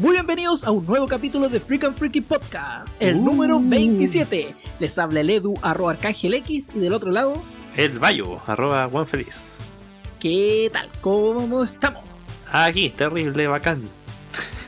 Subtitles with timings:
[0.00, 3.24] Muy bienvenidos a un nuevo capítulo de Freak and Freaky Podcast, el Uh.
[3.24, 4.54] número 27.
[4.78, 7.34] Les habla el Edu, arroba Arcángel X, y del otro lado,
[7.76, 9.56] El Bayo, arroba Juan Feliz.
[10.18, 10.88] ¿qué tal?
[11.02, 12.02] ¿Cómo estamos?
[12.50, 13.82] Aquí, terrible, bacán.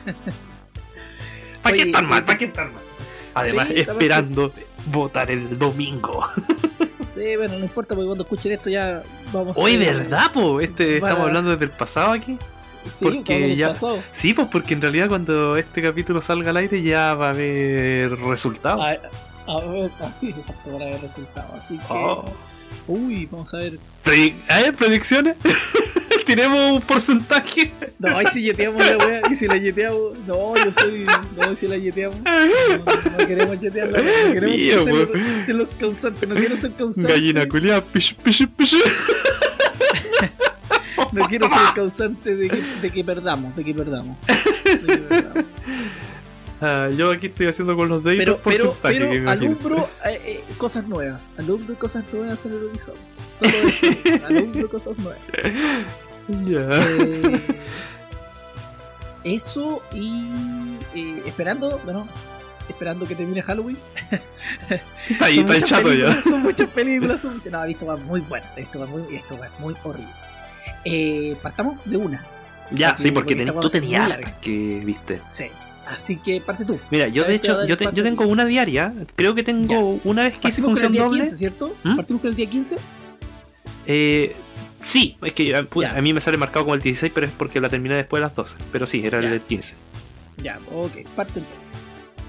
[1.63, 2.23] ¿Para qué estar mal?
[2.25, 2.81] ¿Para qué estar mal?
[3.33, 4.51] Además, Sí, esperando
[4.87, 6.27] votar el domingo.
[7.15, 9.77] Sí, bueno, no importa porque cuando escuchen esto ya vamos Hoy, a...
[9.77, 10.59] ¿verdad, po?
[10.59, 12.39] Este, Para- Estamos hablando desde el pasado aquí.
[12.95, 13.99] Sí, porque hemos ya- pasado.
[14.11, 18.17] Sí, pues porque en realidad cuando este capítulo salga al aire ya va a haber
[18.19, 18.81] resultados.
[18.81, 21.51] A, a ver, así, exacto, para ver resultados.
[21.55, 21.83] Así que...
[21.89, 22.25] Oh.
[22.87, 23.79] Uy, vamos a ver.
[24.49, 25.35] A ver, predicciones.
[26.25, 27.71] Tenemos un porcentaje.
[27.99, 30.17] No, ahí si yeteamos la wea, y si la yeteamos.
[30.27, 31.05] No, yo soy.
[31.37, 32.17] No, si la yeteamos.
[32.21, 36.57] No, no queremos yetear la wea, no queremos Mío, ser, ser los causantes, no quiero
[36.57, 37.11] ser causante.
[37.11, 38.75] Gallina culiada, pish, pish, pish.
[41.13, 44.17] No quiero ser el causante de que, de que perdamos, de que perdamos.
[44.65, 45.45] De que perdamos.
[46.65, 50.43] Ah, yo aquí estoy haciendo con los deditos Pero, pero, que me alumbro eh, eh,
[50.57, 51.29] cosas nuevas.
[51.37, 52.99] Alumbro cosas nuevas en el episodio.
[53.37, 55.19] Solo eso, alumbro cosas nuevas.
[56.45, 56.69] Ya.
[56.71, 57.41] Eh,
[59.25, 60.77] eso y
[61.25, 62.07] esperando, bueno,
[62.69, 63.77] esperando que termine Halloween.
[65.09, 66.21] Está ahí, está chato ya.
[66.21, 67.51] Son muchas películas, son muchas.
[67.51, 70.22] No, esto va muy bueno, esto va muy, esto va muy horrible.
[70.85, 72.23] Eh, partamos de una.
[72.71, 75.19] Ya, Porque- sí, porque tenés- tú a tenías que viste.
[75.29, 75.45] Sí.
[75.85, 76.79] Así que parte tú.
[76.91, 78.93] Mira, yo Ya de a hecho, yo, te- yo a tengo una diaria.
[79.15, 81.19] Creo que tengo una vez que hice Partimos con el función día doble.
[81.21, 81.75] 15, ¿cierto?
[81.83, 81.95] ¿Mm?
[81.97, 82.77] Partimos con el día 15.
[83.85, 84.33] Eh,
[84.81, 85.97] sí, es que a, Ya.
[85.97, 88.25] a mí me sale marcado como el 16, pero es porque la terminé después de
[88.27, 88.57] las 12.
[88.71, 89.29] Pero sí, era Ya.
[89.29, 89.75] el 15.
[90.41, 91.63] Ya, ok, parte entonces.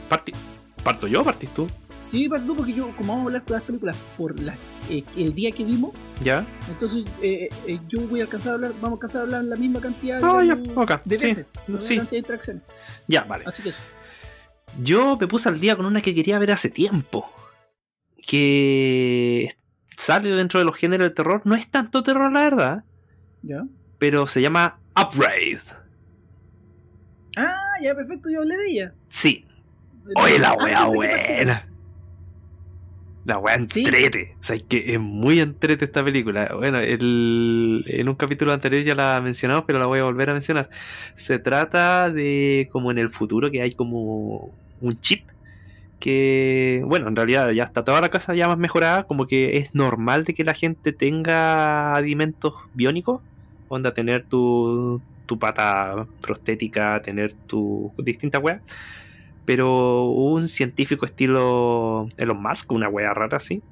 [0.09, 0.35] Parti-
[0.83, 1.67] ¿Parto yo o partís tú?
[2.11, 4.55] Sí, tú porque yo, como vamos a hablar de las películas por la,
[4.91, 5.93] eh, el día que vimos,
[6.23, 6.47] ¿Ya?
[6.69, 9.57] entonces eh, eh, yo voy a alcanzar a hablar, vamos a alcanzar a hablar la
[9.57, 11.97] misma cantidad Ah, ya, digamos, ok, de sí, veces, la misma sí.
[11.97, 12.63] cantidad de interacciones.
[13.09, 13.45] Ya, vale.
[13.47, 13.81] Así que eso.
[14.83, 17.31] Yo me puse al día con una que quería ver hace tiempo.
[18.27, 19.55] Que
[19.97, 21.43] sale dentro de los géneros de terror.
[21.45, 22.85] No es tanto terror, la verdad.
[23.43, 23.65] ¿Ya?
[23.99, 25.61] Pero se llama Upgrade.
[27.37, 28.95] Ah, ya, perfecto, yo hablé de ella.
[29.09, 29.47] Sí.
[30.17, 31.69] Oye, la wea buena.
[33.25, 33.81] La wea Sí.
[33.81, 34.35] entrete.
[34.39, 36.53] O sea, es que es muy entrete esta película.
[36.55, 40.35] Bueno, el, en un capítulo anterior ya la mencionamos, pero la voy a volver a
[40.35, 40.69] mencionar.
[41.15, 45.27] Se trata de como en el futuro que hay como un chip
[46.01, 49.75] que, bueno, en realidad ya está toda la casa ya más mejorada, como que es
[49.75, 53.23] normal de que la gente tenga alimentos biónicos,
[53.69, 58.61] onda tener tu, tu pata prostética, tener tu distintas weas.
[59.45, 63.63] Pero un científico estilo Elon Musk, una wea rara así,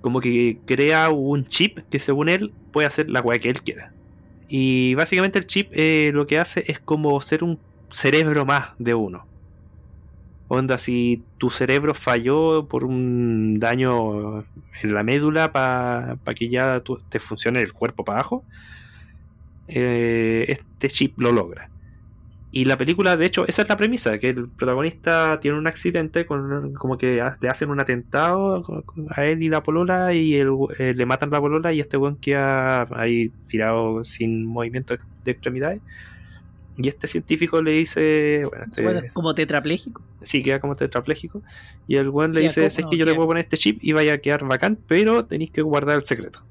[0.00, 3.92] como que crea un chip que según él puede hacer la wea que él quiera.
[4.48, 7.58] Y básicamente el chip eh, lo que hace es como ser un
[7.90, 9.24] cerebro más de uno.
[10.50, 14.40] Onda, si tu cerebro falló por un daño
[14.82, 18.44] en la médula para que ya tu- te funcione el cuerpo para abajo,
[19.66, 21.68] eh, este chip lo logra.
[22.50, 26.24] Y la película, de hecho, esa es la premisa, que el protagonista tiene un accidente,
[26.24, 28.64] con, como que le hacen un atentado
[29.10, 32.16] a él y la polola y el- eh, le matan la polola y este weón
[32.16, 35.82] queda ahí tirado sin movimiento de extremidades.
[36.78, 40.00] Y este científico le dice, bueno, este- Bueno, como tetrapléjico.
[40.22, 41.42] sí, queda como tetrapléjico.
[41.86, 43.92] Y el weón le dice, es no, que yo queda- puedo poner este chip y
[43.92, 46.44] vaya a quedar bacán, pero tenéis que guardar el secreto.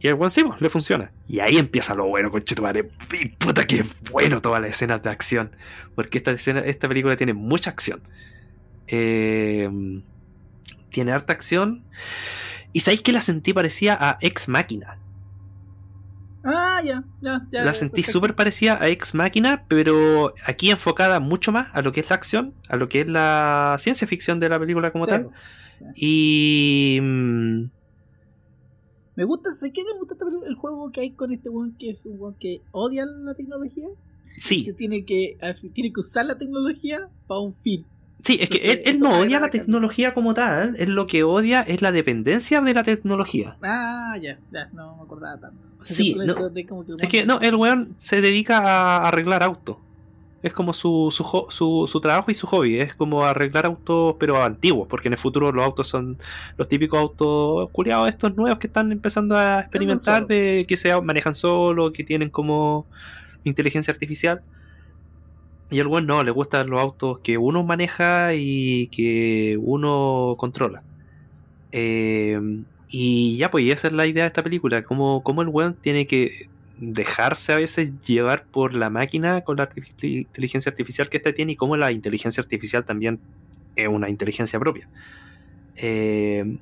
[0.00, 1.10] Y el weón sí, pues, le funciona.
[1.26, 2.90] Y ahí empieza lo bueno, conchetumare.
[3.18, 5.50] Y puta que bueno todas las escenas de acción.
[5.94, 8.02] Porque esta, escena, esta película tiene mucha acción.
[8.88, 9.68] Eh,
[10.90, 11.84] tiene harta acción.
[12.72, 14.98] Y sabéis que la sentí parecía a Ex Máquina.
[16.44, 17.64] Ah, ya, ya, ya.
[17.64, 22.00] La sentí súper parecida a Ex Máquina, pero aquí enfocada mucho más a lo que
[22.00, 25.10] es la acción, a lo que es la ciencia ficción de la película como Sí,
[25.10, 25.24] tal.
[25.24, 25.32] po.
[25.96, 27.00] Y.
[29.16, 30.46] Me gusta, ¿sabes qué me gusta película?
[30.48, 33.88] el juego que hay con este weón que es un weón que odia la tecnología?
[34.34, 37.84] Que sí, tiene que, al fin- tiene que usar la tecnología para un fin.
[38.22, 40.90] sí, es que él, Entonces, él eso no odia la que- tecnología como tal, él
[40.90, 43.56] lo que odia es la dependencia de la tecnología.
[43.62, 45.66] Ah, ya, ya, no me acordaba tanto.
[45.80, 46.34] Sí, no.
[46.52, 49.78] que Es que no, el weón se dedica a arreglar autos.
[50.46, 52.78] Es como su, su, su, su trabajo y su hobby.
[52.78, 56.18] Es como arreglar autos, pero antiguos, porque en el futuro los autos son
[56.56, 61.34] los típicos autos culiados, estos nuevos que están empezando a experimentar, de que se manejan
[61.34, 62.86] solo, que tienen como
[63.42, 64.40] inteligencia artificial.
[65.68, 70.84] Y al weón no, le gustan los autos que uno maneja y que uno controla.
[71.72, 72.40] Eh,
[72.88, 74.84] y ya, pues, y esa es la idea de esta película.
[74.84, 79.68] Como, como el weón tiene que dejarse a veces llevar por la máquina con la
[79.68, 83.18] artifici- inteligencia artificial que ésta tiene y cómo la inteligencia artificial también
[83.76, 84.88] es una inteligencia propia.
[85.76, 86.58] Eh,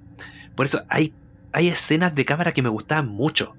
[0.55, 1.13] por eso hay,
[1.53, 3.55] hay escenas de cámara que me gustaban mucho,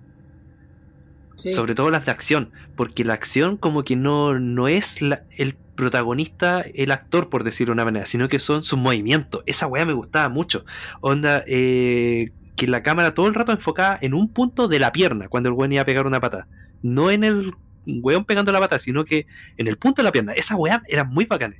[1.36, 1.50] Sí.
[1.50, 5.56] sobre todo las de acción, porque la acción como que no, no es la- el
[5.76, 9.44] protagonista, el actor, por decirlo de una manera, sino que son sus movimientos.
[9.46, 10.64] Esa weá me gustaba mucho.
[11.02, 15.28] Onda, eh, que la cámara todo el rato enfocada en un punto de la pierna
[15.28, 16.48] cuando el weón iba a pegar una pata.
[16.82, 17.54] No en el
[17.86, 20.34] weón pegando la pata, sino que en el punto de la pierna.
[20.34, 21.56] Esa weá era muy bacana.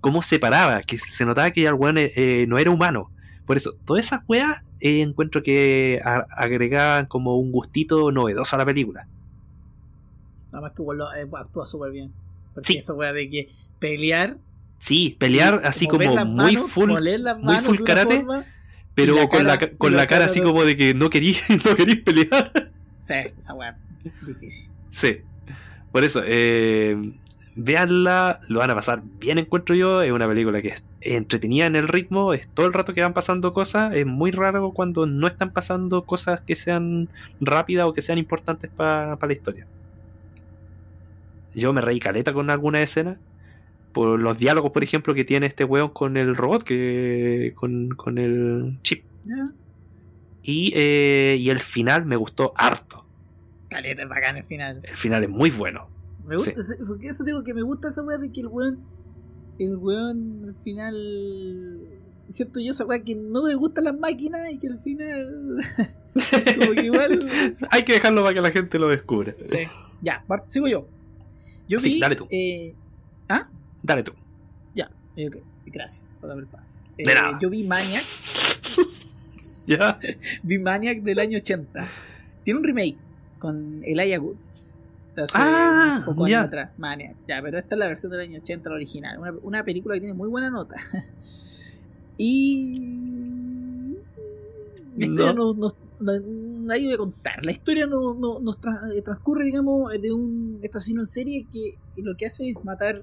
[0.00, 3.10] Cómo se paraba, que se notaba que el weón eh, no era humano.
[3.46, 8.64] Por eso, todas esas weas eh, encuentro que agregaban como un gustito novedoso a la
[8.66, 9.06] película.
[10.50, 12.12] Nada más que igual eh, actúa súper bien.
[12.54, 12.78] Porque Sí.
[12.78, 13.48] esa weá de que
[13.78, 14.36] pelear.
[14.78, 18.44] Sí, pelear y así como muy manos, full, muy full de una karate, forma-
[18.94, 21.42] pero la con la, cara- con la, cara así de- como de que no querís,
[21.64, 22.70] no querís pelear.
[22.98, 23.76] Sí, esa weá.
[24.26, 24.66] Difícil.
[24.90, 25.18] Sí.
[25.92, 27.12] Por eso, eh,
[27.56, 30.02] véanla, lo van a pasar bien, encuentro yo.
[30.02, 33.14] Es una película que es entretenida en el ritmo, es todo el rato que van
[33.14, 33.94] pasando cosas.
[33.94, 37.08] Es muy raro cuando no están pasando cosas que sean
[37.40, 39.66] rápidas o que sean importantes para la historia.
[41.54, 43.16] Yo me reí caleta con alguna escena.
[43.94, 48.18] Por los diálogos, por ejemplo, que tiene este weón con el robot, que con, con
[48.18, 49.04] el chip.
[50.42, 53.06] Y, eh, y el final me gustó harto.
[53.70, 54.80] Caleta es bacán el final.
[54.84, 55.88] El final es muy bueno.
[56.26, 56.74] Me gusta, Sí.
[56.86, 58.78] porque eso digo que me gusta esa weá de que el weón.
[59.58, 61.80] El weón al final.
[62.28, 65.56] Siento yo esa weá que no le gustan las máquinas y que al final.
[66.58, 67.18] como que igual.
[67.70, 69.34] Hay que dejarlo para que la gente lo descubra.
[69.44, 69.58] Sí.
[70.02, 70.88] Ya, sigo yo.
[71.68, 72.00] Yo Sí, vi.
[72.00, 72.26] dale tú.
[72.30, 72.74] eh,
[73.28, 73.48] ¿Ah?
[73.84, 74.12] Dale tú.
[74.74, 74.90] Ya.
[75.16, 75.36] eh, ok.
[75.66, 76.78] Gracias por darme el pase.
[76.98, 77.04] Eh,
[77.40, 78.02] yo vi Maniac.
[79.66, 79.98] ¿Ya?
[80.42, 81.86] Vi Maniac del año 80.
[82.44, 82.96] Tiene un remake
[83.38, 84.36] con Elijah Wood.
[85.16, 86.38] Hace Ah, un poco ya.
[86.40, 86.70] años atrás.
[86.78, 87.14] Maniac.
[87.28, 89.18] Ya, pero esta es la versión del año 80, la original.
[89.18, 90.76] Una, una película que tiene muy buena nota.
[92.18, 93.96] y.
[94.96, 95.54] La historia No.
[95.54, 97.44] voy a contar.
[97.44, 101.76] La historia no- no- nos tra- eh, transcurre, digamos, de un asesino en serie que
[101.96, 103.02] lo que hace es matar,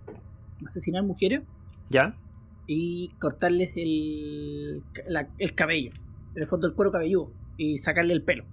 [0.66, 1.42] asesinar mujeres
[1.90, 2.16] ¿Ya?
[2.68, 5.92] y cortarles el, la- el cabello,
[6.36, 8.46] en el fondo el cuero cabelludo, y sacarle el pelo.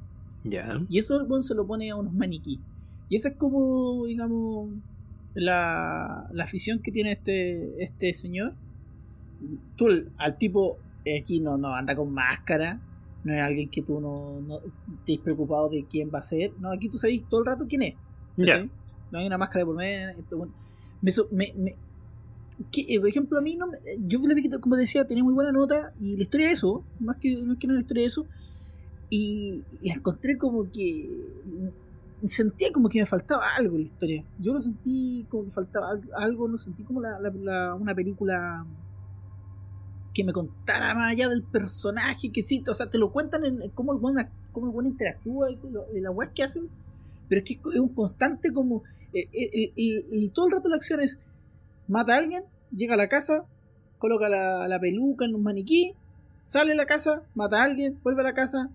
[0.45, 0.81] ¿Ya?
[0.89, 2.61] Y eso el se lo pone a unos maniquí.
[3.09, 4.71] Y esa es como, digamos,
[5.35, 8.55] la, la afición que tiene este, este señor.
[9.77, 12.81] Tú al- tipo eh, aquí no, no anda con máscara,
[13.25, 14.59] no es alguien que tú no, no
[14.99, 16.53] estés preocupado de quién va a ser.
[16.61, 17.95] No, aquí tú sabes todo el rato quién es.
[18.37, 18.71] ¿cachai?
[19.11, 20.09] No hay una máscara de por medio.
[21.31, 21.77] me- me-
[22.73, 24.21] que, eh, por ejemplo, a mí, no me- yo
[24.61, 27.67] como decía, tenía muy buena nota y la historia de eso, más que, más que
[27.67, 28.27] nada la historia de eso,
[29.11, 31.09] y la encontré como que
[32.25, 34.25] sentía como que me faltaba algo en la historia.
[34.41, 37.95] Yo lo sentí como que faltaba al- algo, no sentí como la, la- la- una
[37.95, 38.67] película
[40.13, 43.71] que me contara más allá del personaje, que sí, o sea, te lo cuentan en
[43.71, 44.17] cómo el buen,
[44.53, 46.69] cómo el buen interactúa y, lo- weas que hacen,
[47.29, 48.83] pero es que es un constante como
[49.15, 49.73] eh, eh,
[50.35, 51.21] todo el rato la acción es
[51.87, 52.43] mata a alguien,
[52.75, 53.45] llega a la casa,
[53.99, 55.95] coloca la, la peluca en un maniquí,
[56.43, 58.71] sale de la casa, mata a alguien, vuelve a la casa,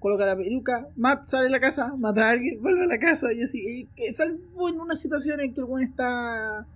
[0.00, 3.32] coloca la peluca, mat, sale de la casa, mata a alguien, vuelve a la casa
[3.32, 3.88] y así.
[3.96, 6.66] Y salvo en una situación en que el buen está.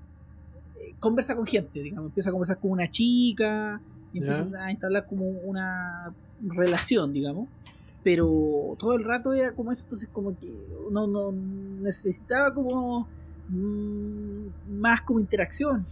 [0.80, 3.80] eh, conversa con gente, digamos, empieza a conversar con una chica
[4.12, 4.26] y Ya.
[4.26, 6.12] empieza a instalar como una
[6.46, 7.48] relación, digamos.
[8.04, 10.50] Pero todo el rato era como eso, entonces como que
[10.90, 13.06] no, no necesitaba como
[13.48, 14.46] mm,
[14.80, 15.84] más como interacción.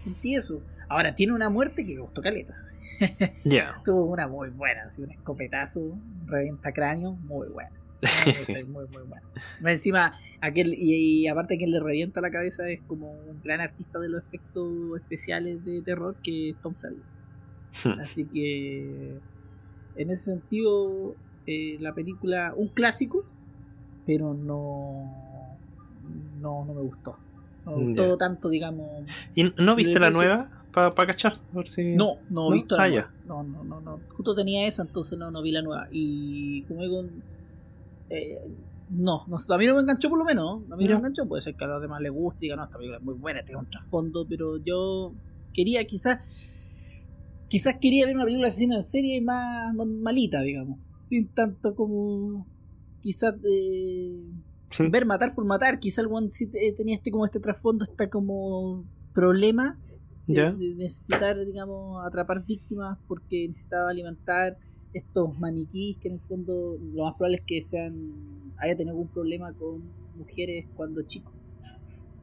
[0.00, 0.62] Sentí eso.
[0.88, 2.78] Ahora tiene una muerte que me gustó caletas.
[3.44, 3.80] Ya.
[3.84, 7.70] Tuvo una muy buena, así, un escopetazo, un reventa cráneo, muy buena.
[8.26, 9.22] Muy, muy, muy, buena.
[9.64, 13.98] Encima, aquel, y, y aparte quien le revienta la cabeza es como un gran artista
[13.98, 17.02] de los efectos especiales de terror que es Tom Savini.
[18.00, 19.18] Así que
[19.96, 21.14] en ese sentido,
[21.46, 23.24] eh, la película, un clásico,
[24.06, 25.58] pero no,
[26.40, 27.16] no, no me gustó.
[27.76, 28.16] Me gustó Ya.
[28.16, 28.88] tanto, digamos.
[29.34, 30.50] ¿Y no viste la Entonces- nueva?
[30.72, 31.32] Para cachar.
[31.52, 32.54] A ver si- No, no he ¿No?
[32.54, 33.10] visto la Ah, nueva.
[33.26, 34.00] No, no, no, no.
[34.16, 35.88] Justo tenía esa, entonces no, no vi la nueva.
[35.90, 37.02] Y como digo,
[38.08, 38.38] eh,
[38.90, 40.62] no, no, a mí no me enganchó por lo menos.
[40.70, 41.26] A mí no me enganchó.
[41.26, 43.14] Puede ser que a los demás les guste y digan, no, esta película es muy
[43.14, 45.12] buena, tiene un trasfondo, pero yo
[45.52, 46.20] quería quizás.
[47.48, 50.84] Quizás quería ver una película así en serie más normalita, digamos.
[50.84, 52.46] Sin tanto como.
[53.02, 53.34] Quizás.
[53.44, 54.14] eh,
[54.70, 54.86] Sí.
[54.88, 55.78] ver matar por matar.
[55.78, 59.78] Quizás el one sí te- tenía este como este trasfondo, está como problema
[60.26, 64.56] de, necesitar, digamos, atrapar víctimas porque necesitaba alimentar
[64.92, 67.94] estos maniquís que en el fondo lo más probable es que sean
[68.58, 69.82] haya tenido algún problema con
[70.16, 71.32] mujeres cuando chico.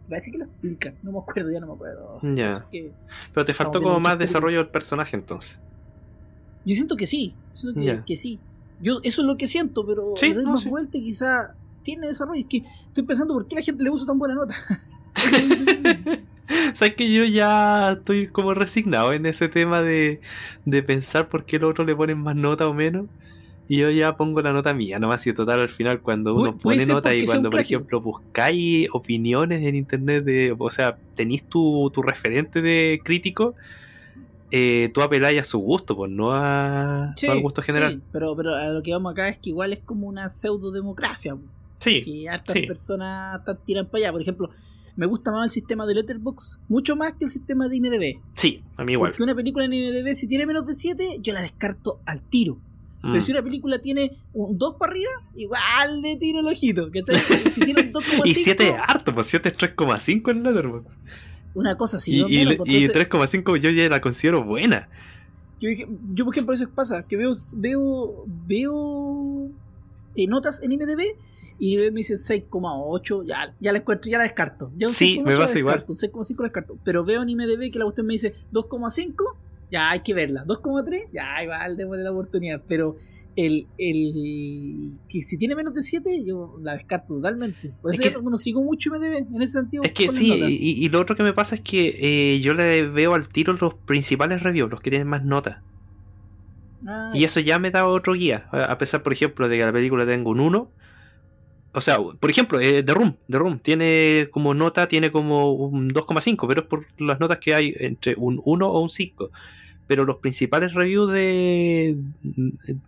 [0.10, 2.20] Parece que lo explican, no me acuerdo, ya no me acuerdo.
[2.34, 2.66] Ya.
[2.72, 2.94] Que-
[3.34, 5.60] Pero te faltó como más desarrollo del personaje entonces.
[6.64, 8.40] Yo siento que sí, siento que, sí.
[8.82, 10.70] Yo, eso es lo que siento, pero Sí, le doy no, más sí.
[10.70, 11.56] vuelta y quizá
[11.88, 12.42] tiene desarrollo.
[12.42, 14.54] Es que estoy pensando por qué la gente le puso tan buena nota.
[16.74, 20.20] Sabes que yo ya estoy como resignado en ese tema de,
[20.66, 23.06] de pensar por qué los otros le ponen más nota o menos.
[23.70, 26.86] Y yo ya pongo la nota mía, nomás y total al final cuando uno pone
[26.86, 32.02] nota y cuando por ejemplo buscáis opiniones en internet de, o sea, tenéis tu, tu
[32.02, 33.56] referente de crítico,
[34.52, 37.96] eh, tú apeláis a su gusto, pues no, a, no al gusto general.
[37.96, 40.72] sí, pero, pero a lo que vamos acá es que igual es como una pseudo
[40.72, 41.36] democracia.
[41.80, 42.62] Sí, Que hartas Sí.
[42.68, 44.12] personas están tiran para allá.
[44.12, 44.50] Por ejemplo,
[44.96, 48.20] me gusta más el sistema de Letterboxd mucho más que el sistema de IMDb.
[48.34, 49.12] sí, a mí igual.
[49.12, 52.56] Porque una película en IMDb, si tiene menos de 7, yo la descarto al tiro.
[53.04, 53.12] Mm.
[53.12, 56.90] Pero si una película tiene un 2 para arriba, igual le tiro el ojito.
[57.54, 60.96] Si tiene un 2,5, Y 7 es harto, pues 7 es 3,5 en Letterboxd.
[61.54, 62.18] una cosa así.
[62.18, 64.90] Y, no y, pues, y entonces- 3,5 yo ya la considero buena.
[65.60, 65.70] Yo,
[66.14, 69.50] yo, por ejemplo, eso pasa, que veo veo veo
[70.16, 71.16] eh, notas en IMDB
[71.60, 74.72] y me dice 6,8, ya, ya la encuentro, ya la descarto.
[74.78, 75.76] Ya un Sí, 6,8 me pasa igual.
[75.76, 76.78] descarto, Un 6,5 la descarto.
[76.84, 79.36] Pero veo en IMDB que la cuestión me dice 2,5,
[79.72, 80.44] ya hay que verla.
[80.46, 82.62] 2,3, ya igual démosle la oportunidad.
[82.68, 82.96] Pero
[83.36, 87.72] el, el que si tiene menos de 7, yo la descarto totalmente.
[87.82, 89.84] Por Es eso que- yo no sigo mucho IMDB en ese sentido.
[89.84, 91.96] Es que sí, y, y lo otro que me pasa es que
[92.36, 95.58] eh, yo le veo al tiro los principales reviews, los que tienen más notas.
[96.86, 98.48] Ah, Y eso ya me da otro guía.
[98.52, 100.70] A pesar, por ejemplo, de que la película tenga un 1.
[101.78, 103.16] O sea, por ejemplo, eh, The Room.
[103.30, 107.54] The Room tiene como nota, tiene como un 2,5, pero es por las notas que
[107.54, 109.30] hay entre un 1 o un 5.
[109.86, 111.96] Pero los principales reviews de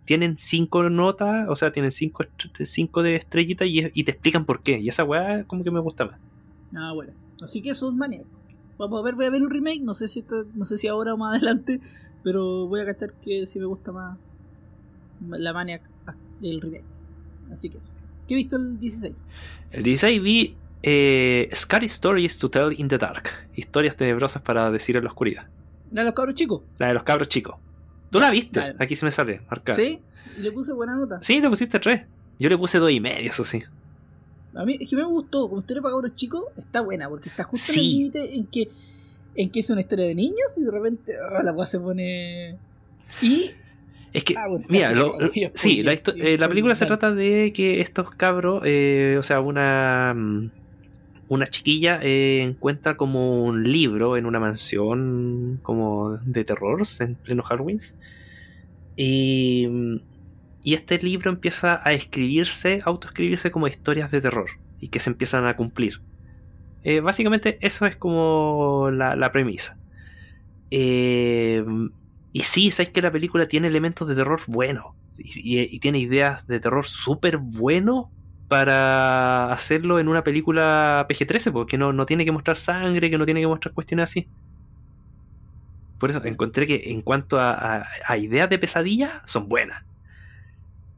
[0.06, 2.24] tienen 5 notas, o sea, tienen 5
[2.64, 4.80] cinco de estrellitas y, te explican por qué.
[4.80, 6.18] Y esa weá como que me gusta más.
[6.74, 7.12] Ah, bueno.
[7.40, 8.24] Así que eso es Maniac.
[8.76, 9.82] Vamos a ver, voy a ver un remake.
[9.82, 11.78] No sé si esta- no sé si ahora o más adelante.
[12.24, 14.18] Pero voy a cachar que si me gusta más
[15.28, 16.82] la Maniac ah, del remake.
[17.52, 17.92] Así que eso.
[18.30, 19.12] ¿Qué he visto el 16?
[19.72, 23.28] El 16 vi eh, Scary Stories to Tell in the Dark.
[23.56, 25.48] Historias tenebrosas para decir en la oscuridad.
[25.90, 26.62] ¿La de los cabros chicos?
[26.78, 27.56] La de los cabros chicos.
[28.08, 28.60] ¿Tú la viste?
[28.60, 28.76] Dale.
[28.78, 29.74] Aquí se me sale, marcada.
[29.74, 29.98] ¿Sí?
[30.38, 31.20] Le puse buena nota.
[31.22, 32.06] Sí, le pusiste 3.
[32.38, 33.64] Yo le puse dos y medio, eso sí.
[34.54, 35.48] A mí es que me gustó.
[35.48, 37.08] Como historia para cabros chicos está buena.
[37.08, 38.70] Porque está justo en el límite en que,
[39.34, 42.56] en que es una historia de niños y de repente ah, la weá se pone.
[43.22, 43.50] Y.
[44.12, 45.16] Es que, Ah, bueno, mira, lo-
[45.54, 50.14] sí, la, eh, la película se trata de que estos cabros, eh, o sea, una,
[50.16, 50.50] mm,
[51.28, 57.42] una chiquilla eh, encuentra como un libro en una mansión como de terror en pleno
[57.44, 57.78] Halloween.
[58.96, 59.96] Y, mm,
[60.64, 64.50] y este libro empieza a escribirse, autoescribirse como historias de terror
[64.80, 66.00] y que se empiezan a cumplir.
[67.02, 69.76] Básicamente eso es como la, la premisa.
[70.70, 71.62] Eh,
[72.32, 74.94] y sí, sabes que la película tiene elementos de terror buenos.
[75.18, 78.06] Y, tiene ideas de terror súper buenos
[78.48, 83.24] para hacerlo en una película PG-13, porque no, no tiene que mostrar sangre, que no
[83.24, 84.28] tiene que mostrar cuestiones así.
[85.98, 87.84] Por eso encontré que en cuanto a,
[88.16, 89.84] ideas de pesadilla, son buenas.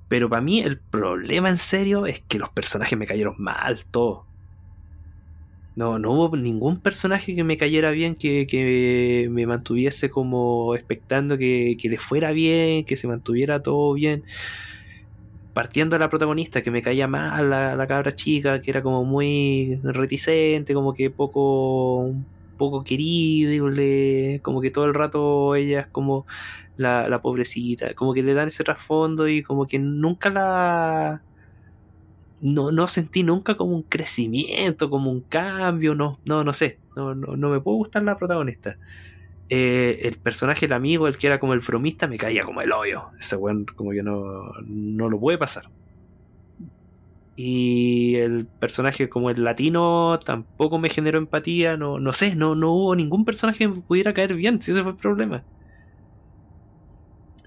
[0.09, 4.27] Pero para mí el problema en serio es que los personajes me cayeron mal, todos.
[5.75, 11.39] No, no hubo ningún personaje que me cayera bien, que, que me mantuviese como expectando
[11.39, 14.25] que, que le fuera bien, que se mantuviera todo bien.
[15.55, 19.05] Partiendo de la protagonista, que me caía mal, la, la cabra chica, que era como
[19.05, 22.15] muy reticente, como que poco,
[22.57, 26.27] poco querible, como que todo el rato ella es como
[26.77, 31.23] la, la pobrecita, como que le dan ese trasfondo y como que nunca la,
[32.43, 37.15] no, no sentí nunca como un crecimiento, como un cambio, no, no, no sé, no,
[37.15, 38.77] no, no me puede gustar la protagonista.
[39.49, 42.73] Eh, el personaje, el amigo, el que era como el fromista, me caía como el
[42.73, 43.05] hoyo.
[43.19, 45.71] Ese weón como que no, no lo puede pasar.
[47.37, 52.73] Y el personaje como el latino tampoco me generó empatía, no, no sé, no, no
[52.73, 55.45] hubo ningún personaje que me pudiera caer bien, si ese fue el problema.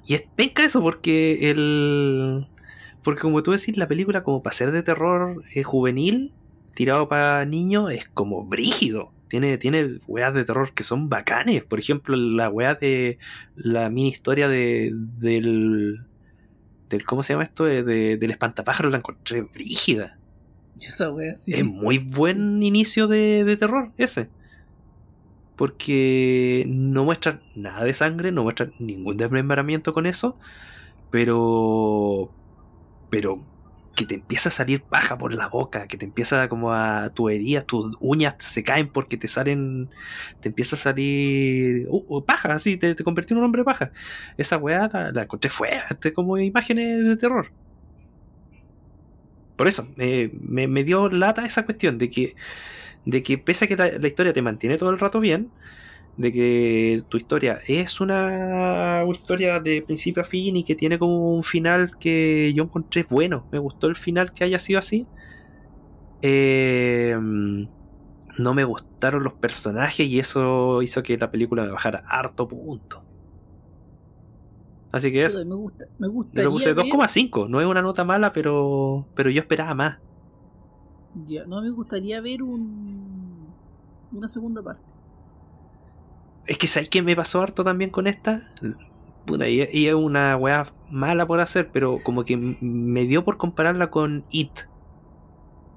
[0.05, 2.47] Y es penca eso porque el...
[3.05, 6.33] Porque como tú decís, la película como para ser de terror eh, juvenil,
[6.73, 9.13] tirado para niños, es como brígido.
[9.29, 11.63] Tiene, tiene weas de terror que son bacanes.
[11.63, 13.17] Por ejemplo, la wea de
[13.55, 16.01] la mini historia de, del,
[16.89, 17.05] del...
[17.05, 17.63] ¿Cómo se llama esto?
[17.63, 20.17] De, de- del espantapájaro la encontré brígida.
[20.81, 21.53] Esa wea sí.
[21.53, 24.29] Es muy buen inicio de, de terror ese.
[25.55, 30.37] Porque no muestra nada de sangre, no muestra ningún desmembramiento con eso.
[31.11, 32.31] Pero.
[33.09, 33.43] Pero.
[33.95, 37.29] que te empieza a salir paja por la boca, que te empieza como a tu
[37.29, 39.89] herida, tus uñas se caen porque te salen,
[40.41, 43.91] te empieza a salir uh, uh, paja, así, te, te convertí en un hombre paja.
[44.37, 47.53] Esa weá la, la encontré fuerte, como imágenes de terror.
[49.55, 52.35] Por eso, me, me, me dio lata esa cuestión de que,
[53.05, 55.51] de que pese a que la historia te mantiene todo el rato bien,
[56.17, 61.35] de que tu historia es una historia de principio a fin y que tiene como
[61.35, 63.47] un final que yo encontré bueno.
[63.51, 65.09] Me gustó el final que haya sido así.
[66.21, 67.15] Eh,
[68.37, 73.05] no me gustaron los personajes y eso hizo que la película me bajara harto punto.
[74.91, 75.39] Así que eso.
[75.45, 77.47] Me gusta, me Yo gustaría le puse ver- 2,5.
[77.47, 79.97] No es una nota mala, pero, pero yo esperaba más.
[81.13, 83.55] Ya, no me gustaría ver un
[84.11, 84.83] una segunda parte.
[86.47, 88.51] Es que ¿sabes qué me pasó harto también con esta?
[89.25, 93.37] Puta, y, y es una weá mala por hacer, pero como que me dio por
[93.37, 94.51] compararla con It.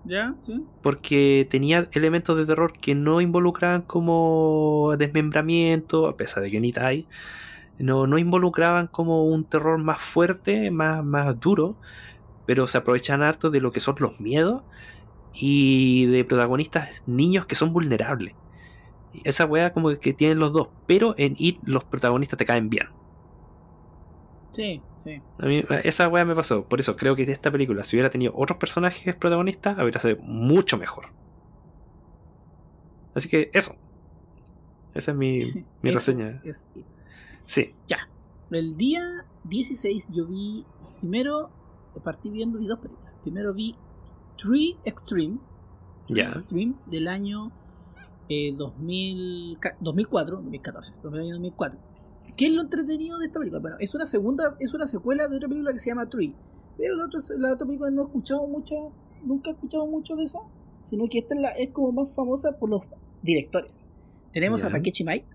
[0.04, 0.34] ¿Ya?
[0.40, 0.64] ¿Sí?
[0.82, 6.64] Porque tenía elementos de terror que no involucraban como desmembramiento, a pesar de que en
[6.64, 7.08] It hay.
[7.78, 11.76] No, no involucraban como un terror más fuerte, más, más duro,
[12.46, 14.62] pero se aprovechan harto de lo que son los miedos
[15.32, 18.34] y de protagonistas niños que son vulnerables.
[19.24, 22.88] Esa wea como que tienen los dos, pero en It los protagonistas te caen bien.
[24.50, 25.20] Sí, sí.
[25.38, 26.64] A mí, esa wea me pasó.
[26.64, 30.18] Por eso creo que de esta película, si hubiera tenido otros personajes protagonistas, habría sido
[30.22, 31.06] mucho mejor.
[33.14, 33.74] Así que eso.
[34.94, 35.40] Esa es mi,
[35.82, 36.40] mi reseña.
[36.44, 36.68] es.
[37.44, 37.74] Sí.
[38.50, 40.64] El día 16 yo vi,
[41.00, 41.50] primero
[42.02, 43.12] partí viendo vi dos películas.
[43.22, 43.76] Primero vi
[44.36, 45.54] Three Extremes,
[46.08, 46.30] Ya.
[46.30, 47.52] Extreme del año
[48.28, 51.78] eh, 2000, ca- 2004, 2014, 2004.
[52.36, 53.60] ¿Qué es lo entretenido de esta película?
[53.60, 56.34] Bueno, es una segunda, es una secuela de otra película que se llama Tree.
[56.76, 58.92] Pero la otra, la otra película no he escuchado mucho,
[59.24, 60.38] nunca he escuchado mucho de esa,
[60.78, 62.82] sino que esta es, la, es como más famosa por los
[63.22, 63.72] directores.
[64.32, 64.72] Tenemos a Ya.
[64.74, 65.26] Takeshi Mike,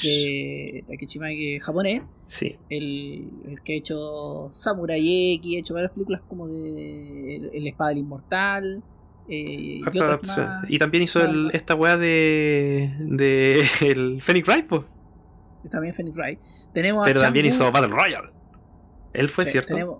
[0.00, 2.56] que Takeshi Mike japonés, Sí.
[2.68, 7.66] el, el que ha hecho Samurai X, ha hecho varias películas como de El, el
[7.66, 8.82] Espada del Inmortal.
[9.28, 10.64] Eh, y más.
[10.68, 11.50] Y también hizo el- Ah.
[11.52, 12.94] esta wea de.
[13.00, 13.62] de.
[13.82, 14.84] el Phoenix Wright, po.
[15.70, 16.40] También Phoenix Wright.
[16.72, 18.30] Tenemos a Pero también hizo Battle Royale.
[19.12, 19.74] Él fue, sí, ¿cierto?
[19.74, 19.98] Tenemos...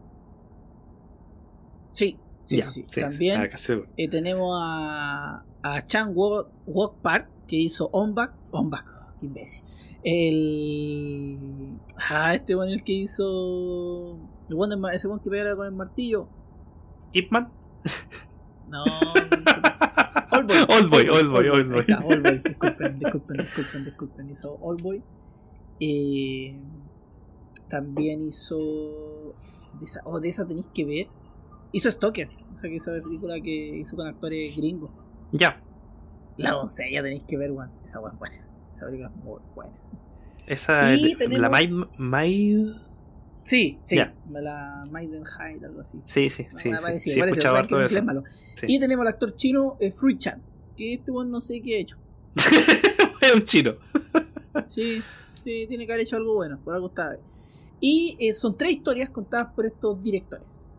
[1.92, 3.00] Sí, sí, Ya, sí, sí.
[3.00, 3.48] También ah,
[3.96, 8.32] eh, tenemos a, a Chan Wok, Wok Park, que hizo Onback.
[8.50, 8.86] Onback,
[9.20, 9.64] qué imbécil.
[10.04, 11.38] El.
[11.96, 14.16] Ah, este bueno, el que hizo.
[14.48, 16.28] El bueno, ese bueno que pega con el martillo.
[17.12, 17.30] Ip
[18.70, 18.84] No.
[20.30, 20.56] Oldboy.
[20.68, 21.80] Oldboy, Oldboy, Ahí Oldboy.
[21.80, 22.38] está, Oldboy.
[22.44, 24.30] Disculpen, disculpen, disculpen, disculpen.
[24.30, 25.02] Hizo Oldboy.
[25.80, 26.58] Eh,
[27.68, 29.34] también hizo.
[29.78, 31.06] De esa, oh, de esa tenéis que ver.
[31.72, 32.28] Hizo Stoker.
[32.52, 34.90] O sea, que esa película que hizo con actores gringos.
[35.32, 35.60] Ya.
[36.36, 37.70] La doncella tenéis que ver, weón.
[37.84, 38.46] Esa weón es buena.
[38.72, 39.76] Esa película es muy buena.
[40.46, 40.94] Esa.
[40.94, 41.70] Y el- tenemos- La Maid.
[41.98, 42.80] Maid-
[43.48, 43.96] Sí, sí.
[43.96, 44.14] Ya.
[44.30, 45.98] La Maidenhead, algo así.
[46.04, 46.56] Sí, sí, sí.
[46.58, 47.40] Sí, parecida, sí, parece,
[47.74, 47.98] inglés eso.
[47.98, 48.22] es malo.
[48.56, 48.66] Sí.
[48.68, 50.42] Y tenemos al actor chino eh, Fruit Chan.
[50.76, 51.96] Que este weón no sé qué ha hecho.
[53.22, 53.72] es un chino.
[54.66, 55.02] Sí,
[55.44, 57.16] sí, tiene que haber hecho algo bueno, por algo está.
[57.80, 60.70] Y eh, son tres historias contadas por estos directores.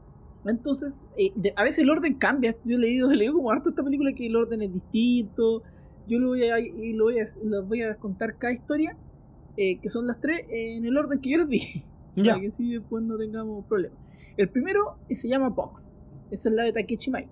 [0.45, 2.55] Entonces, eh, de- a veces el orden cambia.
[2.65, 5.63] Yo he leído, he leído como harto esta película que el orden es distinto.
[6.07, 8.95] Yo lo voy a, lo voy a, les voy a contar cada historia,
[9.57, 11.83] eh, que son las tres, en el orden que yo les vi.
[12.23, 13.97] Para que así después no tengamos problemas.
[14.37, 15.93] El primero se llama Box.
[16.31, 17.27] Esa es la de Takechi Mai.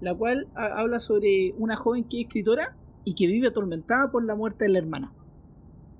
[0.00, 4.24] La cual ha- habla sobre una joven que es escritora y que vive atormentada por
[4.24, 5.12] la muerte de la hermana.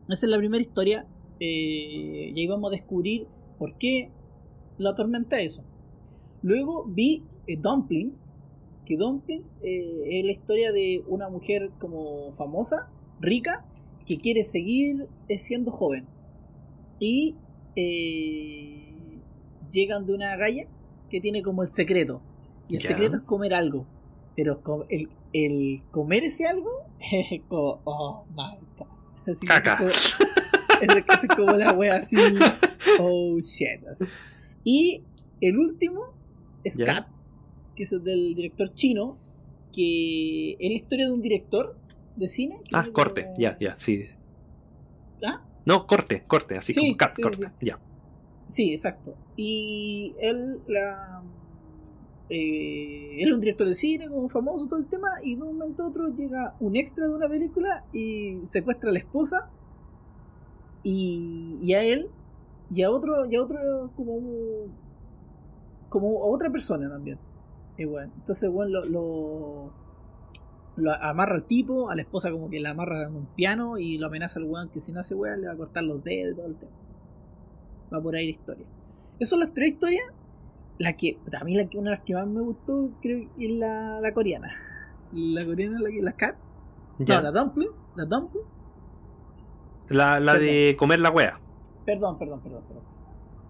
[0.09, 1.07] Esa es la primera historia.
[1.41, 4.11] eh, y ahí vamos a descubrir por qué
[4.79, 5.63] lo atormenta eso.
[6.43, 8.13] Luego vi eh, Dumpling.
[8.85, 12.89] Que Dumpling eh, es la historia de una mujer como famosa,
[13.21, 13.65] rica,
[14.07, 16.07] que quiere seguir eh, siendo joven.
[16.99, 17.37] Y
[17.81, 19.19] eh,
[19.71, 20.67] llegan de una galla
[21.11, 22.21] que tiene como el secreto.
[22.69, 23.87] Y el secreto es comer algo.
[24.37, 26.71] Pero el, el comer ese algo
[27.13, 28.87] es como, oh my god.
[29.31, 29.79] Así Caca.
[29.85, 30.29] es como-
[30.81, 32.17] es como la wea así.
[33.01, 33.87] Oh shit.
[33.91, 34.05] así.
[34.65, 35.03] Y
[35.41, 36.13] el último
[36.65, 36.79] es.
[36.79, 37.07] Cat,
[37.77, 39.19] que es el del director chino,
[39.73, 41.77] que es la historia de un director
[42.17, 42.61] de cine.
[42.73, 43.29] Ah, corte.
[43.39, 44.07] Ya, ya, sí.
[45.25, 45.45] ¿Ah?
[45.69, 47.51] No, corte, corte, así Sí, como cat, sí, corte.
[47.61, 47.67] sí.
[47.67, 47.79] Ya.
[48.49, 49.15] Sí, exacto.
[49.37, 51.23] Y él, la,
[52.31, 55.59] eh, él es un director de cine, como famoso, todo el tema, y de un
[55.59, 59.51] momento a otro llega un extra de una película y secuestra a la esposa
[60.83, 62.09] y, y a él
[62.71, 64.21] y a otro, y a otro como
[65.91, 67.19] como a otra persona también.
[67.79, 69.73] Y bueno, entonces, bueno, lo, lo,
[70.79, 73.99] lo amarra al tipo, a la esposa como que la amarra en un piano y
[73.99, 76.33] lo amenaza al weón que si no hace weón le va a cortar los dedos
[76.33, 76.73] y todo el tema.
[77.93, 78.67] Va por ahí la historia.
[79.19, 80.05] Esas son las tres historias.
[80.79, 83.47] La que, a mí la que, una de las que más me gustó creo que
[83.47, 84.49] es la, la coreana.
[85.13, 86.37] La coreana, la, que- la cat.
[86.99, 87.87] No, la dumplings.
[87.97, 88.47] La dumplings.
[89.89, 91.41] La, la de comer la wea.
[91.87, 92.85] Perdón, perdón, perdón, perdón.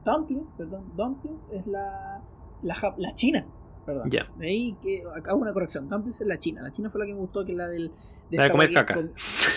[0.05, 0.93] Dumplings, perdón.
[0.97, 2.23] Dumplings es la,
[2.63, 3.45] la, la china.
[3.89, 4.11] Perdón.
[4.11, 4.27] Ya.
[4.37, 5.89] De ahí que hago una corrección.
[5.89, 6.61] Dumplings es la china.
[6.61, 7.91] La china fue la que me gustó, que es la del.
[8.31, 8.95] De La de esta comer caca.
[8.97, 9.09] com-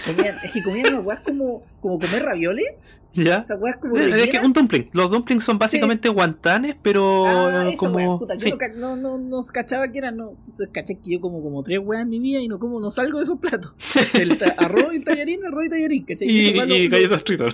[0.06, 2.67] comían- es que comían unas weas como, como comer ravioles.
[3.13, 3.39] ¿Ya?
[3.39, 3.98] Esas weas como.
[3.98, 4.89] Es que un dumpling.
[4.94, 7.96] Los dumplings son básicamente guantanes, pero Ah, como.
[7.98, 8.54] wea, puta, yo sí.
[8.78, 10.30] no, no, no, no cachaba que era, no.
[10.30, 12.89] Entonces caché que yo como como tres weas en mi vida y no como, no
[12.89, 13.76] salgo de esos platos.
[14.13, 16.30] El arroz y el tallarín, arroz y tallarín, ¿cachai?
[16.30, 17.54] y, y galletas Triton.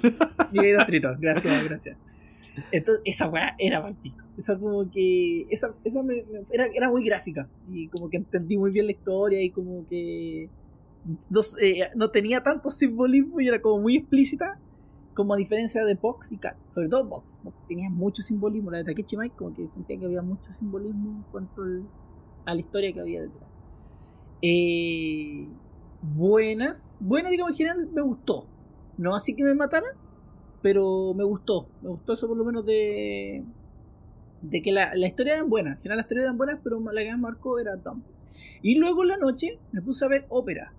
[0.54, 1.98] Y galletas Triton, gracias, gracias.
[2.72, 4.24] Entonces, esa weá era palpico.
[4.38, 5.48] Esa como que.
[5.50, 7.48] Esa, esa me- era, era muy gráfica.
[7.72, 10.50] Y como que entendí muy bien la historia y como que.
[11.30, 14.60] No, sé, no tenía tanto simbolismo y era como muy explícita.
[15.13, 16.56] Como a diferencia de Box y Cat.
[16.67, 17.39] Sobre todo Box.
[17.67, 18.70] Tenía mucho simbolismo.
[18.72, 21.88] La de Takechi Mike como que sentía que había mucho simbolismo en cuanto al-
[22.46, 23.48] a la historia que había detrás.
[24.41, 25.48] Eh,
[26.02, 26.98] buenas.
[27.00, 28.46] Buenas, digamos, en general me gustó.
[28.98, 29.91] No así que me mataran,
[30.62, 31.67] pero me gustó.
[31.82, 33.43] Me gustó eso por lo menos de.
[34.41, 35.72] De que la, la historia era buena.
[35.72, 38.24] En general las historias eran buenas, pero la que me marcó era Dumplings.
[38.62, 40.74] Y luego en la noche me puse a ver ópera.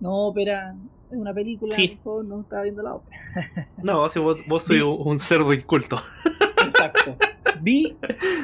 [0.00, 0.74] No ópera,
[1.10, 1.88] es una película, Sí.
[1.88, 3.16] por favor, no estaba viendo la ópera.
[3.82, 5.96] No, si vos, vos sois Vi- un, cerdo inculto.
[6.64, 7.16] Exacto.
[7.60, 7.96] Vi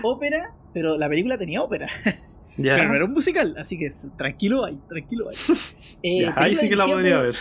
[0.03, 1.89] ópera, pero la película tenía ópera.
[2.57, 2.75] Ya.
[2.77, 5.37] Pero no era un musical, así que tranquilo ahí, tranquilo ahí.
[6.03, 7.35] Eh, ahí sí que la podría ver.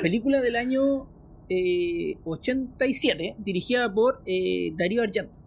[0.00, 1.06] Película del año
[1.48, 5.38] eh, 87, dirigida por eh, Darío Argento.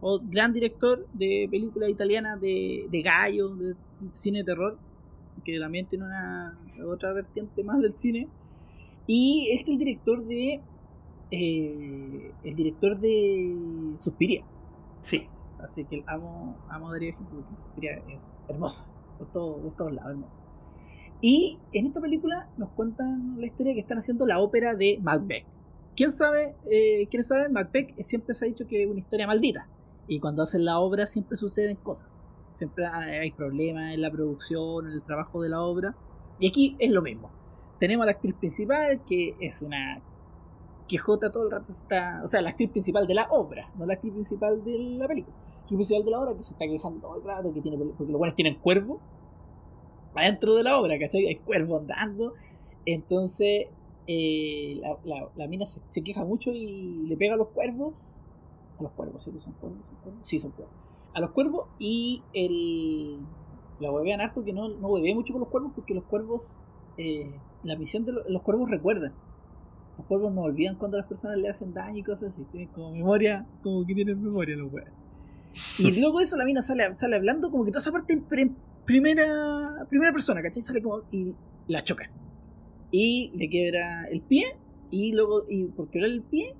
[0.00, 3.76] O gran director de películas italianas de, de gallo, de
[4.12, 4.80] cine de terror,
[5.44, 8.32] que también tiene una otra vertiente más del cine.
[9.06, 10.64] Y es el director de.
[11.30, 14.46] eh, el director de Suspiria.
[15.02, 15.30] Sí.
[15.58, 19.92] Así que amo, amo a Darío Argento porque Suspiria es hermosa, por, todo, por todos
[19.92, 20.40] lados, hermosa.
[21.20, 25.44] Y en esta película nos cuentan la historia que están haciendo la ópera de Macbeth.
[25.94, 26.54] ¿Quién sabe?
[26.70, 27.52] Eh, ¿Quiénes saben?
[27.52, 29.68] Macbeth siempre se ha dicho que es una historia maldita.
[30.08, 32.26] Y cuando hacen la obra siempre suceden cosas.
[32.52, 35.94] Siempre hay problemas en la producción, en el trabajo de la obra.
[36.38, 37.30] Y aquí es lo mismo.
[37.78, 40.02] Tenemos a la actriz principal, que es una
[40.88, 41.70] quejota todo el rato.
[41.70, 45.06] Está, o sea, la actriz principal de la obra, no la actriz principal de la
[45.06, 45.36] película.
[45.36, 47.76] La actriz principal de la obra que se está quejando todo el rato, que tiene,
[47.76, 49.00] porque los buenos tienen cuervo
[50.14, 51.26] adentro de la obra, ¿cachai?
[51.26, 52.34] Hay cuervo andando.
[52.86, 53.66] Entonces,
[54.06, 57.94] eh, la, la, la mina se, se queja mucho y le pega a los cuervos.
[58.78, 59.30] A los cuervos, ¿sí?
[59.38, 59.86] ¿Son cuervos?
[59.86, 60.20] ¿Son cuervos?
[60.26, 60.74] Sí, son cuervos.
[61.14, 63.18] A los cuervos y el,
[63.80, 66.64] la huevean harto que no, no huevea mucho con los cuervos porque los cuervos,
[66.98, 67.30] eh,
[67.64, 69.12] la misión de los, los cuervos recuerdan.
[69.98, 72.44] Los cuervos no olvidan cuando las personas le hacen daño y cosas así.
[72.50, 74.92] Tienen como memoria, como que tienen memoria los huevos.
[75.78, 78.12] Y luego de eso la mina sale, sale hablando como que toda esa parte
[78.84, 80.62] primera, primera persona, ¿cachai?
[80.62, 81.34] Sale como y
[81.68, 82.10] la chocan.
[82.90, 84.56] Y le quiebra el pie
[84.90, 86.54] y luego, y por quebrar el pie,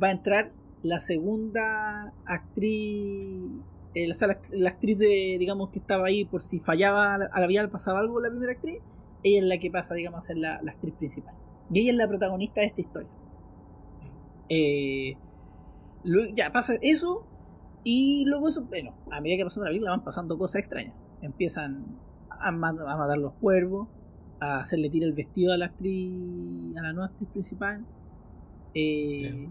[0.00, 3.50] va a entrar la segunda actriz,
[3.94, 7.68] eh, la, actriz de, digamos, que estaba ahí por si fallaba, a la vida le
[7.68, 8.78] pasaba algo la primera actriz,
[9.22, 11.34] ella es la que pasa, digamos, a ser la, la actriz principal.
[11.72, 13.10] Y ella es la protagonista de esta historia.
[14.48, 15.16] Eh,
[16.34, 17.26] ya pasa eso,
[17.84, 20.94] y luego eso, bueno, a medida que pasando la película van pasando cosas extrañas.
[21.22, 21.84] Empiezan
[22.28, 23.88] a, ma- a matar los cuervos,
[24.40, 27.84] a hacerle tirar el vestido a la actriz, a la nueva actriz principal.
[28.74, 29.48] Eh,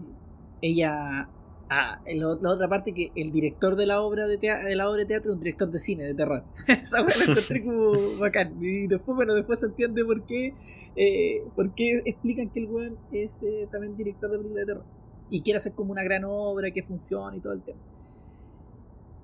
[0.60, 1.28] ella,
[1.70, 4.98] ah, la, la otra parte que el director de la obra de, de la obra
[5.00, 6.44] de teatro es un director de cine, de terror.
[6.68, 8.54] Esa weá la encontré como bacán.
[8.60, 10.54] Y después, bueno, después se entiende por qué,
[10.96, 14.84] eh, por qué explican que el weón es eh, también director de películas de terror.
[15.30, 17.80] Y quiere hacer como una gran obra que funcione y todo el tema.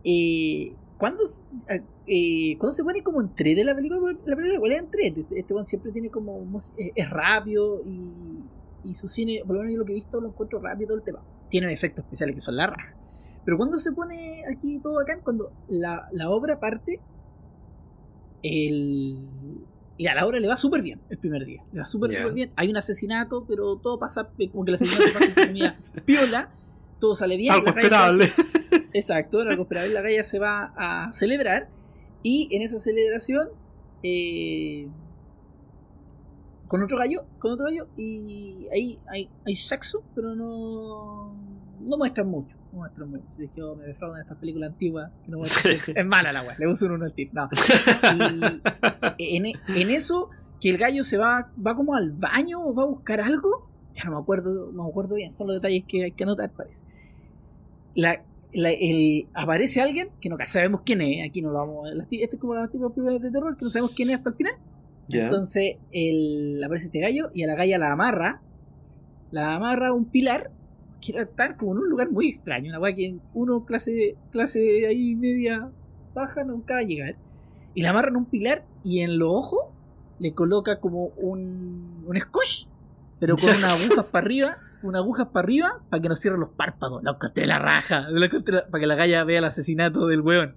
[0.05, 1.23] Eh, ¿cuándo,
[2.07, 3.21] eh, cuando se pone como
[3.55, 4.01] de la película?
[4.27, 5.07] La película igual es entre.
[5.07, 6.45] Este, este weón siempre tiene como.
[6.77, 10.21] eh, es rápido y, y su cine, por lo menos yo lo que he visto,
[10.21, 11.23] lo encuentro rápido todo el tema.
[11.49, 12.95] Tiene efectos especiales que son la raja.
[13.45, 17.01] Pero cuando se pone aquí todo acá, cuando la, la obra parte,
[18.43, 19.19] el.
[20.01, 21.65] Y a la obra le va súper bien el primer día.
[21.73, 22.19] Le va súper, Ya.
[22.19, 22.53] súper bien.
[22.55, 26.51] Hay un asesinato, pero todo pasa, eh, como que el asesinato pasa comillas, piola.
[27.01, 27.53] Todo sale bien.
[27.55, 28.33] Algo hace- esperable.
[28.93, 29.95] Exacto, algo esperable.
[29.95, 31.69] La galla se va a celebrar.
[32.23, 33.49] Y en esa celebración.
[34.03, 34.89] eh,
[36.67, 37.25] con otro gallo.
[37.39, 37.89] Con otro gallo.
[37.97, 41.35] Y ahí hay, hay sexo, pero no.
[41.81, 42.57] no muestran mucho.
[42.73, 43.25] No muestran mucho.
[43.39, 45.45] De hecho, me defraudan estas películas antiguas que no.
[45.45, 47.33] Es mala la weá, le un uno al tip.
[47.33, 47.49] No.
[49.19, 50.31] Y en, en eso,
[50.61, 53.68] que el gallo se va, va como al baño o va a buscar algo.
[53.99, 55.33] Ya no me acuerdo, no me acuerdo bien.
[55.33, 56.85] Son los detalles que hay que anotar, parece.
[57.95, 61.29] La, la- el, aparece alguien que no sabemos quién es.
[61.29, 61.89] Aquí no lo vamos.
[62.11, 64.37] Esta es como la típica película de terror que no sabemos quién es hasta el
[64.37, 64.55] final.
[65.09, 65.25] Ya.
[65.25, 68.41] Entonces el, aparece este gallo y a la galla la amarra.
[69.31, 70.51] La amarra a un pilar.
[71.01, 72.71] Quiere estar como en un lugar muy extraño.
[72.71, 75.71] Una weá que uno, clase, clase ahí media
[76.15, 77.17] baja, nunca va a llegar.
[77.75, 79.61] Y la amarra en un pilar y en los ojos
[80.19, 82.67] le coloca como un, un scotch,
[83.21, 84.57] pero con unas agujas para arriba.
[84.83, 87.03] Unas agujas para arriba para que no cierren los párpados.
[87.03, 88.07] La encontré la raja.
[88.11, 88.29] la
[88.71, 90.55] para que la galla vea el asesinato del weón.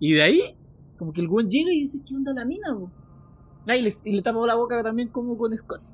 [0.00, 0.56] Y de ahí,
[0.98, 2.90] como que el weón llega y dice: ¿Qué onda la mina, po?
[3.68, 5.88] Ah, y, le, y le tapó la boca también como con scotch.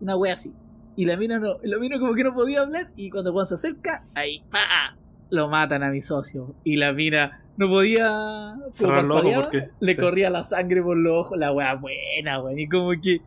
[0.00, 0.54] Una wea así.
[0.96, 2.90] Y la mina no, la mina como que no podía hablar.
[2.96, 4.96] Y cuando Juan se acerca, ahí ¡pa!
[5.30, 6.54] lo matan a mi socio.
[6.64, 10.00] Y la mina no podía Cerrar los ojos porque- le sí.
[10.00, 11.38] corría la sangre por los ojos.
[11.38, 12.58] La wea buena, weón.
[12.58, 13.20] Y como que.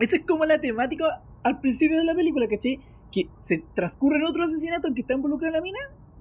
[0.00, 2.80] Esa es como la temática al principio de la película, ¿cachai?
[3.12, 5.78] Que se transcurre en otro asesinato en que está involucrada la mina.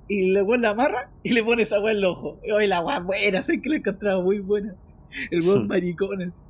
[0.07, 2.39] Y le weón la amarra y le pone esa wea en el ojo.
[2.55, 4.75] Oye, la wea buena, sé que la encontraba muy buena.
[5.31, 5.67] El buen Hmm.
[5.67, 6.41] maricones.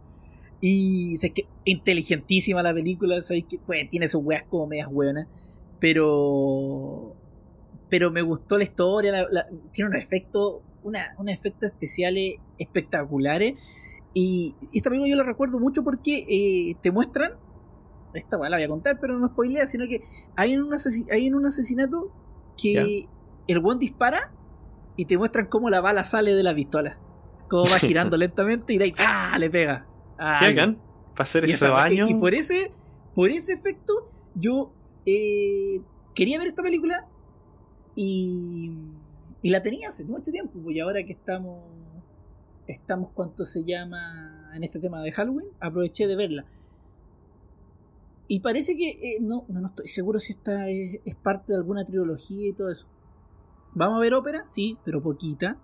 [0.61, 5.27] Y sé que inteligentísima la película, soy que pues, tiene sus weas como medias buenas,
[5.79, 7.15] pero
[7.87, 13.53] pero me gustó la historia, la- la- tiene unos efectos, una, unos efectos especiales espectaculares
[14.13, 17.33] y esta película yo la recuerdo mucho porque eh, te muestran,
[18.17, 20.03] esta wea la voy a contar, pero no spoilea, sino que
[20.35, 20.75] hay en un,
[21.11, 22.11] hay un asesinato
[22.57, 23.07] que
[23.47, 24.31] el buen dispara
[24.95, 26.97] y te muestran cómo la bala sale de la pistola,
[27.49, 29.37] cómo va girando lentamente y de ahí ¡ah!
[29.39, 29.85] le pega.
[30.17, 30.77] ¿Qué hagan?
[31.11, 32.07] Para hacer ese baño.
[32.07, 32.71] y por ese
[33.13, 34.73] por ese efecto yo
[35.05, 35.81] eh,
[36.13, 37.07] quería ver esta película
[37.95, 38.71] y,
[39.41, 41.63] y la tenía hace mucho tiempo pues, y ahora que estamos
[42.67, 46.45] estamos cuánto se llama en este tema de Halloween aproveché de verla
[48.27, 51.57] y parece que eh, no, no no estoy seguro si esta es, es parte de
[51.57, 52.87] alguna trilogía y todo eso
[53.73, 55.57] vamos a ver ópera sí pero poquita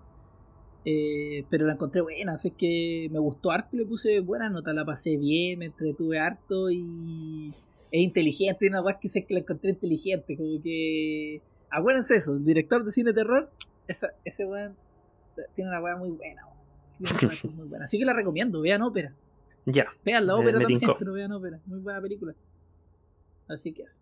[0.84, 4.72] eh, pero la encontré buena, así que me gustó harto y le puse buena nota,
[4.72, 7.54] la pasé bien, me entretuve harto y
[7.92, 12.44] es inteligente, una weá que sé que la encontré inteligente, como que acuérdense eso, el
[12.44, 13.48] director de cine terror,
[13.86, 14.74] esa, ese weón
[15.54, 16.42] tiene una weá muy buena.
[16.98, 17.84] Tiene una muy buena.
[17.84, 19.14] Así que la recomiendo, vean ópera,
[19.66, 19.86] Ya.
[20.04, 22.34] vean la ópera también, pero vean ópera, muy buena película.
[23.52, 23.98] Así que eso.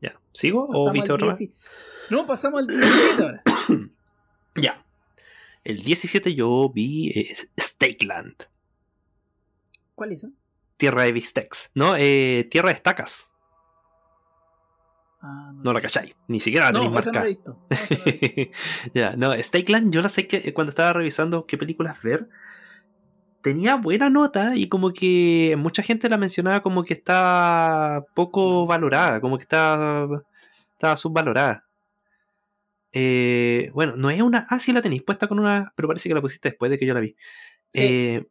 [0.00, 0.18] Ya.
[0.32, 1.34] ¿Sigo o viste otra?
[1.34, 1.50] 10
[2.10, 3.42] No, pasamos al 17 ahora.
[4.56, 4.84] Ya.
[5.62, 8.34] El 17 yo vi eh, Stakeland.
[9.94, 10.32] ¿Cuál es eso?
[10.76, 11.70] Tierra de bistecs.
[11.74, 13.30] No, eh, Tierra de estacas.
[15.20, 16.16] Ah, No la cacháis.
[16.26, 17.26] Ni siquiera la No, tenéis no marcada.
[18.94, 22.28] No, no no, Stakeland, yo la sé que eh, cuando estaba revisando qué películas ver,
[23.42, 29.20] tenía buena nota y como que mucha gente la mencionaba como que está poco valorada,
[29.20, 30.06] como que está,
[30.72, 31.64] estaba subvalorada.
[32.92, 34.46] Eh, bueno, no es una.
[34.50, 35.72] Ah, sí la tenéis puesta con una.
[35.76, 37.16] Pero parece que la pusiste después de que yo la vi.
[37.72, 37.82] Sí.
[37.82, 38.26] Eh,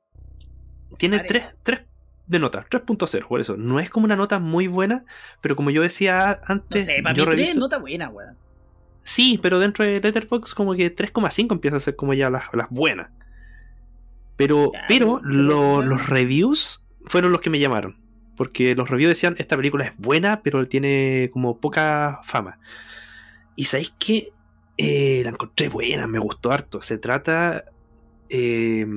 [0.97, 1.33] tiene Parece.
[1.39, 1.81] 3, 3
[2.27, 3.55] de nota, 3.0, por eso.
[3.57, 5.05] No es como una nota muy buena,
[5.41, 8.37] pero como yo decía No antes, sé, para yo mí 3 reviso- nota buena, weón.
[9.01, 12.69] Sí, pero dentro de Letterboxd como que 3,5 empieza a ser como ya las, las
[12.69, 13.09] buenas.
[14.39, 17.97] Pero, Ya, pero pero- lo- pero- los reviews fueron los que me llamaron.
[18.37, 22.57] Porque los reviews decían, esta película es buena, pero tiene como poca fama.
[23.57, 24.31] Y sabéis que
[24.77, 26.81] eh, la encontré buena, me gustó harto.
[26.81, 27.65] Se trata
[28.29, 28.87] eh,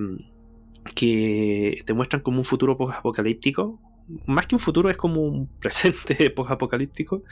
[0.95, 3.81] que te muestran como un futuro post-apocalíptico.
[4.27, 7.25] Más que un futuro, es como un presente post-apocalíptico.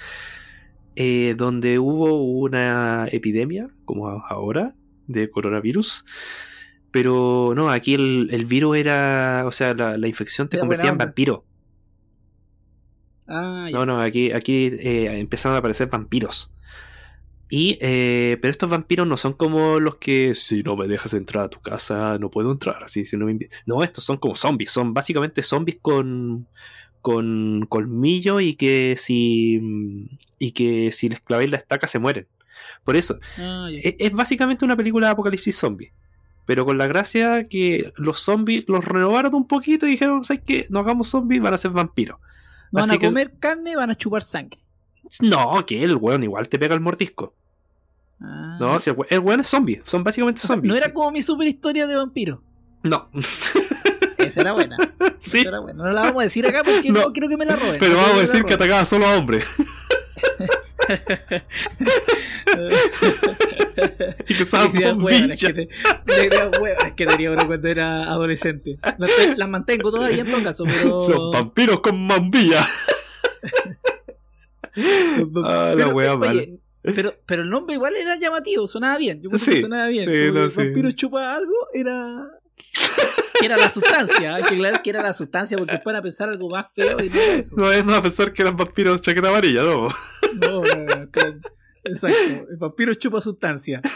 [0.96, 4.74] eh, donde hubo una epidemia, como ahora,
[5.06, 6.04] de coronavirus.
[6.90, 10.90] Pero no, aquí el, el virus era, o sea, la, la infección te Era convertía
[10.90, 11.44] en vampiro.
[13.28, 13.76] Ah, ya.
[13.78, 16.50] No, no, aquí, aquí eh, empezaron a aparecer vampiros.
[17.48, 21.44] Y, eh, pero estos vampiros no son como los que, si no me dejas entrar
[21.44, 22.82] a tu casa, no puedo entrar.
[22.84, 23.50] Así, si no, me invi-".
[23.66, 24.70] no, estos son como zombies.
[24.70, 26.48] Son básicamente zombies con,
[27.00, 29.60] con colmillo y que si,
[30.38, 32.26] y que si les clavéis la estaca se mueren.
[32.84, 35.92] Por eso, Ah, es, es básicamente una película de apocalipsis zombie.
[36.50, 40.66] Pero con la gracia que los zombies los renovaron un poquito y dijeron, ¿sabes qué?
[40.68, 42.18] No hagamos zombies, van a ser vampiros.
[42.72, 44.58] No van así a que- comer carne, van a chupar sangre.
[45.20, 47.36] No, que el weón igual te pega el mordisco.
[48.20, 48.56] Ah.
[48.58, 49.80] No, si el, we- el weón es zombie.
[49.84, 50.70] Son básicamente O sea, zombies.
[50.72, 52.42] no era como mi super historia de vampiro.
[52.82, 53.08] No.
[54.18, 54.76] Esa era buena.
[55.20, 55.38] sí.
[55.38, 55.84] Esa era buena.
[55.84, 57.12] No la vamos a decir acá porque no, No.
[57.12, 57.76] quiero que me la roben.
[57.78, 59.44] Pero No vamos a decir que atacaba solo a hombres.
[64.28, 65.40] y que hueonas bombillas.
[65.40, 65.68] que, te-
[66.96, 68.78] que tenía uno cuando era adolescente.
[68.98, 71.08] Las, te- las mantengo todavía en todo caso, pero.
[71.08, 72.66] Los vampiros con bombilla.
[75.44, 76.42] Ah, la wea oye, mala.
[76.82, 79.20] Pero, pero el nombre igual era llamativo, sonaba bien.
[79.22, 80.08] Yo creo que sonaba bien.
[80.08, 80.56] sí, no, el sí.
[80.58, 82.26] vampiro chupa algo, era.
[83.42, 84.36] era la sustancia.
[84.36, 87.08] Hay que aclarar que era la sustancia porque pueden a pensar algo más feo y
[87.10, 87.54] no era eso.
[87.56, 89.88] No es más a pensar que eran vampiros chaqueta amarilla, no.
[89.88, 91.36] No, no, no, que-
[91.84, 92.46] Exacto.
[92.50, 93.80] El vampiro chupa sustancia.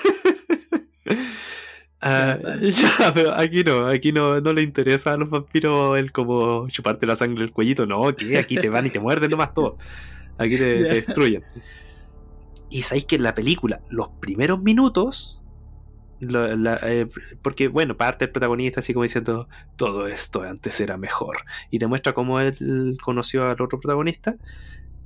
[2.07, 6.69] Ah, ya, pero aquí no, aquí no, no le interesa a los vampiros el como
[6.69, 9.79] chuparte la sangre del cuellito, no, que aquí te van y te muerden nomás todo.
[10.37, 11.43] Aquí te, destruyen.
[12.69, 15.41] Y sabéis que en la película, los primeros minutos,
[16.21, 17.07] la- la- eh,
[17.41, 21.39] porque bueno, parte el protagonista así como diciendo, todo esto antes era mejor.
[21.71, 24.37] Y te muestra cómo él conoció al otro protagonista.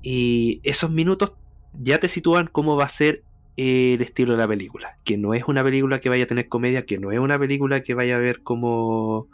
[0.03, 1.35] Y esos minutos
[1.81, 3.23] ya te sitúan cómo va a ser
[3.57, 4.97] el estilo de la película.
[5.05, 7.83] Que no es una película que vaya a tener comedia, que no es una película
[7.83, 9.29] que vaya a ver como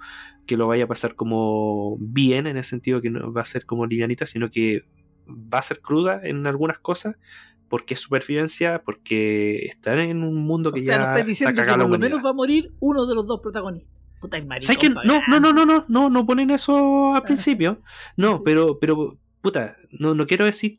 [0.46, 3.64] que lo vaya a pasar como bien, en el sentido que no va a ser
[3.64, 4.82] como livianita, sino que
[5.26, 7.16] va a ser cruda en algunas cosas,
[7.68, 11.62] porque es supervivencia, porque están en un mundo que O sea, ya nos estáis diciendo
[11.62, 13.92] está que por lo menos va a morir uno de los dos protagonistas.
[14.20, 17.82] Puta, ¿Sabes No, no, no, no, no, no, no ponen eso al principio.
[18.16, 20.78] No, pero, pero, puta, no, no quiero decir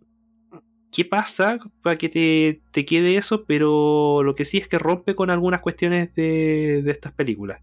[0.95, 5.13] qué pasa para que te, te quede eso, pero lo que sí es que rompe
[5.13, 7.62] con algunas cuestiones de, de estas películas.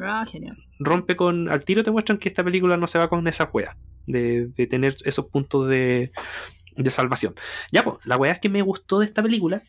[0.00, 0.56] Ah, genial.
[0.78, 1.48] Rompe con.
[1.48, 3.76] Al tiro te muestran que esta película no se va con esa wea.
[4.06, 6.12] De, de tener esos puntos de,
[6.76, 7.34] de salvación.
[7.72, 9.60] Ya, pues, la wea es que me gustó de esta película.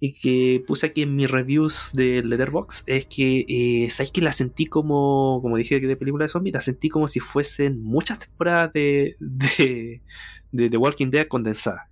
[0.00, 2.82] Y que puse aquí en mis reviews de Letterboxd.
[2.88, 5.38] Es que, eh, ¿sabes que la sentí como.
[5.42, 9.14] Como dije de película de zombies, la sentí como si fuesen muchas temporadas de.
[9.20, 10.02] de,
[10.50, 11.91] de The Walking Dead condensadas.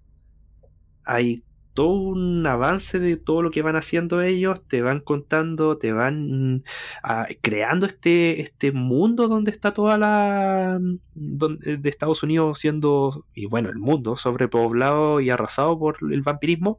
[1.10, 1.42] Hay
[1.74, 6.56] todo un avance de todo lo que van haciendo ellos, te van contando, te van
[6.56, 6.62] mm,
[7.02, 10.78] ah, creando este, este mundo donde está toda la
[11.14, 16.78] donde, de Estados Unidos siendo, y bueno, el mundo sobrepoblado y arrasado por el vampirismo,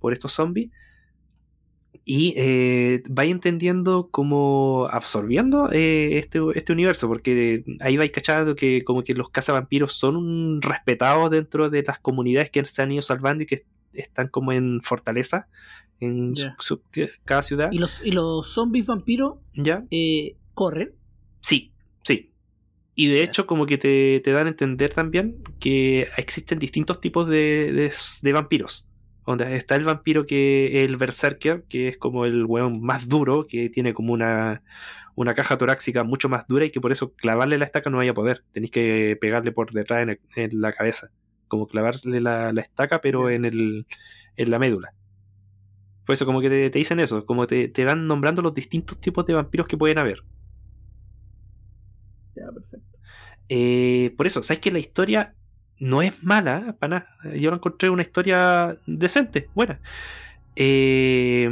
[0.00, 0.70] por estos zombies.
[2.04, 8.82] Y eh, vais entendiendo como absorbiendo eh, este, este universo, porque ahí vais cachando que
[8.84, 13.42] como que los cazavampiros son respetados dentro de las comunidades que se han ido salvando
[13.44, 15.48] y que están como en fortaleza
[16.00, 16.82] en su- su-
[17.24, 17.70] cada ciudad.
[17.70, 19.84] ¿Y los, y los zombies vampiros ¿Ya?
[19.90, 20.92] eh, corren?
[21.42, 22.32] Sí, sí.
[22.94, 27.28] Y de hecho, como que te, te dan a entender también que existen distintos tipos
[27.28, 28.86] de, de, de vampiros.
[29.26, 33.94] Está el vampiro que el Berserker, que es como el weón más duro, que tiene
[33.94, 34.62] como una,
[35.14, 38.10] una caja torácica mucho más dura y que por eso clavarle la estaca no vaya
[38.12, 38.44] a poder.
[38.52, 41.10] Tenéis que pegarle por detrás en, el- en la cabeza.
[41.48, 43.86] Como clavarle la, la estaca, pero en, el,
[44.36, 44.94] en la médula.
[46.04, 49.00] Por eso, como que te, te dicen eso, como te, te van nombrando los distintos
[49.00, 50.24] tipos de vampiros que pueden haber.
[52.34, 52.98] Ya, perfecto.
[53.48, 55.36] Eh, por eso, ¿sabes que la historia
[55.80, 56.76] no es mala?
[56.78, 57.36] Para nada.
[57.36, 59.80] Yo la encontré una historia decente, buena.
[60.56, 61.48] Eh,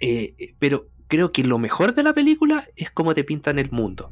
[0.00, 4.10] eh, pero creo que lo mejor de la película es cómo te pintan el mundo.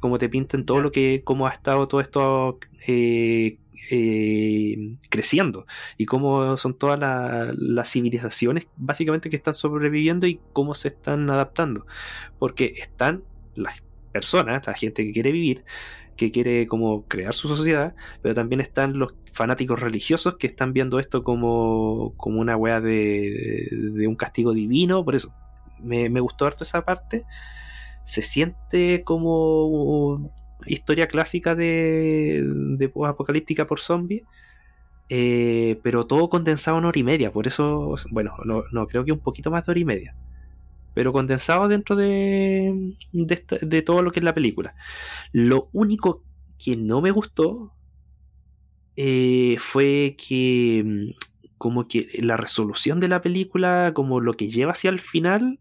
[0.00, 3.58] Cómo te pintan todo lo que, cómo ha estado todo esto eh,
[3.90, 5.66] eh, creciendo.
[5.96, 11.30] Y cómo son todas la- las civilizaciones básicamente que están sobreviviendo y cómo se están
[11.30, 11.86] adaptando.
[12.38, 13.82] Porque están las
[14.12, 15.64] personas, la gente que quiere vivir,
[16.16, 20.98] que quiere como crear su sociedad, pero también están los fanáticos religiosos que están viendo
[20.98, 25.34] esto como, como una wea de, de un castigo divino, por eso
[25.80, 27.24] me, me gustó harto esa parte.
[28.04, 30.30] Se siente como
[30.66, 34.22] historia clásica de, apocalíptica por zombies.
[35.10, 39.12] eh, pero todo condensado en hora y media, por eso, bueno, no, no creo que
[39.12, 40.16] un poquito más de hora y media
[40.94, 44.74] pero condensado dentro de, de, esta- de todo lo que es la película.
[45.32, 46.24] Lo único
[46.58, 47.74] que no me gustó
[48.96, 51.10] eh, fue que mm,
[51.58, 55.60] como que la resolución de la película, como lo que lleva hacia el final,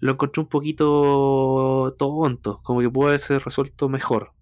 [0.00, 4.32] lo encontré un poquito tonto, como que pudo haberse resuelto mejor.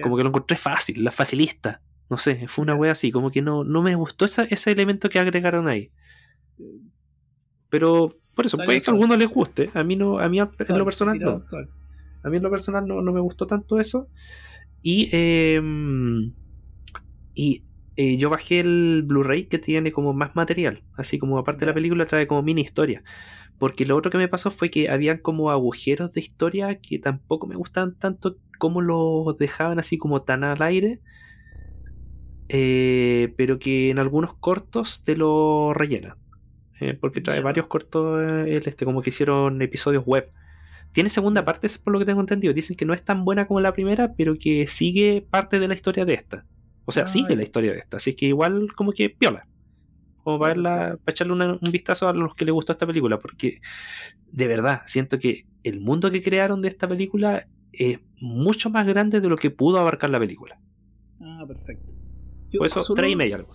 [0.00, 1.82] Como que lo encontré fácil, la facilista.
[2.10, 5.08] No sé, fue una wea así, como que no, no me gustó esa- ese elemento
[5.10, 5.92] que agregaron ahí.
[7.68, 9.70] Pero por eso, puede que a algunos les guste.
[9.74, 11.40] A mí no, a mí en lo personal no.
[11.40, 11.68] sol.
[12.22, 14.08] A mí en lo personal no, no me gustó tanto eso.
[14.82, 15.60] Y, eh,
[17.34, 17.64] y
[17.96, 20.84] eh, yo bajé el Blu-ray que tiene como más material.
[20.96, 23.02] Así como aparte de la película trae como mini historia.
[23.58, 27.46] Porque lo otro que me pasó fue que habían como agujeros de historia que tampoco
[27.46, 31.00] me gustaban tanto como los dejaban así como tan al aire.
[32.48, 36.16] eh, pero que en algunos cortos te lo rellenan.
[36.80, 40.30] Eh, porque trae varios cortos, eh, el este, como que hicieron episodios web.
[40.92, 42.54] Tiene segunda parte, eso es por lo que tengo entendido.
[42.54, 45.74] Dicen que no es tan buena como la primera, pero que sigue parte de la
[45.74, 46.44] historia de esta.
[46.84, 47.96] O sea, Ah, sigue la historia de esta.
[47.98, 49.46] Así que igual como que piola.
[50.22, 51.04] Como para, verla, Perfecto.
[51.04, 53.18] para echarle una- un vistazo a los que les gustó esta película.
[53.18, 53.60] Porque
[54.32, 59.20] de verdad, siento que el mundo que crearon de esta película es mucho más grande
[59.20, 60.58] de lo que pudo abarcar la película.
[61.20, 61.92] Ah, perfecto.
[62.50, 63.52] Yo Por eso, solo- tres y media algo.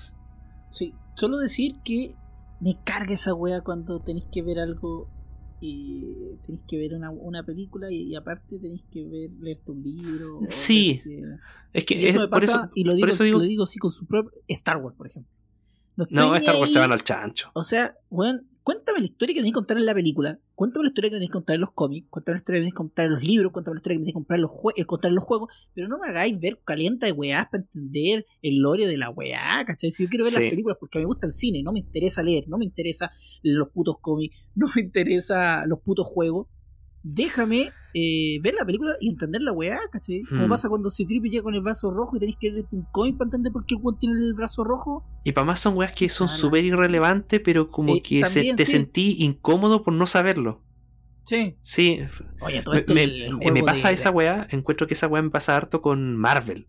[0.72, 2.14] Sí, solo decir que
[2.62, 5.10] me carga esa wea cuando tenéis que ver algo
[5.60, 6.06] y
[6.44, 10.40] tenéis que ver una, una película y, y aparte tenéis que ver leerte un libro.
[10.50, 11.40] Sí, leerte-
[11.74, 13.40] Es que Y eso es- me por pasa, eso, y lo por digo, eso digo-
[13.40, 15.32] lo digo así con su propio Star Wars, por ejemplo.
[16.10, 17.52] No, Star Wars se van al chancho.
[17.54, 20.90] O sea, weón, cuéntame la historia que tenéis que contar en la película, cuéntame la
[20.90, 23.06] historia que tenéis que contar en los cómics, cuéntame la historia que tenéis que contar
[23.06, 25.16] en los libros, cuéntame la historia que tenéis que contar en los, eh, contar en
[25.16, 28.98] los juegos, pero no me hagáis ver calienta de weás para entender el lore de
[28.98, 29.92] la weá, ¿cachai?
[29.92, 30.40] Si yo quiero ver Sí.
[30.40, 33.12] las películas porque me gusta el cine, no me interesa leer, no me interesa
[33.44, 36.48] los putos cómics, no me interesa los putos juegos,
[37.04, 40.22] déjame eh, ver la película y entender la weá, ¿cachai?
[40.24, 40.50] Como Hmm.
[40.50, 43.28] pasa cuando Citripio llega con el brazo rojo y tenéis que leer un cómic para
[43.28, 45.04] entender por qué el tiene el brazo rojo.
[45.26, 46.38] Y para más son weas que son Ala.
[46.38, 48.72] súper irrelevantes, pero como Eh, que se- te sí.
[48.72, 50.62] sentí incómodo por no saberlo.
[51.24, 51.58] Sí.
[51.62, 52.00] Sí,
[52.40, 54.94] Oye, todo me, esto me- el- el me juego pasa de- esa wea, encuentro que
[54.94, 56.68] esa wea me pasa harto con Marvel.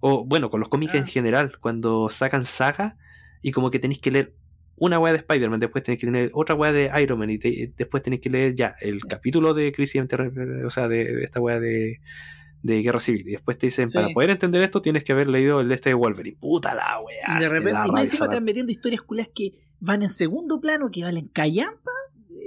[0.00, 0.98] O bueno, con los cómics Ah.
[0.98, 2.98] en general, cuando sacan saga
[3.40, 4.34] y como que tenéis que leer
[4.76, 7.72] una wea de Spider-Man, después tenéis que tener otra wea de Iron Man y te-
[7.76, 11.40] después tenéis que leer ya el capítulo de Crisis en o sea, de, de esta
[11.40, 12.00] wea de,
[12.62, 13.28] de Guerra Civil.
[13.28, 13.94] Y después te dicen, Sí.
[13.94, 16.36] para poder entender esto tienes que haber leído el de este de Wolverine.
[16.40, 17.36] Puta la wea.
[17.36, 21.02] Y de repente, y encima van metiendo historias culias que van en segundo plano, que
[21.02, 21.90] valen callampa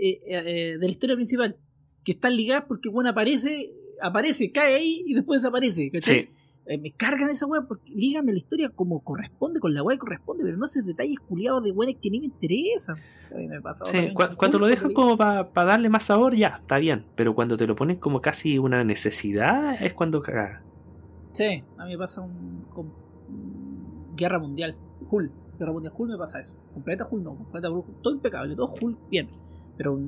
[0.01, 1.55] eh, eh, de la historia principal,
[2.03, 3.71] que están ligadas porque bueno aparece,
[4.01, 5.89] aparece, cae ahí y después desaparece.
[5.91, 6.19] ¿cachai?
[6.21, 6.29] Sí.
[6.69, 9.99] Eh, me cargan esa weá porque lígame la historia como corresponde, con la weá que
[9.99, 12.97] corresponde, pero no esos detalles culiados de weones que ni me interesan.
[13.23, 16.03] O sea, a mí me pasa Sí, cu- cuando lo dejan como para darle más
[16.03, 17.05] sabor, ya, está bien.
[17.15, 20.61] Pero cuando te lo ponen como casi una necesidad, es cuando caga.
[21.31, 22.91] Sí, a mí me pasa un, con
[24.17, 24.75] Guerra Mundial,
[25.09, 25.31] Hulk.
[25.59, 26.53] Guerra Mundial Hulk me pasa eso.
[26.73, 29.29] Completa Hulk no, completa Hulk, todo impecable, todo Hulk bien.
[29.77, 29.99] Pero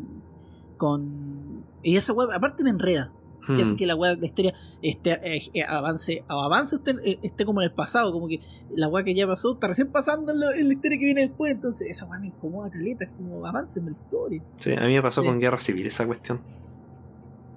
[0.77, 1.63] con.
[1.83, 3.11] Y esa web, aparte me enreda.
[3.55, 3.77] Que hace Hmm.
[3.77, 7.61] que la web, la historia esté, eh, eh, avance, o avance esté, eh, esté como
[7.61, 8.39] en el pasado, como que
[8.75, 11.21] la web que ya pasó está recién pasando en la, en la historia que viene
[11.21, 11.51] después.
[11.53, 14.41] Entonces, esa web me incomoda caleta, es como avance en la historia.
[14.57, 15.27] Sí, a mí me pasó Sí.
[15.27, 16.41] con Guerra Civil esa cuestión.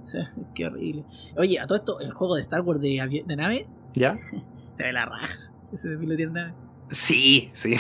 [0.03, 0.19] Sí,
[0.55, 1.05] qué horrible.
[1.37, 4.19] Oye, a todo esto, el juego de Star Wars de, de nave, ¿Ya?
[4.77, 5.39] se ve la raja.
[5.73, 6.55] Ese de tiene nave.
[6.93, 7.75] Sí, sí.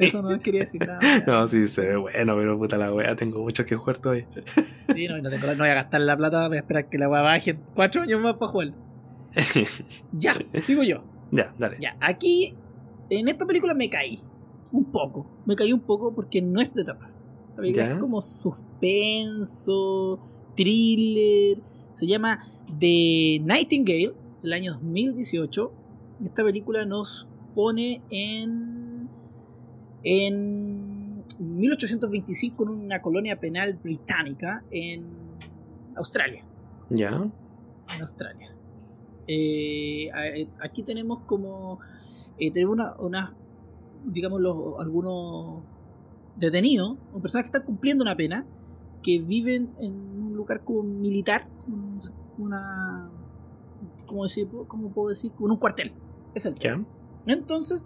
[0.00, 1.00] Eso no quería decir nada.
[1.02, 1.24] ya.
[1.26, 4.26] No, sí, se ve bueno, pero puta la wea, tengo mucho que jugar todavía.
[4.94, 7.08] Sí, no, no, tengo- no voy a gastar la plata, voy a esperar que la
[7.08, 8.72] weá baje cuatro años más para jugar.
[10.12, 11.02] Ya, sigo yo.
[11.30, 11.76] ya, dale.
[11.80, 12.54] Ya, aquí,
[13.10, 14.20] en esta película me caí.
[14.72, 15.26] Un poco.
[15.44, 17.08] Me caí un poco porque no es de terror.
[17.50, 17.92] La película Ya.
[17.94, 18.20] es como
[19.16, 20.20] suspenso,
[20.56, 21.58] thriller.
[21.92, 22.46] Se llama
[22.78, 25.72] The Nightingale, del año 2018.
[26.24, 29.08] Esta película nos pone en.
[30.04, 35.04] en 1825 en una colonia penal británica en
[35.96, 36.44] Australia
[36.90, 37.08] Ya.
[37.94, 38.52] en Australia.
[39.26, 41.80] Eh, a- aquí tenemos como
[42.38, 43.34] eh, tenemos una, una
[44.04, 45.62] digamos los, algunos
[46.36, 48.46] detenidos o personas que están cumpliendo una pena
[49.02, 51.98] que viven en un lugar como militar, un-
[52.38, 53.10] una
[54.06, 54.46] ¿cómo decir?
[54.68, 55.32] ¿Cómo puedo decir?
[55.32, 55.92] Como en un cuartel.
[56.34, 56.80] Es el Ya.
[57.26, 57.84] Entonces,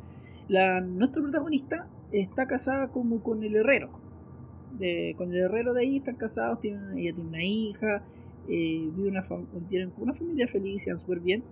[0.48, 3.90] la, nuestro protagonista está casada como con el herrero.
[5.16, 8.02] Con el herrero de ahí están casados, ella tiene una hija,
[8.48, 9.22] eh, vive una
[9.68, 11.44] tienen una familia feliz, se van súper bien.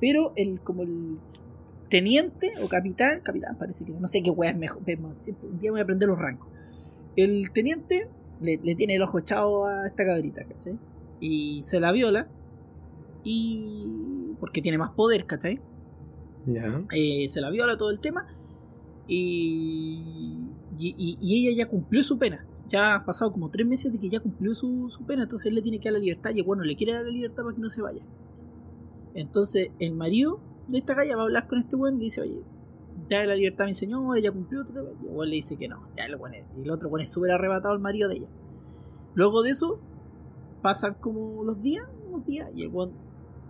[0.00, 1.18] Pero el, como el
[1.88, 4.82] teniente o capitán, capitán parece que no, sé qué weá es mejor,
[5.16, 6.48] siempre, un día voy a aprender los rangos.
[7.16, 8.08] El teniente
[8.40, 10.78] le, le tiene el ojo echado a esta cabrita, ¿cachai?
[11.20, 12.28] Y se la viola
[13.24, 15.60] y porque tiene más poder, ¿cachai?
[16.92, 18.26] Eh, se la viola todo el tema
[19.08, 20.38] y,
[20.78, 22.46] y, ella ya cumplió su pena.
[22.68, 25.54] Ya han pasado como tres meses de que ya cumplió su, su pena, entonces él
[25.54, 27.60] le tiene que dar la libertad y bueno, le quiere dar la libertad para que
[27.62, 28.02] no se vaya.
[29.14, 32.40] Entonces el marido de esta galla va a hablar con este buen y dice, oye,
[33.08, 35.68] ya la libertad a mi señor, ella cumplió, todo, y el weón le dice que
[35.68, 36.16] no, ya el
[36.56, 38.28] y el otro bueno es súper arrebatado al marido de ella.
[39.14, 39.78] Luego de eso,
[40.60, 42.90] pasan como los días, unos días, y el weón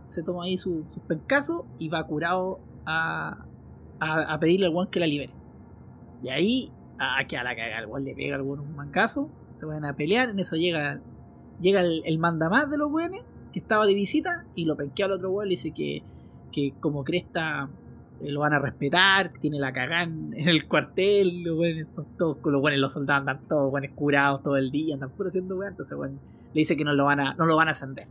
[0.07, 3.45] se toma ahí su- sus pencazos y va curado a,
[4.01, 5.33] a, pedirle al weón que la libere.
[6.23, 9.31] Y ahí, a, que a la caga, el weón le pega al weón un mancazo,
[9.59, 11.01] se van a pelear, en eso llega,
[11.61, 13.23] llega el, el mandamás de los weones,
[13.53, 16.03] que estaba de visita, y lo penquea al otro weón, le dice que,
[16.53, 17.69] que como cresta
[18.21, 22.39] eh, lo van a respetar, tiene la cagán en el cuartel, los buenos son todos,
[22.45, 25.73] los buenos los soldados andan todos buenos curados todo el día, andan puro haciendo weón,
[25.73, 26.19] entonces bueno,
[26.55, 28.09] le dice que no lo van a, no lo van a ascender.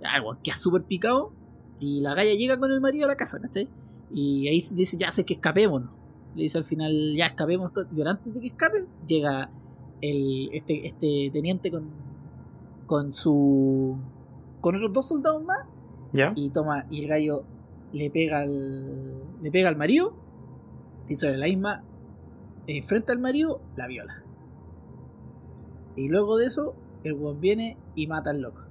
[0.00, 1.32] El weón queda súper picado
[1.80, 3.68] y la galla llega con el marido a la casa, ¿cachai?
[4.12, 5.96] Y ahí dice, ya sé que escapémonos.
[6.34, 7.72] Le dice al final, ya escapemos.
[7.94, 9.50] Y antes de que escapen, llega
[10.00, 11.88] el, este, este teniente con,
[12.86, 13.96] con su.
[14.60, 15.66] con otros dos soldados más.
[16.12, 16.32] ¿Ya?
[16.36, 17.44] Y toma, y el gallo
[17.92, 19.42] le pega al.
[19.42, 20.14] le pega al marido.
[21.08, 21.84] Y sobre la misma.
[22.66, 24.22] Eh, frente al marido, la viola.
[25.96, 28.63] Y luego de eso, el buen viene y mata al loco.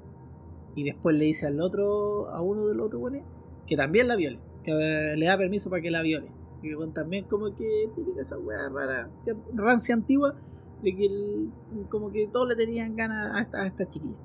[0.76, 3.22] Y después le dice al otro, a uno de los otros buenos,
[3.68, 4.40] que también la viole.
[4.64, 6.32] Que eh, le da permiso para que la viole.
[6.62, 10.34] Y bueno, también como que típica esa weá rara, cia- rancia antigua,
[10.82, 14.16] de que como que todos le tenían ganas a esta, a chiquilla.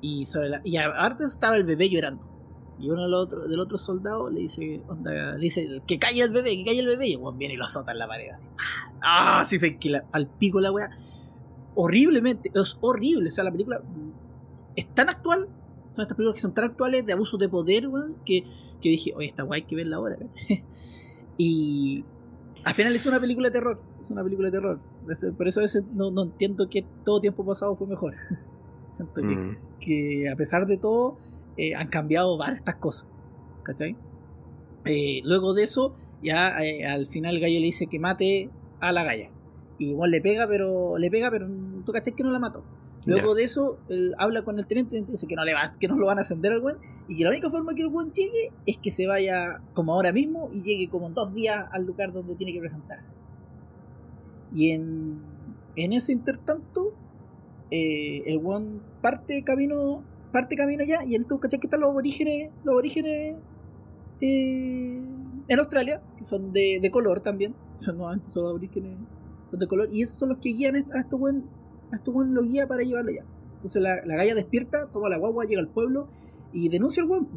[0.00, 2.22] Y sobre y aparte estaba el bebé llorando.
[2.78, 6.22] Y uno de los otros- del otro soldado le dice, onda, le dice, que calle
[6.22, 7.08] el bebé, que calle el bebé.
[7.08, 8.48] Y weón viene y lo azota en la pared así.
[9.02, 10.90] Ah, sí fue que al pico la weá.
[11.74, 13.28] Horriblemente, es horrible.
[13.28, 13.80] O sea, la película
[14.76, 15.48] es tan actual.
[15.94, 18.42] Son estas películas que son tan actuales de abuso de poder, weón, que,
[18.80, 20.18] que dije, oye, esta weá hay que verla ahora.
[21.38, 22.04] y
[22.64, 23.80] al final es una película de terror.
[24.00, 24.80] Es una película de terror.
[25.36, 28.14] Por eso a veces no, no entiendo que todo tiempo pasado fue mejor.
[28.88, 29.56] Siento que Mm.
[29.80, 31.18] que a pesar de todo
[31.56, 33.08] eh, han cambiado varias estas cosas.
[33.62, 33.96] ¿Cachai?
[34.84, 38.92] Eh, luego de eso, ya eh, al final el gallo le dice que mate a
[38.92, 39.30] la galla.
[39.78, 41.48] Y igual le pega, pero le pega, pero
[41.84, 42.64] tú cachai que no la mató.
[43.06, 45.88] Luego de eso, él habla con el teniente y dice que no, le va, que
[45.88, 46.76] no lo van a ascender al buen
[47.08, 50.12] y que la única forma que el buen llegue es que se vaya como ahora
[50.12, 53.14] mismo y llegue como en dos días al lugar donde tiene que presentarse.
[54.52, 55.20] Y en,
[55.76, 56.94] en ese intertanto,
[57.70, 60.02] eh, el buen parte camino
[60.32, 63.36] parte camino allá y en estos cachai que están los aborígenes los aborígenes
[64.20, 65.00] eh,
[65.48, 68.98] en Australia que son de, de color también son nuevamente son aborígenes
[69.50, 71.44] son de color y esos son los que guían a estos buen
[71.94, 73.24] a estos buen lo guía para llevarlo allá
[73.54, 76.08] entonces la, la galla despierta toma la guagua llega al pueblo
[76.52, 77.28] y denuncia al buen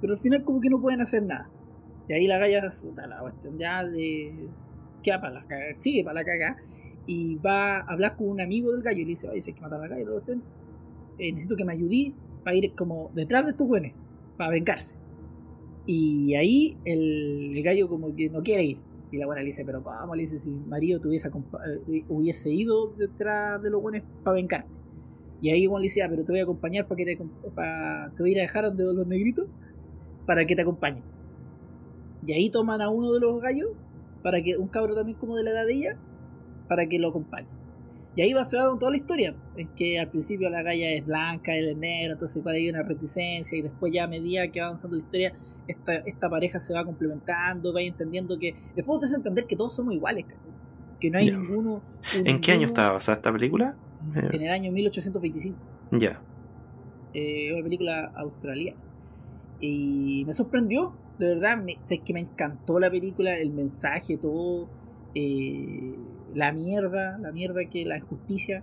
[0.00, 1.50] pero al final como que no pueden hacer nada
[2.08, 4.48] y ahí la galla puta, la cuestión ya de
[5.02, 6.56] queda para la caga, sigue para la caga
[7.06, 9.54] y va a hablar con un amigo del gallo y le dice oye si hay
[9.54, 10.22] que matar a la galla todo
[11.18, 13.92] eh, necesito que me ayudí para ir como detrás de estos buenos,
[14.36, 14.96] para vengarse.
[15.86, 18.78] Y ahí el, el gallo como que no quiere ir.
[19.12, 20.14] Y la buena le dice, pero ¿cómo?
[20.14, 24.70] Le dice, si mi marido acompa- eh, hubiese ido detrás de los buenos para vengarte.
[25.40, 27.18] Y ahí igual le dice, ah, pero te voy a acompañar para que te,
[27.54, 29.46] para, te voy a dejar donde los negritos
[30.26, 31.02] para que te acompañen.
[32.26, 33.70] Y ahí toman a uno de los gallos,
[34.22, 35.98] para que un cabro también como de la edad de ella,
[36.68, 37.48] para que lo acompañe.
[38.20, 39.34] Y ahí va se va con toda la historia.
[39.56, 42.82] Es que al principio la galla es blanca, él es negro, entonces ahí hay una
[42.82, 43.56] reticencia.
[43.56, 45.32] Y después, ya a medida que va avanzando la historia,
[45.66, 48.54] esta, esta pareja se va complementando, va entendiendo que.
[48.76, 50.26] De fondo te hace entender que todos somos iguales.
[51.00, 51.80] Que no hay ninguno.
[52.12, 53.74] ¿En qué año estaba basada esta película?
[54.14, 55.56] Eh, En el año 1825.
[55.92, 56.20] ya.
[57.14, 58.78] eh, una película australiana.
[59.60, 64.68] Y me sorprendió, de verdad, me, es que me encantó la película, el mensaje, todo,
[65.14, 65.94] eh,
[66.34, 68.62] la mierda, la mierda que la injusticia,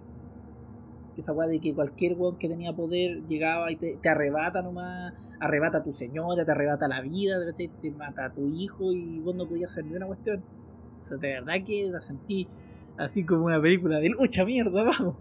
[1.18, 5.14] esa weá de que cualquier weón que tenía poder llegaba y te, te arrebata nomás,
[5.40, 9.36] arrebata a tu señora, te arrebata la vida, te mata a tu hijo y vos
[9.36, 10.44] no podías hacer ni una cuestión.
[11.00, 12.48] O sea, de verdad que la sentí
[12.98, 15.16] así como una película de lucha, mierda, vamos.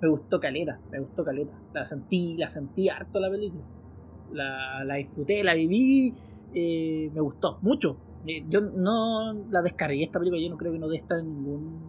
[0.00, 1.52] Me gustó caleta, me gustó caleta.
[1.72, 3.64] La sentí, la sentí harto la película.
[4.32, 6.14] La, la disfruté, la viví,
[6.54, 7.96] eh, me gustó mucho.
[8.26, 11.26] Eh, yo no la descargué esta película, yo no creo que no debe estar en
[11.26, 11.80] ningún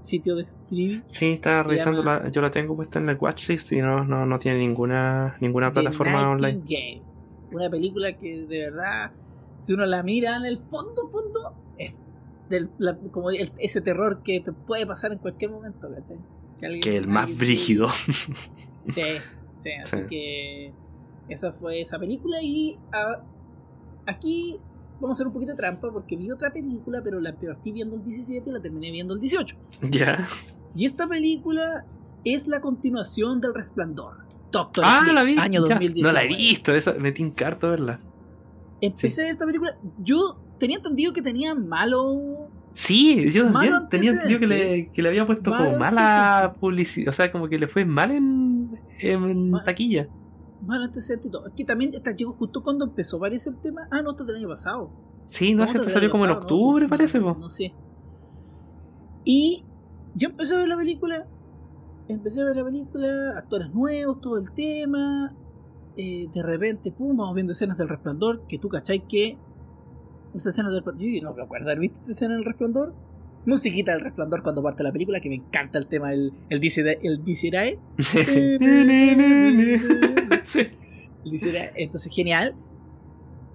[0.00, 1.02] sitio de streaming.
[1.06, 4.26] Sí, estaba revisando, llama- la, yo la tengo puesta en la watchlist y no, no,
[4.26, 7.02] no tiene ninguna, ninguna The plataforma online.
[7.52, 9.12] Una película que de verdad,
[9.60, 12.00] si uno la mira en el fondo, fondo, es
[12.48, 16.16] del, la- como el- ese terror que te puede pasar en cualquier momento, ¿cachai?
[16.58, 17.88] Que, alguien- Que el más brígido.
[18.88, 19.02] Sí,
[19.62, 20.02] sí, así Sí.
[20.08, 20.72] que
[21.28, 23.22] esa fue esa película y ah,
[24.06, 24.58] aquí
[25.02, 27.96] vamos a hacer un poquito de trampa porque vi otra película, pero la partí viendo
[27.96, 29.56] el 17 y la terminé viendo el 18.
[29.90, 30.26] ya.
[30.74, 31.84] Y esta película
[32.24, 34.18] es la continuación del Resplandor.
[34.50, 35.36] Doctor Ah, Sleep, la vi.
[35.38, 35.74] año ya.
[35.74, 36.02] 2019.
[36.02, 38.00] No la he visto, esa, me tinca harto verla.
[38.80, 39.76] Empecé a ver esta película.
[40.02, 42.48] Yo tenía entendido que tenía malo.
[42.72, 47.10] Sí, yo también tenía entendido que le, que le había puesto Malo como mala publicidad,
[47.10, 50.08] o sea, como que le fue mal en, en Ma- taquilla.
[50.62, 51.46] Malo antecedente y todo.
[51.48, 53.88] Es que también esta llegó justo cuando empezó, parece el tema.
[53.90, 54.90] Ah, no, esto del año pasado.
[55.28, 56.54] Sí, no, ¿Cómo sé, te esto salió como en pasado, no?
[56.56, 57.34] octubre, No, parece, no.
[57.34, 57.72] No sé.
[59.24, 59.64] Y
[60.14, 61.26] yo empecé a ver la película.
[62.08, 65.34] Empecé a ver la película, actores nuevos, todo el tema.
[65.96, 68.46] eh, de repente, pum, vamos viendo escenas del resplandor.
[68.46, 69.38] Que tú cachai que
[70.34, 72.94] esa escena del yo no me acuerdo haber visto esta escena del resplandor.
[73.44, 76.98] Musiquita del resplandor cuando parte la película, que me encanta el tema, el, el dice
[77.02, 77.78] el Dicerae.
[81.24, 82.54] El Dicerae, Entonces, genial.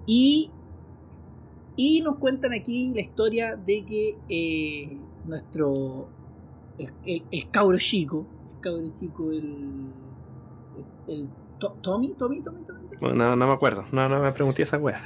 [0.06, 0.50] Y,
[1.76, 6.08] y nos cuentan aquí la historia de que eh, nuestro.
[6.78, 8.26] El, el, el cabro chico.
[8.54, 9.86] El cabro chico, el.
[11.08, 11.28] el
[11.58, 13.14] To- Tommy, Tommy, Tommy, Tommy.
[13.16, 13.84] No, no me acuerdo.
[13.92, 15.02] No, no me pregunté esa wea.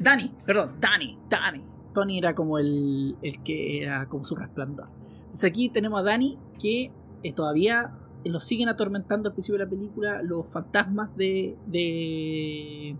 [0.00, 1.62] Dani, perdón, Dani, Dani.
[1.92, 4.88] Tony era como el, el que era como su resplandor.
[5.24, 6.90] Entonces aquí tenemos a Dani que
[7.22, 12.96] eh, todavía lo siguen atormentando al principio de la película los fantasmas de, de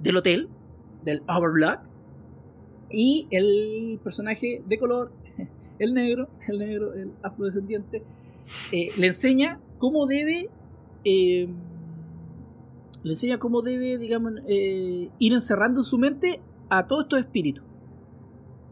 [0.00, 0.48] del hotel,
[1.04, 1.80] del Overlook.
[2.90, 5.12] Y el personaje de color,
[5.78, 8.02] el negro, el negro, el afrodescendiente,
[8.70, 10.50] eh, le enseña cómo debe
[11.04, 11.48] eh,
[13.02, 17.64] le enseña cómo debe, digamos, ir encerrando en su mente a todos estos espíritus.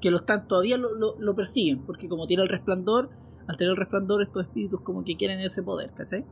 [0.01, 3.11] Que lo están, todavía lo, lo- lo persiguen, porque como tiene el resplandor,
[3.47, 6.25] al tener el resplandor, estos espíritus como que quieren ese poder, ¿cachai?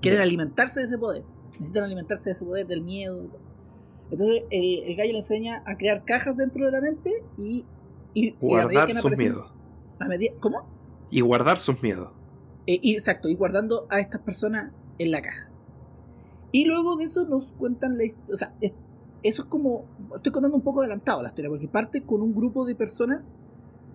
[0.00, 1.22] Quieren alimentarse de ese poder.
[1.52, 3.24] Necesitan alimentarse de ese poder, del miedo.
[3.24, 3.50] y todo eso.
[4.10, 7.64] Entonces, el, el gallo le enseña a crear cajas dentro de la mente y.
[8.14, 9.52] y, Guardar sus miedos.
[10.40, 10.66] ¿Cómo?
[11.10, 12.10] Y guardar sus miedos.
[12.66, 15.50] Eh, y, exacto, y guardando a estas personas en la caja.
[16.52, 18.34] Y luego de eso nos cuentan la historia.
[18.34, 18.54] O sea,
[19.28, 19.84] eso es como.
[20.14, 23.32] Estoy contando un poco adelantado la historia, porque parte con un grupo de personas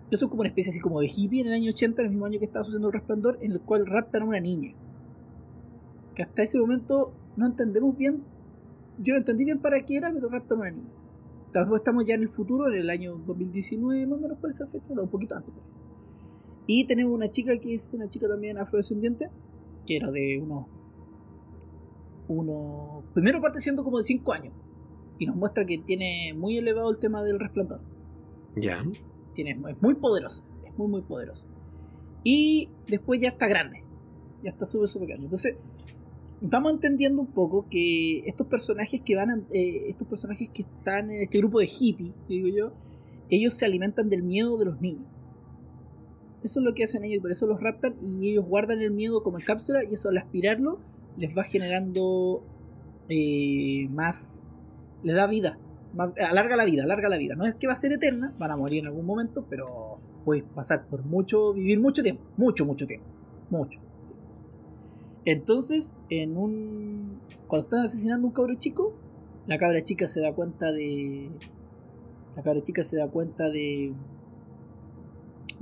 [0.10, 2.12] que son como una especie así como de hippie en el año 80, en el
[2.12, 4.74] mismo año que estaba sucediendo el resplandor, en el cual raptan a una niña.
[6.16, 8.24] Que hasta ese momento no entendemos bien.
[9.00, 10.90] Yo no entendí bien para qué era, pero raptan a una niña.
[11.54, 14.68] Después estamos ya en el futuro, en el año 2019, más o menos por esa
[14.68, 15.54] fecha, no, un poquito antes.
[15.54, 15.78] por eso.
[16.68, 19.30] Y tenemos una chica que es una chica también afrodescendiente,
[19.86, 20.66] que era de unos.
[22.28, 24.54] uno Primero parte siendo como de 5 años.
[25.22, 27.80] Y nos muestra que tiene muy elevado el tema del resplandor.
[28.56, 28.84] Ya.
[29.36, 30.44] Tiene, es muy poderoso.
[30.66, 31.46] Es muy, muy poderoso.
[32.24, 33.84] Y después ya está grande.
[34.44, 35.26] Ya está súper, súper grande.
[35.26, 35.58] Entonces,
[36.42, 41.12] vamos entendiendo un poco que estos personajes que van a- eh, estos personajes que están
[41.12, 42.72] en este grupo de hippies, digo yo,
[43.30, 45.06] ellos se alimentan del miedo de los niños.
[46.44, 49.22] Eso es lo que hacen ellos, por eso los raptan y ellos guardan el miedo
[49.22, 50.80] como en cápsula y eso al aspirarlo
[51.16, 52.44] les va generando
[53.10, 54.52] eh, más,
[55.04, 55.58] les da vida,
[56.20, 57.36] alarga la vida, alarga la vida.
[57.36, 60.44] No es que va a ser eterna, van a morir en algún momento, pero puedes
[60.44, 63.06] pasar por mucho, vivir mucho tiempo, mucho, mucho tiempo,
[63.50, 63.80] mucho.
[65.26, 67.20] Entonces, en un.
[67.48, 68.94] Cuando están asesinando a un cabro chico,
[69.48, 71.30] la cabra chica se da cuenta de.
[72.36, 73.94] La cabra chica se da cuenta de.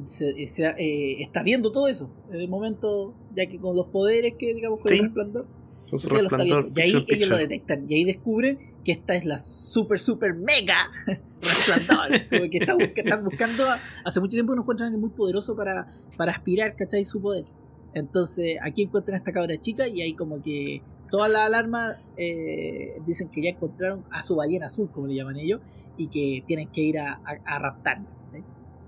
[0.06, 4.36] se- se- eh, está viendo todo eso en el momento, ya que con los poderes
[4.38, 4.96] que digamos con Sí.
[4.96, 5.46] el resplandor,
[5.86, 6.68] entonces ella lo está viendo.
[6.74, 7.86] Y ahí ellos lo detectan.
[7.90, 10.90] Y ahí descubren que esta es la super, super mega
[11.42, 12.12] resplandor.
[12.50, 12.60] Que
[13.02, 13.70] están buscando.
[13.70, 17.06] a- hace mucho tiempo nos encuentran alguien muy poderoso para, para aspirar, ¿cachai?
[17.06, 17.46] Su poder.
[17.94, 23.02] Entonces aquí encuentran a esta cabra chica y ahí como que todas las alarmas eh,
[23.06, 25.60] dicen que ya encontraron a su ballena azul, como le llaman ellos,
[25.98, 28.06] y que tienen que ir a, a, a raptarla.
[28.26, 28.44] ¿cachai?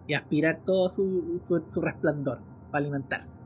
[0.08, 2.40] Y aspirar todo su, su, su resplandor
[2.72, 3.40] para alimentarse.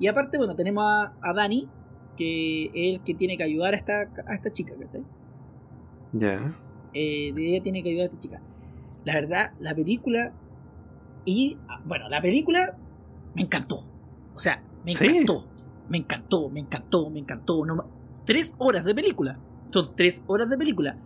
[0.00, 1.68] Y aparte, bueno, tenemos a, a Dani,
[2.16, 5.04] que es el que tiene que ayudar a esta, a esta chica, ¿cachai?
[6.14, 6.56] Ya.
[6.94, 8.40] Eh, ella tiene que ayudar a esta chica.
[9.04, 10.32] La verdad, la película.
[11.24, 11.58] Y.
[11.68, 12.76] ah, Bueno, la película
[13.34, 13.84] me encantó.
[14.34, 15.04] O sea, me Sí.
[15.06, 15.46] encantó.
[15.88, 17.66] Me encantó, me encantó, me encantó.
[17.66, 17.84] No,
[18.24, 19.38] tres horas de película.
[19.70, 20.96] Son tres horas de película.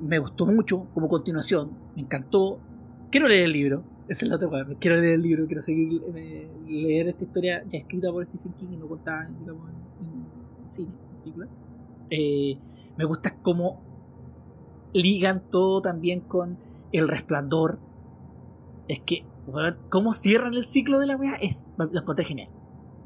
[0.00, 1.70] Me gustó mucho como continuación.
[1.94, 2.58] Me encantó.
[3.10, 3.84] Quiero leer el libro.
[4.08, 4.66] Esa es la otra cosa.
[4.78, 5.46] Quiero leer el libro.
[5.46, 9.68] Quiero seguir eh, leer esta historia ya escrita por Stephen King y no contada digamos,
[10.00, 11.48] en, en cine, en película.
[12.10, 12.58] Eh,
[12.96, 13.80] me gusta cómo
[14.92, 16.58] ligan todo también con
[16.92, 17.78] el resplandor.
[18.88, 21.72] Es que, weón, cómo cierran el ciclo de la weá es.
[21.76, 22.48] Lo encontré genial.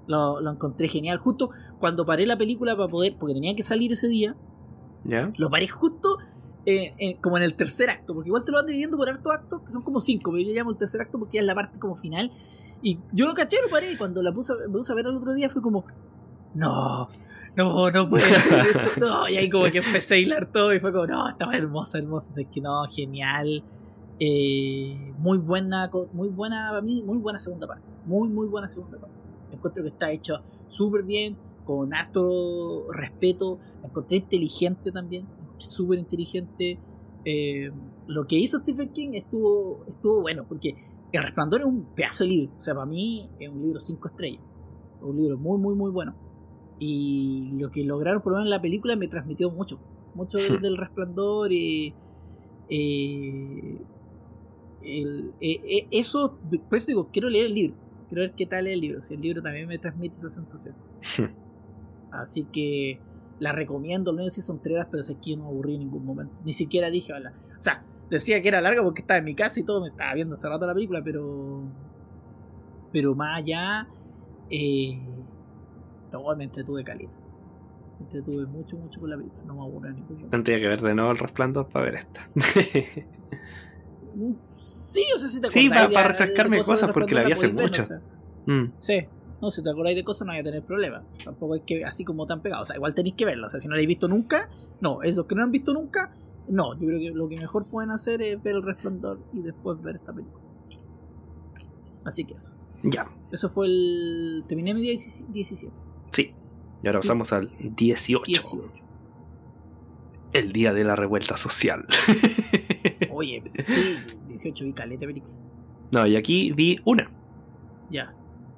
[0.06, 1.18] Lo, lo encontré genial.
[1.18, 4.36] Justo cuando paré la película para poder, porque tenía que salir ese día,
[5.04, 5.32] Ya.
[5.36, 6.18] lo paré justo
[6.66, 9.62] eh, como en el tercer acto, porque igual te lo van dividiendo por hartos actos,
[9.62, 11.78] que son como cinco, pero yo llamo el tercer acto porque ya es la parte
[11.78, 12.30] como final.
[12.82, 15.16] Y yo lo caché, lo paré, y cuando la puse, me puse a ver el
[15.16, 15.84] otro día fue como,
[16.54, 17.08] no,
[17.58, 20.78] no, no puede ser esto, no, y ahí como que empecé a hilar todo y
[20.78, 23.64] fue como, no, estaba hermosa, hermosa, es que no, genial.
[24.20, 28.98] Eh, muy buena, muy buena para mí, muy buena segunda parte, muy, muy buena segunda
[28.98, 29.16] parte.
[29.50, 36.78] Encuentro que está hecho súper bien, con harto respeto, la encontré inteligente también, súper inteligente.
[37.24, 37.72] Eh,
[38.06, 40.76] lo que hizo Stephen King estuvo, estuvo bueno, porque
[41.10, 44.08] El Resplandor es un pedazo de libro, o sea, para mí es un libro 5
[44.08, 44.42] estrellas,
[45.00, 46.27] un libro muy, muy, muy bueno.
[46.78, 49.80] Y lo que lograron por lo menos en la película me transmitió mucho,
[50.14, 51.94] mucho del, del Resplandor y...
[52.68, 53.78] eh,
[54.82, 57.76] el, eh, eh, eso, por eso digo, quiero leer el libro.
[58.08, 59.02] Quiero ver qué tal es el libro.
[59.02, 60.74] Si el libro también me transmite esa sensación.
[62.10, 63.00] Así que
[63.38, 64.10] la recomiendo.
[64.12, 66.40] Al menos si son tres horas, pero sé que no me aburrí en ningún momento.
[66.44, 67.34] Ni siquiera dije, hola.
[67.58, 69.82] O sea, decía que era larga porque estaba en mi casa y todo.
[69.82, 71.64] Me estaba viendo hace rato la película, pero.
[72.92, 73.88] Pero más allá.
[74.48, 74.98] Eh,
[76.12, 77.12] no, me entretuve calita.
[77.98, 79.42] Me entretuve mucho, mucho con la película.
[79.44, 80.30] No me en ningún momento.
[80.30, 82.30] Tendría que ver de nuevo el resplandor para ver esta.
[84.60, 87.82] Sí, o sea, si te Sí, para de- refrescarme cosas, porque la vi hace mucho.
[87.82, 88.00] o sea.
[88.46, 88.72] Mm.
[88.78, 89.00] Sí.
[89.40, 91.04] No, si te acordáis de cosas no hay a tener problema.
[91.24, 92.62] Tampoco es que así como tan pegado.
[92.62, 93.46] O sea, igual tenéis que verlo.
[93.46, 94.48] O sea, si no lo habéis visto nunca,
[94.80, 95.02] no.
[95.02, 96.12] Esos que no lo han visto nunca,
[96.48, 96.74] no.
[96.74, 99.96] Yo creo que lo que mejor pueden hacer es ver el resplandor y después ver
[99.96, 100.42] esta película.
[102.04, 102.52] Así que eso.
[102.82, 104.44] Ya, Eso fue el.
[104.48, 105.72] Terminé mi 17.
[106.12, 106.34] Sí.
[106.82, 108.24] Y ahora pasamos al 18.
[108.26, 108.70] 18.
[110.32, 111.86] El día de la revuelta social.
[113.10, 113.96] Oye, sí,
[114.28, 115.34] 18 vi caleta película.
[115.90, 117.10] no, y aquí vi una.
[117.90, 118.14] Ya.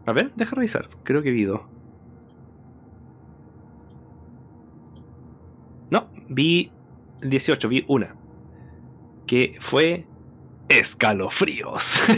[0.06, 0.88] A ver, deja revisar.
[1.04, 1.60] Creo que vi dos.
[5.90, 6.72] No, vi
[7.22, 8.16] 18, vi una.
[9.26, 10.06] Que fue
[10.68, 12.00] Escalofríos.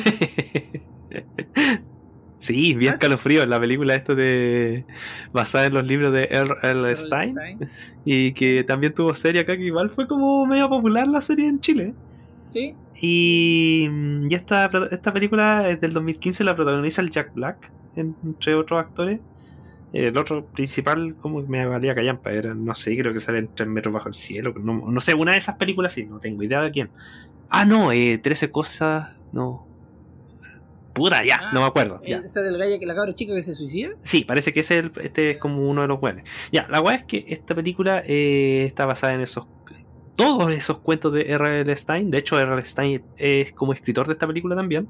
[2.43, 2.95] sí, vi ¿Ah, sí?
[2.95, 4.85] Escalofríos, la película esta de
[5.33, 6.55] basada en los libros de R.
[6.63, 6.97] L.
[6.97, 7.37] Stein
[8.05, 11.61] y que también tuvo serie acá que igual fue como medio popular la serie en
[11.61, 11.95] Chile.
[12.47, 12.75] Sí.
[13.01, 18.55] Y, mm, y esta, esta película es del 2015, la protagoniza el Jack Black, entre
[18.55, 19.21] otros actores.
[19.93, 23.49] El otro principal, como que me valía callampa, era, no sé, creo que sale en
[23.55, 24.55] Tres metros bajo el cielo.
[24.59, 26.91] No, no sé, una de esas películas sí, no tengo idea de quién.
[27.51, 29.72] Ah, no, eh, 13 cosas, no.
[30.93, 32.01] Puta, ya, Ah, no me acuerdo.
[32.07, 32.19] ya.
[32.19, 33.91] Esa del gallo que la cabra chica que se suicida.
[34.03, 36.25] Sí, parece que ese es el- este es como uno de los buenos.
[36.51, 39.47] Ya, la weá es que esta película eh, está basada en esos.
[40.17, 41.75] Todos esos cuentos de R.L.
[41.75, 42.11] Stein.
[42.11, 42.63] De hecho, R.L.
[42.67, 44.89] Stein es como escritor de esta película también.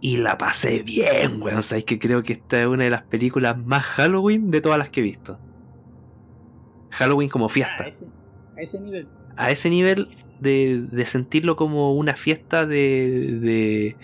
[0.00, 1.62] Y la pasé bien, weón.
[1.64, 4.90] Sabéis que creo que esta es una de las películas más Halloween de todas las
[4.90, 5.40] que he visto.
[6.90, 7.86] Halloween como A fiesta.
[7.88, 8.06] ese,
[8.56, 9.08] a ese nivel.
[9.36, 10.08] A ese nivel
[10.40, 13.96] de, de sentirlo como una fiesta de,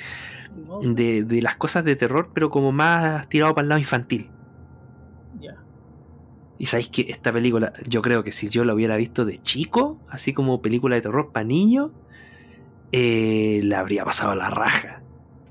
[0.80, 4.30] de, de las cosas de terror, pero como más tirado para el lado infantil.
[5.40, 5.64] Ya.
[6.58, 10.00] Y sabéis que esta película, yo creo que si yo la hubiera visto de chico,
[10.08, 11.90] así como película de terror para niños,
[12.92, 15.02] eh, la habría pasado a la raja.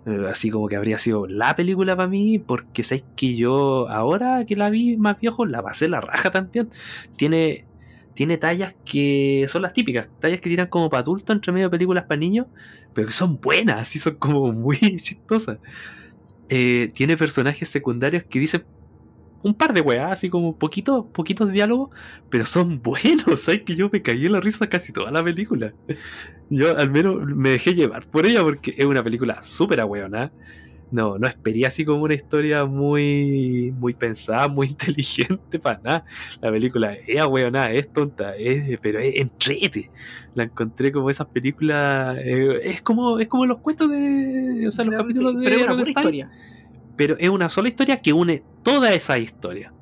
[0.05, 4.45] Eh, Así como que habría sido la película para mí, porque sabéis que yo ahora
[4.45, 6.69] que la vi más viejo, la pasé la raja también.
[7.17, 7.67] Tiene,
[8.13, 11.71] tiene tallas que son las típicas, tallas que tiran como para adultos entre medio de
[11.71, 12.47] películas para niños,
[12.93, 15.57] pero que son buenas, y son como muy chistosas.
[16.49, 18.63] Eh, tiene personajes secundarios que dicen
[19.43, 21.89] un par de weas, así como poquitos, poquitos diálogos,
[22.29, 23.63] pero son buenos, ¿sabes?
[23.63, 25.73] Que yo me caí en la risa casi toda la película.
[26.49, 30.31] Yo al menos me dejé llevar por ella porque es una película súper ahueonada.
[30.91, 36.05] No, no esperé así como una historia muy, muy pensada, muy inteligente para nada.
[36.41, 39.89] La película es ahueonada, es tonta, es, pero es entrete.
[40.35, 44.83] La encontré como esas películas, eh, es como, es como los cuentos de, o sea,
[44.83, 46.31] los Pero- capítulos de pero es una pura historia.
[46.97, 49.73] pero es una sola historia que une toda esa historia.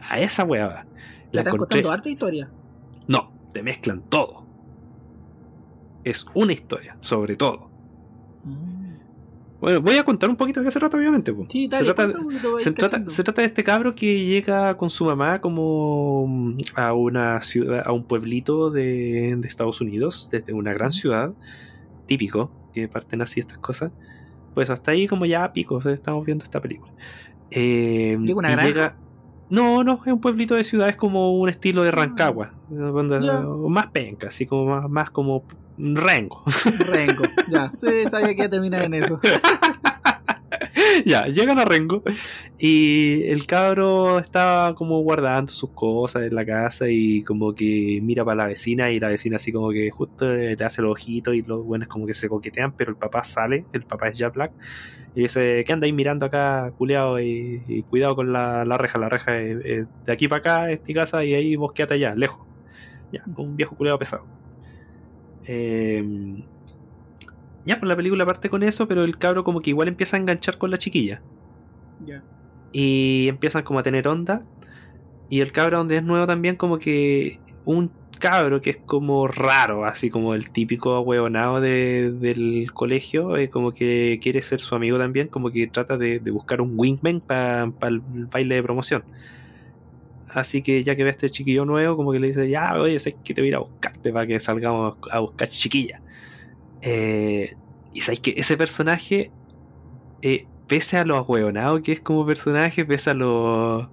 [0.00, 0.82] A esa weá va.
[0.84, 0.88] Te
[1.36, 1.56] La están encontré.
[1.82, 2.50] contando harta historia.
[3.06, 4.46] No, te mezclan todo.
[6.04, 7.70] Es una historia, sobre todo.
[9.64, 11.32] Bueno, voy a contar un poquito de qué se trata, obviamente.
[11.32, 11.46] po.
[11.48, 12.18] Sí, se, dale, trata,
[12.58, 17.40] se, trata, se trata de este cabro que llega con su mamá como a una
[17.40, 21.32] ciudad, a un pueblito de, de Estados Unidos, desde una gran ciudad,
[22.04, 23.90] típico, que parten así estas cosas.
[24.52, 26.92] Pues hasta ahí como ya pico, estamos viendo esta película.
[27.50, 28.68] Eh, ¿Llega una y granja?
[28.68, 28.96] llega-
[29.48, 33.40] No, no, es un pueblito de ciudad, es como un estilo de Rancagua, donde- Ya.
[33.48, 35.42] o más penca, así como más, más como
[35.76, 36.42] Rengo.
[36.78, 37.24] Rengo.
[37.50, 37.70] Ya.
[37.76, 39.18] Sí, sabía que iba a terminar en eso.
[41.04, 42.02] ya, llegan a Rengo
[42.58, 48.24] y el cabro está como guardando sus cosas en la casa y como que mira
[48.24, 51.42] para la vecina y la vecina así como que justo le hace los ojitos y
[51.42, 54.52] los buenos como que se coquetean, pero el papá sale, el papá es Jack Black
[55.14, 57.20] y dice, ¿qué andáis mirando acá, culeado?
[57.20, 60.70] Y, y cuidado con la, la reja, la reja es- es de aquí para acá
[60.70, 62.46] es mi casa y ahí vos quédate allá, lejos.
[63.12, 64.26] Ya, un viejo culeado pesado.
[65.46, 66.42] Eh,
[67.64, 70.20] ya, pues la película parte con eso, pero el cabro como que igual empieza a
[70.20, 71.22] enganchar con la chiquilla.
[72.04, 72.22] Ya.
[72.72, 74.42] Y empiezan como a tener onda.
[75.30, 79.84] Y el cabro donde es nuevo también como que un cabro que es como raro,
[79.84, 84.98] así como el típico ahueonado de, del colegio, eh, como que quiere ser su amigo
[84.98, 89.04] también, como que trata de, de buscar un wingman para el baile de promoción.
[90.34, 92.98] Así que ya que ve a este chiquillo nuevo, como que le dice, ya, oye,
[92.98, 96.02] sé que te voy a ir a buscarte para que salgamos a buscar chiquilla.
[96.82, 97.54] Eh,
[97.92, 99.30] y sabéis que ese personaje,
[100.22, 103.90] eh, pese a lo ahueonado que es como personaje, pese a lo.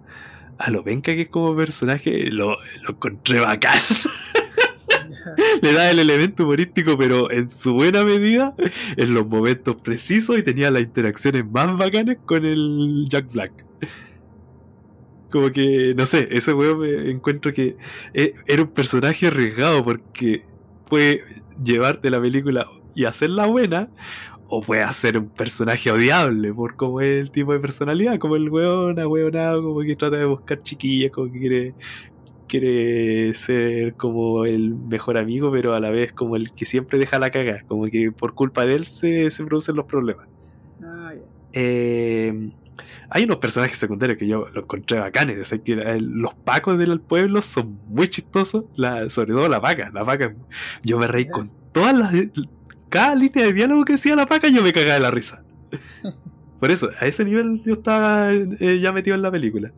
[0.58, 3.78] a lo venca que es como personaje, lo, lo encontré bacán.
[5.62, 8.56] Le da el elemento humorístico, pero en su buena medida,
[8.98, 13.52] en los momentos precisos y tenía las interacciones más bacanas con el Jack Black.
[15.32, 17.78] Como que, no sé, ese weón me encuentro que
[18.14, 20.46] eh, era un personaje arriesgado porque
[20.90, 21.22] puede
[21.64, 23.90] llevarte la película y hacerla buena,
[24.48, 28.50] o puede hacer un personaje odiable por cómo es el tipo de personalidad, como el
[28.50, 31.74] weón ahueonado, como que trata de buscar chiquillas, como que quiere
[32.50, 37.18] quiere ser como el mejor amigo, pero a la vez como el que siempre deja
[37.18, 40.28] la caga, como que por culpa de él se, se producen los problemas.
[40.84, 41.22] Ah, ya.
[41.54, 42.52] Eh,
[43.10, 45.40] hay unos personajes secundarios que yo los encontré bacanes.
[45.40, 48.66] O sea, que los pacos del pueblo son muy chistosos.
[48.76, 49.92] La, sobre todo la vaca.
[49.94, 50.34] La vaca,
[50.84, 52.14] yo me reí con todas las.
[52.90, 55.44] Cada línea de diálogo que decía la vaca, yo me cagaba de la risa.
[56.60, 59.72] Por eso, a ese nivel yo estaba eh, ya metido en la película.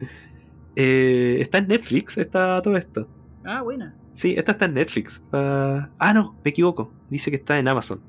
[0.76, 3.08] Eh, está en Netflix, está todo esto.
[3.46, 3.96] Ah, buena.
[4.14, 5.22] Sí, esta está en Netflix.
[5.32, 6.92] Ah, ah, no, me equivoco.
[7.10, 8.02] Dice que está en Amazon.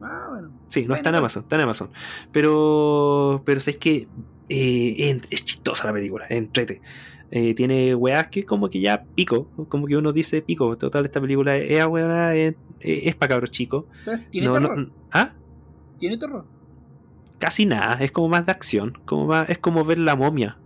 [0.00, 0.50] Ah, bueno.
[0.68, 1.16] Sí, no Bueno, está en.
[1.16, 1.90] Amazon, está en Amazon.
[2.32, 4.08] Pero, pero es que
[4.48, 6.80] eh, es, chistosa la película, entrete.
[7.30, 10.76] Eh, tiene weas que como que ya pico, como que uno dice pico.
[10.76, 13.84] Total, esta película es weá, es, es para cabros chicos.
[14.04, 14.78] Pero tiene No, terror.
[14.78, 15.32] no, ¿Ah?
[15.98, 16.44] Tiene terror.
[17.38, 18.98] Casi nada, es como más de acción.
[19.06, 20.58] Como más, es como ver la momia.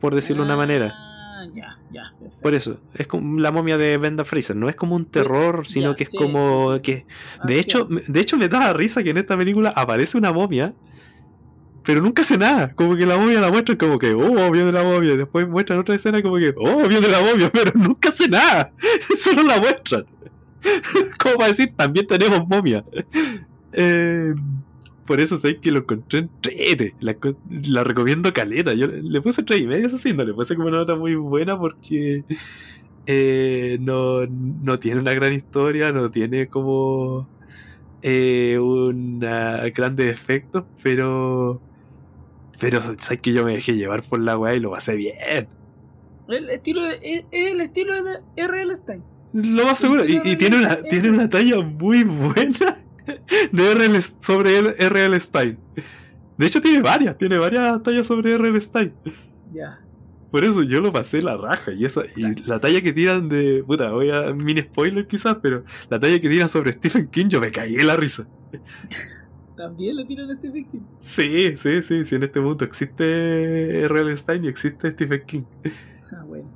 [0.00, 0.90] Por decirlo de una manera.
[0.94, 2.12] Ah, ya, ya.
[2.18, 2.42] Perfecto.
[2.42, 4.56] Por eso, es como la momia de Brenda Fraser.
[4.56, 6.82] No es como un terror, sino ya, que es sí, como sí, sí.
[6.82, 6.92] que
[7.46, 7.98] De Acción.
[7.98, 10.72] hecho, de hecho me da risa que en esta película aparece una momia,
[11.84, 12.74] pero nunca hace nada.
[12.74, 15.16] Como que la momia la muestran como que, oh, viene la momia.
[15.16, 18.72] Después muestran otra escena como que, oh, viene la momia, pero nunca hace nada.
[19.18, 20.06] Solo la muestran.
[21.18, 22.84] como para decir, también tenemos momia.
[23.72, 24.34] Eh,
[25.06, 26.28] por eso sé que lo encontré.
[27.00, 28.74] La, co- la recomiendo caleta.
[28.74, 31.14] Yo le puse tres y medio, eso sí, no le puse como una nota muy
[31.16, 32.24] buena porque
[33.06, 37.28] eh, no, no tiene una gran historia, no tiene como
[38.02, 41.60] eh, una grandes efectos, pero
[42.60, 45.48] pero sabes que yo me dejé llevar por la weá y lo pasé bien.
[46.28, 48.76] El estilo de, el estilo de R.L.
[48.76, 49.02] Stein.
[49.32, 50.04] Lo más seguro.
[50.04, 52.78] Y, y tiene una tiene una talla muy buena
[53.52, 55.18] de RL, sobre el R.L.
[55.18, 55.58] Stein.
[56.36, 58.60] De hecho tiene varias, tiene varias tallas sobre R.L.
[58.60, 58.92] Stein.
[59.52, 59.80] Ya.
[60.30, 61.72] Por eso yo lo pasé la raja.
[61.72, 63.64] Y esa, y la talla que tiran de.
[63.66, 64.32] Puta, voy a.
[64.32, 67.86] mini spoiler quizás, pero la talla que tiran sobre Stephen King, yo me caí en
[67.86, 68.26] la risa.
[69.60, 70.80] También le tiran a Stephen King.
[71.02, 74.16] Sí, sí, sí, sí, en este mundo existe R.L.
[74.16, 75.42] Stein y existe Stephen King.
[76.12, 76.48] Ah, bueno.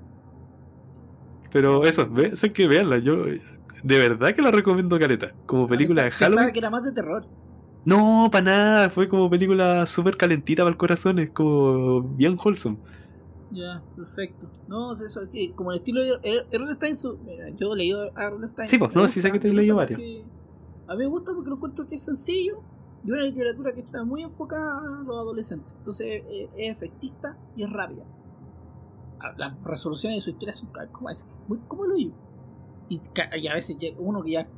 [1.52, 5.34] Pero eso, ve, sé que veanla, yo de verdad que la recomiendo caleta.
[5.44, 6.36] Como película de Halloween.
[6.36, 7.26] Pensaba que era más de terror.
[7.84, 12.78] No, para nada, fue como película súper calentita para el corazón, es como bien wholesome.
[13.50, 14.50] Ya, perfecto.
[14.66, 16.74] No, eso es que como el estilo de R.L.
[16.76, 16.96] Stein,
[17.26, 18.48] mira, yo he leído a R.L.
[18.48, 18.66] Stein.
[18.66, 20.00] Sí, pues, no, sí sé que te he leído varios.
[20.86, 22.62] A mí me gusta porque lo encuentro que es sencillo
[23.06, 25.72] y una literatura que está muy enfocada a los adolescentes.
[25.78, 28.04] Entonces eh, es efectista y es rápida.
[29.20, 32.10] A- Las resoluciones de su historia son como, es, muy como lo yo.
[32.88, 33.00] Y,
[33.40, 34.48] y a veces uno que ya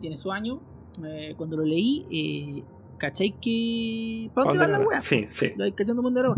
[0.00, 0.60] tiene su año,
[1.04, 2.64] eh, cuando lo leí, eh,
[2.98, 4.30] ¿cachai que...
[4.34, 5.04] ¿Para dónde van las weas?
[5.04, 5.52] Sí, sí.
[5.74, 6.34] Cachando van.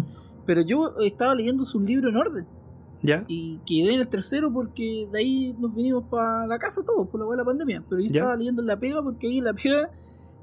[0.46, 2.46] Pero yo estaba leyendo su libro en orden.
[3.04, 3.24] ¿Ya?
[3.26, 7.18] Y quedé en el tercero porque de ahí nos vinimos para la casa todos por
[7.18, 7.82] la buena pandemia.
[7.88, 8.20] Pero yo Ya.
[8.20, 9.90] estaba leyendo en la pega porque ahí en la pega,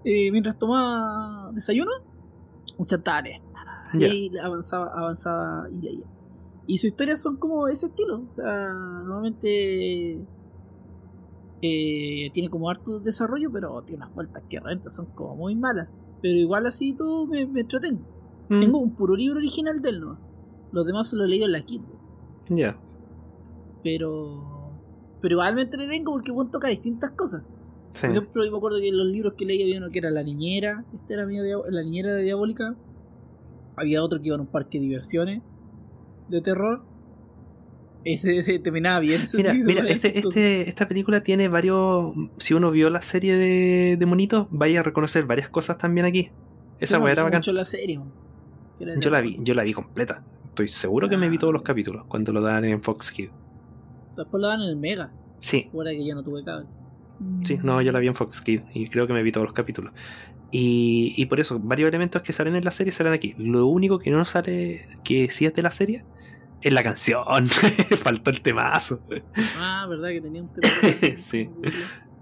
[0.04, 1.91] eh, mientras tomaba desayuno,
[2.78, 3.41] un chantaje.
[3.93, 4.08] Y Ya.
[4.08, 6.06] ahí avanzaba, avanzaba y leía.
[6.68, 8.22] Y sus historias son como ese estilo.
[8.30, 10.20] O sea, normalmente
[11.62, 15.89] eh, tiene como harto desarrollo, pero tiene unas vueltas que realmente son como muy malas.
[16.22, 18.02] Pero igual así todo me, me entretengo.
[18.50, 20.18] Mm, Tengo un puro libro original de él, ¿no?
[20.72, 21.82] Los demás se los he leído en la Kid.
[22.50, 22.76] Ya.
[23.84, 24.72] pero
[25.22, 27.43] pero igual me entretengo porque bueno, toca distintas cosas.
[27.94, 28.08] Sí.
[28.08, 30.10] Por ejemplo, yo me acuerdo que en los libros que leía había uno que era
[30.12, 32.76] La Niñera, este era medio La Niñera de Diabólica.
[33.76, 35.42] Había otro que iba a un parque de diversiones
[36.30, 36.84] de terror.
[38.06, 39.22] Ese, ese terminaba bien.
[39.24, 42.14] ese Mira, mira, este, este, esta película tiene varios.
[42.38, 46.30] Si uno vio la serie de, de monitos, vaya a reconocer varias cosas también aquí.
[46.80, 47.40] Esa no weá era bacán.
[47.40, 48.00] mucho la serie,
[48.80, 50.24] era Yo la vi, yo la vi completa.
[50.50, 51.40] Estoy seguro que me vi Ah.
[51.42, 53.32] todos los capítulos cuando lo dan en Fox Kids.
[54.16, 55.12] Después la dan en el Mega.
[55.40, 56.68] Sí, Fuera que yo no tuve cable.
[57.44, 59.54] Sí, no, yo la vi en Fox Kids y creo que me vi todos los
[59.54, 59.94] capítulos.
[60.52, 63.36] Y, y por eso, varios elementos que salen en la serie salen aquí.
[63.38, 66.04] Lo único que no sale, que sí es de la serie,
[66.62, 67.48] es la canción.
[68.02, 69.02] Faltó el temazo.
[69.58, 70.68] Ah, verdad que tenía un tema.
[71.18, 71.50] Sí.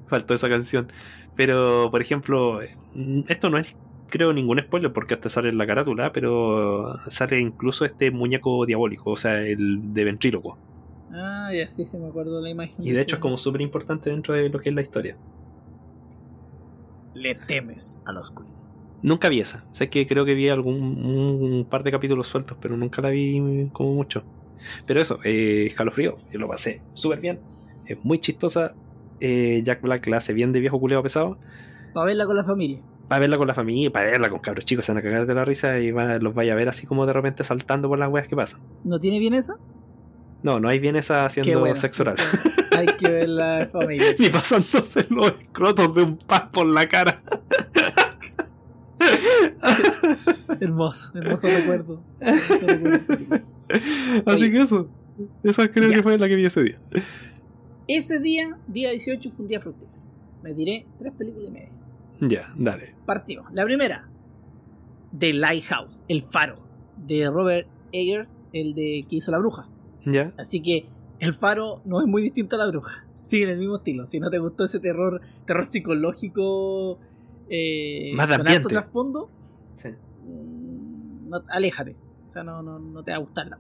[0.08, 0.92] faltó esa canción.
[1.36, 2.60] Pero, por ejemplo,
[3.28, 3.78] esto no es,
[4.08, 9.12] creo, ningún spoiler porque hasta sale en la carátula, pero sale incluso este muñeco diabólico,
[9.12, 10.58] o sea, el de ventríloco.
[11.12, 12.76] Ah, ya sí, se me acuerdo la imagen.
[12.80, 15.18] Y de hecho es como súper importante dentro de lo que es la historia.
[17.14, 18.56] Le temes a la oscuridad.
[19.02, 19.66] Nunca vi esa.
[19.72, 23.70] Sé que creo que vi algún un par de capítulos sueltos, pero nunca la vi
[23.72, 24.24] como mucho.
[24.86, 27.40] Pero eso, eh, escalofrío, yo lo pasé súper bien.
[27.86, 28.76] Es muy chistosa.
[29.20, 31.38] Eh, Jack Black la hace bien de viejo culeo pesado.
[31.94, 32.82] Para verla con la familia.
[33.08, 35.34] Para verla con la familia, para verla con cabros chicos, se van a cagar de
[35.34, 38.28] la risa y los vaya a ver así como de repente saltando por las weas
[38.28, 38.60] que pasan.
[38.84, 39.56] ¿No tiene bien esa?
[40.44, 42.18] No, no hay bien esa haciendo sexo oral.
[42.78, 44.16] Hay que verla de familia.
[44.20, 47.22] Ni pasándose los escrotos de un paz por la cara.
[50.60, 52.02] hermoso, hermoso recuerdo.
[52.20, 53.46] Hermoso recuerdo.
[54.26, 54.90] Así que eso.
[55.44, 56.80] Esa creo que fue la que vi ese día.
[57.88, 60.02] Ese día, día 18, fue un día fructífero.
[60.44, 61.72] Me diré tres películas y media.
[62.20, 62.96] Ya, dale.
[63.06, 63.52] Partimos.
[63.54, 64.08] La primera,
[65.18, 66.60] The Lighthouse, El Faro,
[66.98, 69.68] de Robert Eggers, el de que hizo La Bruja.
[70.38, 70.88] Así que
[71.20, 73.06] El Faro no es muy distinto a La Bruja.
[73.24, 74.06] Sigue en el mismo estilo.
[74.06, 77.00] Si no te gustó ese terror, terror psicológico,
[77.50, 78.70] eh, más de ambiente.
[78.70, 79.30] trasfondo,
[79.78, 79.90] sí.
[80.26, 81.96] Mm, aléjate.
[82.26, 83.58] O sea, no, no, no te va a gustar la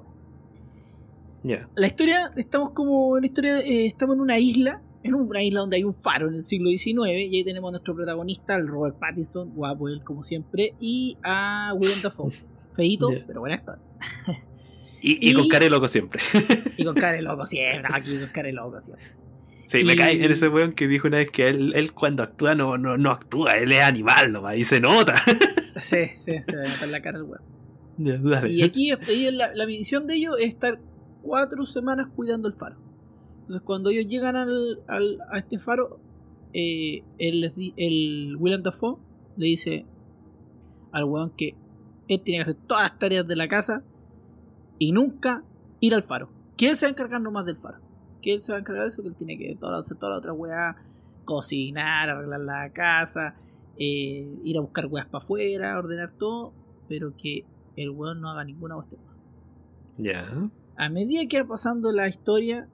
[1.75, 5.61] La historia, estamos como en la historia, eh, estamos en una isla, en una isla
[5.61, 8.67] donde hay un faro en el siglo XIX, y ahí tenemos a nuestro protagonista, el
[8.67, 12.31] Robert Pattinson, guapo él como siempre, y a William Dafoe.
[12.75, 13.79] Feito, pero buen actor.
[15.01, 16.21] Y, y, con cara de loco siempre.
[16.77, 19.05] y con cara de loco siempre, aquí con cara de loco siempre.
[19.67, 22.55] Sí, me cae en ese weón que dijo una vez que él, él cuando actúa
[22.55, 25.15] no, no, no actúa, él es animal nomás, y se nota.
[25.75, 27.41] sí, sí, se nota en la cara el weón.
[28.47, 28.91] Y aquí
[29.31, 30.79] la, la, misión de ellos es estar
[31.21, 32.77] cuatro semanas cuidando el faro.
[33.41, 35.99] Entonces, cuando ellos llegan al, al a este faro,
[36.53, 38.97] eh, el, el William Dafoe
[39.35, 39.85] le dice
[40.91, 41.55] al weón que
[42.07, 43.83] él tiene que hacer todas las tareas de la casa
[44.79, 45.43] y nunca
[45.79, 46.29] ir al faro.
[46.55, 47.79] Que él se va a encargar nomás del faro.
[48.21, 50.17] Que él se va a encargar de eso, que él tiene que hacer toda la
[50.17, 50.75] otra weá,
[51.25, 53.35] cocinar, arreglar la casa,
[53.77, 56.53] eh, ir a buscar weas para afuera, ordenar todo,
[56.87, 59.01] pero que el weón no haga ninguna cuestión
[59.97, 60.25] Ya.
[60.75, 62.67] A medida que va pasando la historia,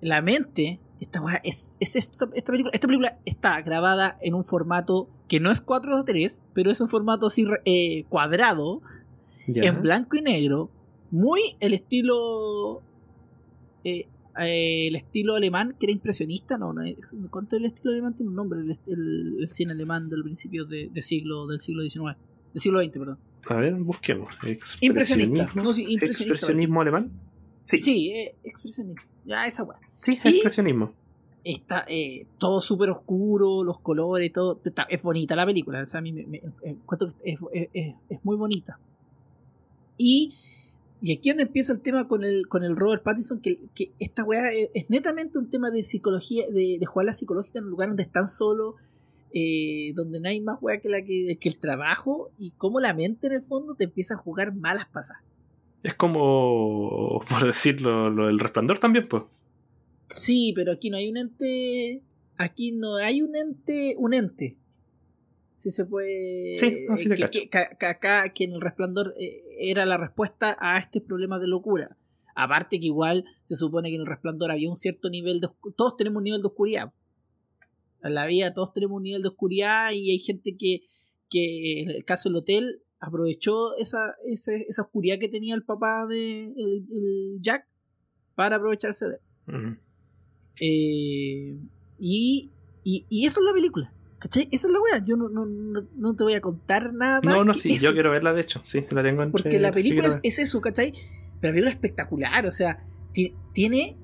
[0.00, 5.40] la mente, esta es, es esta, película, esta película está grabada en un formato que
[5.40, 8.82] no es 4 3, pero es un formato así eh, cuadrado,
[9.54, 10.70] en blanco y negro,
[11.10, 12.82] muy el estilo
[13.84, 14.06] eh,
[14.38, 16.82] eh, el estilo alemán que era impresionista, no, no
[17.30, 18.60] ¿cuánto el estilo alemán tiene un nombre?
[18.86, 22.16] El, cine alemán del principio de, siglo del siglo XIX
[22.52, 23.18] del siglo XX, perdón.
[23.48, 24.32] A ver, busquemos.
[24.80, 25.50] Impresionista.
[25.54, 27.10] No, sí, impresionista ¿Expresionismo alemán?
[27.64, 27.80] Sí.
[27.80, 29.02] Sí, eh, expresionismo.
[29.24, 29.78] Ya, esa weá.
[30.02, 30.92] Sí, expresionismo.
[31.42, 34.60] Está eh, todo súper oscuro, los colores, todo.
[34.88, 35.82] es bonita la película.
[35.82, 37.38] O sea, a mí me, me es,
[37.72, 38.78] es, es, muy bonita.
[39.98, 40.36] Y,
[41.02, 44.24] y aquí donde empieza el tema con el, con el Robert Pattinson, que, que esta
[44.24, 47.88] weá es, netamente un tema de psicología, de, de jugar la psicológica en un lugar
[47.88, 48.76] donde están solos
[49.34, 53.26] eh, donde no hay más weá que, la que, el trabajo y cómo la mente
[53.26, 55.22] en el fondo te empieza a jugar malas pasadas.
[55.82, 59.24] Es como, por decirlo, lo del resplandor también, pues.
[60.08, 62.02] Sí, pero aquí no hay un ente.
[62.38, 63.94] Aquí no hay un ente.
[63.98, 64.56] Un ente.
[65.58, 66.56] Si se puede.
[66.58, 71.00] Sí, así que, que, acá, que en el resplandor eh, era la respuesta a este
[71.00, 71.96] problema de locura.
[72.34, 75.48] Aparte que igual se supone que en el resplandor había un cierto nivel de.
[75.76, 76.92] Todos tenemos un nivel de oscuridad
[78.02, 80.82] en la vida todos tenemos un nivel de oscuridad y hay gente que,
[81.30, 86.06] que en el caso del hotel, aprovechó esa, esa, esa oscuridad que tenía el papá
[86.06, 87.66] de el, Jack
[88.34, 89.14] para aprovecharse de
[89.46, 89.78] él.
[90.60, 91.58] Eh,
[91.98, 92.50] y,
[92.82, 93.94] y, y, eso es la película.
[94.18, 94.48] ¿Cachai?
[94.50, 95.02] Esa es la weá.
[95.02, 97.34] Yo no, no, no, te voy a contar nada más.
[97.34, 98.60] No, no, sí, yo quiero verla de hecho.
[98.64, 100.92] Sí, la tengo entre, Porque la película es, es, eso, ¿cachai?
[101.40, 102.46] Pero la película es espectacular.
[102.46, 102.84] O sea,
[103.52, 103.96] tiene,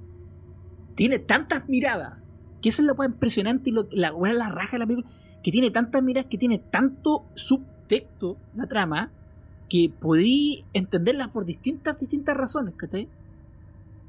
[0.95, 2.35] tiene tantas miradas
[2.65, 5.15] que esa es la weá impresionante y lo, la weá la raja de la película,
[5.43, 9.13] que tiene tantas miras, que tiene tanto subtexto la trama,
[9.69, 13.09] que podí entenderla por distintas, distintas razones, ¿cachai?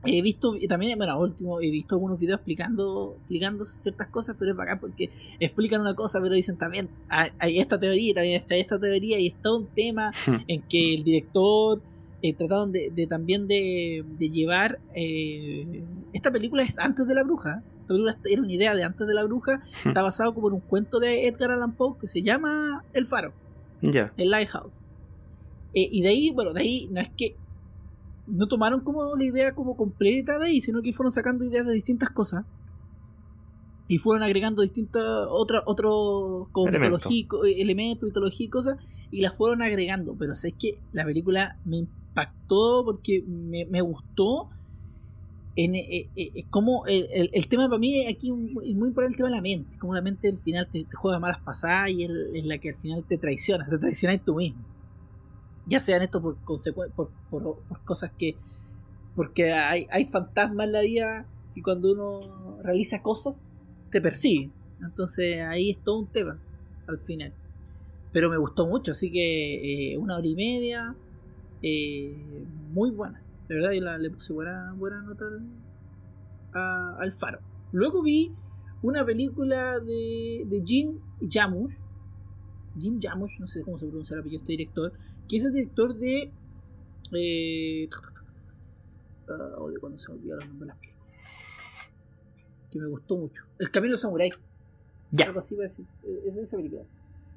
[0.05, 4.57] He visto también, bueno, último, he visto algunos videos explicando, explicando ciertas cosas, pero es
[4.57, 9.19] bacán porque explican una cosa, pero dicen también, hay esta teoría, también está esta teoría,
[9.19, 10.35] y es todo un tema hmm.
[10.47, 11.81] en que el director
[12.21, 15.83] eh, trataron de, también de, llevar eh,
[16.13, 17.63] esta película es antes de la bruja
[18.25, 19.89] era una idea de antes de la bruja, hmm.
[19.89, 23.33] está basado como en un cuento de Edgar Allan Poe que se llama El Faro,
[23.81, 24.73] el Lighthouse.
[25.73, 27.35] Eh, y de ahí, bueno, de ahí no es que
[28.27, 31.73] no tomaron como la idea como completa de ahí, sino que fueron sacando ideas de
[31.73, 32.45] distintas cosas.
[33.87, 36.97] y fueron agregando distintos otros otro, como Elemento.
[36.97, 38.77] mitología, co- eh, elementos, mitología y cosas,
[39.11, 40.15] y las fueron agregando.
[40.17, 44.49] Pero sé que la película me impactó porque me, me gustó.
[45.57, 48.35] En, eh, eh, como el, el- el tema para mí aquí es
[48.75, 51.19] muy importante el tema de la mente, como la mente al final te, te juega
[51.19, 52.09] malas pasadas y es
[52.45, 54.59] la que al final te traiciona, te traicionas tú mismo.
[55.67, 58.35] Ya sean esto por, por, por, por cosas que.
[59.15, 63.51] Porque hay, hay fantasmas en la vida y cuando uno realiza cosas
[63.91, 64.51] te persigue.
[64.81, 66.39] Entonces ahí es todo un tema
[66.87, 67.33] al final.
[68.13, 70.95] Pero me gustó mucho, así que eh, una hora y media,
[71.61, 73.21] eh, muy buena.
[73.49, 75.43] De verdad, yo la- le puse buena, buena nota al,
[76.53, 77.39] a- al faro.
[77.71, 78.31] Luego vi
[78.81, 80.99] una película de, de Jim
[81.29, 81.73] Jarmusch.
[82.79, 84.91] Jim Jarmusch, no sé cómo se pronuncia el apellido este director,
[85.27, 86.31] que es el director de.
[87.13, 87.89] Eh,
[89.29, 91.07] ah, odio cuando se me olvidan los nombres de las películas.
[92.71, 93.43] Que me gustó mucho.
[93.59, 94.31] El Camino del Samurai.
[95.11, 95.25] Ya.
[95.25, 95.83] Algo así parece.
[96.25, 96.83] Es esa película.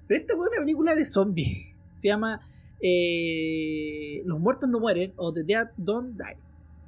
[0.07, 1.74] Pero esta fue una película de zombies.
[1.95, 2.41] Se llama
[2.80, 6.36] eh, Los muertos no mueren o The Dead Don't Die.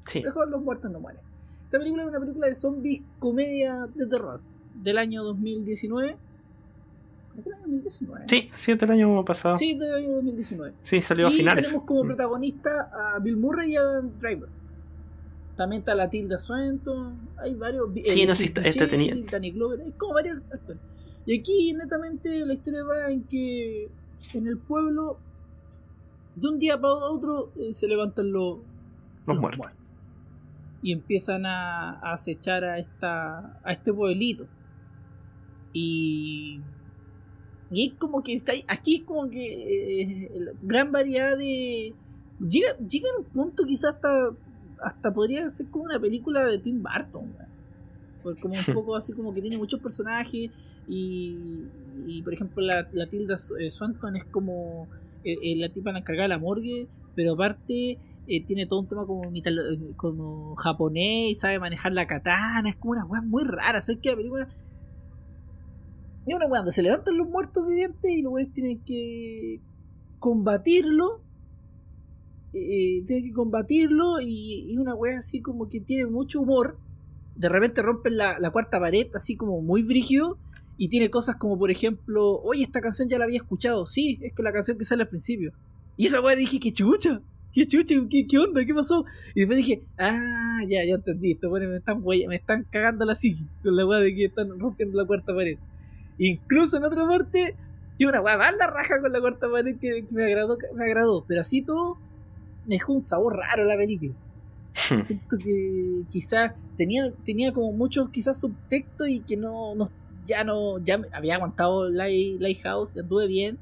[0.07, 0.23] Sí.
[0.23, 1.23] Mejor Los muertos no mueren.
[1.65, 4.41] Esta película es una película de zombies comedia de terror
[4.75, 6.17] del año 2019.
[7.39, 8.25] ¿Es el año 2019?
[8.29, 9.57] Sí, sí, del año pasado.
[9.57, 10.75] Sí, Sí, del año 2019.
[11.03, 11.65] salió a y finales.
[11.65, 12.07] tenemos como Mm.
[12.09, 14.49] protagonista a Bill Murray y a Adam Driver.
[15.57, 17.19] También está la Tilda Swinton.
[17.37, 17.93] Hay varios.
[17.95, 19.81] Sí, eh, no, sí, esta Buscemi, tenía- Danny Glover.
[19.83, 20.81] Hay como varios actores.
[21.27, 23.89] Y aquí, netamente, la historia va en que
[24.35, 25.19] en el pueblo,
[26.35, 28.59] de un día para otro, eh, se levantan los,
[29.27, 29.67] Los muertos.
[30.83, 34.47] Y empiezan a, a acechar a, esta, a este pueblito.
[35.73, 36.61] Y.
[37.71, 40.31] Y es como que está aquí es como que eh,
[40.63, 41.95] gran variedad de.
[42.41, 44.31] Llega, llega a un punto quizás hasta.
[44.83, 47.33] Hasta podría ser como una película de Tim Burton.
[48.23, 50.51] Porque como un poco así como que tiene muchos personajes.
[50.89, 51.37] Y,
[52.07, 54.89] y por ejemplo la, la Tilda eh, Swanton es como
[55.23, 56.89] eh, la tipa encargada de la morgue.
[57.15, 59.33] Pero aparte eh, tiene todo un tema como,
[59.97, 62.69] como japonés y sabe manejar la katana.
[62.71, 63.81] Es como una weá muy rara.
[63.81, 64.49] ¿Sabes que la película
[66.31, 69.61] es una donde se levantan los muertos vivientes y los weones tienen que
[70.19, 71.21] combatirlo.
[72.53, 76.79] Eh, tienen que combatirlo y, una weá así como que tiene mucho humor.
[77.37, 80.39] De repente rompen la, cuarta pared, así como muy brígido.
[80.77, 83.85] Y tiene cosas como, por ejemplo, oye, esta canción ya la había escuchado.
[83.87, 85.53] Sí, es que la canción que sale al principio.
[85.97, 87.21] Y esa weá dije, qué chucha,
[87.53, 89.05] qué chucha, qué, onda, qué pasó.
[89.35, 91.33] Y después dije, ah, ya, ya entendí.
[91.33, 94.25] Estos weones me están, wea- me están cagando la psiqui con la weá de que
[94.27, 95.59] están rompiendo la cuarta pared.
[96.23, 97.57] Incluso en otra parte,
[97.97, 100.85] tiene una weá más la raja con la cuarta pared que, que me agradó, me
[100.85, 101.25] agradó.
[101.27, 101.97] Pero así todo,
[102.67, 104.13] me dejó un sabor raro la película.
[105.05, 109.89] Siento que quizás tenía, tenía como muchos quizás subtextos y que no, no
[110.27, 113.59] ya no, ya había aguantado Light- Lighthouse, anduve bien,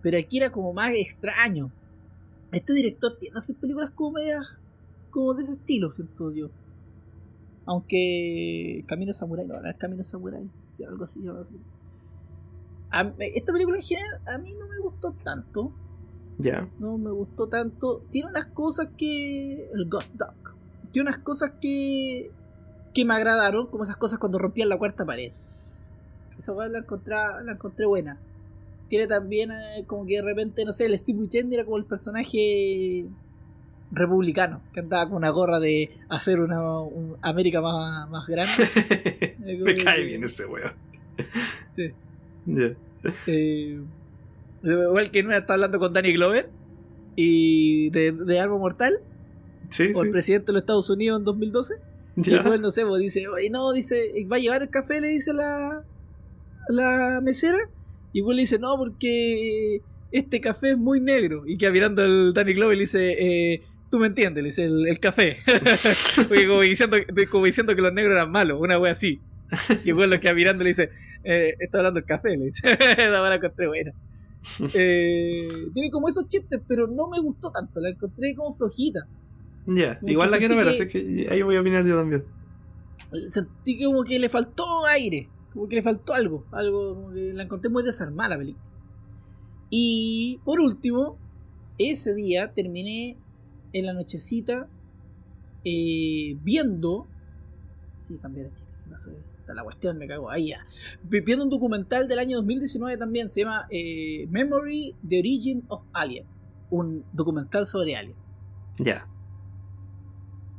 [0.00, 1.70] pero aquí era como más extraño.
[2.52, 4.56] Este director tiene hacer películas como medias,
[5.10, 6.48] como de ese estilo, siento yo.
[7.66, 10.48] Aunque Camino Samurai, no, es Camino Samurai,
[10.86, 11.26] algo así.
[11.26, 11.54] algo así.
[13.00, 15.72] A- esta película en general a mí no me gustó tanto
[16.38, 16.68] Ya.
[16.78, 18.02] no me gustó tanto.
[18.10, 19.68] Tiene unas cosas que.
[19.74, 20.34] El Ghost Dog.
[20.92, 22.30] Tiene unas cosas que.
[22.94, 25.32] que me agradaron, como esas cosas cuando rompían la cuarta pared.
[26.38, 27.14] Esa weá la encontré,
[27.44, 28.18] la encontré buena.
[28.88, 31.84] Tiene también eh, como que de repente, no sé, el Steve Buscemi era como el
[31.86, 33.06] personaje
[33.92, 39.36] republicano, que andaba con una gorra de hacer una un América más, más grande.
[39.38, 40.72] Me cae bien ese weón.
[41.70, 41.92] Sí.
[42.46, 42.74] Ya.
[43.26, 43.80] Eh,
[44.62, 46.48] igual que no está hablando con Danny Glover
[47.14, 48.98] y de, de Arma Mortal.
[49.70, 51.74] Sí, o el presidente de los Estados Unidos en 2012.
[52.16, 55.00] Y después, no sé, pues, dice, oye, no, dice, ¿va a llevar el café?
[55.00, 55.84] Le dice la,
[56.68, 57.58] la mesera.
[58.12, 61.44] Y pues le dice, no, porque este café es muy negro.
[61.46, 64.86] Y que mirando el Danny Glover le dice, eh, tú me entiendes, le dice, el,
[64.86, 65.38] el café.
[66.48, 66.96] Como diciendo,
[67.30, 69.20] como diciendo que los negros eran malos, una wea así.
[69.84, 70.90] Y pues lo que mirando le dice,
[71.24, 72.66] eh, está hablando del café, le dice,
[73.10, 73.92] la encontré buena.
[74.74, 79.00] Eh, tiene como esos chistes, pero no me gustó tanto, la encontré como flojita.
[79.66, 79.98] Ya.
[80.02, 82.24] Igual la quiero ver, que- así que ahí voy a opinar yo también.
[83.28, 87.42] sentí como que le faltó aire, como que le faltó algo, algo como que la
[87.42, 88.64] encontré muy desarmada la película.
[89.68, 91.18] Y por último,
[91.78, 93.16] ese día terminé
[93.72, 94.68] en la nochecita
[95.64, 97.08] eh, viendo,
[98.06, 99.10] sí, cambiar de chile, no sé,
[99.54, 100.52] la cuestión me cago ahí
[101.02, 106.26] Viendo un documental del año 2019 también, se llama eh, Memory: The Origin of Alien,
[106.70, 108.16] un documental sobre Alien.
[108.78, 109.08] Ya.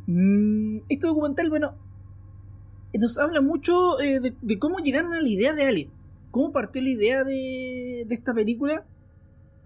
[0.07, 1.75] Mm, este documental, bueno,
[2.93, 5.91] nos habla mucho eh, de, de cómo llegaron a la idea de Alien.
[6.31, 8.85] Cómo partió la idea de, de esta película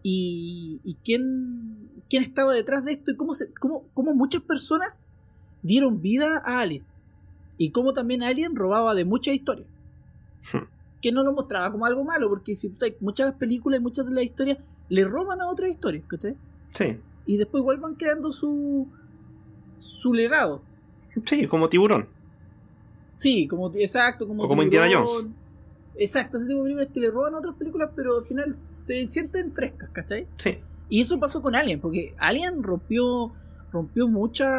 [0.04, 5.08] y, y quién, quién estaba detrás de esto y cómo, se, cómo, cómo muchas personas
[5.62, 6.86] dieron vida a Alien.
[7.62, 9.68] Y cómo también Alien robaba de muchas historias.
[10.52, 10.66] Hmm.
[11.00, 14.24] Que no lo mostraba como algo malo, porque si muchas películas y muchas de las
[14.24, 14.58] historias
[14.90, 16.04] le roban a otras historias.
[16.08, 16.36] ¿cachai?
[16.74, 16.98] Sí.
[17.28, 18.88] Y después igual van creando su,
[19.78, 20.64] su legado.
[21.24, 22.08] Sí, como tiburón.
[23.14, 25.08] Sí, como exacto, como, O como Indiana Tiburón.
[25.08, 25.30] Jones.
[25.98, 29.08] Exacto, ese tipo de películas que le roban a otras películas, pero al final se
[29.08, 30.26] sienten frescas, ¿cachai?
[30.40, 30.58] Sí.
[30.90, 33.34] Y eso pasó con Alien, porque Alien rompió
[33.72, 34.50] rompió muchas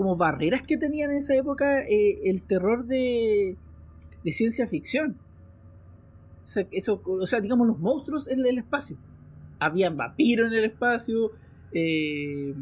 [0.00, 3.54] como barreras que tenían en esa época eh, el terror de,
[4.24, 5.18] de ciencia ficción.
[6.42, 8.96] O sea, digamos los monstruos en el espacio.
[9.58, 11.32] Habían vampiros en el espacio.
[11.74, 12.54] eh,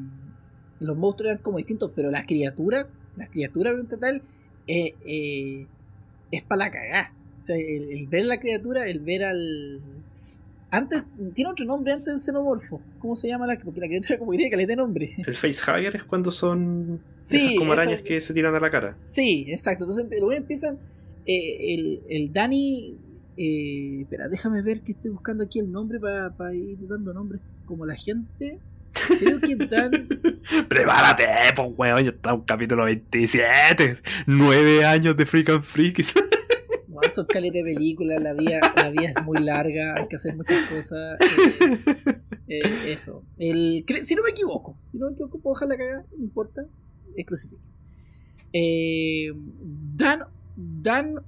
[0.81, 2.87] los monstruos eran como distintos, pero las criaturas,
[3.17, 4.21] las criaturas total,
[4.67, 5.65] eh,
[6.33, 7.15] es para la cagá.
[7.41, 9.81] O sea, el, el ver la criatura, el ver al.
[10.71, 11.03] Antes,
[11.35, 12.81] tiene otro nombre antes del xenomorfo.
[12.99, 15.15] ¿Cómo se llama la Porque la criatura como que tiene caleta de nombre.
[15.27, 18.71] El facehugger es cuando son Sí, esas como eso- arañas que se tiran a la
[18.71, 18.91] cara.
[18.93, 19.85] Sí, exacto.
[19.85, 20.79] Entonces, luego empiezan.
[21.27, 22.97] eh, el, el Dani.
[23.37, 27.87] eh, espera, déjame ver que estoy buscando aquí el nombre para ir dando nombres como
[27.87, 28.59] la gente.
[29.19, 30.09] Creo que Dan.
[30.69, 31.25] Prepárate,
[31.55, 33.97] pues weón, ya está un capítulo 27.
[34.27, 36.15] Nueve años de Freak and Freaks.
[36.99, 41.17] Bueno, son de películas, la vida, la es muy larga, hay que hacer muchas cosas.
[42.49, 43.23] eh, eh, eso.
[43.37, 46.63] El, si no me equivoco, si no me equivoco, puedo dejar la cagada, no importa.
[47.17, 47.63] Es crucifijo.
[48.53, 49.33] Eh,
[49.95, 50.25] Dan.
[50.57, 51.21] Dan.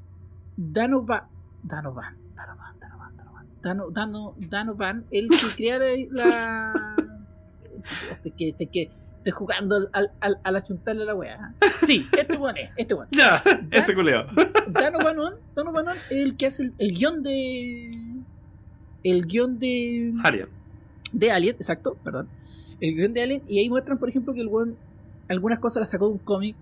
[0.56, 1.24] Danovan.
[1.62, 2.16] Danovan.
[2.34, 2.76] Danovan.
[3.62, 5.78] Dano, Dano, Danovan, el que crea
[6.10, 6.96] la.
[8.36, 8.90] que, que
[9.20, 11.54] estoy jugando al, al, al, achuntarle a la wea.
[11.62, 11.66] ¿eh?
[11.86, 13.10] Sí, este bueno es, este bueno.
[13.12, 14.24] ya, ese culeo.
[14.68, 17.98] Dano Bannon, Dano Bannon es el que hace el, el guion de.
[19.04, 20.12] El guion de.
[20.24, 20.48] Alien.
[21.12, 22.28] De Alien, exacto, perdón.
[22.80, 24.76] El guion de Alien, y ahí muestran, por ejemplo, que el weón
[25.28, 26.56] algunas cosas las sacó de un cómic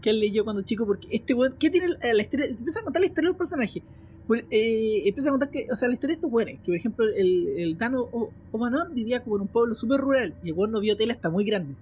[0.00, 2.46] que él leyó cuando chico, porque este weón, ¿qué tiene la, la historia?
[2.46, 3.82] Empieza a contar la historia del personaje.
[4.26, 6.74] Pues, eh, empieza a contar que, o sea, la historia de estos weones, que por
[6.76, 10.54] ejemplo, el, el Dano O- O'Bannon vivía como en un pueblo súper rural, y el
[10.54, 11.74] weón no vio tele hasta muy grande.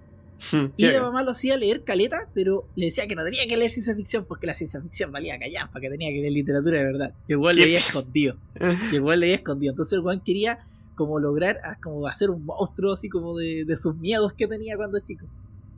[0.51, 3.57] Y ¿Qué la mamá lo hacía leer caleta, pero le decía que no tenía que
[3.57, 6.79] leer ciencia ficción porque la ciencia ficción valía callar, para que tenía que leer literatura
[6.79, 7.13] de verdad.
[7.27, 8.35] Y el weón leía escondido.
[8.91, 9.71] Y el weón leía escondido.
[9.71, 10.59] Entonces el weón quería
[10.95, 14.77] como lograr ah, como hacer un monstruo así como de, de sus miedos que tenía
[14.77, 15.25] cuando chico.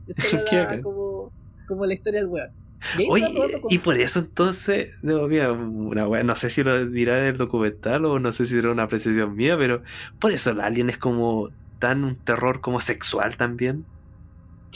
[0.06, 1.32] Esa era como,
[1.66, 2.50] como la historia del weón.
[2.96, 3.26] Y Oye,
[3.70, 7.36] y por eso entonces, no, mira, una wea, no sé si lo dirá en el
[7.36, 9.82] documental o no sé si era una apreciación mía, pero
[10.20, 13.84] por eso el alien es como tan un terror como sexual también.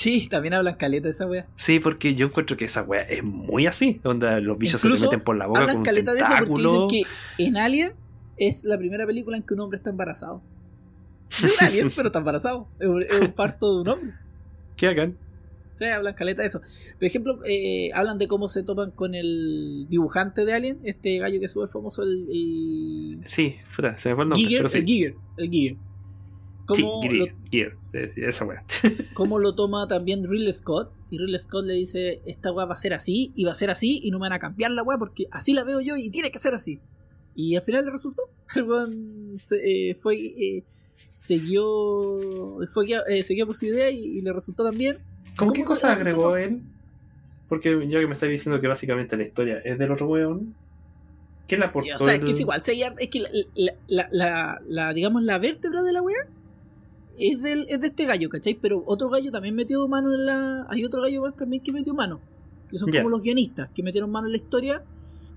[0.02, 1.46] Sí, también hablan caleta de esa wea.
[1.54, 4.98] Sí, porque yo encuentro que esa wea es muy así, onda los bichos se te
[4.98, 7.02] meten por la boca con Hablan un caleta de eso porque dicen que
[7.44, 7.92] en Alien
[8.36, 10.42] es la primera película en que un hombre está embarazado.
[11.40, 12.66] No es un alien, pero está embarazado.
[12.80, 14.14] Es un, es un parto de un hombre.
[14.76, 15.16] ¿Qué hagan?
[15.74, 16.60] Sí, hablan caleta de eso.
[16.60, 21.38] Por ejemplo, eh, hablan de cómo se topan con el dibujante de Alien, este gallo
[21.38, 24.68] que es súper famoso, el, el Sí, fuera, se me fue el nombre, Giger, pero
[24.68, 24.78] sí.
[24.78, 25.76] el Giger, el Giger.
[26.74, 28.64] Sí, Cómo, Gear, lo, Gear, eh, esa wea.
[29.14, 30.90] cómo lo toma también Ridley Scott.
[31.10, 33.70] Y Ridley Scott le dice, esta weá va a ser así, y va a ser
[33.70, 36.10] así, y no me van a cambiar la weá porque así la veo yo y
[36.10, 36.80] tiene que ser así.
[37.34, 38.22] Y al final le resultó.
[38.54, 40.64] El weón se- eh, fue, eh,
[41.14, 44.98] siguió, fue, eh, siguió por su idea y, y le resultó también.
[45.36, 46.60] ¿Cómo ¿Cómo qué cosa agregó él?
[47.48, 50.54] Porque ya que me está diciendo que básicamente la historia es del otro weón.
[51.48, 51.94] ¿Qué le Sí, aportó?
[51.96, 54.92] o sea, es el- que es igual, sí, es que la, la, la, la- la,
[54.94, 56.16] digamos, la vértebra de la wea
[57.18, 58.58] es, del, es de este gallo, ¿cachai?
[58.60, 60.66] Pero otro gallo también metió mano en la...
[60.68, 62.20] Hay otro gallo más también que metió mano,
[62.70, 63.00] que son Ya.
[63.00, 64.82] como los guionistas, que metieron mano en la historia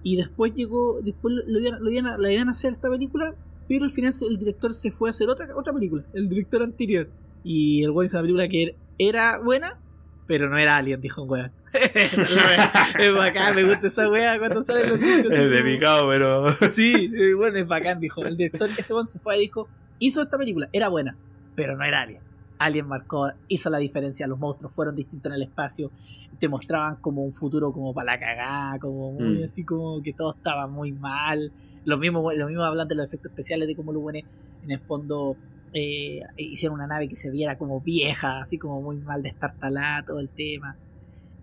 [0.04, 3.34] y después llegó, después lo iban, lo iban a, la iban a hacer esta película,
[3.68, 7.10] pero al final el director se fue a hacer otra, otra película, el director anterior.
[7.44, 9.80] Y el weón hizo una película que era, buena,
[10.28, 11.52] pero no era Alien, dijo un weón.
[13.00, 15.00] Es bacán, me gusta esa wea cuando salen los
[15.32, 16.54] Es de picado, pero.
[16.70, 18.24] Sí, eh, bueno, es bacán, dijo.
[18.24, 19.68] El director, ese one se fue y dijo,
[20.00, 21.18] hizo esta película, era buena,
[21.56, 22.22] pero no era Alien.
[22.58, 25.92] Alien marcó, hizo la diferencia, los monstruos fueron distintos en el espacio,
[26.40, 29.44] te mostraban como un futuro como para la cagada, como muy Mm.
[29.44, 31.52] así como que todo estaba muy mal.
[31.86, 34.24] Lo mismo, lo mismo hablan de los efectos especiales, de cómo los buenos
[34.64, 35.36] en el fondo
[35.74, 40.20] eh, hicieron una nave que se viera como vieja, así como muy mal destartalada, todo
[40.22, 40.78] el tema.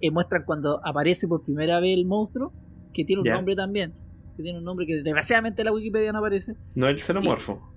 [0.01, 2.51] Eh, muestran cuando aparece por primera vez el monstruo,
[2.95, 3.93] que tiene un nombre también,
[4.37, 6.57] que tiene un nombre que desgraciadamente en la Wikipedia no aparece.
[6.75, 7.72] No el xenomorfo.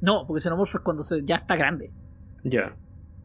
[0.00, 1.90] No, porque xenomorfo es cuando se, ya está grande.
[2.44, 2.76] Ya.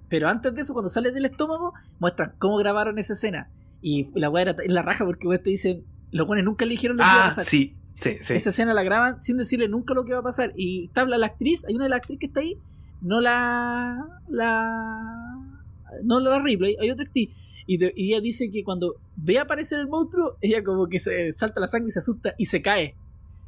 [0.10, 3.50] Pero antes de eso, cuando sale del estómago, muestran cómo grabaron esa escena.
[3.82, 6.72] Y la weá era en la raja porque weá te dicen, los buenos nunca le
[6.72, 7.44] dijeron lo que iba a Ah, pasar.
[7.46, 8.34] sí, sí, sí.
[8.34, 10.54] Esa escena la graban sin decirle nunca lo que va a pasar.
[10.56, 12.58] Y tabla la actriz, hay una de las actrices que está ahí,
[13.02, 14.06] no la.
[14.30, 15.38] la.
[16.04, 17.30] no la Ripley, hay otra actriz.
[17.68, 21.32] Y, de- y ella dice que cuando ve aparecer el monstruo, ella como que se
[21.32, 22.96] salta la sangre y se asusta y se cae.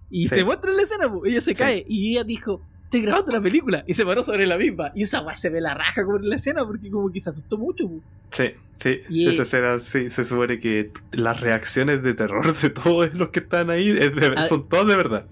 [0.10, 0.36] Y Sí.
[0.36, 1.56] se muestra en la escena, ella se Sí.
[1.56, 1.86] cae.
[1.88, 2.62] Y ella dijo,
[2.98, 3.84] estoy grabando la película.
[3.88, 4.92] Y se paró sobre la misma.
[4.96, 7.30] Y esa weá se ve la raja como en la escena porque como que se
[7.30, 7.90] asustó mucho.
[8.32, 8.46] Sí,
[8.78, 9.00] sí.
[9.10, 13.40] Y- Esa escena, sí, se supone que las reacciones de terror de todos los que
[13.42, 14.42] están ahí es de- Ah.
[14.44, 15.26] son todas de verdad.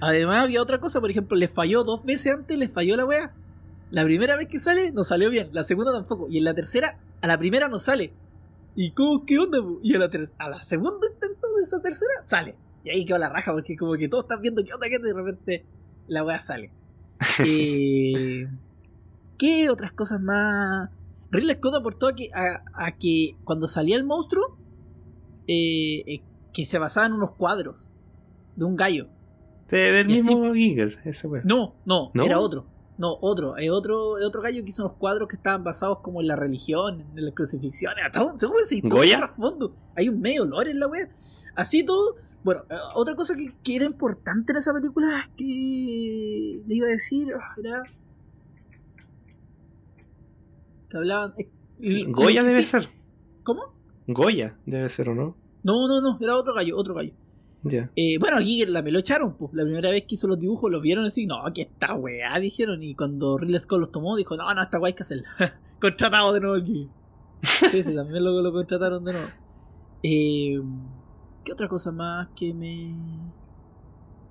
[0.00, 3.32] Además había otra cosa, por ejemplo, le falló dos veces antes, le falló la wea.
[3.90, 6.26] La primera vez que sale no salió bien, la segunda tampoco.
[6.28, 8.12] Y en la tercera, a la primera no sale.
[8.76, 9.58] ¿Y cómo, qué onda?
[9.82, 12.54] Y a la, ter- a la segunda intento de esa tercera sale.
[12.84, 15.12] Y ahí quedó la raja, porque como que todos están viendo qué onda, y de
[15.14, 15.64] repente
[16.06, 16.70] la wea sale.
[17.44, 18.48] Eh,
[19.38, 20.90] ¿Qué otras cosas más?
[21.30, 24.56] Ridley Scott aportó a que, a, a que cuando salía el monstruo,
[25.46, 26.22] eh, eh,
[26.52, 27.92] que se basaba en unos cuadros
[28.56, 29.08] de un gallo.
[29.70, 31.44] De- del Y así- mismo Giger, ese weón.
[31.46, 32.24] No, no, ¿No?
[32.24, 32.66] era otro.
[32.96, 33.56] No, otro.
[33.56, 37.04] Es otro, otro gallo que hizo unos cuadros que estaban basados como en la religión,
[37.14, 38.04] en las crucifixiones.
[38.06, 38.36] hasta un-
[39.18, 39.72] trasfondo.
[39.94, 41.08] Hay un medio lore en la wea.
[41.54, 42.16] Así todo.
[42.44, 46.86] Bueno, eh, otra cosa que, que era importante en esa película es que le iba
[46.86, 47.28] a decir.
[47.34, 47.82] ah, Era.
[50.90, 51.34] Que hablaban.
[51.38, 51.48] eh,
[51.80, 52.88] Sí, lo Goya debe sí- ser.
[53.44, 53.62] ¿Cómo?
[54.06, 55.36] Goya debe ser, ¿o no?
[55.62, 56.18] No, no, no.
[56.20, 57.12] Era otro gallo, otro gallo.
[57.62, 57.90] Ya.
[57.96, 59.52] Eh, bueno, aquí la me lo echaron, pues.
[59.52, 62.82] La primera vez que hizo los dibujos los vieron así, no, que esta weá, dijeron.
[62.82, 65.28] Y cuando Ridley Scott los tomó, dijo, no, no, esta weá hay que hacerla.
[65.80, 66.88] Contratado de nuevo aquí.
[67.70, 69.28] Sí, sí, también lo, lo contrataron de nuevo.
[70.02, 70.60] Eh,
[71.48, 72.94] ¿Qué otra cosa más que me.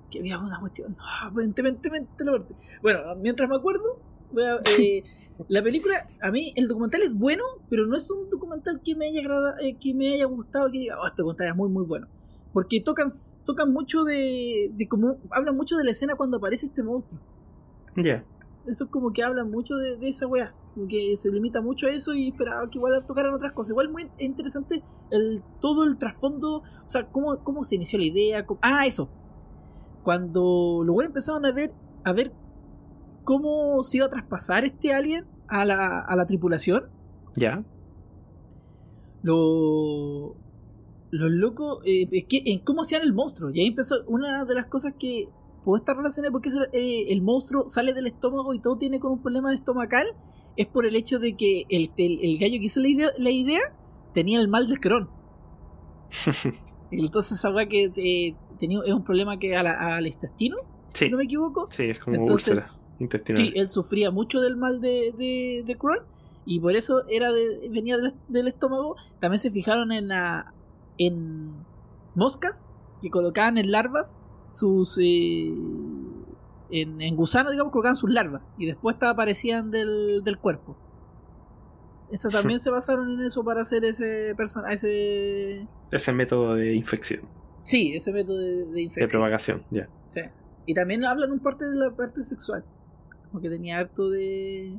[0.08, 0.96] que había una cuestión?
[1.00, 2.54] Ah, mente, mente, mente, la parte.
[2.80, 3.98] Bueno, mientras me acuerdo,
[4.30, 5.02] voy a, eh,
[5.48, 9.06] la película, a mí, el documental es bueno, pero no es un documental que me
[9.08, 11.84] haya agrada- eh, que me haya gustado, que diga, oh, este documental es muy, muy
[11.84, 12.06] bueno.
[12.52, 13.08] Porque tocan,
[13.44, 17.20] tocan mucho de, de como, hablan mucho de la escena cuando aparece este monstruo.
[17.96, 18.22] Ya.
[18.68, 20.54] Eso es como que hablan mucho de, de esa weá.
[20.74, 23.70] Como que se limita mucho a eso y esperaba que igual tocaran otras cosas.
[23.70, 26.58] Igual muy interesante el, todo el trasfondo.
[26.58, 28.46] O sea, cómo, cómo se inició la idea.
[28.46, 29.08] cómo- ah, eso.
[30.04, 31.72] Cuando los buenos empezaron a ver,
[32.04, 32.32] a ver
[33.24, 36.84] cómo se iba a traspasar este alien a la, a la tripulación.
[37.36, 37.64] Ya.
[39.22, 40.36] Lo,
[41.10, 43.50] los locos, eh, es que en cómo hacían el monstruo.
[43.52, 45.28] Y ahí empezó una de las cosas que
[45.64, 49.12] puede estar relacionada porque eso, eh, el monstruo sale del estómago y todo tiene con
[49.12, 50.06] un problema estomacal.
[50.56, 53.30] Es por el hecho de que el, el, el gallo que hizo la idea, la
[53.30, 53.60] idea
[54.14, 55.08] tenía el mal del Crohn.
[56.90, 60.56] Entonces esa weá que eh, tenía es un problema que a la- al intestino,
[60.94, 61.04] Sí.
[61.04, 61.68] si no me equivoco.
[61.70, 63.42] Sí, es como Entonces, úlcera intestinal.
[63.42, 66.00] Sí, él sufría mucho del mal de, de, de Crohn
[66.46, 68.96] y por eso era de- venía del, del estómago.
[69.20, 70.54] También se fijaron en la,
[70.96, 71.52] en
[72.14, 72.66] moscas
[73.02, 74.16] que colocaban en larvas
[74.50, 75.54] sus eh,
[76.70, 80.76] en, en gusanos, digamos, colocaban sus larvas y después aparecían del, del cuerpo.
[82.10, 87.22] Estas también se basaron en eso para hacer ese personaje, ese Ese método de infección,
[87.62, 89.20] sí, ese método de, de de infección.
[89.20, 89.62] propagación.
[89.70, 89.88] Ya.
[90.06, 90.20] Sí.
[90.66, 92.64] Y también hablan un parte de la parte sexual.
[93.30, 94.78] Como que tenía harto de.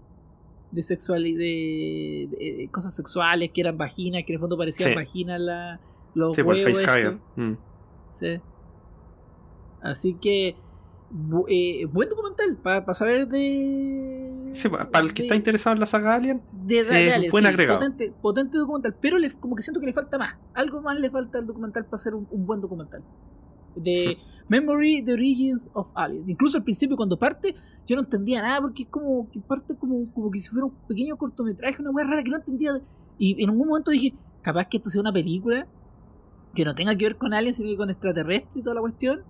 [0.71, 4.89] de sexual y de, de cosas sexuales que eran vaginas, que en el fondo parecían
[4.89, 4.95] Sí.
[4.95, 5.79] vaginas la,
[6.15, 6.81] los Sí, por el huevos.
[6.83, 7.13] facehugger.
[7.13, 7.27] estos.
[7.37, 7.53] Mm.
[8.11, 8.41] Sí.
[9.81, 10.55] Así que.
[11.47, 14.49] eh, buen documental para saber de.
[14.53, 17.07] Sí, pa- para el que de- está interesado en la saga Alien, de, de- de
[17.07, 17.79] eh, Alien, buen sí, agregado.
[17.79, 20.35] Potente, potente documental, pero le- como que siento que le falta más.
[20.53, 23.01] Algo más le falta al documental para ser un, un buen documental.
[23.75, 24.17] De
[24.49, 26.29] Memory, The Origins of Alien.
[26.29, 27.55] Incluso al principio cuando parte,
[27.87, 30.73] yo no entendía nada porque es como que parte como, como que si fuera un
[30.87, 32.71] pequeño cortometraje, una weá rara que no entendía.
[33.17, 35.67] Y en algún momento dije, capaz que esto sea una película
[36.55, 39.21] que no tenga que ver con aliens, sino que con extraterrestres y toda la cuestión.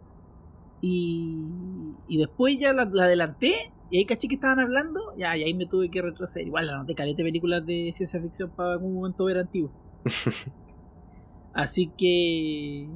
[0.82, 1.44] Y,
[2.08, 5.54] y después ya la, la adelanté y ahí caché que estaban hablando, ya, y ahí
[5.54, 6.48] me tuve que retroceder.
[6.48, 9.72] Igual la noté caleta de películas de ciencia ficción para algún momento ver antiguo.
[11.54, 12.88] Así que.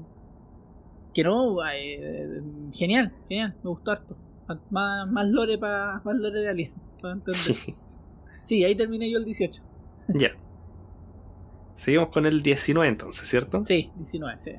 [1.13, 2.41] Que no, eh,
[2.71, 4.17] genial, genial, me gustó harto.
[4.69, 7.57] Más, más lore para más lore de Alien, para entender.
[8.43, 9.63] Sí, ahí terminé yo el 18.
[10.09, 10.31] ya.
[11.77, 13.63] Seguimos con el 19 entonces, ¿cierto?
[13.63, 14.51] Sí, 19, sí.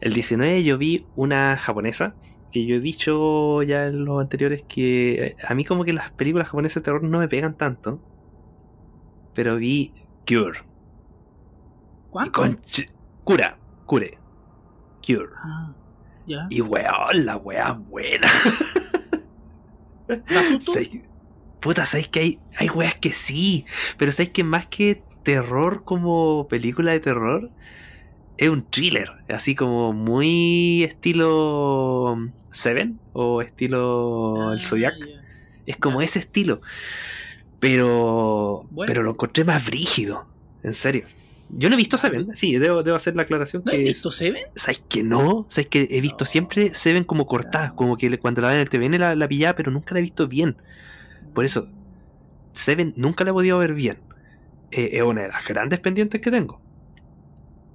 [0.00, 2.14] El 19 yo vi una japonesa
[2.52, 6.48] que yo he dicho ya en los anteriores que a mí como que las películas
[6.48, 8.00] japonesas de terror no me pegan tanto.
[9.34, 9.92] Pero vi
[10.26, 10.60] Cure.
[12.10, 12.42] ¿Cuánto?
[13.24, 14.18] Cura, Cure.
[15.04, 15.30] Cure.
[15.42, 15.72] Ah,
[16.26, 16.46] ya.
[16.50, 18.28] Y weón, la weá buena.
[20.60, 21.08] Sé-
[21.60, 23.66] Puta, sabéis que hay, hay weas que sí,
[23.96, 27.50] pero sabéis que más que terror como película de terror,
[28.42, 32.16] es un thriller, así como muy estilo
[32.50, 34.94] Seven o estilo El Ah, Zodiac.
[35.66, 36.60] Es como ese estilo.
[37.60, 38.88] Pero, Bueno.
[38.90, 40.26] pero lo encontré más brígido,
[40.62, 41.04] en serio.
[41.50, 44.42] Yo no he visto Seven, sí, debo, debo hacer la aclaración ¿No que visto Seven?
[44.56, 45.44] ¿Sabes que no?
[45.50, 46.26] ¿Sabes que he visto No.
[46.26, 47.74] siempre Seven como cortada?
[47.74, 50.02] Como que cuando la ven en el TVN la, la pillaba, pero nunca la he
[50.02, 50.56] visto bien.
[51.34, 51.68] Por eso,
[52.52, 53.98] Seven nunca la he podido ver bien.
[54.70, 56.61] Eh, es una de las grandes pendientes que tengo.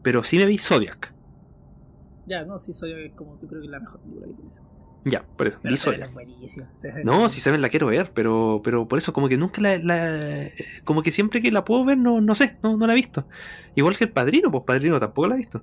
[0.08, 1.14] Pero sí me vi Zodiac.
[2.28, 4.50] Ya, no, sí, soy es como yo creo que es la mejor película que tiene.
[5.04, 6.12] Ya, por eso, Pero Zodiac.
[6.42, 9.78] es No, si Seven la quiero ver, pero, pero por eso, como que nunca la,
[9.80, 10.54] la- eh,
[10.86, 13.28] Como que siempre que la puedo ver, no, no sé, no, no la he visto.
[13.76, 15.62] Igual que el padrino, pues padrino tampoco la he visto.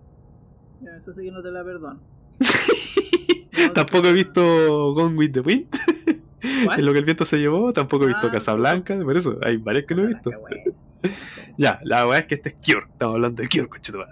[0.83, 1.99] Ya, eso sí que no te la perdono.
[3.73, 5.69] tampoco he visto Gone with the Wind.
[6.77, 9.57] En lo que el viento se llevó, tampoco he visto Ah, Casablanca, por eso, hay
[9.57, 10.31] varias que no he visto.
[11.57, 14.11] Ya, la verdad es que este es Cure, estamos hablando de Cure, conchetumare.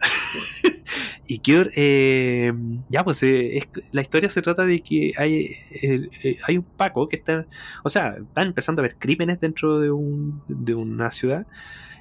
[1.27, 2.53] y Cure, eh,
[2.89, 5.47] ya pues eh, la historia se trata de que hay,
[5.83, 7.47] eh, eh, hay un Paco que está,
[7.83, 11.47] o sea, están empezando a haber crímenes dentro de, un, de una ciudad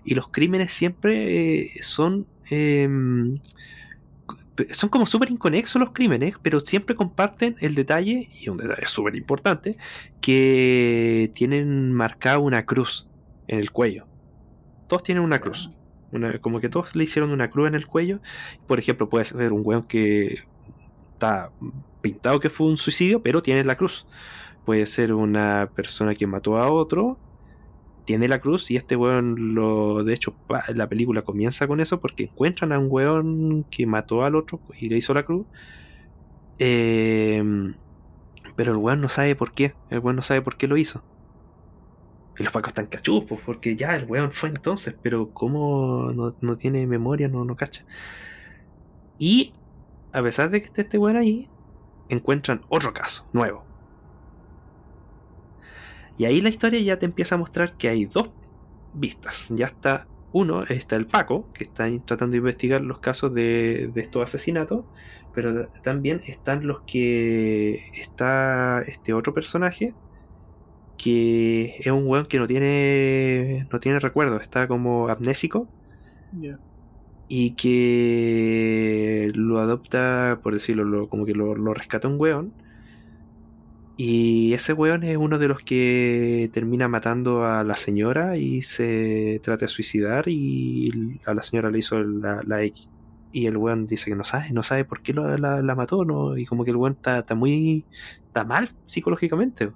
[0.04, 2.28] y los crímenes siempre son...
[2.52, 2.88] eh,
[4.74, 9.16] son como súper inconexos los crímenes, pero siempre comparten el detalle, y un detalle súper
[9.16, 9.78] importante,
[10.22, 13.08] que tienen marcada una cruz
[13.48, 14.11] en el cuello.
[14.92, 15.72] Todos tienen una cruz.
[16.42, 18.20] Como que todos le hicieron una cruz en el cuello.
[18.68, 20.44] Por ejemplo, puede ser un weón que
[21.14, 21.50] está
[22.02, 24.06] pintado que fue un suicidio, pero tiene la cruz.
[24.66, 27.18] Puede ser una persona que mató a otro,
[28.04, 30.04] tiene la cruz, y este weón lo.
[30.04, 30.36] De hecho,
[30.76, 34.90] la película comienza con eso porque encuentran a un weón que mató al otro y
[34.90, 35.46] le hizo la cruz.
[36.60, 37.42] Eh,
[38.58, 39.74] pero el weón no sabe por qué.
[39.90, 41.02] El weón no sabe por qué lo hizo.
[42.42, 46.36] Y los pacos están cachuzos, pues, porque ya el weón fue entonces, pero como no,
[46.42, 47.86] no tiene memoria, no, no cacha.
[49.20, 49.54] Y
[50.12, 51.48] a pesar de que esté este weón ahí,
[52.10, 53.64] encuentran otro caso, nuevo.
[56.18, 58.32] Y ahí la historia ya te empieza a mostrar que hay dos
[58.96, 59.54] vistas.
[59.56, 64.02] Ya está, uno, está el Paco, que está tratando de investigar los casos de, de
[64.02, 64.84] estos asesinatos,
[65.36, 69.94] pero también están los que está este otro personaje
[71.02, 75.72] que es un weón que no tiene no tiene recuerdo, está como amnésico
[77.28, 82.56] y que lo adopta, por decirlo, lo- como que lo, lo rescata un weón.
[83.96, 89.40] Y ese weón es uno de los que termina matando a la señora y se
[89.44, 92.90] trata de suicidar y a la señora le hizo la, la X.
[93.32, 96.04] Y el weón dice que no sabe, no sabe por qué lo- la, la mató,
[96.06, 96.36] ¿no?
[96.38, 97.88] Y como que el weón está, está muy...
[98.28, 99.72] está mal psicológicamente.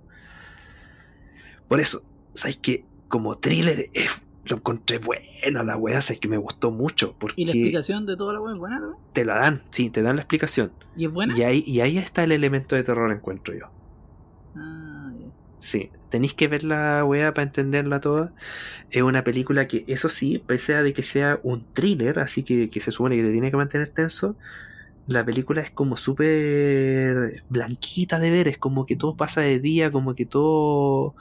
[1.68, 4.08] Por eso, ¿sabes que Como thriller eh,
[4.46, 8.18] lo encontré bueno la weá, sabes que me gustó mucho porque ¿Y la explicación de
[8.18, 9.00] toda la web es buena también?
[9.14, 10.72] te la dan, sí, te dan la explicación.
[10.96, 11.38] ¿Y es buena?
[11.38, 13.68] Y ahí, y ahí está el elemento de terror, encuentro yo.
[14.56, 15.28] Ah, ya.
[15.60, 18.34] Sí, tenéis que ver la weá para entenderla toda.
[18.92, 22.70] Es una película que, eso sí, pese a de que sea un thriller, así que,
[22.70, 24.36] que se supone que te tiene que mantener tenso,
[25.08, 29.92] la película es como súper blanquita de ver, es como que todo pasa de día,
[29.92, 31.16] como que todo...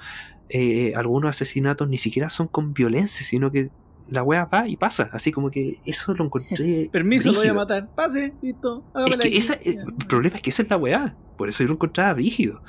[0.49, 3.71] eh, algunos asesinatos ni siquiera son con violencia, sino que
[4.09, 6.89] la weá va y pasa, así como que eso lo encontré...
[6.93, 7.89] Permiso, lo voy a matar.
[7.95, 8.85] Pase, listo.
[9.07, 11.17] Es que esa, el problema es que esa es la weá.
[11.39, 12.63] Por eso yo lo encontraba brígido.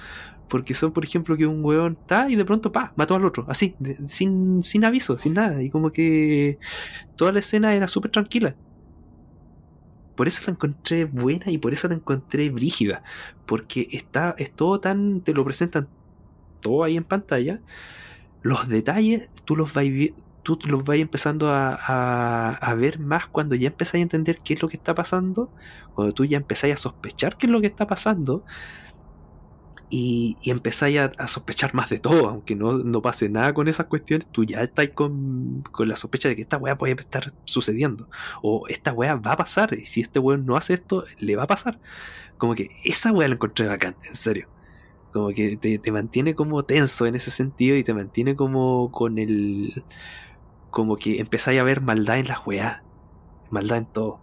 [0.47, 3.45] Porque son, por ejemplo, que un weón está y de pronto, pa, mató al otro.
[3.49, 5.61] Así, de- sin, sin aviso, sin nada.
[5.61, 6.59] Y como que
[7.15, 8.55] toda la escena era súper tranquila.
[10.15, 13.03] Por eso la encontré buena y por eso la encontré brígida.
[13.45, 15.89] Porque está, es todo tan, te lo presentan
[16.59, 17.61] todo ahí en pantalla.
[18.41, 19.85] Los detalles, tú los vas,
[20.43, 24.53] tú los vas empezando a, a, a ver más cuando ya empezáis a entender qué
[24.53, 25.51] es lo que está pasando
[25.95, 28.43] cuando tú ya empezáis a sospechar qué es lo que está pasando
[29.89, 33.67] y, y empezáis a, a sospechar más de todo, aunque no, no pase nada con
[33.67, 37.33] esas cuestiones, tú ya estás con, con la sospecha de que esta weá puede estar
[37.45, 38.09] sucediendo,
[38.41, 41.43] o esta weá va a pasar, y si este weón no hace esto, le va
[41.43, 41.79] a pasar.
[42.37, 44.49] Como que esa weá la encontré bacán, en serio.
[45.15, 49.17] Como que te, te mantiene como tenso en ese sentido y te mantiene como con
[49.17, 49.85] el...
[50.71, 52.83] Como que empezáis a ver maldad en las weá,
[53.49, 54.19] maldad en todo.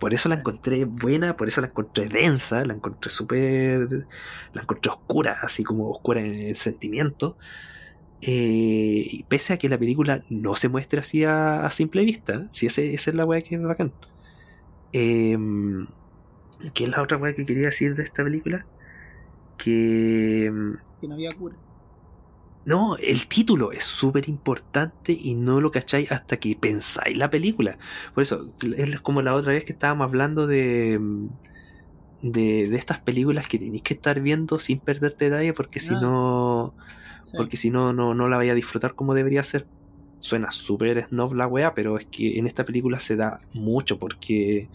[0.00, 4.08] Por eso la encontré buena, por eso la encontré densa, la encontré súper.
[4.54, 7.36] La encontré oscura, así como oscura en el sentimiento.
[8.22, 12.48] Eh, y pese a que la película no se muestre así a, a simple vista,
[12.52, 13.94] si ese, esa es la weá que es bacán.
[14.92, 15.38] Eh,
[16.74, 18.66] ¿Qué es la otra weá que quería decir de esta película?
[19.62, 20.50] Que.
[21.00, 21.56] Que no había cura.
[22.64, 27.78] No, el título es súper importante y no lo cacháis hasta que pensáis la película.
[28.14, 31.00] Por eso, es como la otra vez que estábamos hablando de,
[32.22, 36.74] de, de estas películas que tenéis que estar viendo sin perderte detalle porque si no,
[37.24, 37.36] Sí.
[37.36, 39.66] porque si no, no, no la vaya a disfrutar como debería ser.
[40.18, 44.68] Suena súper snob la weá, pero es que en esta película se da mucho porque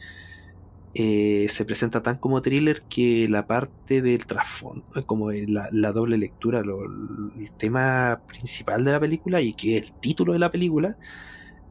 [0.96, 5.94] eh, se presenta tan como thriller que la parte del trasfondo, eh, como la, la
[5.94, 10.52] doble lectura, lo- el tema principal de la película y que el título de la
[10.52, 10.98] película,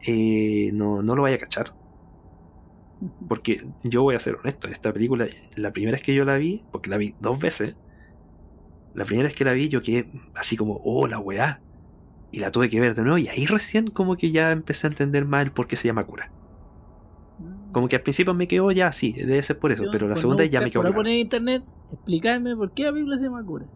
[0.06, 1.76] eh, no, no lo vaya a cachar.
[3.28, 5.26] Porque yo voy a ser honesto, esta película,
[5.56, 7.76] la primera vez que yo la vi, porque la vi dos veces,
[8.92, 11.62] la primera vez que la vi yo quedé así como, oh, la weá.
[12.30, 14.90] Y la tuve que ver de nuevo y ahí recién como que ya empecé a
[14.90, 16.32] entender más el por qué se llama cura.
[17.74, 20.16] Como que al principio me quedó ya así, debe ser por eso, Yo, pero la
[20.16, 23.18] segunda no ya me buscar- quedó Por poner en internet, explicarme por qué la película
[23.18, 23.66] se llama cura.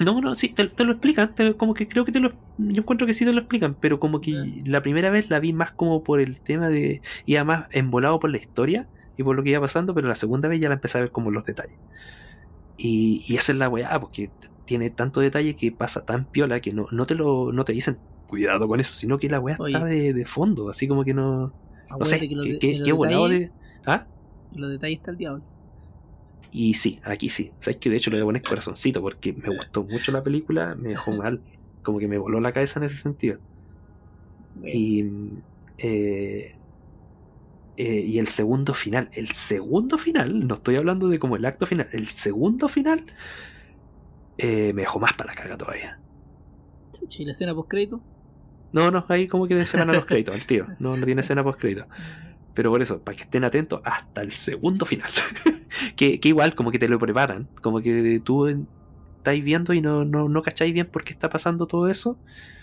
[0.00, 2.30] No, no, sí, te, te lo explican, te como que creo que te lo...
[2.56, 4.32] Yo encuentro que sí te lo explican, pero como que
[4.64, 7.02] la primera vez la vi más como por el tema de...
[7.26, 10.48] Iba más embolado por la historia y por lo que iba pasando, pero la segunda
[10.48, 11.76] vez ya la empecé a ver como los detalles.
[12.78, 14.30] Y, y esa es la weá, porque
[14.64, 17.98] tiene tanto detalle que pasa tan piola que no, no te lo no te dicen
[18.26, 19.74] cuidado con eso, sino que la weá Oye.
[19.74, 21.52] está de, de fondo, así como que no...
[21.98, 23.54] No sé, Acuérdate que los qué, qué- los qué detalles- de...
[23.86, 24.08] ¿Ah?
[24.52, 25.44] los detalles está el diablo.
[26.50, 27.56] Y sí, aquí sí.
[27.60, 30.74] Sabes que de hecho le voy a poner corazoncito porque me gustó mucho la película,
[30.76, 31.44] me dejó mal,
[31.82, 33.40] como que me voló la cabeza en ese sentido.
[34.54, 35.04] Bueno, Y,
[35.78, 36.58] eh,
[37.76, 41.66] eh, y el segundo final, el segundo final, no estoy hablando de como el acto
[41.66, 43.06] final, el segundo final
[44.36, 46.02] eh, me dejó más para la caga todavía.
[46.92, 48.02] chucha, ¿y la escena post crédito?
[48.72, 50.68] No, no, ahí como que se van a los créditos al tiro.
[50.78, 51.86] No, no tiene escena post crédito.
[52.54, 55.10] Pero por eso, para que estén atentos hasta el segundo final.
[55.96, 57.48] que, que igual como que te lo preparan.
[57.60, 58.46] Como que tú
[59.18, 62.18] estáis viendo y no, no, no cacháis bien por qué está pasando todo eso.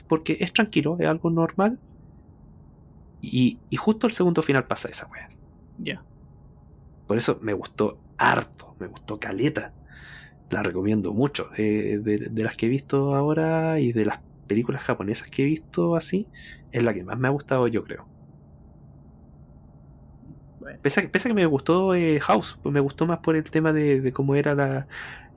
[0.08, 1.80] Porque es tranquilo, es algo normal.
[3.22, 5.30] Y, y justo el segundo final pasa esa wea.
[5.78, 6.04] Ya.
[7.08, 9.74] Por eso me gustó harto, me gustó caleta.
[10.50, 11.50] La recomiendo mucho.
[11.58, 14.20] Eh, de, de las que he visto ahora y de las
[14.50, 16.32] películas japonesas que he visto así,
[16.72, 18.12] es la que más me ha gustado yo creo.
[20.60, 20.80] Bueno.
[20.82, 23.36] Pese a, que- pese a que me gustó eh, House, pues me gustó más por
[23.36, 24.88] el tema de, de cómo era la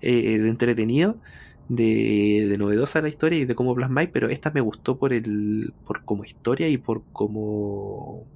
[0.00, 1.20] eh, de entretenido,
[1.68, 5.74] de, de novedosa la historia y de cómo plasmáis, pero esta me gustó por el
[5.84, 8.28] por como historia y por cómo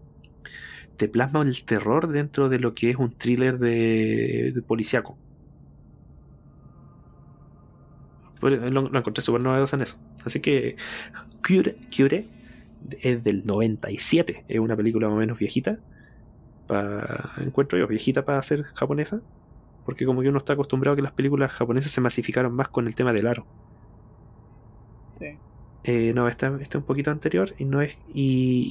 [0.96, 5.20] te plasma el terror dentro de lo que es un thriller de, de policíaco.
[8.40, 8.50] Lo,
[8.90, 9.98] lo encontré súper novedoso en eso.
[10.24, 10.76] Así que
[11.46, 12.28] Cure, Cure
[13.00, 15.78] es del 97, es una película más o menos viejita
[16.66, 19.22] pa- encuentro yo, viejita para ser japonesa.
[19.84, 22.86] Porque como que uno está acostumbrado a que las películas japonesas se masificaron más con
[22.88, 23.48] el tema del aro.
[25.12, 25.40] Sí.
[25.84, 27.96] Eh, no, esta, es un poquito anterior y no es.
[28.06, 28.70] Y,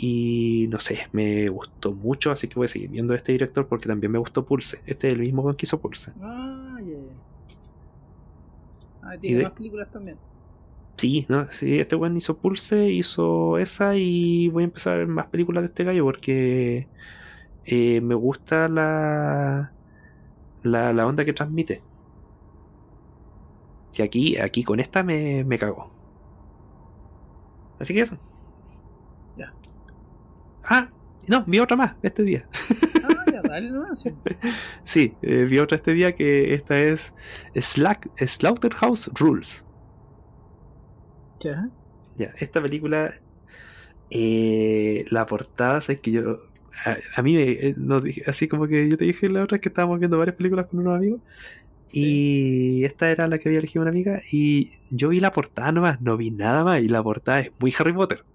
[0.66, 3.68] y no sé, me gustó mucho, así que voy a seguir viendo a este director
[3.68, 4.82] porque también me gustó Pulse.
[4.86, 6.12] Este es el mismo que hizo Pulse.
[6.22, 6.65] Ah.
[9.06, 10.18] Ah, Y tiene de- más películas también.
[10.98, 15.08] Sí, no, sí, este buen hizo Pulse, hizo esa y voy a empezar a ver
[15.08, 16.88] más películas de este gallo porque
[17.66, 19.74] eh, me gusta la,
[20.64, 21.84] la, la onda que transmite.
[23.94, 25.92] Que aquí, aquí con esta me, me cagó.
[27.80, 28.18] Así que eso.
[29.38, 29.54] Ya.
[30.64, 30.90] Ah,
[31.28, 32.48] no, vi otra más este día.
[33.04, 33.15] Ah,
[33.62, 34.12] dale sí.
[34.84, 37.14] Sí, eh, vi otra este día que esta es
[37.56, 39.66] Slack, Slaughterhouse Rules.
[41.40, 41.70] Ya.
[42.16, 43.14] Ya, esta película,
[44.10, 46.38] eh, la portada, es que yo,
[46.86, 49.70] a, a mí me, eh, no así como que yo te dije la otra que
[49.70, 51.22] estábamos viendo varias películas con unos amigos
[51.92, 56.02] y esta era la que había elegido una amiga y yo vi la portada nomás,
[56.02, 58.26] no vi nada más y la portada es muy Harry Potter.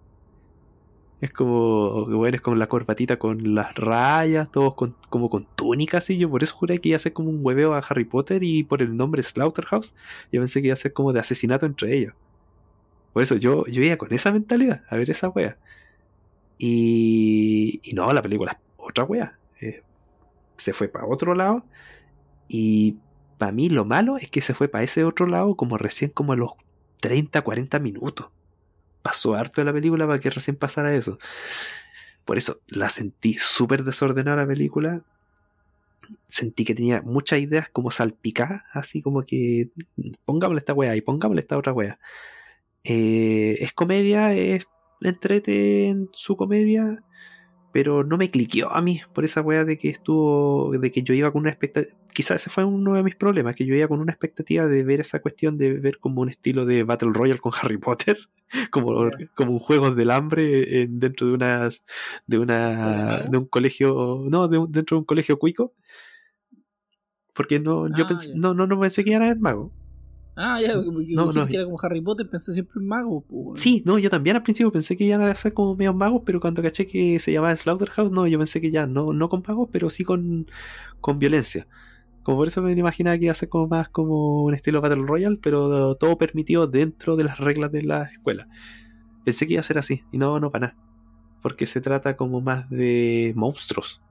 [1.21, 6.09] Es como, bueno, es como la corbatita con las rayas, todos con, como con túnicas
[6.11, 8.43] y yo por eso juré que iba a ser como un hueveo a Harry Potter
[8.43, 9.95] y por el nombre Slaughterhouse
[10.33, 12.15] yo pensé que iba a ser como de asesinato entre ellos.
[13.13, 15.59] Por eso yo, yo iba con esa mentalidad a ver esa wea.
[16.59, 19.39] Y, y no, la película es otra wea.
[20.57, 21.65] Se fue para otro lado.
[22.49, 22.99] Y
[23.39, 26.35] para mí lo malo es que se fue para ese otro lado como recién como
[26.35, 26.51] a los
[27.01, 28.29] 30, 40 minutos.
[29.03, 31.19] Pasó harto de la película para que recién pasara eso.
[32.25, 35.03] Por eso la sentí súper desordenada la película.
[36.29, 39.71] Sentí que tenía muchas ideas como salpicadas, así como que
[40.25, 41.99] pongámosle esta wea y pongámosle esta otra wea.
[42.85, 44.67] Eh, es comedia, es
[45.01, 47.03] entrete en su comedia,
[47.73, 51.15] pero no me cliqueó a mí por esa wea de que estuvo, de que yo
[51.15, 53.99] iba con una expectativa, quizás ese fue uno de mis problemas, que yo iba con
[53.99, 57.53] una expectativa de ver esa cuestión de ver como un estilo de Battle Royale con
[57.63, 58.19] Harry Potter,
[58.71, 61.83] como, como un juego del hambre dentro de unas
[62.27, 65.73] de una de un colegio, no, dentro de un colegio cuico.
[67.33, 69.73] Porque no, yo ah, no, no, no pensé que iban a haber magos.
[70.37, 73.25] Ah, ya, no, no, que era como Harry Potter, pensé siempre en magos.
[73.55, 76.39] Sí, no, yo también al principio pensé que iban a ser como medio magos, pero
[76.39, 79.71] cuando caché que se llamaba Slaughterhouse, no, yo pensé que ya, no, no con magos,
[79.73, 80.51] pero sí con,
[81.01, 81.67] con violencia.
[82.23, 85.05] Como por eso me imaginaba que iba a ser como más como un estilo Battle
[85.07, 88.47] Royale, pero todo permitido dentro de las reglas de la escuela.
[89.25, 90.79] Pensé que iba a ser así, y no, no para nada.
[91.43, 94.03] Porque se trata como más de monstruos.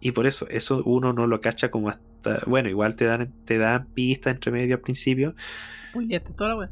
[0.00, 2.40] Y por eso, eso uno no lo cacha como hasta.
[2.46, 5.34] Bueno, igual te dan, te dan pistas entre medio al principio.
[6.36, 6.70] toda la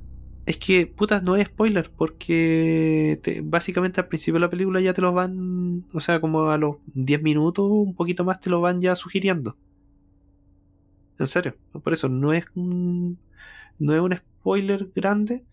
[0.51, 5.01] Es que, putas, no es spoiler, porque básicamente al principio de la película ya te
[5.01, 8.81] lo van, o sea, como a los 10 minutos, un poquito más te lo van
[8.81, 9.57] ya sugiriendo.
[11.21, 13.21] En serio, por eso no es un,
[13.79, 15.45] no es un spoiler grande,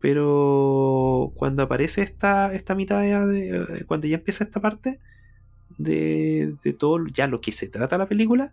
[0.00, 5.00] pero cuando aparece esta, esta mitad de, cuando ya empieza esta parte,
[5.78, 8.52] de, todo ya lo que se trata la película,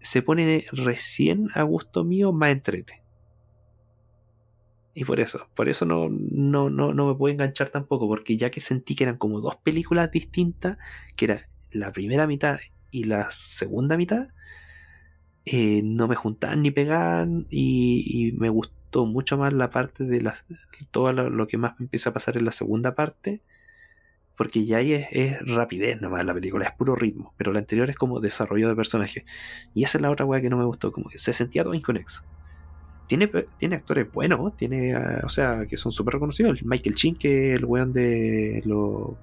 [0.00, 3.03] se pone recién a gusto mío más entrete.
[4.94, 8.50] Y por eso, por eso no, no, no, no me puedo enganchar tampoco, porque ya
[8.50, 10.78] que sentí que eran como dos películas distintas,
[11.16, 12.58] que era la primera mitad
[12.92, 14.28] y la segunda mitad,
[15.46, 20.36] eh, no me juntaban ni pegaban y, me gustó mucho más la parte de la,
[20.92, 23.42] todo lo, que más me empieza a pasar en la segunda parte
[24.36, 27.96] porque ya ahí es, rapidez nomás la película, es puro ritmo, pero la anterior es
[27.96, 29.24] como desarrollo de personaje.
[29.74, 31.74] Y esa es la otra weá que no me gustó, como que se sentía todo
[31.74, 32.24] inconexo.
[33.06, 33.28] Tiene,
[33.58, 36.64] tiene actores buenos, tiene, ah, o sea, que son súper reconocidos.
[36.64, 39.16] Michael Chin, que es el weón de lo.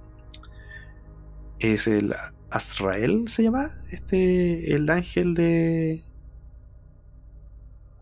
[1.59, 2.13] Es el
[2.49, 3.81] Azrael, se llama.
[3.89, 6.03] Este, el ángel de.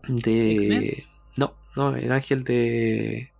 [0.08, 1.04] De.
[1.36, 3.30] No, no, el ángel de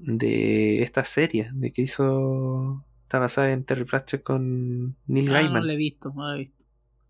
[0.00, 2.84] de esta serie, de que hizo.
[3.02, 5.54] Está basada en Terry Pratchett con Neil ah, Gaiman.
[5.54, 6.56] No la he visto, no la he visto.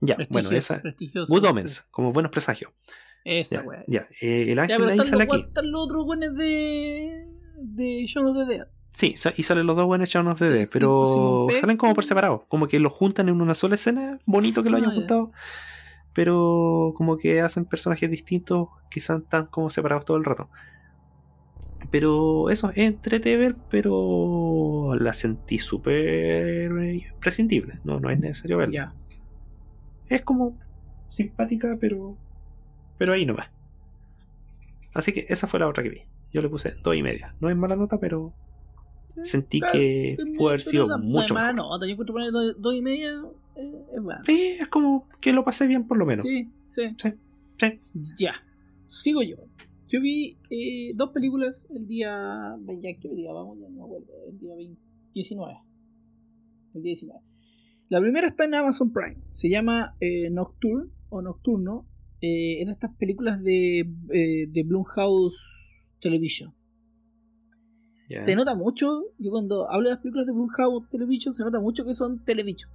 [0.00, 0.82] Ya, bueno, esa.
[1.28, 2.72] Good Omens, como buenos presagios.
[3.24, 4.08] Esa, ya, ya.
[4.20, 5.40] Eh, el ángel ahí sale aquí.
[5.40, 7.26] Están los otros buenos de.
[7.56, 8.66] de Shaun of the Dead.
[8.92, 12.44] Sí, y salen los dos buenos Shaun of the Dead, pero salen como por separado,
[12.48, 15.32] como que los juntan en una sola escena, bonito que lo hayan ah, juntado,
[16.12, 20.50] pero como que hacen personajes distintos que están como separados todo el rato.
[21.90, 26.70] Pero eso, es entrete pero la sentí súper
[27.20, 27.80] prescindible.
[27.84, 28.94] No, no es necesario verla.
[30.08, 30.58] Es como
[31.08, 32.16] simpática, pero.
[33.00, 33.50] Pero ahí no va.
[34.92, 36.00] Así que esa fue la otra que vi.
[36.34, 37.34] Yo le puse dos y media.
[37.40, 38.34] No es mala nota, pero
[39.22, 41.32] sentí que pudo haber sido mucho.
[41.32, 43.22] No mala nota, yo encuentro poner dos, y media.
[43.56, 44.20] Eh, es bueno.
[44.26, 46.22] Sí, es como que lo pasé bien por lo menos.
[46.22, 46.94] Sí, sí.
[46.98, 47.14] sí,
[47.58, 47.80] sí.
[48.18, 48.34] Ya.
[48.84, 49.36] Sigo yo.
[49.88, 52.54] Yo vi eh, dos películas el día.
[52.82, 53.58] Ya, ¿Qué día vamos?
[53.60, 54.12] Ya no acuerdo.
[54.28, 54.56] El día
[55.14, 55.58] 19.
[56.74, 57.20] El día 19.
[57.88, 59.16] La primera está en Amazon Prime.
[59.30, 61.86] Se llama eh, Nocturne o Nocturno.
[62.22, 65.36] Eh, en estas películas de, eh, de Blumhouse
[66.00, 66.54] Television.
[68.18, 71.84] Se nota mucho, yo cuando hablo de las películas de Blumhouse Television, se nota mucho
[71.84, 72.68] que son Television.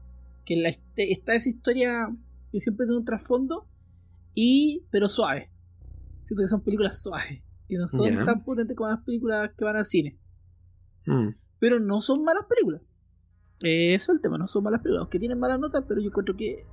[0.45, 2.07] Que la, está esa historia
[2.53, 3.67] que siempre tiene un trasfondo,
[4.33, 5.51] y pero suave.
[6.23, 9.75] Siento que son películas suaves, que no son tan potentes como las películas que van
[9.75, 10.17] al cine.
[11.05, 11.31] Mm.
[11.59, 12.81] Pero no son malas películas.
[13.59, 15.09] eso es el tema, no son malas películas.
[15.09, 16.65] Que tienen malas notas, pero yo encuentro que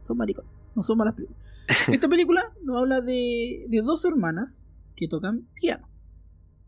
[0.00, 1.51] son maricones, no son malas películas.
[1.92, 4.66] Esta película nos habla de, de dos hermanas
[4.96, 5.88] que tocan piano.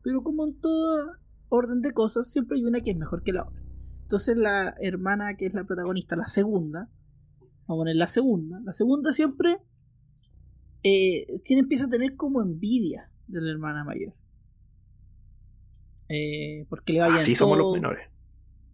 [0.03, 1.19] Pero como en toda
[1.49, 3.63] orden de cosas, siempre hay una que es mejor que la otra.
[4.03, 6.91] Entonces la hermana que es la protagonista, la segunda,
[7.67, 9.59] vamos a poner la segunda, la segunda siempre
[10.83, 14.13] eh, tiene, empieza a tener como envidia de la hermana mayor.
[16.11, 18.09] Eh, porque le vaya Así somos los menores.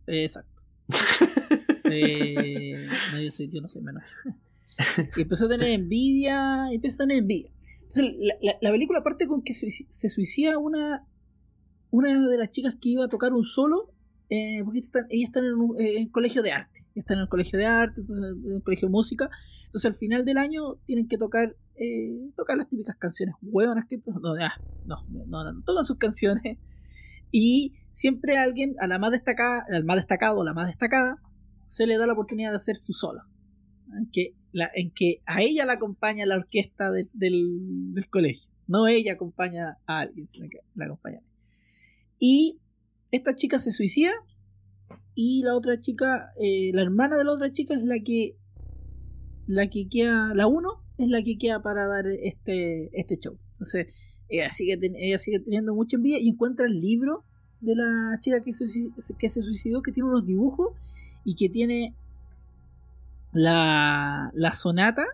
[0.08, 0.60] exacto.
[1.84, 4.02] eh, no, yo, soy, yo no soy menor.
[5.16, 7.50] y empezó a tener envidia, y empezó a tener envidia.
[7.82, 11.06] Entonces, la, la, película parte con que se, suicida una,
[11.90, 13.92] una de las chicas que iba a tocar un solo,
[14.28, 14.80] eh, porque
[15.10, 16.84] ella está en un eh, colegio de arte.
[16.94, 19.28] Está en el colegio de arte, en el colegio de música.
[19.66, 24.02] Entonces, al final del año tienen que tocar eh, tocan las típicas canciones huevonas que
[24.04, 26.58] no, no, no, no, tocan sus canciones
[27.32, 31.22] y siempre alguien, a la más destacada, al más destacado, la más destacada,
[31.66, 33.22] se le da la oportunidad de hacer su solo.
[34.12, 38.50] Que, la, en que a ella la acompaña la orquesta del, del, colegio.
[38.66, 41.20] No ella acompaña a alguien, sino que la acompaña.
[42.18, 42.58] Y
[43.10, 44.12] esta chica se suicida
[45.14, 48.36] y la otra chica, eh, la hermana de la otra chica es la que
[49.46, 50.68] la que queda, la 1
[50.98, 53.36] es la que queda para dar este, este show.
[53.52, 53.88] Entonces,
[54.28, 57.24] ella sigue, ella sigue teniendo mucha envidia y encuentra el libro
[57.60, 58.64] de la chica que se,
[59.18, 60.72] que se suicidó, que tiene unos dibujos
[61.24, 61.96] y que tiene
[63.32, 65.06] la, la sonata,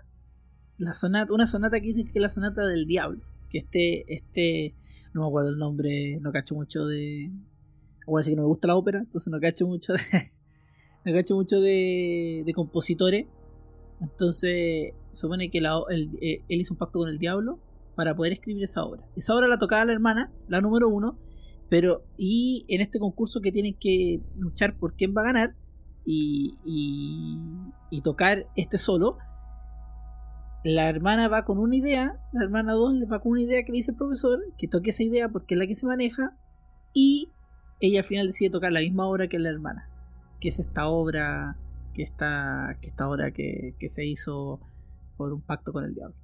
[0.78, 3.20] la sonata, una sonata que dice que es la sonata del diablo,
[3.50, 4.74] que este, este,
[5.12, 7.30] no me acuerdo el nombre, no cacho mucho de,
[8.06, 10.00] bueno, sí que no me gusta la ópera, entonces no cacho mucho de,
[11.04, 13.26] no cacho mucho de, de compositores,
[14.00, 17.58] entonces supone que la, eh, él hizo un pacto con el diablo
[17.94, 19.02] para poder escribir esa obra.
[19.16, 21.18] Esa obra la tocaba la hermana, la número uno,
[21.68, 25.54] pero y en este concurso que tienen que luchar por quién va a ganar
[26.06, 26.58] y,
[27.90, 29.18] y, tocar este solo,
[30.62, 33.72] la hermana va con una idea, la hermana 2 le va con una idea que
[33.72, 36.36] le dice el profesor, que toque esa idea porque es la que se maneja,
[36.92, 37.32] y
[37.80, 39.90] ella al final decide tocar la misma obra que la hermana,
[40.40, 41.56] que es esta obra
[41.94, 44.60] que está que esta obra que, que se hizo
[45.16, 46.16] por un pacto con el diablo.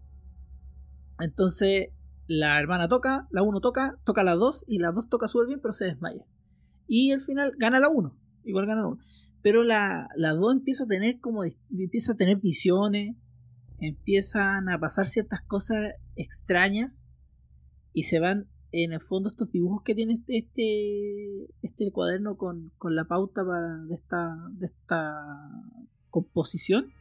[1.18, 1.88] Entonces
[2.26, 5.60] la hermana toca, la 1 toca, toca la 2 y la 2 toca súper bien,
[5.60, 6.24] pero se desmaya.
[6.86, 9.02] Y al final gana la 1, igual gana la 1.
[9.42, 13.16] Pero la, la 2 empieza a tener como empieza a tener visiones,
[13.80, 17.06] empiezan a pasar ciertas cosas extrañas
[17.92, 22.72] y se van en el fondo estos dibujos que tiene este este, este cuaderno con,
[22.78, 25.14] con la pauta para, de esta de esta
[26.08, 26.92] composición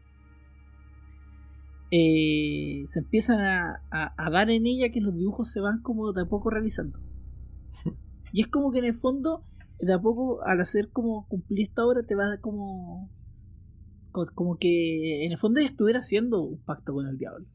[1.94, 3.42] eh, se empiezan
[3.92, 7.00] a, dar en ella que los dibujos se van como de a poco realizando.
[8.34, 9.44] Y es como que en el fondo,
[9.82, 13.10] de a poco, al hacer como cumplir esta obra, te va como.
[14.12, 17.45] Como que en el fondo estuviera haciendo un pacto con el diablo.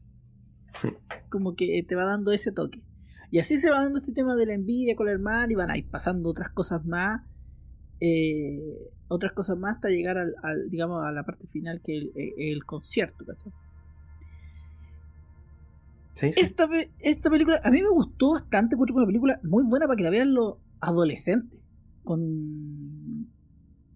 [1.29, 2.81] Como que te va dando ese toque.
[3.29, 5.69] Y así se va dando este tema de la envidia con el hermano y van
[5.69, 7.21] a ir pasando otras cosas más.
[7.99, 12.33] Eh, otras cosas más hasta llegar al, digamos, a la parte final que es el,
[12.37, 13.53] el concierto, ¿cachai?
[16.21, 16.67] Esta,
[16.99, 20.09] esta película a mí me gustó bastante, encuentro una película muy buena para que la
[20.09, 21.59] vean los adolescentes.
[22.07, 23.27] Con,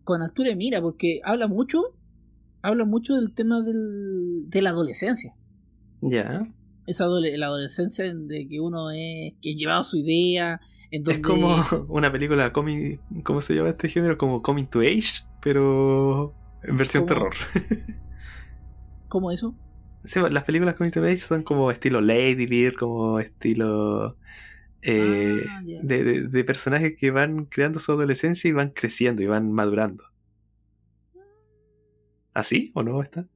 [0.03, 1.95] con altura de mira, porque habla mucho,
[2.61, 5.33] habla mucho del tema del, de la adolescencia.
[6.01, 6.45] Ya.
[6.87, 10.59] Esa la adolescencia de que uno es, que llevado su idea.
[10.91, 11.55] Es como
[11.87, 14.17] una película, coming, ¿cómo se llama este género?
[14.17, 17.33] Como Coming to Age, pero en versión terror.
[19.07, 19.55] ¿Cómo eso?
[20.31, 24.17] las películas con Internet son como estilo Lady Bird, como estilo
[24.83, 29.51] eh, ah, de, de, personajes que van creando su adolescencia y van creciendo y van
[29.51, 30.03] madurando.
[32.33, 33.27] ¿Así o no está?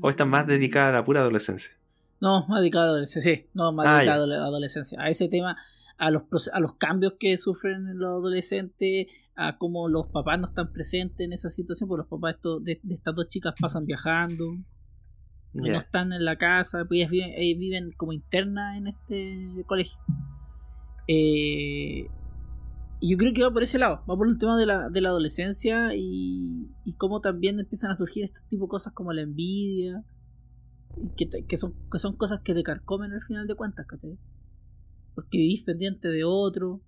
[0.00, 1.72] ¿O está más dedicada a la pura adolescencia?
[2.20, 5.00] No, más dedicada a la adolescencia, sí, no, más ah, dedicada a la adolescencia.
[5.00, 5.56] A ese tema,
[5.96, 6.22] a los,
[6.52, 11.32] a los cambios que sufren los adolescentes, a cómo los papás no están presentes en
[11.32, 14.58] esa situación, porque los papás de, de estas dos chicas pasan viajando
[15.54, 19.98] no están en la casa, pues ellas viven, como internas en este colegio.
[21.08, 22.08] Eh,
[23.00, 25.00] y yo creo que va por ese lado, va por el tema de la, de
[25.00, 29.22] la adolescencia y, y cómo también empiezan a surgir este tipo de cosas como la
[29.22, 30.02] envidia,
[31.16, 33.86] que, que, son, que son cosas que te carcomen al final de cuentas,
[35.14, 36.80] Porque vivís pendiente de otro,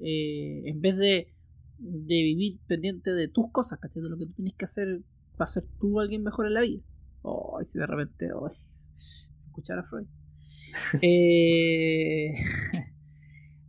[0.00, 1.34] eh, en vez de,
[1.78, 4.02] de vivir pendiente de tus cosas, ¿cachai?
[4.02, 5.02] De lo que tú tienes que hacer
[5.36, 6.82] para ser tú alguien mejor en la vida.
[7.22, 8.50] Oh, si de repente, oh,
[8.96, 10.06] escuchar a Freud.
[11.02, 12.34] Eh,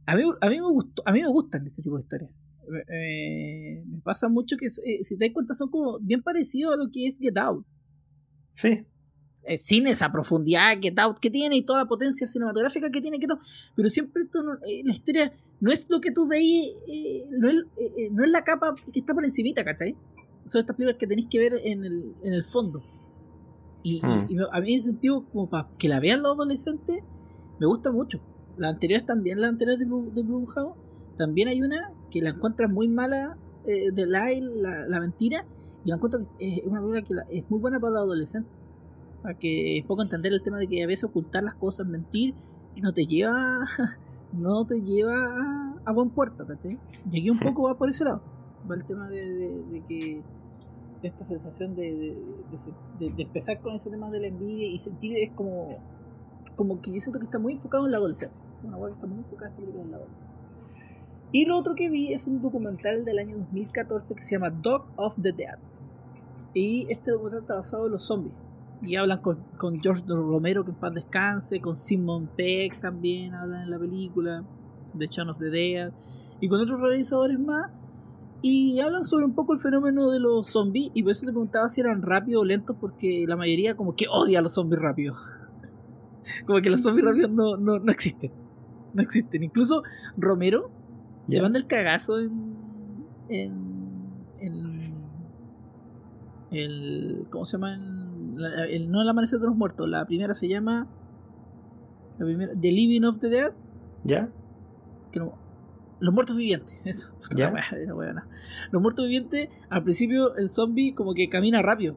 [0.10, 2.32] a, mí, a mí me gustó, a mí me gustan este tipo de historias.
[2.68, 6.90] me pasa mucho que, eh, si te das cuenta, son como bien parecidos a lo
[6.92, 7.66] que es Get Out.
[8.56, 8.86] Sí.
[9.44, 13.20] Eh, sin esa profundidad Get Out que tiene y toda la potencia cinematográfica que tiene
[13.20, 13.42] Get Out.
[13.76, 14.24] Pero siempre
[14.84, 16.74] la historia no es lo que tú veis,
[17.30, 17.56] no, es,
[18.12, 19.96] no es la capa que está por encimita, ¿cachai?
[20.48, 22.82] Son estas películas que tenéis que ver en el, en el fondo.
[23.84, 24.28] Y, hmm.
[24.52, 27.04] a mí en sentido, como para que la vean los adolescentes,
[27.60, 28.22] me gusta mucho.
[28.60, 30.76] Las anteriores también, las anteriores de, Blue, de Blumhouse,
[31.18, 35.46] también hay una que la encuentras muy mala eh, de la, la, mentira,
[35.86, 38.52] y la encuentro que es una película que es muy buena para los adolescentes.
[39.24, 42.36] Para que poco entender el tema de que a veces ocultar las cosas, mentir,
[42.76, 43.66] no te lleva
[44.34, 46.78] no te lleva a, buen puerto, ¿cachai?
[47.12, 48.22] Y aquí un poco va por ese lado.
[48.70, 50.22] Va el tema de que
[51.02, 52.18] esta sensación de,
[53.00, 55.78] de, empezar con ese tema de la envidia y sentir es como
[56.56, 59.20] como que yo siento que está muy enfocado en la adolescencia una que está muy
[59.20, 60.28] enfocada en la adolescencia
[61.32, 64.86] y lo otro que vi es un documental del año 2014 que se llama Dog
[64.96, 65.60] of the Dead
[66.54, 68.34] y este documental está basado en los zombies
[68.82, 73.64] y hablan con, con George Romero que en paz descanse con Simon Peck también hablan
[73.64, 74.44] en la película
[74.94, 75.92] de Shaun of the Dead
[76.42, 77.72] y con otros realizadores más
[78.42, 80.92] Y hablan sobre un poco el fenómeno de los zombies.
[80.94, 84.06] Y por eso te preguntaba si eran rápidos o lentos, porque la mayoría como que
[84.10, 85.18] odia a los zombies rápidos.
[86.46, 88.32] como que los zombies rápidos no, no, no existen.
[88.94, 89.44] No existen.
[89.44, 89.84] Incluso
[90.18, 90.72] Romero
[91.26, 91.42] se Ya.
[91.44, 92.32] manda el cagazo en.
[93.30, 93.54] en.
[94.40, 94.94] en
[96.52, 97.28] el.
[97.30, 97.76] ¿Cómo se llama?
[97.76, 99.88] En la- el, no el amanecer de los muertos.
[99.88, 100.88] La primera se llama.
[102.18, 103.52] La primera, The Living of the Dead.
[104.04, 104.30] ¿Ya?
[105.16, 105.34] No-
[106.00, 106.80] los muertos vivientes.
[106.86, 107.14] Eso.
[107.36, 108.22] La wea, no.
[108.72, 111.96] Los muertos vivientes, al principio el zombie como que camina rápido.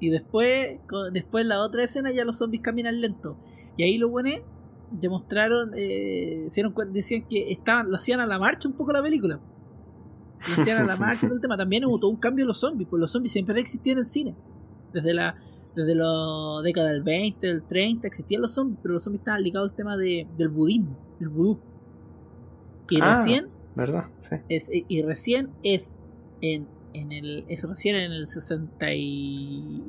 [0.00, 0.78] Y después,
[1.12, 3.36] después la otra escena ya los zombies caminan lento.
[3.76, 4.34] Y ahí los buenos
[4.90, 8.92] demostraron, eh, se dieron cuen- decían que estaban, lo hacían a la marcha un poco
[8.92, 9.40] la película.
[10.56, 11.56] Lo hacían a la marcha todo el tema.
[11.56, 13.98] También hubo todo un cambio en los zombies, porque los zombies siempre han existido en
[13.98, 14.34] el cine.
[14.92, 15.34] Desde la
[15.76, 19.70] desde la década del 20, del 30, existían los zombies, pero los zombies estaban ligados
[19.70, 21.60] al tema de, del budismo, el vudú.
[22.90, 23.10] Y Ah.
[23.14, 24.06] recién ¿Verdad?
[24.18, 24.36] Sí.
[24.48, 26.00] es, y recién es
[26.40, 29.84] en, en el es recién en el 60 y,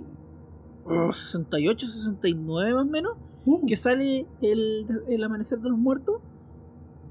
[0.86, 3.66] oh, 68 69 más o menos Uh.
[3.66, 6.22] que sale el, el amanecer de los muertos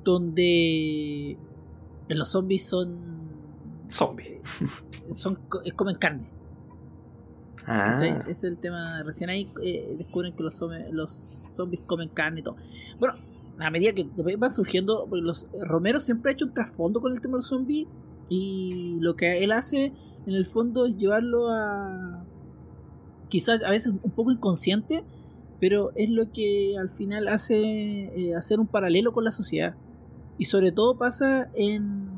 [0.05, 1.37] donde
[2.09, 3.29] los zombies son
[3.91, 4.41] Zombie.
[5.11, 6.29] son co- eh, comen carne
[7.71, 8.01] Ah.
[8.03, 12.41] Ese es el tema recién ahí eh, descubren que los, zombies- los zombies comen carne
[12.41, 12.57] y todo
[12.99, 13.15] bueno
[13.59, 17.33] a medida que van surgiendo los Romero siempre ha hecho un trasfondo con el tema
[17.33, 17.87] de los zombies
[18.31, 19.93] y lo que él hace
[20.27, 22.25] en el fondo es llevarlo a
[23.29, 25.05] quizás a veces un poco inconsciente
[25.61, 27.57] pero es lo que al final hace
[28.17, 29.75] eh, hacer un paralelo con la sociedad
[30.39, 32.09] y sobre todo pasa en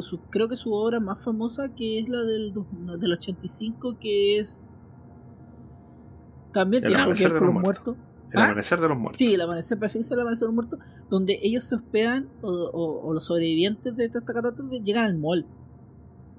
[0.00, 2.52] su- creo que su obra más famosa que es la del,
[3.00, 4.70] del 85 que es
[6.52, 7.96] también El tiene que ver con los muertos
[8.32, 8.44] El ¿Ah?
[8.46, 9.18] amanecer de los muertos.
[9.18, 10.78] Sí, el amanecer, parece el amanecer de los muertos,
[11.08, 15.46] donde ellos se hospedan, o, o- o los sobrevivientes de esta catástrofe llegan al mall.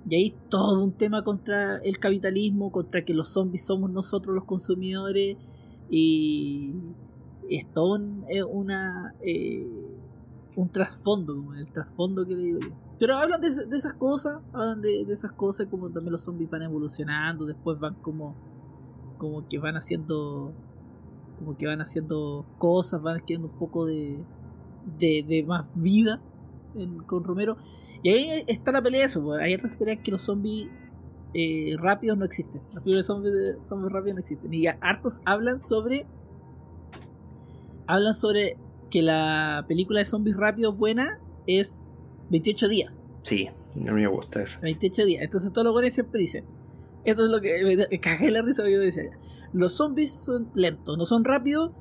[0.08, 4.46] Y ahí todo un tema contra el capitalismo, contra que los zombies somos nosotros los
[4.46, 5.38] consumidores,
[5.90, 6.74] y
[7.50, 9.68] es todo un, una, eh,
[10.56, 12.70] un trasfondo, como el trasfondo que le digo yo.
[13.00, 16.64] Pero hablan de, esas cosas, hablan de, de esas cosas, como también los zombies van
[16.64, 18.36] evolucionando, después van como,
[19.18, 20.54] como que van haciendo
[21.40, 24.20] como que van haciendo cosas, van adquiriendo un poco de,
[25.00, 26.22] de, de más vida
[27.06, 27.56] con Romero.
[28.04, 30.70] Y ahí está la pelea eso, pues, hay otras peleas que los zombies
[31.34, 32.62] eh, rápidos no existen.
[32.74, 34.54] Las películas de zombies, rápidos no existen.
[34.54, 36.06] Y hartos hablan sobre.
[37.88, 38.58] Hablan sobre
[38.90, 41.92] que la película de zombies rápidos buena es
[42.30, 43.06] 28 días.
[43.24, 44.60] Sí, a mí me gusta eso.
[44.62, 45.24] 28 días.
[45.24, 46.46] Entonces todos los buenos siempre dicen.
[47.04, 48.68] Esto es lo que me, me cagué la risa.
[48.68, 49.12] Yo decía,
[49.54, 51.72] los zombies son lentos, no son rápidos.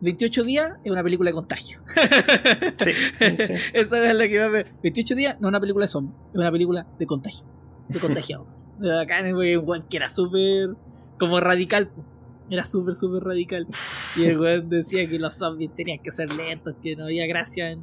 [0.00, 1.80] 28 días es una película de contagio.
[2.78, 3.54] Sí, sí.
[3.72, 4.74] Esa es la que va a ver.
[4.82, 7.46] 28 días no es una película de zombies, es una película de contagio.
[7.88, 8.65] De contagiados.
[9.00, 10.70] Acá en el weón que era súper
[11.18, 11.90] como radical.
[12.50, 13.66] Era súper, súper radical.
[14.16, 17.70] Y el weón decía que los zombies tenían que ser lentos, que no había gracia
[17.70, 17.80] en,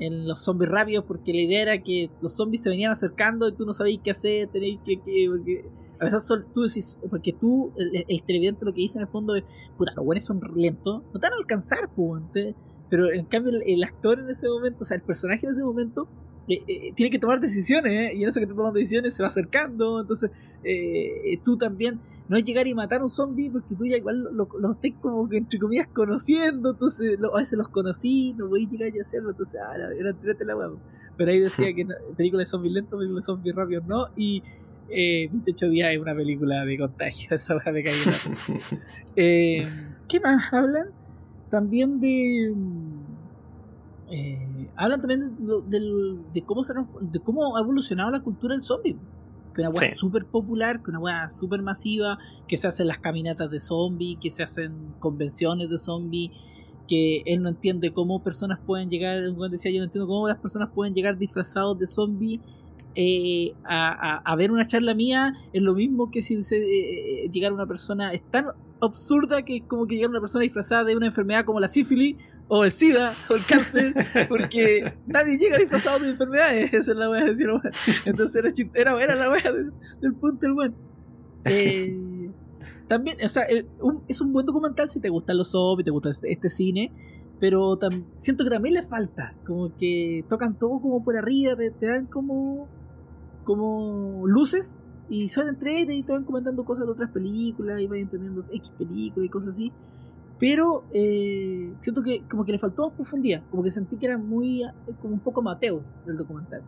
[0.00, 3.52] en los zombies rápidos, porque la idea era que los zombies se venían acercando y
[3.52, 5.00] tú no sabías qué hacer, tenéis que.
[5.00, 5.64] que porque
[6.00, 9.08] a veces son- tú decís, porque tú, el, el televidente lo que dice en el
[9.08, 9.42] fondo es,
[9.76, 11.90] puta, los buenos son lentos, no te van a alcanzar,
[12.32, 12.54] te-
[12.88, 15.62] pero en cambio el, el actor en ese momento, o sea, el personaje en ese
[15.64, 16.08] momento,
[16.48, 18.12] eh, eh, tiene que tomar decisiones, ¿eh?
[18.16, 20.30] y en eso que está tomando decisiones se va acercando, entonces
[20.64, 24.22] eh, tú también, no es llegar y matar a un zombie porque tú ya igual
[24.22, 28.32] lo, lo, lo estés como que entre comillas conociendo, entonces lo- a veces los conocí,
[28.34, 30.70] no voy a llegar y hacerlo, entonces, ah, la- era entrete la hueá.
[31.16, 34.42] Pero ahí decía que no, película de zombies lentos, película de zombies rápidos no, y
[34.90, 38.56] eh, 28 días es una película de contagio, esa me cayó en la
[39.16, 39.68] eh,
[40.08, 40.86] ¿Qué más hablan?
[41.50, 42.52] También de.
[44.10, 48.62] Eh, hablan también de, del- de cómo se, de cómo ha evolucionado la cultura del
[48.62, 48.96] zombie.
[49.54, 49.96] Que una weá Sí.
[49.98, 54.30] súper popular, que una weá súper masiva, que se hacen las caminatas de zombie, que
[54.30, 56.30] se hacen convenciones de zombie,
[56.86, 60.38] que él no entiende cómo personas pueden llegar, un decía yo no entiendo cómo las
[60.38, 62.40] personas pueden llegar disfrazados de zombie
[62.94, 67.24] eh, a, a- a ver una charla mía es lo mismo que si se, eh,
[67.26, 68.46] eh, llegara una persona es tan
[68.80, 72.16] absurda que es como que llegara una persona disfrazada de una enfermedad como la sífilis
[72.48, 73.94] o el SIDA o el cáncer
[74.28, 76.72] porque nadie llega disfrazado de enfermedades.
[76.72, 77.48] Esa es la wea de decir
[78.06, 78.36] entonces
[78.74, 80.74] era, era, era la wea del, del punto del weón.
[81.44, 81.96] Eh,
[82.88, 83.66] también o sea eh,
[84.08, 86.90] es un buen documental si te gustan los zombies te gusta este, este cine
[87.38, 87.78] pero
[88.20, 92.66] siento que también le falta como que tocan todo como por arriba te, dan como
[93.44, 97.98] como luces y son entre y te van comentando cosas de otras películas y vas
[97.98, 99.72] entendiendo X películas y cosas así
[100.38, 104.18] pero eh, siento que como que le faltó más profundidad como que sentí que era
[104.18, 104.68] muy eh,
[105.00, 106.62] como un poco mateo del documental.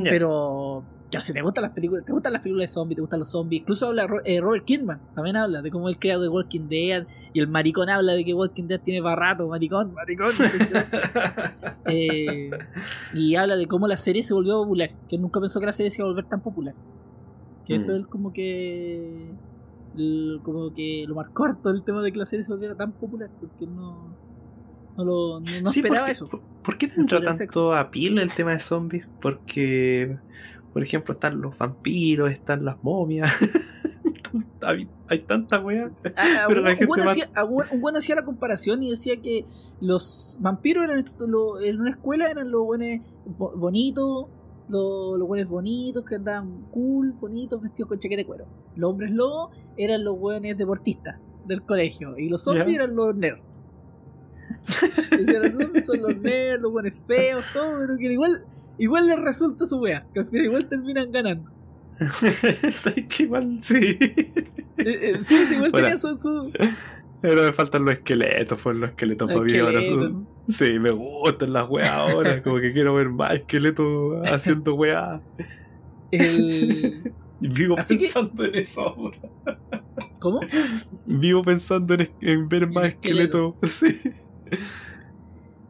[0.00, 3.18] Pero, ya, si te gustan las películas, te gustan las películas de zombies, te gustan
[3.18, 3.62] los zombies.
[3.62, 7.04] Incluso habla eh, Robert Kidman, también habla de cómo él creado de Walking Dead.
[7.32, 10.30] Y el maricón habla de que Walking Dead tiene para rato, maricón, maricón.
[11.90, 12.50] Eh,
[13.14, 14.90] y habla de cómo la serie se volvió popular.
[15.08, 16.74] Que nunca pensó que la serie se iba a volver tan popular.
[17.66, 17.96] Que eso Mm.
[18.00, 19.32] es como que.
[20.42, 23.30] Como que lo marcó harto el tema de que la serie se volviera tan popular.
[23.40, 24.16] Porque no.
[24.96, 26.26] No, lo, no, no Sí, esperaba porque- eso.
[26.26, 29.06] ¿Por, por qué tendrá tanto apil el tema de zombies?
[29.20, 30.18] Porque,
[30.72, 33.32] por ejemplo, están los vampiros, están las momias.
[34.62, 35.92] hay, hay tantas weas.
[36.16, 39.44] Ah, Pero un- buen hacía, ah, un- buen hacía la comparación y decía que
[39.80, 43.00] los vampiros eran lo- en una escuela eran los buenos
[43.38, 44.26] bo- bonitos,
[44.68, 48.46] los, los buenos bonitos que andaban cool, bonitos, vestidos con chaqueta de cuero.
[48.78, 53.42] Los hombres lobos eran los buenos deportistas del colegio y los zombies eran los nerds.
[55.10, 58.30] Los zombies son los nerds, los buenos feos, todo, pero que igual,
[58.78, 61.50] igual les resulta su wea, que al final igual terminan ganando.
[62.72, 63.24] ¿Sabes qué?
[63.24, 63.74] Igual sí.
[63.80, 64.36] Eh,
[64.76, 65.82] eh, sí, sí, igual Hola.
[65.82, 66.52] tenían su, su
[67.20, 70.02] Pero me faltan los esqueletos, pues los esqueletos para mí ahora son.
[70.02, 70.26] esqueleto.
[70.50, 72.40] Sí, me gustan las weas ahora.
[72.44, 75.20] Como que quiero ver más esqueletos haciendo weas.
[76.12, 77.12] El...
[77.40, 79.18] Y Vivo Así que- pensando en eso ahora.
[80.20, 80.40] ¿Cómo?
[81.06, 83.54] Vivo pensando en, en ver más esqueletos.
[83.66, 83.86] Sí.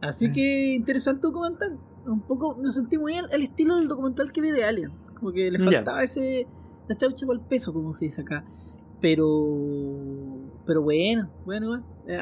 [0.01, 1.79] Así que interesante documental.
[2.07, 4.93] Un poco lo sentí muy al, al estilo del documental que vi de Alien.
[5.19, 5.65] Como que le Ya.
[5.65, 6.47] faltaba ese.
[6.89, 8.45] La chaucha para el peso, como se dice acá.
[9.01, 9.27] Pero.
[10.67, 11.85] Pero bueno, bueno, igual.
[12.07, 12.19] Eh,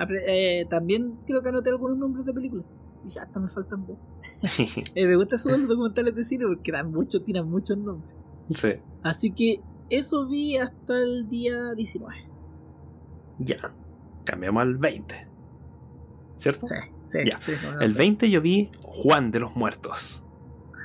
[0.63, 2.65] eh, también creo que anoté algunos nombres de películas.
[3.05, 3.97] Dije, hasta me faltan ver.
[4.95, 8.16] Eh, me gusta de los documentales de cine porque dan mucho, tiran muchos nombres.
[8.53, 8.75] Sí.
[9.03, 9.61] Así que
[9.91, 12.15] eso vi hasta el día 19.
[13.39, 13.73] Ya.
[14.25, 15.29] Cambiamos al 20.
[16.37, 16.67] ¿Cierto?
[16.67, 16.75] Sí,
[17.07, 17.41] sí, Ya.
[17.41, 17.99] sí, no, no, El no.
[17.99, 20.23] 20 yo vi Juan de los Muertos.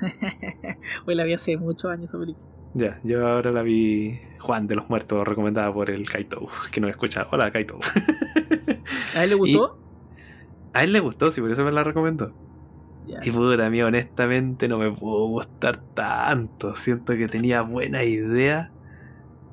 [1.08, 2.46] Hoy la vi hace muchos años esa película.
[2.74, 6.88] Ya, yo ahora la vi Juan de los Muertos, recomendada por el Kaito, que no
[6.88, 7.28] escucha.
[7.32, 7.80] Hola, Kaito.
[9.16, 9.76] ¿A él le gustó?
[10.74, 12.34] A él le gustó, sí, por eso me la recomendó.
[13.08, 13.20] Ya.
[13.24, 16.76] Y puta, a mí honestamente no me pudo gustar tanto.
[16.76, 18.72] Siento que tenía buena idea,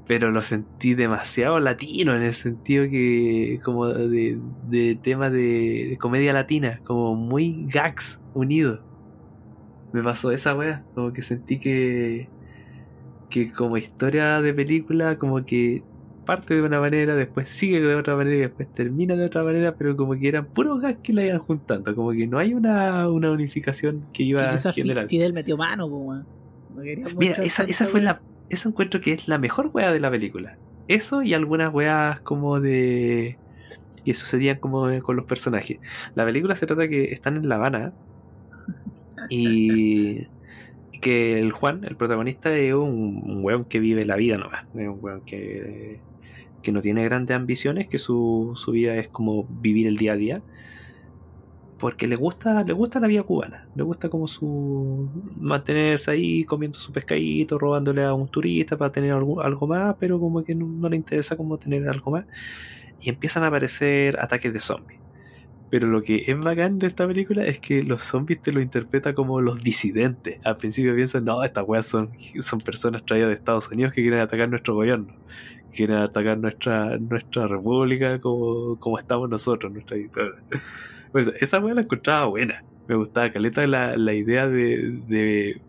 [0.07, 5.99] pero lo sentí demasiado latino en el sentido que, como de, de tema de, de
[5.99, 8.81] comedia latina, como muy gags unidos.
[9.93, 12.31] Me pasó esa wea, como que sentí que,
[13.31, 15.88] que como historia de película, como que
[16.29, 19.75] parte de una manera, después sigue de otra manera y después termina de otra manera,
[19.77, 23.09] pero como que eran puros gags que la iban juntando, como que no hay una,
[23.09, 25.07] una unificación que iba a generar.
[25.07, 26.27] Fidel metió mano, weón.
[26.77, 28.21] No quería Mira, esa, esa fue la.
[28.51, 30.59] Eso encuentro que es la mejor wea de la película.
[30.87, 33.39] Eso y algunas weas como de.
[34.05, 35.79] que sucedían como de- con los personajes.
[36.15, 37.95] La película se trata que están en La Habana
[39.31, 40.27] y.
[41.01, 44.65] que el Juan, el protagonista, es un, un weón que vive la vida nomás.
[44.75, 46.01] Es un weón que.
[46.63, 50.17] Que no tiene grandes ambiciones, que su, su vida es como vivir el día a
[50.17, 50.43] día
[51.79, 56.79] porque le gusta le gusta la vida cubana le gusta como su mantenerse ahí comiendo
[56.79, 60.89] su pescadito robándole a un turista para tener algo, algo más pero como que no,
[60.89, 62.25] le interesa como tener algo más
[63.01, 65.01] y empiezan a aparecer ataques de zombies
[65.71, 69.15] pero lo que es bacán de esta película es que los zombies te lo interpreta
[69.15, 70.41] como los disidentes.
[70.43, 72.11] Al principio piensan, no, estas weas son,
[72.41, 75.15] son personas traídas de Estados Unidos que quieren atacar nuestro gobierno,
[75.75, 80.39] quieren atacar nuestra, nuestra república como, como estamos nosotros, nuestra dictadura.
[81.41, 82.65] Esa wea la encontraba buena.
[82.87, 85.61] Me gustaba caleta la, la idea de, de,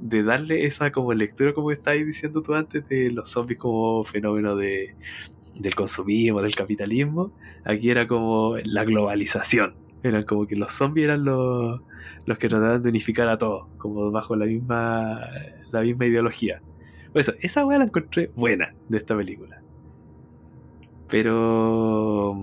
[0.00, 4.56] de darle esa como lectura, como estabas diciendo tú antes, de los zombies como fenómeno
[4.56, 4.94] de,
[5.54, 7.32] del consumismo, del capitalismo.
[7.64, 9.74] Aquí era como la globalización.
[10.02, 11.80] Eran como que los zombies eran los,
[12.26, 15.20] los que trataban de unificar a todos, como bajo la misma,
[15.72, 16.60] la misma ideología.
[17.14, 19.62] Eso, esa wea la encontré buena de esta película.
[21.08, 22.36] Pero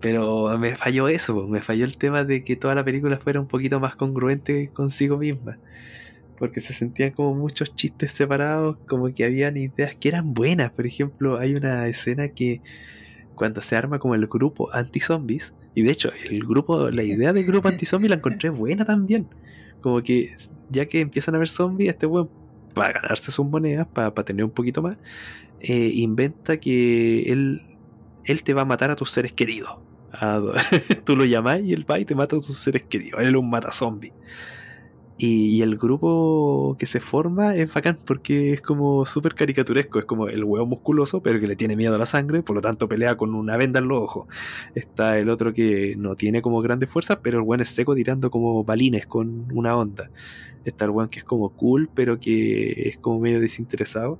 [0.00, 3.46] pero me falló eso, me falló el tema de que toda la película fuera un
[3.46, 5.58] poquito más congruente consigo misma.
[6.38, 10.70] Porque se sentían como muchos chistes separados, como que habían ideas que eran buenas.
[10.72, 12.60] Por ejemplo, hay una escena que
[13.36, 17.46] cuando se arma como el grupo anti-zombies, y de hecho, el grupo, la idea del
[17.46, 19.28] grupo anti-zombies la encontré buena también.
[19.80, 20.34] Como que
[20.68, 22.28] ya que empiezan a ver zombies, este weón,
[22.72, 24.96] para ganarse sus monedas, para, para tener un poquito más,
[25.60, 27.62] eh, inventa que él,
[28.24, 29.76] él te va a matar a tus seres queridos.
[31.04, 33.20] Tú lo llamás y él va y te mata a tus seres queridos.
[33.20, 34.12] Él es un mata zombie.
[35.18, 40.00] Y, y el grupo que se forma es bacán porque es como súper caricaturesco.
[40.00, 42.62] Es como el huevo musculoso, pero que le tiene miedo a la sangre, por lo
[42.62, 44.26] tanto pelea con una venda en los ojos.
[44.74, 48.30] Está el otro que no tiene como grandes fuerzas, pero el buen es seco tirando
[48.30, 50.10] como balines con una onda.
[50.64, 54.18] Está el buen que es como cool, pero que es como medio desinteresado.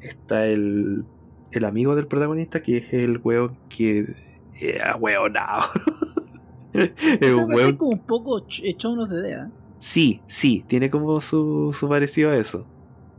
[0.00, 1.04] Está el,
[1.52, 4.14] el amigo del protagonista, que es el huevo que.
[4.60, 5.64] Eh, hueonado.
[6.72, 9.50] es un es como un poco ch- echado unos de idea.
[9.80, 12.66] Sí, sí, tiene como su, su parecido a eso.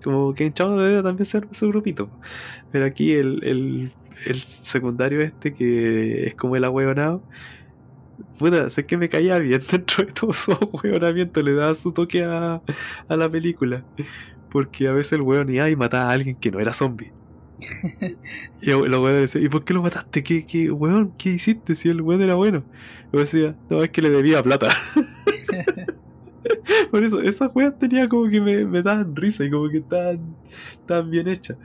[0.03, 2.09] Como que en Chavo de también se arma su grupito.
[2.71, 3.91] Pero aquí el, el,
[4.25, 7.23] el secundario este que es como el ahueonado.
[8.37, 12.23] Puta, sé que me caía bien dentro de todo su ahueonamiento, le daba su toque
[12.23, 12.61] a,
[13.07, 13.85] a la película.
[14.49, 17.13] Porque a veces el hueón iba y mataba a alguien que no era zombie.
[18.61, 20.23] Y el hueón decía, ¿y por qué lo mataste?
[20.23, 22.65] ¿Qué, qué, hueón, qué hiciste si el hueón era bueno?
[23.11, 24.69] Y yo decía, no, es que le debía plata.
[26.91, 30.35] Por eso, esas weas tenía como que me, me daban risa y como que estaban,
[30.79, 31.57] estaban bien hechas.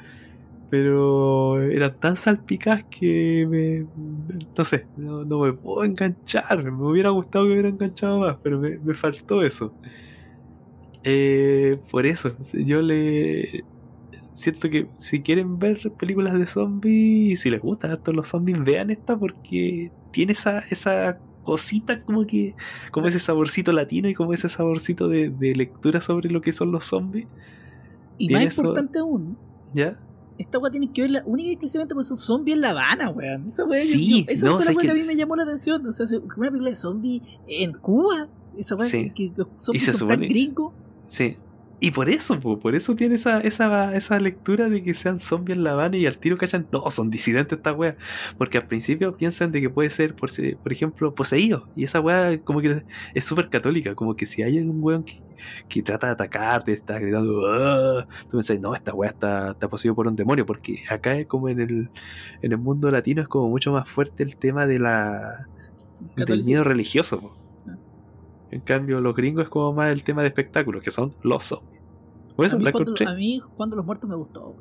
[0.69, 3.87] Pero eran tan salpicadas que me.
[4.57, 6.65] No sé, no, no me puedo enganchar.
[6.73, 9.73] Me hubiera gustado que me hubiera enganchado más, pero me, me faltó eso.
[11.05, 13.65] Eh, por eso, yo le.
[14.33, 18.63] Siento que si quieren ver películas de zombies, y si les gustan harto los zombies,
[18.63, 22.55] vean esta porque tiene esa, esa cosita como que
[22.91, 26.71] como ese saborcito latino y como ese saborcito de, de lectura sobre lo que son
[26.73, 27.29] los zombies.
[28.19, 29.39] Y Tiene más eso- importante aún,
[29.73, 29.99] ¿Ya?
[30.39, 33.49] Esta weá tiene que verla única y exclusivamente porque son zombies en La Habana, weón.
[33.49, 34.91] Esa weá, Sí, yo- esa no, fue la que...
[34.91, 35.87] a mí me llamó la atención.
[35.87, 38.29] O sea, se- una película de zombies en Cuba.
[38.59, 39.11] Esa weá Sí.
[39.11, 40.73] que, que los zombies son tan supone- gringos.
[41.09, 41.37] Sí.
[41.79, 45.59] Y por eso, po, por eso tiene esa, esa, esa lectura de que sean zombies
[45.59, 47.97] en La Habana y al tiro callan, no, son disidentes estas weas.
[48.39, 50.31] Porque al principio piensan de que puede ser, por,
[50.63, 51.69] por ejemplo, poseído.
[51.77, 52.83] Y esa wea como que
[53.15, 55.23] es súper católica, como que si hay un weón que,
[55.69, 59.95] que trata de atacarte, está gritando, "Ah", tú pensás, no, esta wea está, está poseído
[59.95, 60.47] por un demonio.
[60.47, 61.91] Porque acá es como en el,
[62.41, 65.47] en el mundo latino es como mucho más fuerte el tema de la
[66.17, 67.21] del miedo religioso.
[67.21, 67.46] po.
[68.57, 71.79] En cambio, los gringos es como más el tema de espectáculos, que son los zombies.
[72.39, 74.57] A, mí cuando, a mí cuando los muertos me gustó.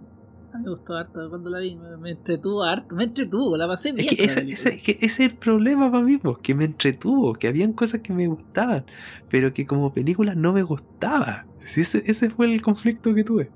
[0.54, 1.76] A mí me gustó harto cuando la vi.
[1.78, 2.94] Me, me entretuvo harto.
[2.94, 4.08] Me entretuvo, la pasé Es bien.
[4.10, 4.70] que la ese, película.
[4.70, 8.02] ese- que ese es el problema para mí, po, que me entretuvo, que habían cosas
[8.02, 8.86] que me gustaban,
[9.30, 11.46] pero que como película no me gustaba.
[11.76, 13.50] Ese, ese fue el conflicto que tuve.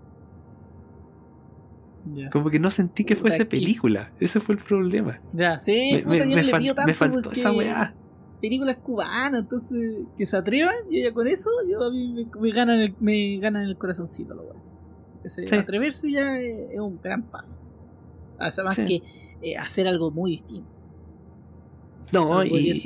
[2.14, 2.30] Ya.
[2.30, 4.12] Como que no sentí que fuese película.
[4.20, 5.20] Ese fue el problema.
[5.34, 7.94] Ya, sí, Me, puta, me- me fal- me faltó porque esa weá.
[8.42, 12.52] Películas cubanas, entonces que se atrevan, yo ya con eso, yo a mí me, me
[12.52, 14.62] ganan el, me ganan el corazoncito, lo bueno.
[15.24, 15.56] Ese Sí.
[15.56, 17.60] atreverse ya es, es un gran paso.
[18.38, 18.86] Además Sí.
[18.88, 19.04] que
[19.52, 20.70] eh, hacer algo muy distinto.
[22.12, 22.82] No, y,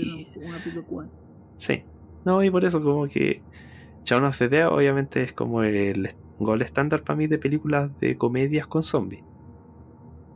[0.91, 1.09] una.
[1.55, 1.84] Sí.
[2.25, 3.41] No, y por eso como que
[4.05, 6.09] Shaun of the Dead obviamente es como el
[6.39, 9.23] gol estándar para mí de películas de comedias con zombies.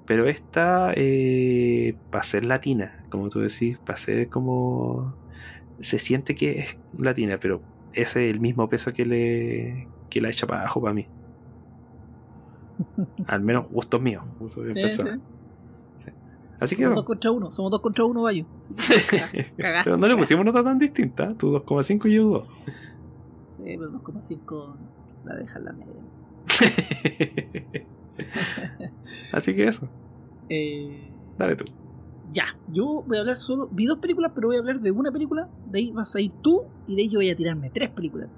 [0.08, 5.14] Pero esta, eh, para ser latina, como tú decís, para ser como...
[5.80, 7.62] Se siente que es latina, pero
[7.94, 11.06] ese es el mismo peso que le que la echa para abajo para mí.
[13.28, 14.24] Al menos gustos míos.
[14.40, 15.20] Gustos de Sí, personas.
[16.00, 16.12] sí.
[16.60, 18.46] Así que Somos dos contra uno, somos dos contra uno, Bayo.
[19.58, 21.36] Pero no le pusimos nota tan distinta.
[21.36, 22.48] Tú 2,5 y yo 2.
[23.50, 24.76] Sí, pero 2,5
[25.26, 26.02] la deja en la media.
[29.31, 29.88] Así que eso,
[30.49, 31.65] Eh, dale tú.
[32.31, 33.68] ya, yo voy a hablar solo.
[33.72, 35.49] Vi dos películas, pero voy a hablar de una película.
[35.69, 38.30] De ahí vas a ir tú y de ahí yo voy a tirarme tres películas.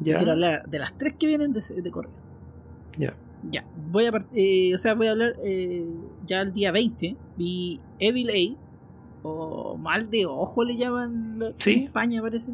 [0.00, 0.16] Ya.
[0.18, 2.12] Quiero hablar de las tres que vienen de, de correo.
[2.96, 3.14] Ya.
[3.50, 5.86] Ya, voy a, eh, o sea, voy a hablar eh,
[6.26, 7.16] ya el día 20.
[7.38, 8.56] Vi Evil A,
[9.22, 11.72] o Mal de Ojo le llaman la- Sí.
[11.72, 12.50] en España, parece.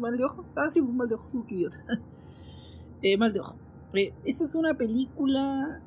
[0.00, 0.44] Mal de Ojo.
[0.54, 1.84] Ah, sí, pues, Mal de Ojo, qué idiota.
[3.04, 3.56] Eh, Mal de Ojo.
[3.94, 5.82] Eh, esa es una película.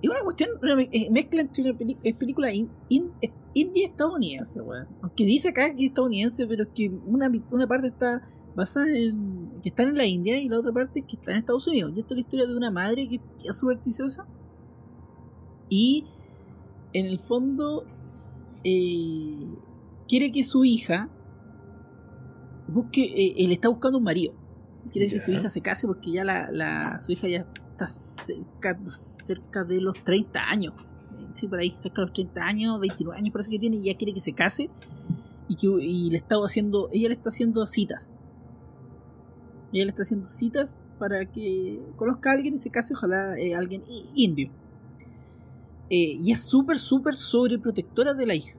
[0.00, 0.50] Es una cuestión,
[0.92, 3.10] eh, mezcla entre una es película in- in-
[3.54, 4.86] estadounidense, weón.
[5.02, 8.22] Aunque dice acá que es estadounidense, pero es que una, una parte está
[8.54, 9.50] basada en.
[9.62, 11.92] que está en la India y la otra parte es que está en Estados Unidos.
[11.96, 14.24] Y esto es la historia de una madre que es supersticiosa
[15.68, 16.04] y
[16.92, 17.84] en el fondo
[18.64, 19.54] eh,
[20.08, 21.08] quiere que su hija
[22.68, 23.02] busque.
[23.04, 24.32] eh, él está buscando un marido.
[24.90, 28.78] Quiere que su hija se case porque ya la, la- su hija ya está cerca,
[28.86, 30.74] cerca de los 30 años.
[31.32, 33.96] Sí, por ahí, cerca de los 30 años, 29 años parece que tiene, y ya
[33.96, 34.70] quiere que se case.
[35.48, 38.14] Y, que, y le está haciendo, ella le está haciendo citas.
[39.72, 43.54] Ella le está haciendo citas para que conozca a alguien y se case, ojalá eh,
[43.54, 43.82] alguien
[44.14, 44.50] indio.
[45.90, 48.56] Eh, y es súper, súper sobreprotectora de la hija.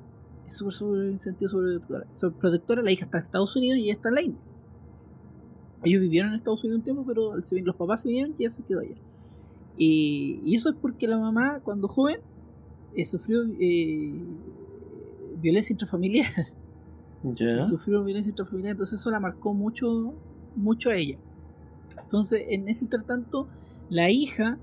[0.48, 2.06] Es súper, súper en sentido sobreprotectora.
[2.14, 4.42] Sobreprotectora, la hija está en Estados Unidos y ella está en la India.
[5.84, 8.64] Ellos vivieron en Estados Unidos un tiempo, pero los papás se vinieron y ella se
[8.64, 8.96] quedó allá.
[9.78, 12.20] Y, y eso es porque la mamá, cuando joven,
[12.96, 14.14] eh, sufrió eh,
[15.42, 16.32] violencia intrafamiliar.
[17.22, 17.64] Ya.
[17.64, 20.14] Sufrió violencia intrafamiliar, entonces eso la marcó mucho,
[20.56, 21.18] mucho a ella.
[22.02, 23.50] Entonces, en ese intertanto,
[23.90, 24.58] la hija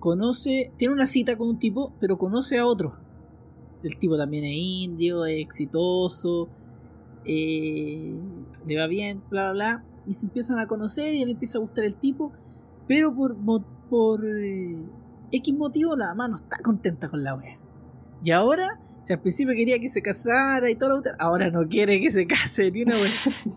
[0.00, 2.98] conoce, tiene una cita con un tipo, pero conoce a otro.
[3.82, 6.50] El tipo también es indio, es exitoso,
[7.24, 8.20] eh,
[8.66, 9.84] le va bien, bla, bla, bla.
[10.06, 12.32] Y se empiezan a conocer y le empieza a gustar el tipo,
[12.86, 13.36] pero por,
[13.88, 14.76] por eh,
[15.32, 17.58] X motivo la mamá no está contenta con la wea.
[18.22, 22.00] Y ahora, si al principio quería que se casara y todo lo ahora no quiere
[22.00, 23.10] que se case ni una wea.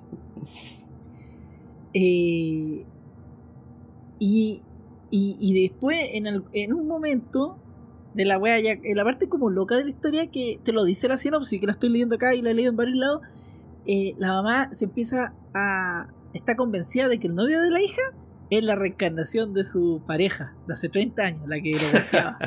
[1.94, 2.86] eh,
[4.20, 4.64] y,
[5.10, 7.60] y, después, en, en un momento
[8.14, 10.84] de la wea, ya, en la parte como loca de la historia, que te lo
[10.84, 13.22] dice la sinopsis, que la estoy leyendo acá y la he leído en varios lados,
[13.86, 16.10] eh, la mamá se empieza a.
[16.38, 18.02] está convencida de que el novio de la hija
[18.50, 22.38] es la reencarnación de su pareja de hace 30 años, la que lo buscaba.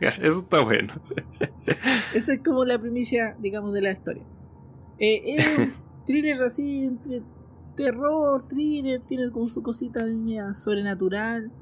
[0.20, 0.94] Eso está bueno.
[2.14, 4.24] Esa es como la primicia, digamos, de la historia.
[4.98, 5.72] Eh, es un
[6.04, 7.22] thriller así entre
[7.76, 11.52] terror, thriller, tiene como su cosita media sobrenatural.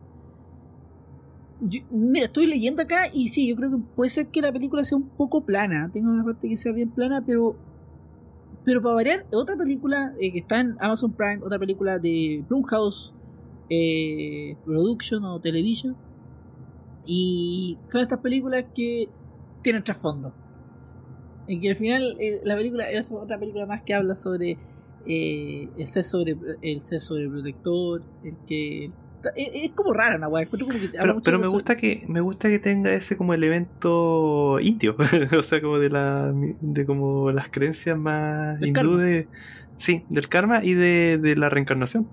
[1.90, 4.96] mira, estoy leyendo acá y sí, yo creo que puede ser que la película sea
[4.96, 5.90] un poco plana.
[5.92, 7.56] Tengo una parte que sea bien plana, pero.
[8.64, 13.12] Pero para variar, otra película eh, que está en Amazon Prime, otra película de Blumhouse
[13.68, 15.96] eh, Production o Television.
[17.06, 19.08] Y son estas películas que
[19.62, 20.34] tienen trasfondo.
[21.46, 24.56] En que al final eh, la película es otra película más que habla sobre
[25.06, 28.90] el ser sobre el ser sobreprotector, el que
[29.36, 30.28] es, como rara una
[31.22, 34.96] pero, me gusta que me gusta que tenga ese como elemento indio
[35.38, 39.28] o sea como de la de como las creencias más hindú de
[39.76, 42.08] sí del karma y de, de la reencarnación.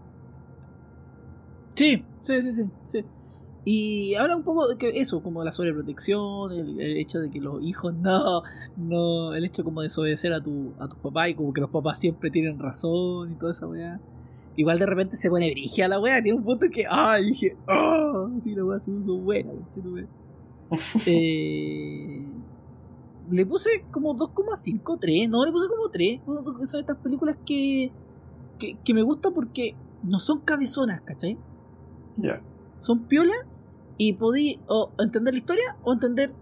[1.75, 3.05] Sí sí sí sí sí.
[3.63, 7.39] Y habla un poco de que eso, como la sobreprotección, el, el, hecho de que
[7.39, 8.41] los hijos no,
[8.75, 11.69] no, el hecho como de desobedecer a tu, a tus papás y como que los
[11.69, 13.99] papás siempre tienen razón y toda esa weá.
[14.55, 18.29] Igual de repente se pone brigia la weá, tiene un punto que, ay, dije, oh,
[18.37, 19.51] sí, la weá se puso buena,
[21.05, 22.25] eh,
[23.29, 26.21] le puse como 2,5, 3, no, le puse como 3.
[26.65, 27.91] Son estas películas que,
[28.57, 31.37] que, que me gustan porque no son cabezonas, ¿cachai?
[32.17, 32.41] Ya.
[32.77, 33.37] Son piolas
[33.97, 36.33] y podí o entender la historia o entender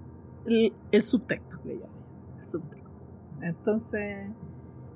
[0.45, 1.59] el, subtexto
[3.41, 4.27] Entonces,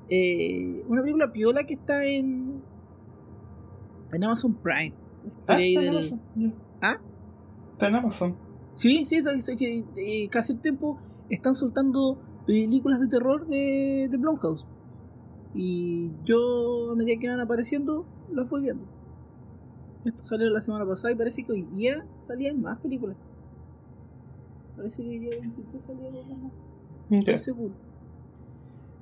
[0.10, 2.53] eh, una película piola que está en,
[4.14, 4.94] en Amazon Prime.
[5.48, 6.22] Ah, está en Amazon.
[6.82, 6.98] ¿Ah?
[7.74, 8.36] Está en Amazon.
[8.76, 9.24] Sí, sí,
[9.58, 11.00] que eh, casi el tiempo
[11.30, 14.66] están soltando películas de terror de, de Blumhouse.
[15.54, 18.84] Y yo, a medida que van apareciendo, las voy viendo.
[20.06, 23.16] Esto salió la semana pasada y parece que hoy día salían más películas.
[24.76, 26.52] Parece que hoy día 23 salían más.
[27.10, 27.74] Estoy seguro.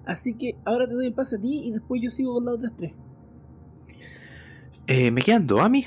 [0.05, 2.55] Así que ahora te doy el pase a ti y después yo sigo con las
[2.55, 2.95] otras tres.
[4.87, 5.85] Eh, ¿Me quedan dos a mí?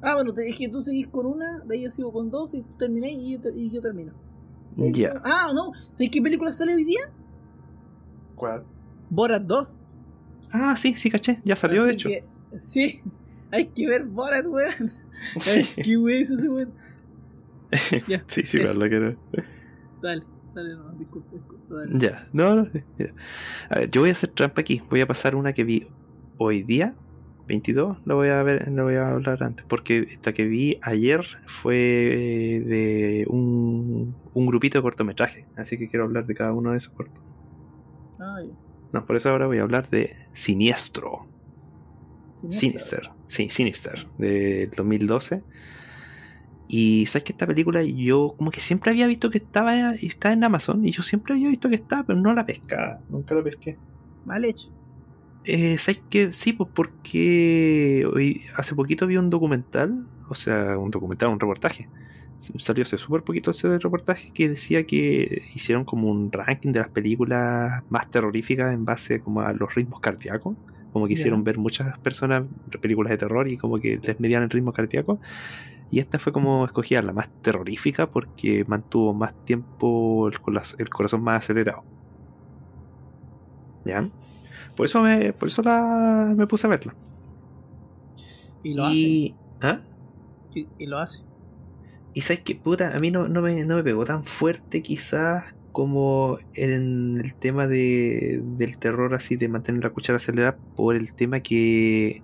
[0.00, 2.62] Ah, bueno, te dije tú seguís con una, de ahí yo sigo con dos y
[2.62, 4.12] tú terminé y yo, y yo termino.
[4.76, 5.20] Ya.
[5.24, 7.10] Ah, no, ¿sabéis qué película sale hoy día?
[8.36, 8.64] ¿Cuál?
[9.10, 9.82] Borat 2.
[10.52, 12.08] Ah, sí, sí, caché, ya salió de hecho.
[12.58, 13.02] sí,
[13.50, 14.92] hay que ver Borat, weón.
[15.82, 16.72] Qué weón es ese weón.
[18.08, 19.16] Ya, sí, sí, verdad que no.
[20.00, 21.74] Dale, dale, no, disculpe, disculpe.
[21.98, 22.70] Ya, no, no.
[23.68, 24.80] A ver, yo voy a hacer trampa aquí.
[24.88, 25.86] Voy a pasar una que vi
[26.38, 26.94] hoy día,
[27.48, 31.24] 22, lo voy a ver, lo voy a hablar antes, porque esta que vi ayer
[31.46, 36.78] fue de un, un grupito de cortometraje, así que quiero hablar de cada uno de
[36.78, 37.24] esos cortos.
[38.20, 38.52] Ay.
[38.92, 41.26] No, por eso ahora voy a hablar de Siniestro.
[42.50, 43.10] Sinister.
[43.26, 45.42] Sí, Sinister, del 2012.
[46.68, 50.44] Y sabes que esta película yo como que siempre había visto que estaba, estaba en
[50.44, 53.78] Amazon y yo siempre había visto que estaba, pero no la pescaba, nunca la pesqué.
[54.24, 54.68] Mal hecho.
[55.50, 60.90] Eh, ¿Sabes que Sí, pues porque hoy, hace poquito vi un documental, o sea, un
[60.90, 61.88] documental, un reportaje.
[62.58, 66.90] Salió hace súper poquito ese reportaje que decía que hicieron como un ranking de las
[66.90, 70.54] películas más terroríficas en base como a los ritmos cardíacos
[70.92, 72.44] como que hicieron ver muchas personas
[72.80, 75.18] películas de terror y como que les medían el ritmo cardíaco.
[75.90, 81.44] Y esta fue como escogida la más terrorífica porque mantuvo más tiempo el, corazón más
[81.44, 81.84] acelerado.
[83.84, 84.08] ¿Ya?
[84.78, 86.94] Por eso me, por eso la, me puse a verla.
[88.62, 89.34] Y lo hace.
[89.60, 89.80] ¿Ah?
[90.54, 91.24] Y, lo hace.
[92.14, 95.52] Y sabes que, puta, a mí no, no, me, no me pegó tan fuerte quizás
[95.72, 101.12] como en el tema de, del terror así de mantener la cuchara acelerada por el
[101.12, 102.22] tema que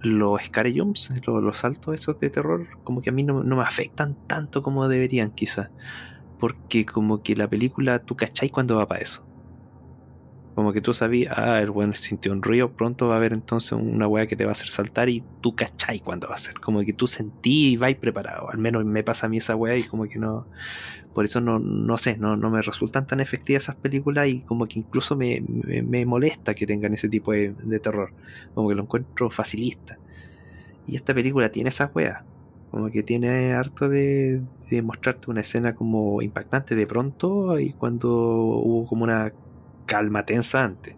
[0.00, 3.54] los scary jumps, los, los saltos esos de terror, como que a mí no, no
[3.54, 5.70] me afectan tanto como deberían quizás.
[6.40, 9.24] Porque como que la película tú cacháis cuando va para eso.
[10.54, 13.72] Como que tú sabías, ah, el bueno sintió un ruido, pronto va a haber entonces
[13.72, 16.60] una weá que te va a hacer saltar y tú cachai cuándo va a ser.
[16.60, 18.50] Como que tú sentí y vais preparado.
[18.50, 20.46] Al menos me pasa a mí esa weá y como que no.
[21.14, 24.66] Por eso no, no sé, no, no me resultan tan efectivas esas películas y como
[24.66, 28.12] que incluso me, me, molesta que tengan ese tipo de, de, terror.
[28.54, 29.98] Como que lo encuentro facilista.
[30.86, 32.24] Y esta película tiene esa weá.
[32.70, 38.08] Como que tiene harto de, de mostrarte una escena como impactante de pronto y cuando
[38.08, 39.32] hubo como una
[39.92, 40.96] calma tensa antes.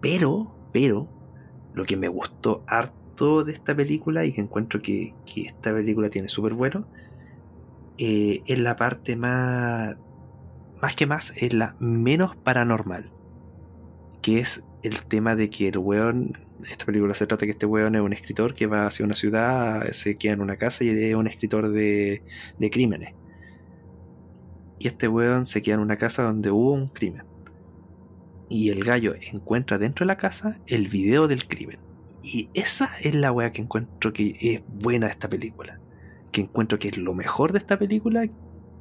[0.00, 1.08] Pero, pero,
[1.72, 6.10] lo que me gustó harto de esta película y que encuentro que, que esta película
[6.10, 6.88] tiene súper bueno,
[7.98, 9.96] eh, es la parte más,
[10.82, 13.12] más que más, es la menos paranormal.
[14.20, 16.36] Que es el tema de que el weón,
[16.68, 19.14] esta película se trata de que este weón es un escritor que va hacia una
[19.14, 22.22] ciudad, se queda en una casa y es un escritor de,
[22.58, 23.14] de crímenes.
[24.80, 27.35] Y este weón se queda en una casa donde hubo un crimen
[28.48, 31.78] y el gallo encuentra dentro de la casa el video del crimen.
[32.22, 35.80] Y esa es la weá que encuentro que es buena de esta película.
[36.32, 38.26] Que encuentro que es lo mejor de esta película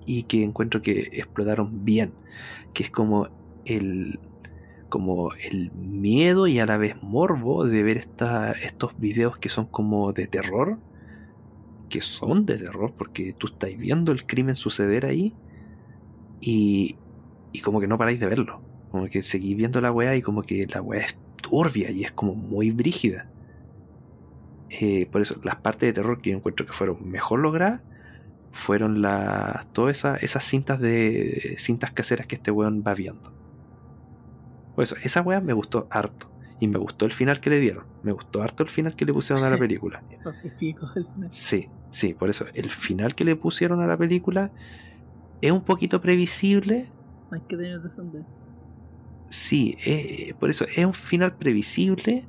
[0.06, 2.14] y que encuentro que explotaron bien.
[2.74, 3.30] Que es como
[3.66, 4.20] el
[4.90, 8.08] como el miedo y a la vez morbo de ver
[8.62, 10.80] estos videos que son como de terror.
[11.90, 15.36] Que son de terror porque tú estás viendo el crimen suceder ahí
[16.42, 16.98] y,
[17.52, 18.65] y como que no paráis de verlo.
[18.96, 22.14] Como que seguí viendo la weá y como que la weá es turbia y es
[22.14, 23.28] como muy brígida.
[24.70, 27.82] Eh, por eso, las partes de terror que yo encuentro que fueron mejor logradas
[28.54, 33.34] fueron las todas esas, esas cintas de cintas caseras que este weón va viendo.
[34.76, 36.32] Por eso, esa weá me gustó harto.
[36.62, 37.84] Y me gustó el final que le dieron.
[38.02, 40.06] Me gustó harto el final que le pusieron a la película.
[41.32, 44.54] sí, sí, por eso, el final que le pusieron a la película
[45.42, 46.90] es un poquito previsible.
[47.30, 48.46] Hay que tener descendencia
[49.36, 52.26] sí, eh, por eso es un final previsible,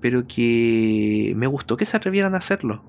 [0.00, 2.82] pero que me gustó que se atrevieran a hacerlo.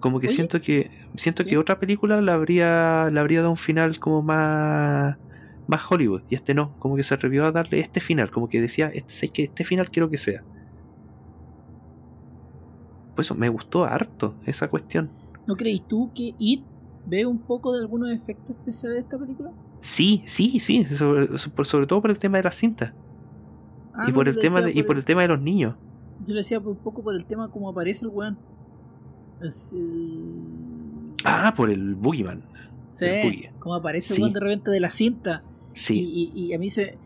[0.00, 1.50] Como que Oye, siento que siento ¿sí?
[1.50, 5.16] que otra película le habría le habría dado un final como más
[5.66, 8.60] más Hollywood y este no, como que se atrevió a darle este final, como que
[8.60, 10.42] decía, este, que este final quiero que sea.
[13.14, 15.10] Por eso me gustó harto esa cuestión.
[15.46, 16.64] ¿No crees tú que It
[17.06, 19.52] ve un poco de algunos efectos especiales de esta película?
[19.80, 22.94] Sí, sí, sí, sobre, sobre, todo por el tema de la cinta.
[23.94, 24.98] Ah, y, por el tema de, por y por el...
[25.00, 25.76] el tema de los niños.
[26.24, 28.38] Yo lo decía un poco por el tema como aparece el weón.
[29.42, 31.14] Es el...
[31.24, 32.42] Ah, por el Boogeyman.
[32.90, 33.06] Sí,
[33.58, 34.20] como aparece sí.
[34.20, 35.42] el weón de repente de la cinta.
[35.74, 35.98] Sí.
[35.98, 36.98] Y, y, y a mí se...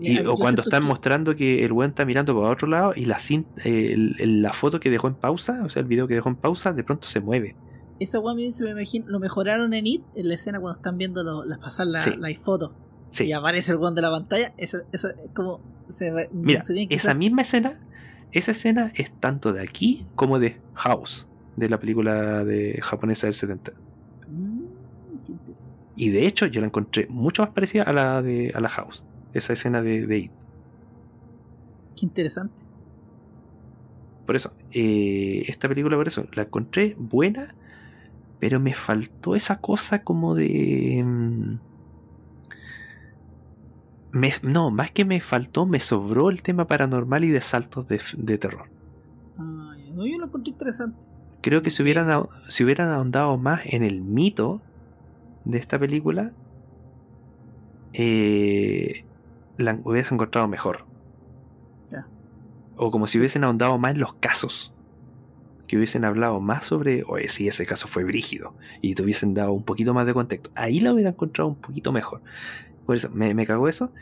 [0.00, 0.88] Y, o cuando están que...
[0.88, 4.52] mostrando que el weón está mirando para otro lado y la, cinta, eh, el, la
[4.52, 7.08] foto que dejó en pausa, o sea, el video que dejó en pausa, de pronto
[7.08, 7.56] se mueve
[8.00, 11.22] esa weá se me imagino, lo mejoraron en IT, en la escena cuando están viendo
[11.22, 12.12] lo, las pasar la, sí.
[12.16, 12.72] la foto.
[13.10, 13.26] Sí.
[13.26, 14.54] Y aparece el weón de la pantalla.
[14.56, 15.60] Eso, eso es como.
[15.88, 17.80] Se, Mira, se esa misma escena,
[18.32, 23.34] esa escena es tanto de aquí como de House, de la película de japonesa del
[23.34, 23.72] 70.
[24.28, 24.64] Mm,
[25.96, 29.04] y de hecho, yo la encontré mucho más parecida a la de a la House,
[29.34, 30.32] esa escena de, de IT.
[31.96, 32.62] Qué interesante.
[34.24, 37.56] Por eso, eh, esta película, por eso, la encontré buena
[38.40, 41.02] pero me faltó esa cosa como de...
[41.04, 41.58] Mm,
[44.12, 48.00] me, no, más que me faltó, me sobró el tema paranormal y de saltos de,
[48.16, 48.68] de terror.
[49.38, 51.06] Ay, no, yo lo encontré interesante.
[51.42, 54.60] Creo que si hubieran, si hubieran ahondado más en el mito
[55.44, 56.32] de esta película,
[57.92, 59.04] eh,
[59.58, 60.86] la hubiese encontrado mejor.
[62.82, 64.72] O como si hubiesen ahondado más en los casos
[65.70, 69.52] que hubiesen hablado más sobre, oye, sí, ese caso fue brígido, y te hubiesen dado
[69.52, 70.50] un poquito más de contexto.
[70.56, 72.22] Ahí la hubiera encontrado un poquito mejor.
[72.86, 73.92] Por eso, me, me cagó eso.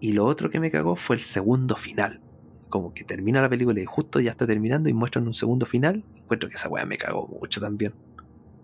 [0.00, 2.22] Y lo otro que me cagó fue el segundo final.
[2.70, 6.04] Como que termina la película y justo ya está terminando y muestran un segundo final.
[6.16, 7.92] Encuentro que esa weá me cagó mucho también.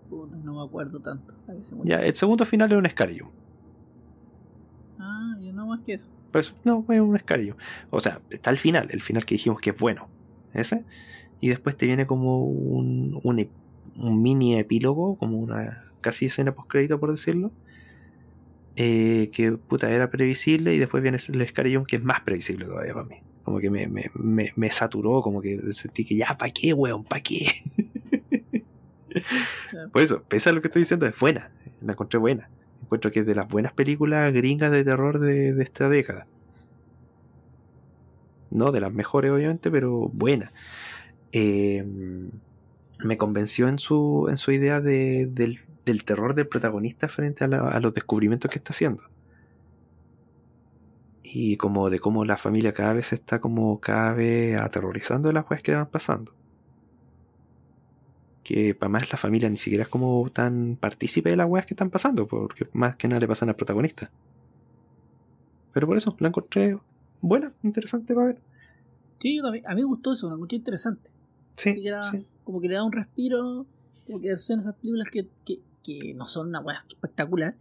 [0.09, 1.35] no me acuerdo tanto.
[1.83, 3.29] Ya, el segundo final es un escarillo.
[4.97, 6.09] Ah, yo no más que eso.
[6.31, 7.55] Pues no, es un escarillo.
[7.91, 10.09] O sea, está el final, el final que dijimos que es bueno.
[10.55, 10.85] Ese
[11.39, 13.49] y después te viene como un, un,
[13.97, 17.51] un mini epílogo, como una casi escena post crédito por decirlo,
[18.75, 22.93] eh, que puta era previsible y después viene el Scarillon que es más previsible todavía
[22.93, 23.15] para mí.
[23.43, 27.03] Como que me, me, me, me saturó, como que sentí que ya, ¿para qué, weón?
[27.03, 27.47] ¿Para qué?
[29.91, 31.49] Por eso, pese a lo que estoy diciendo, es buena,
[31.81, 32.49] la encontré buena.
[32.83, 36.27] Encuentro que es de las buenas películas gringas de terror de, de esta década.
[38.51, 40.51] No de las mejores, obviamente, pero buena.
[41.31, 41.85] Eh,
[42.99, 47.69] me convenció en su, en su idea de, del, terror del protagonista frente a, la-
[47.69, 49.03] a los descubrimientos que está haciendo.
[51.23, 55.43] Y como de cómo la familia cada vez está como cada vez aterrorizando de las
[55.43, 56.31] cosas que van pasando.
[58.43, 61.73] Que para más la familia ni siquiera es como tan partícipe de las weas que
[61.73, 64.09] están pasando, porque más que nada le pasan al protagonista.
[65.73, 66.77] Pero por eso la encontré
[67.21, 68.37] buena, interesante para ver.
[69.19, 69.67] Sí, yo también.
[69.67, 71.11] A mí me gustó eso, me encontré interesante.
[71.57, 72.25] Sí, que era sí.
[72.43, 73.65] como que le da un respiro,
[74.05, 77.55] como que son esas películas que, que, que no son una weá espectacular,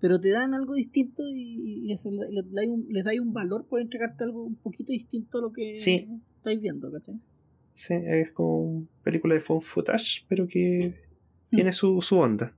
[0.00, 3.64] pero te dan algo distinto y, y les, les, dais un, les dais un valor
[3.66, 6.06] por entregarte algo un poquito distinto a lo que Sí.
[6.36, 7.18] estáis viendo, ¿cachai?
[7.74, 10.94] Sí, es como una película de phone footage, pero que
[11.50, 12.54] tiene su, su onda.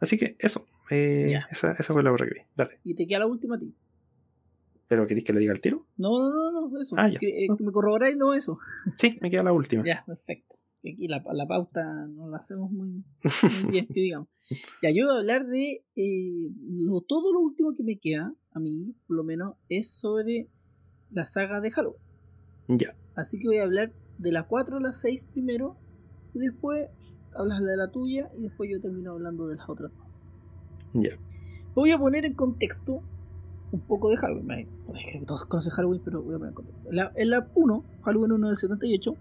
[0.00, 0.66] Así que eso.
[0.90, 2.40] eh, esa, esa fue la obra que vi.
[2.56, 2.78] Dale.
[2.84, 3.72] Y te queda la última a ti.
[4.88, 5.86] ¿Pero queréis que le diga el tiro?
[5.96, 6.94] No, no, no, no, eso.
[6.98, 7.18] Ah, ya.
[7.18, 8.58] Que, eh, que me corroboráis, no eso.
[8.98, 9.84] Sí, me queda la última.
[9.84, 10.56] Ya, perfecto.
[10.80, 13.02] Aquí la, la pauta no la hacemos muy,
[13.62, 14.28] muy bien, que digamos.
[14.82, 18.60] Ya, yo voy a hablar de eh, lo, todo lo último que me queda, a
[18.60, 20.48] mí, por lo menos, es sobre
[21.10, 22.02] la saga de Halloween.
[22.68, 22.94] Ya.
[23.14, 25.78] Así que voy a hablar de la 4 a la 6 primero,
[26.34, 26.88] y después
[27.34, 30.30] hablas de la tuya, y después yo termino hablando de las otras dos.
[30.92, 31.16] Ya.
[31.74, 33.02] Voy a poner en contexto
[33.74, 34.68] un poco de Halloween.
[34.86, 36.90] Creo que todos conocen Halloween, pero voy a poner en contexto.
[36.90, 39.16] En la, en la 1, Halloween 1 del 78,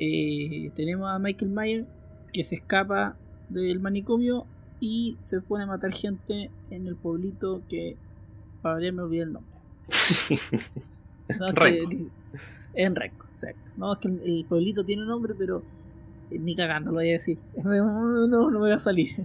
[0.00, 1.86] eh, tenemos a Michael Myers
[2.32, 3.16] que se escapa
[3.48, 4.46] del manicomio
[4.80, 7.96] y se pone a matar gente en el pueblito que,
[8.62, 9.52] para me olvidé el nombre.
[11.38, 12.06] No, es que-
[12.74, 13.72] en Renco, exacto.
[13.76, 15.62] No, es que el, el pueblito tiene nombre, pero
[16.30, 17.38] eh, ni cagando lo voy a decir.
[17.64, 19.24] No, no, no me va a salir.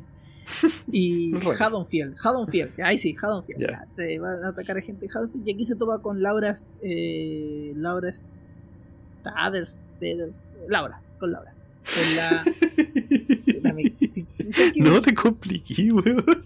[0.91, 1.33] Y.
[1.59, 3.61] Haddonfield, Haddonfield, ahí sí, Haddonfield.
[3.61, 5.47] Ya, Te va a atacar a gente de Haddonfield.
[5.47, 11.53] Y aquí se topa con Laura, eh, Laura Staders, Staders, Laura, con Laura.
[11.83, 12.43] Con la.
[13.63, 14.25] Dame- si-
[14.73, 16.45] si no te compliqué, weón.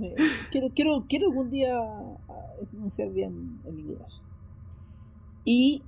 [0.00, 0.14] eh,
[0.50, 1.74] quiero, quiero, quiero algún día
[2.70, 4.20] pronunciar bien el inglés.
[5.44, 5.82] Y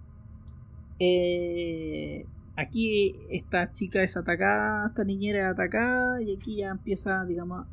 [0.98, 7.66] eh, aquí esta chica es atacada, esta niñera es atacada, y aquí ya empieza, digamos,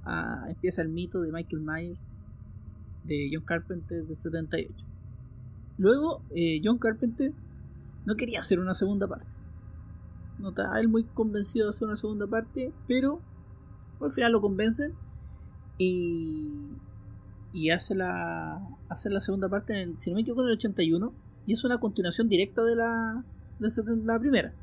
[0.48, 2.12] empieza el mito de Michael Myers
[3.04, 4.74] de John Carpenter de 78.
[5.78, 7.34] Luego, eh, John Carpenter
[8.06, 9.28] no quería hacer una segunda parte.
[10.40, 13.20] No estaba él muy convencido de hacer una segunda parte, pero
[14.00, 14.94] al final lo convencen
[15.78, 16.52] y,
[17.54, 18.60] y hace la
[18.90, 21.14] hace la segunda parte en el, si no me equivoco en el 81
[21.46, 23.24] y es una continuación directa de la
[23.60, 23.70] de
[24.04, 24.54] la primera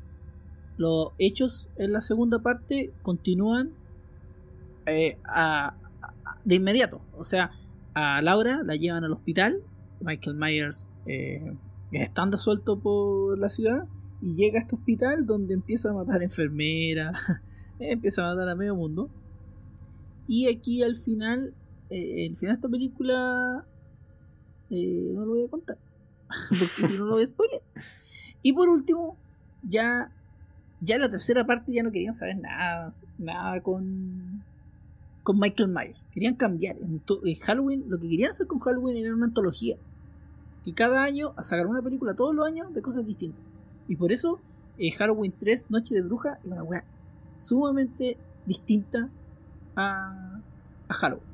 [0.79, 3.69] los hechos en la segunda parte continúan
[4.87, 7.51] eh, a- a- de inmediato o sea
[7.93, 9.61] a Laura la llevan al hospital
[10.01, 11.53] Michael Myers eh,
[11.91, 13.85] está suelto por la ciudad
[14.21, 17.15] y llega a este hospital donde empieza a matar enfermeras
[17.79, 19.09] empieza a matar a medio mundo
[20.27, 21.53] y aquí al final,
[21.89, 23.65] eh, el final de esta película,
[24.69, 25.77] eh, no lo voy a contar,
[26.49, 27.61] porque si no lo voy a spoiler.
[28.43, 29.17] Y por último,
[29.63, 30.11] ya,
[30.81, 34.43] ya la tercera parte ya no querían saber nada, nada con,
[35.23, 36.07] con Michael Myers.
[36.13, 36.77] Querían cambiar.
[36.77, 37.01] En
[37.35, 39.77] Halloween, lo que querían hacer con Halloween era una antología.
[40.63, 43.41] Que cada año sacar una película todos los años de cosas distintas.
[43.87, 44.39] Y por eso
[44.77, 46.83] eh, Halloween 3, Noche de Bruja, es una weá
[47.33, 49.09] sumamente distinta
[49.75, 50.39] a,
[50.87, 51.29] a Halloween.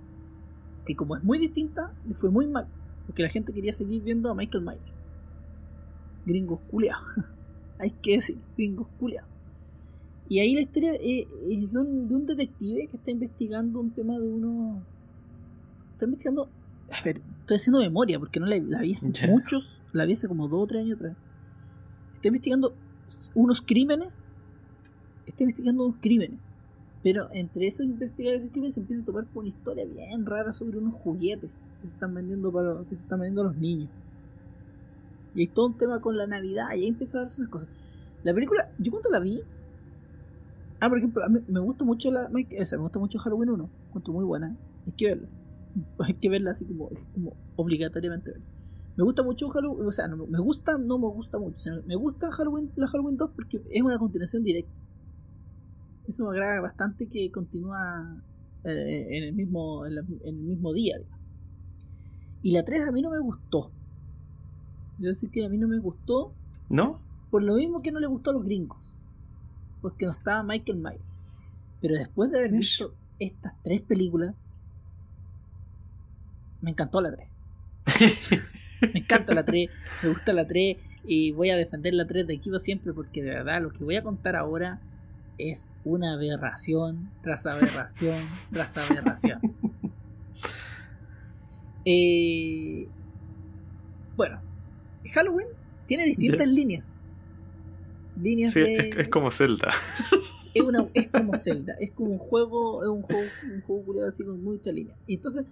[0.88, 2.68] Y como es muy distinta, le fue muy mal.
[3.06, 4.82] Porque la gente quería seguir viendo a Michael Myers.
[6.26, 7.04] Gringos culeados.
[7.80, 9.35] Hay que decir, gringos culeados.
[10.28, 13.92] Y ahí la historia es, es de, un, de un detective que está investigando un
[13.92, 14.84] tema de uno.
[15.92, 16.50] Está investigando.
[16.92, 19.82] A ver, estoy haciendo memoria porque no la, la vi hace muchos.
[19.94, 21.16] La vi hace como dos o tres años atrás.
[22.16, 22.76] Está investigando
[23.36, 24.32] unos crímenes.
[25.28, 26.56] Está investigando unos crímenes.
[27.04, 30.52] Pero entre esos investigadores esos crímenes se empieza a topar con una historia bien rara
[30.52, 33.90] sobre unos juguetes que se están vendiendo para que se están vendiendo a los niños.
[35.36, 37.70] Y hay todo un tema con la Navidad y ahí empieza a darse unas cosas.
[38.24, 39.44] La película, yo cuando la vi,
[40.80, 42.30] ah, por ejemplo, a mí me gusta mucho la,
[42.66, 45.28] sea, me gusta mucho Halloween 1, encuentro muy buena, hay que verla,
[46.00, 46.90] hay que verla así como,
[47.56, 48.46] obligatoriamente verla.
[48.98, 51.96] Me gusta mucho Halloween, o sea, no, me gusta, no me gusta mucho, sino me
[51.96, 54.72] gusta Halloween, la Halloween 2 porque es una continuación directa.
[56.08, 58.22] Eso me agrada bastante que continúa
[58.64, 60.98] eh, en, el mismo, en, la- en el mismo día.
[60.98, 61.20] digamos.
[62.42, 63.72] Y la 3 a mí no me gustó.
[65.00, 66.32] Yo decir que a mí no me gustó
[66.70, 67.00] ¿No?
[67.32, 68.95] por lo mismo que no le gustó a los gringos.
[69.86, 71.04] Porque no estaba Michael Myers.
[71.80, 74.34] Pero después de haber visto estas tres películas,
[76.60, 77.30] me encantó la 3.
[78.96, 79.70] me encanta la 3,
[80.02, 83.30] me gusta la 3 y voy a defender la 3 de equipo siempre porque de
[83.30, 84.82] verdad lo que voy a contar ahora
[85.38, 88.18] es una aberración tras aberración
[88.52, 89.40] tras aberración.
[91.88, 92.88] Eh,
[94.18, 94.42] bueno,
[95.14, 95.50] Halloween
[95.86, 96.95] tiene distintas líneas.
[98.22, 98.76] Líneas Sí, de...
[98.76, 99.72] es, es como Zelda.
[100.54, 103.22] es, una, es como Zelda, es como un juego, es un juego,
[103.54, 104.96] un juego así con mucha línea.
[105.08, 105.46] Y entonces,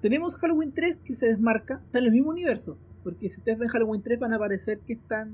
[0.00, 2.78] tenemos Halloween 3 que se desmarca, está en el mismo universo.
[3.04, 5.32] Porque si ustedes ven Halloween 3 van a aparecer que están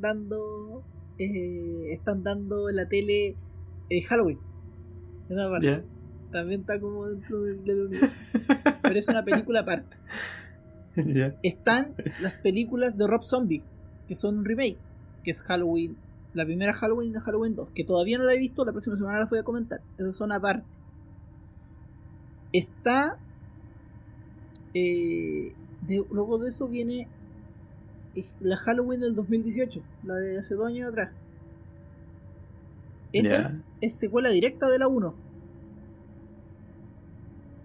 [0.00, 0.84] dando
[1.18, 3.36] eh, están dando en la tele
[3.90, 4.38] eh, Halloween.
[5.28, 5.66] En una parte.
[5.66, 5.82] Ya.
[6.32, 8.24] También está como dentro del, del universo.
[8.82, 9.96] Pero es una película aparte.
[11.42, 13.62] Están las películas de Rob Zombie,
[14.08, 14.78] que son un remake,
[15.24, 15.96] que es Halloween,
[16.34, 18.96] la primera Halloween y la Halloween 2, que todavía no la he visto, la próxima
[18.96, 19.80] semana las voy a comentar.
[19.98, 20.64] Esas son aparte.
[22.52, 23.18] Está.
[24.74, 25.52] eh,
[25.86, 27.08] de- luego de eso viene
[28.14, 31.10] eh, la Halloween del 2018, la de hace dos años atrás.
[33.12, 33.36] Esa
[33.80, 35.14] es secuela directa de la 1.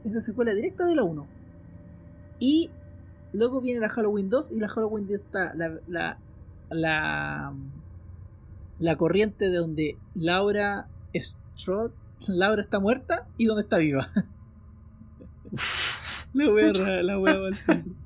[0.06, 1.28] Esa es secuela directa de la 1.
[2.40, 2.70] Y
[3.34, 6.18] luego viene la Halloween 2 y la Halloween 2 está la, la,
[6.70, 7.54] la,
[8.80, 11.94] la corriente de donde Laura Strode,
[12.28, 14.10] Laura está muerta y donde está viva.
[16.34, 17.38] La wea rara, la wea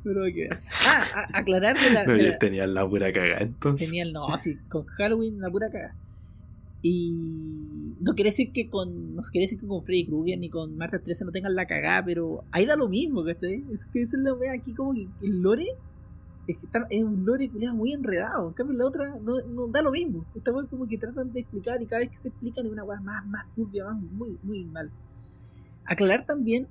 [0.03, 0.49] pero que
[0.85, 3.87] Ah, a- aclarar de la, No, de la- tenía la pura cagada entonces.
[3.87, 5.95] Genial, no, sí, con Halloween la pura caga.
[6.83, 7.11] Y
[7.99, 9.15] no quiere decir que con.
[9.15, 12.05] No quiere decir que con Freddy Krueger ni con Marta 13 no tengan la cagada,
[12.05, 13.65] pero ahí da lo mismo, ¿cachai?
[13.73, 15.65] Es que esa es la wea aquí como que el lore
[16.51, 18.47] es que está- es un lore culiado muy enredado.
[18.47, 20.25] En cambio la otra no, no da lo mismo.
[20.35, 22.83] Esta wea como que tratan de explicar y cada vez que se explican es una
[22.83, 24.91] wea más, más turbia, más muy, muy mal.
[25.85, 26.67] Aclarar también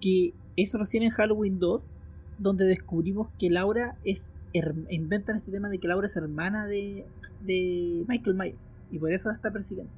[0.00, 1.94] que es recién en Halloween 2
[2.38, 4.34] donde descubrimos que Laura es
[4.88, 7.04] inventan este tema de que Laura es hermana de,
[7.44, 8.58] de Michael Myers
[8.90, 9.92] y por eso la está persiguiendo.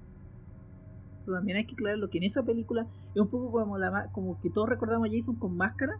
[1.20, 4.40] Eso también hay que aclararlo que en esa película es un poco como la como
[4.40, 5.98] que todos recordamos a Jason con máscara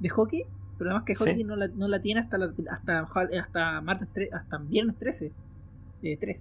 [0.00, 0.44] de hockey,
[0.86, 1.30] la máscara de Sí.
[1.30, 3.00] hockey no la, no la tiene hasta la- hasta
[3.40, 5.32] hasta martes tre- hasta viernes 13
[6.02, 6.40] de 3.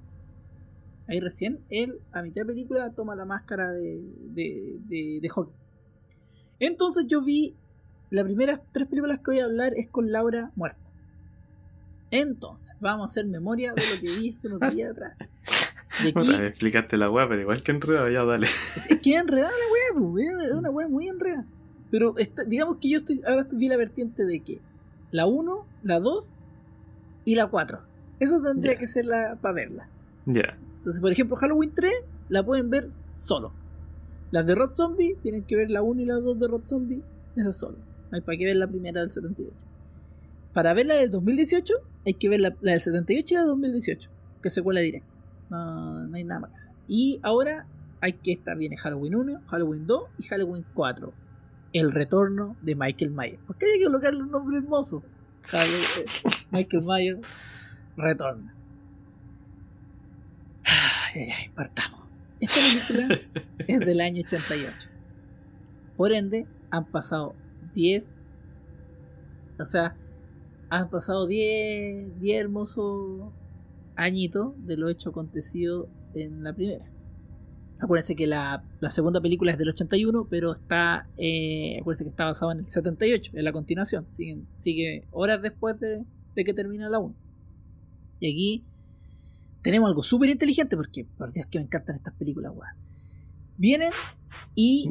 [1.08, 4.00] Ahí recién él a mitad de película toma la máscara de,
[4.34, 5.54] de, de, de hockey.
[6.60, 7.56] Entonces yo vi
[8.10, 10.80] las primeras tres películas que voy a hablar es con Laura muerta.
[12.12, 15.18] Entonces, vamos a hacer memoria de lo que vi hace unos días atrás.
[16.00, 18.46] Aquí, Puta, me explicaste la weá, pero igual que enredado, ya dale.
[18.46, 21.46] es, es que es enredada la wea, po, es una wea muy enredada.
[21.92, 24.60] Pero está- digamos que yo estoy ahora vi la vertiente de que
[25.12, 26.36] la 1, la 2
[27.26, 27.80] y la 4.
[28.20, 28.80] Eso tendría Ya.
[28.80, 29.88] que ser la para verla.
[30.26, 30.58] Ya.
[30.80, 31.94] Entonces, por ejemplo, Halloween 3
[32.30, 33.54] la pueden ver solo.
[34.32, 37.02] Las de Rod Zombie tienen que ver la 1 y la 2 de Rod Zombie,
[37.36, 37.78] eso solo.
[38.12, 39.54] Hay para que ver la primera del 78.
[40.54, 41.74] Para ver la del 2018,
[42.06, 44.10] hay que ver la, la del 78 y la del 2018,
[44.42, 45.08] que es secuela directa.
[45.50, 46.72] No, no hay nada más.
[46.88, 47.66] Y ahora
[48.02, 51.14] hay que estar viene Halloween 1, Halloween 2 y Halloween 4.
[51.74, 53.40] El retorno de Michael Myers.
[53.46, 55.04] Porque hay que colocarle un nombre hermoso.
[55.54, 56.06] Eh,
[56.52, 57.28] Michael Myers
[57.96, 58.54] retorna.
[60.64, 62.02] Ay, ay, ay, partamos.
[62.40, 63.20] Esta película
[63.68, 64.90] es del año 88.
[65.96, 67.34] Por ende, han pasado
[67.74, 68.04] 10.
[69.60, 69.96] O sea,
[70.70, 73.32] han pasado 10, 10 hermosos
[73.96, 76.86] añitos de lo hecho acontecido en la primera.
[77.80, 81.08] Acuérdense que la, la segunda película es del 81, pero está.
[81.18, 84.06] Eh, acuérdense que está basada en el 78, en la continuación.
[84.10, 86.04] Sigue, sigue horas después de,
[86.36, 87.16] de que termina la 1.
[88.20, 88.64] Y aquí
[89.62, 92.74] tenemos algo súper inteligente, porque por Dios que me encantan estas películas, weón.
[93.58, 93.92] Vienen
[94.56, 94.90] y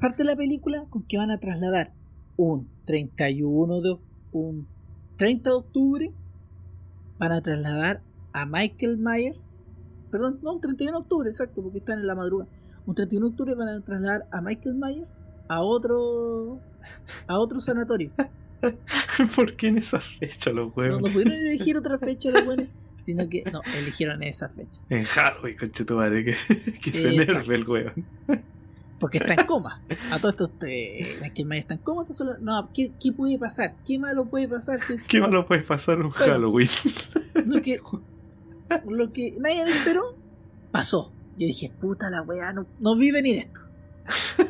[0.00, 1.92] parte de la película con que van a trasladar
[2.36, 3.96] un 31 de
[4.32, 4.66] un
[5.16, 6.12] 30 de octubre
[7.18, 8.02] van a trasladar
[8.32, 9.53] a Michael Myers
[10.14, 12.48] perdón, no, un 31 de octubre, exacto, porque están en la madrugada.
[12.86, 16.60] Un 31 de octubre van a trasladar a Michael Myers a otro
[17.26, 18.12] a otro sanatorio.
[19.34, 21.02] ¿Por qué en esa fecha los No, huevos?
[21.02, 22.68] no pudieron elegir otra fecha los buenos,
[23.00, 24.80] sino que no, eligieron esa fecha.
[24.88, 26.36] En Halloween, conchetumare, que,
[26.80, 28.04] que se enerve el huevón.
[29.00, 29.82] Porque está en coma.
[30.12, 33.74] A todo esto este, Michael Myers está en coma, entonces no, ¿qué, ¿qué puede pasar?
[33.84, 36.24] ¿Qué malo puede pasar si ¿Qué malo puede pasar un Bueno.
[36.32, 36.68] Halloween?
[37.46, 37.80] lo que,
[38.88, 40.16] lo que nadie esperó
[40.70, 41.12] pasó.
[41.38, 43.60] Yo dije, puta la weá, no, no vi venir esto.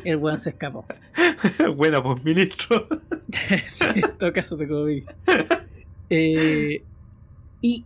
[0.03, 0.85] El weón se escapó.
[1.75, 2.87] Buena, pues, ministro.
[3.67, 5.03] sí, en todo caso te vi.
[6.09, 6.83] Eh,
[7.61, 7.85] ¿Y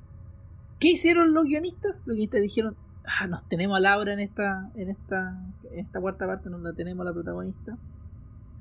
[0.80, 2.08] qué hicieron los guionistas?
[2.08, 2.76] Los guionistas dijeron,
[3.06, 5.38] ah, nos tenemos a Laura en esta, en esta,
[5.72, 7.78] en esta cuarta parte, nos la tenemos a la protagonista.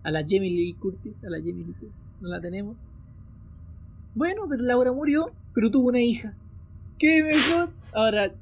[0.05, 1.91] A la Jamie Lee Curtis, a la Jamie Lee Curtis,
[2.21, 2.77] no la tenemos.
[4.15, 6.35] Bueno, pero Laura murió, pero tuvo una hija.
[6.99, 7.71] ¿Qué mejor?
[7.93, 8.33] Ahora,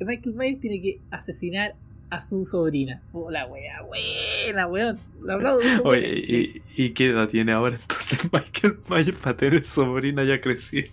[0.00, 1.74] Michael Myers tiene que asesinar
[2.10, 3.02] a su sobrina.
[3.12, 4.98] Oh, la wea, buena, weón.
[5.22, 5.60] La aplaudo.
[5.84, 10.88] Oye, ¿y, ¿y, qué edad tiene ahora entonces Michael Myers para tener sobrina ya crecida?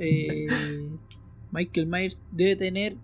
[0.00, 0.48] Eh,
[1.52, 2.96] Michael Myers debe tener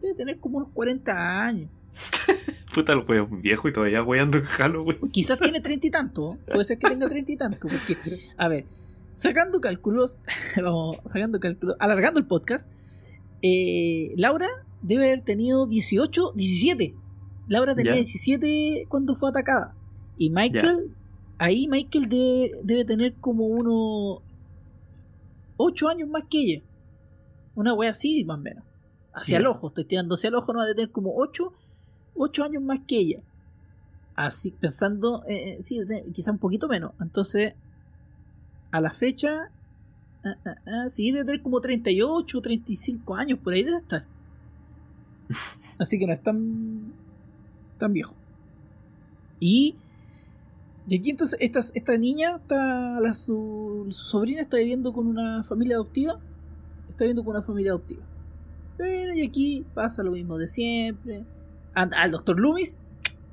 [0.00, 1.70] debe tener como unos 40 años.
[2.74, 4.98] Puta, el weón viejo y todavía weando en Halloween.
[5.12, 6.38] Quizás tiene treinta y tanto.
[6.46, 7.68] Puede ser que tenga treinta y tanto.
[7.68, 7.96] Porque,
[8.36, 8.64] a ver,
[9.14, 10.22] sacando cálculos,
[10.56, 12.70] vamos, sacando cálculos, alargando el podcast,
[13.40, 14.48] eh, Laura
[14.82, 16.94] debe haber tenido 18, 17.
[17.48, 19.74] Laura tenía 17 cuando fue atacada.
[20.18, 20.94] Y Michael,
[21.38, 24.22] ahí Michael debe, debe tener como unos
[25.56, 26.62] 8 años más que ella.
[27.54, 28.64] Una wea así, más o menos.
[29.12, 31.52] Hacia el ojo, estoy tirando hacia el ojo, no va a tener como 8,
[32.16, 33.20] 8 años más que ella.
[34.16, 35.80] Así, pensando, eh, sí,
[36.12, 36.92] quizá un poquito menos.
[37.00, 37.54] Entonces,
[38.74, 39.52] a la fecha,
[40.24, 44.04] ah, ah, ah, sí, debe tener como 38, 35 años, por ahí debe estar.
[45.78, 46.92] Así que no es tan,
[47.78, 48.16] tan viejo.
[49.38, 49.76] Y,
[50.88, 55.76] y aquí entonces esta, esta niña, está, la, su, sobrina está viviendo con una familia
[55.76, 56.18] adoptiva.
[56.88, 58.02] Está viviendo con una familia adoptiva.
[58.76, 61.24] Pero y aquí pasa lo mismo de siempre.
[61.74, 62.84] Al Doctor Loomis,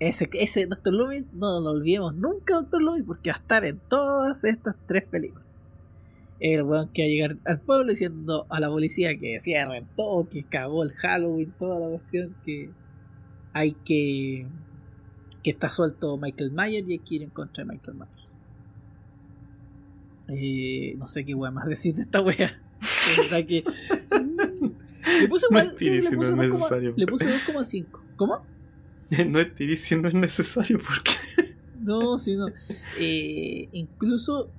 [0.08, 3.80] ese, ese Doctor Loomis, no lo olvidemos nunca, Doctor Loomis, porque va a estar en
[3.88, 5.46] todas estas tres películas
[6.42, 10.28] el weón que va a llegar al pueblo diciendo a la policía que cierren todo,
[10.28, 12.72] que cagó el Halloween, toda la cuestión, que
[13.54, 14.48] hay que.
[15.44, 18.12] que está suelto Michael Myers y hay que ir en contra de Michael Myers.
[20.30, 22.60] Eh, no sé qué weón más decir de esta wea.
[23.48, 23.64] que.
[25.22, 25.76] le puse igual.
[25.78, 27.86] no le puse 2,5.
[28.16, 28.51] ¿Cómo?
[29.28, 31.54] No es si no es necesario porque.
[31.82, 32.48] no, si no.
[32.98, 34.50] Eh, incluso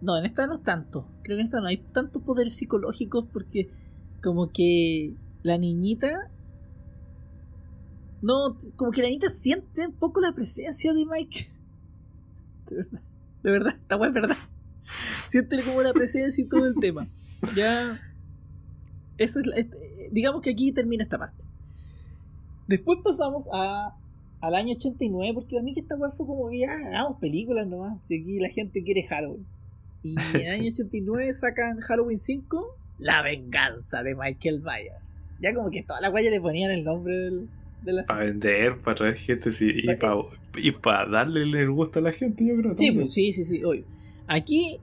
[0.00, 1.08] no, en esta no tanto.
[1.22, 3.70] Creo que en esta no hay tantos poderes psicológicos porque
[4.22, 6.30] como que la niñita...
[8.22, 11.48] No, como que la niñita siente un poco la presencia de Mike.
[12.66, 13.00] De verdad,
[13.42, 14.36] de verdad, esta weá es verdad.
[15.28, 17.08] Siente como la presencia y todo el tema.
[17.54, 18.00] Ya...
[19.18, 21.45] Eso es este, digamos que aquí termina esta parte.
[22.66, 23.96] Después pasamos a,
[24.40, 27.66] al año 89, porque a mí que esta weá fue como que ya hagamos películas
[27.66, 28.00] nomás.
[28.08, 29.46] Y aquí la gente quiere Halloween.
[30.02, 35.20] Y en el año 89 sacan Halloween 5, La venganza de Michael Myers.
[35.40, 37.48] Ya como que toda la guaya le ponían el nombre del,
[37.82, 40.16] de la Para vender, para traer gente, sí, y para,
[40.56, 42.76] y para darle el gusto a la gente, yo creo.
[42.76, 43.84] Sí, pues, sí, sí, sí, obvio.
[44.28, 44.80] Aquí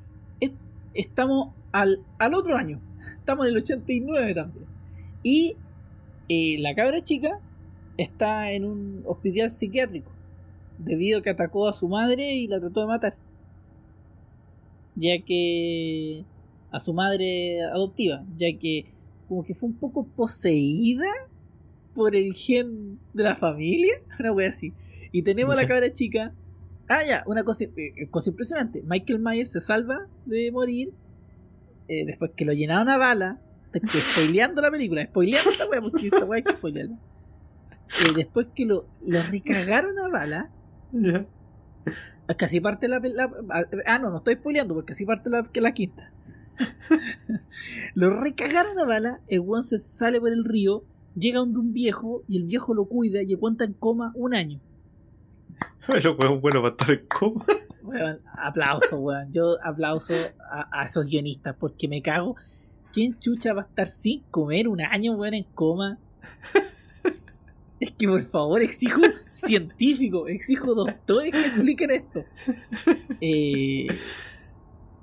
[0.94, 2.80] estamos al, al otro año.
[3.18, 4.66] Estamos en el 89 también.
[5.24, 5.56] Y
[6.30, 7.40] eh, la cabra chica
[7.98, 10.12] está en un hospital psiquiátrico
[10.78, 13.16] debido a que atacó a su madre y la trató de matar
[14.96, 16.24] ya que
[16.72, 18.86] a su madre adoptiva, ya que
[19.28, 21.08] como que fue un poco poseída
[21.96, 24.74] por el gen de la familia, una wea así.
[25.12, 26.34] Y tenemos a la cabra chica.
[26.90, 28.84] Ah, ya, una cosa, eh, cosa impresionante.
[28.86, 30.92] Michael Myers se salva de morir
[31.88, 33.40] eh, después que lo llenaron a bala.
[34.12, 36.98] spoileando la película, spoileando esta wea, porque esta wea hay que spoilearla.
[37.90, 40.50] Eh, después que lo, lo recagaron a bala,
[42.38, 43.02] Casi parte la,
[43.86, 46.12] Ah, no, no estoy spoileando porque así parte la, que la quinta.
[47.96, 50.84] lo recagaron a bala, el one se sale por el río,
[51.16, 54.60] llega donde un viejo y el viejo lo cuida y aguanta en coma un año.
[55.88, 57.46] Pero weón, bueno para estar en coma.
[57.84, 59.32] Weón, aplauso, weón.
[59.32, 60.14] Yo aplauso
[60.50, 62.36] a, a, esos guionistas porque me cago.
[62.94, 65.98] ¿Quién chucha va a estar sin comer un año, weón, en coma?
[67.84, 72.24] Es que por favor, exijo científico, exijo doctores que expliquen esto.
[73.20, 73.88] Eh,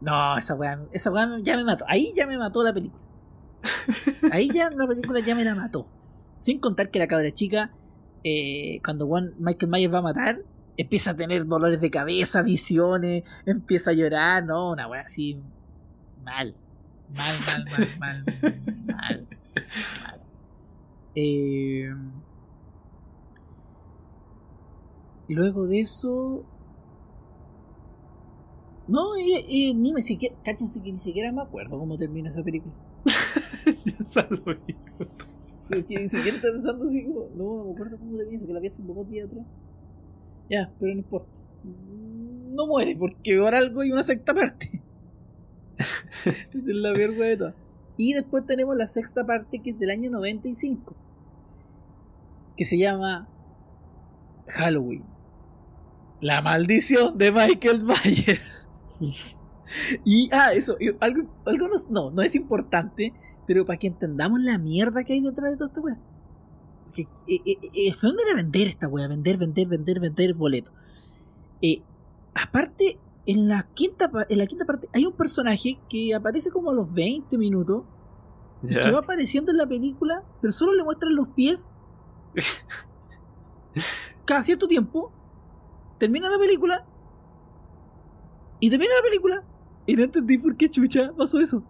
[0.01, 1.85] no, esa weá, esa weá ya me mató.
[1.87, 3.03] Ahí ya me mató la película.
[4.33, 5.87] Ahí ya la película ya me la mató.
[6.39, 7.71] Sin contar que la cabra chica,
[8.25, 9.07] eh, cuando
[9.39, 10.41] Michael Myers va a matar,
[10.79, 15.37] empieza a tener dolores de cabeza, visiones, empieza a llorar, no, una weá así
[16.25, 16.55] mal.
[17.15, 18.25] Mal, mal, mal, mal,
[18.87, 19.27] mal.
[20.03, 20.21] mal.
[21.17, 21.93] Eh,
[25.31, 26.45] Luego de eso.
[28.89, 30.35] No, y, ni me siquiera.
[30.45, 32.75] Cáchense que ni siquiera me acuerdo cómo termina esa película.
[34.11, 34.39] ya lo
[35.69, 37.29] sí, que ni siquiera estoy pensando así como.
[37.37, 39.47] No, no me acuerdo cómo termina eso, que la vi hace un poco días atrás.
[40.51, 41.31] Ya, pero no importa.
[42.51, 44.83] No muere, porque por algo hay una secta parte.
[46.25, 47.55] Esa es la peor de
[47.97, 50.97] Y después tenemos la sexta parte que es del año 95,
[52.57, 53.29] que se llama
[54.49, 55.10] Halloween.
[56.21, 59.39] La maldición de Michael Myers.
[60.05, 63.15] y, ah, eso, algo, algo no, no, es importante,
[63.47, 65.99] pero para que entendamos la mierda que hay detrás de toda esta weá.
[66.85, 70.73] Porque eh, eh, eh, fue donde era vender esta weá, vender, vender, vender, vender boleto.
[71.63, 71.83] Eh,
[72.35, 76.75] aparte, en la, quinta, en la quinta parte hay un personaje que aparece como a
[76.75, 77.85] los 20 minutos.
[78.67, 81.77] Que va apareciendo en la película, pero solo le muestran los pies.
[84.27, 85.13] cada cierto tiempo.
[86.01, 86.87] Termina la película.
[88.59, 89.45] Y termina la película.
[89.85, 91.63] Y no entendí por qué chucha pasó eso.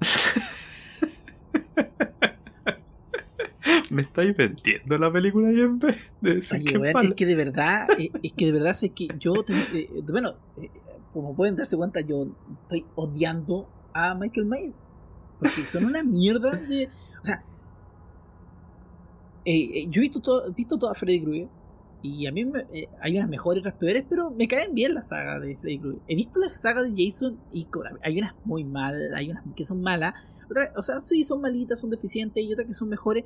[3.90, 7.88] Me estáis vendiendo la película y en vez de decir que es que de verdad,
[7.98, 9.34] eh, es que de verdad es que yo,
[9.74, 10.70] eh, bueno, eh,
[11.12, 12.28] como pueden darse cuenta, yo
[12.62, 14.76] estoy odiando a Michael Myers.
[15.40, 16.88] Porque son una mierda de.
[17.20, 17.42] O sea,
[19.44, 21.48] yo he visto todo, visto toda Freddy Krueger.
[22.02, 22.64] Y a mí me,
[23.00, 26.00] hay unas mejores y otras peores, pero me caen bien la saga de Freddy Krueger.
[26.08, 27.66] He visto la saga de Jason y
[28.02, 30.14] hay unas muy mal, hay unas que son malas.
[30.50, 33.24] Otras, o sea, sí, son malitas, son deficientes y otras que son mejores.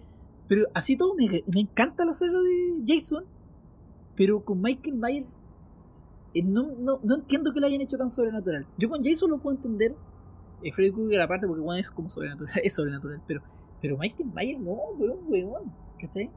[0.49, 3.25] Pero así todo me, encanta la saga de Jason.
[4.17, 5.29] Pero con Michael Myers
[6.35, 8.67] eh, no, no, no, entiendo que lo hayan hecho tan sobrenatural.
[8.77, 9.95] Yo con Jason lo puedo entender.
[10.63, 13.43] Eh, Freddy Krueger aparte porque bueno, es como sobrenatural, es sobrenatural, pero,
[13.81, 16.31] pero Michael Myers no, weón, weón, ¿cachai?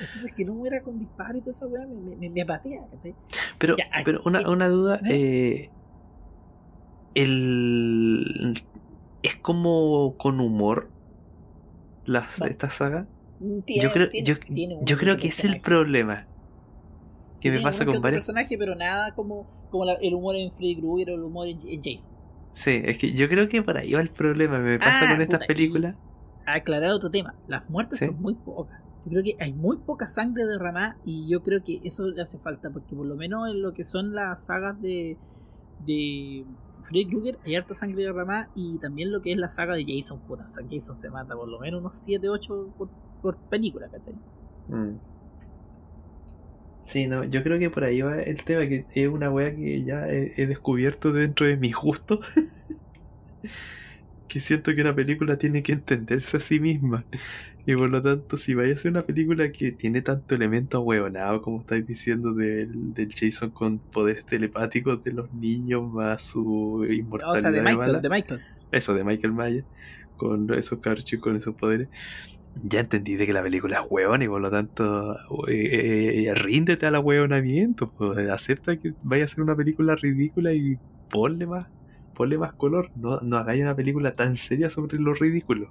[0.00, 3.14] Entonces que no muera con disparo y toda esa weá me, me, me apatea, ¿cachai?
[3.58, 5.70] Pero, pero una, eh, una duda, ¿eh?
[7.14, 8.54] el
[9.22, 10.90] es como con humor
[12.04, 13.06] las, esta saga
[13.40, 14.34] yo creo, yo,
[14.82, 16.26] yo creo que es el problema
[17.40, 21.10] que me pasa con varios personajes, pero nada como, como el humor en Freddy Krueger
[21.10, 22.12] o el humor en, Jason.
[22.52, 24.58] Sí, es que yo creo que por ahí va el problema.
[24.58, 25.94] Me pasa ah, con estas películas.
[26.46, 28.80] Aclarado otro tema, las muertes son muy pocas.
[29.04, 32.38] Yo creo que hay muy poca sangre derramada y yo creo que eso le hace
[32.38, 35.16] falta porque por lo menos en lo que son las sagas de
[35.84, 36.44] de
[36.82, 40.20] Freddy Krueger hay harta sangre derramada y también lo que es la saga de Jason,
[40.20, 42.88] puta, Jason se mata por lo menos unos 7, 8 por,
[43.22, 44.14] por película, ¿cachai?
[44.68, 44.98] Mm.
[46.86, 49.84] Sí, no, yo creo que por ahí va el tema, que es una wea que
[49.84, 52.20] ya he, descubierto dentro de mi gusto.
[54.28, 57.04] que siento que una película tiene que entenderse a sí misma.
[57.66, 61.42] Y por lo tanto, si vaya a ser una película que tiene tanto elemento ahueonado,
[61.42, 67.38] como estáis diciendo, del, del, Jason con poderes telepáticos de los niños, más su inmortalidad.
[67.38, 68.40] O sea, de Michael, de Michael.
[68.72, 69.66] Eso, de Michael Myers,
[70.16, 71.88] con esos carchos, con esos poderes
[72.64, 75.14] ya entendí de que la película es hueón y por lo tanto
[75.48, 80.78] eh, eh, ríndete al hueonamiento, pues, acepta que vaya a ser una película ridícula y
[81.10, 81.68] ponle más,
[82.18, 85.70] ponle más color, no, no hagáis una película tan seria sobre lo ridículo.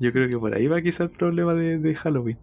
[0.00, 2.36] Yo creo que por ahí va quizá el problema de, Halloween.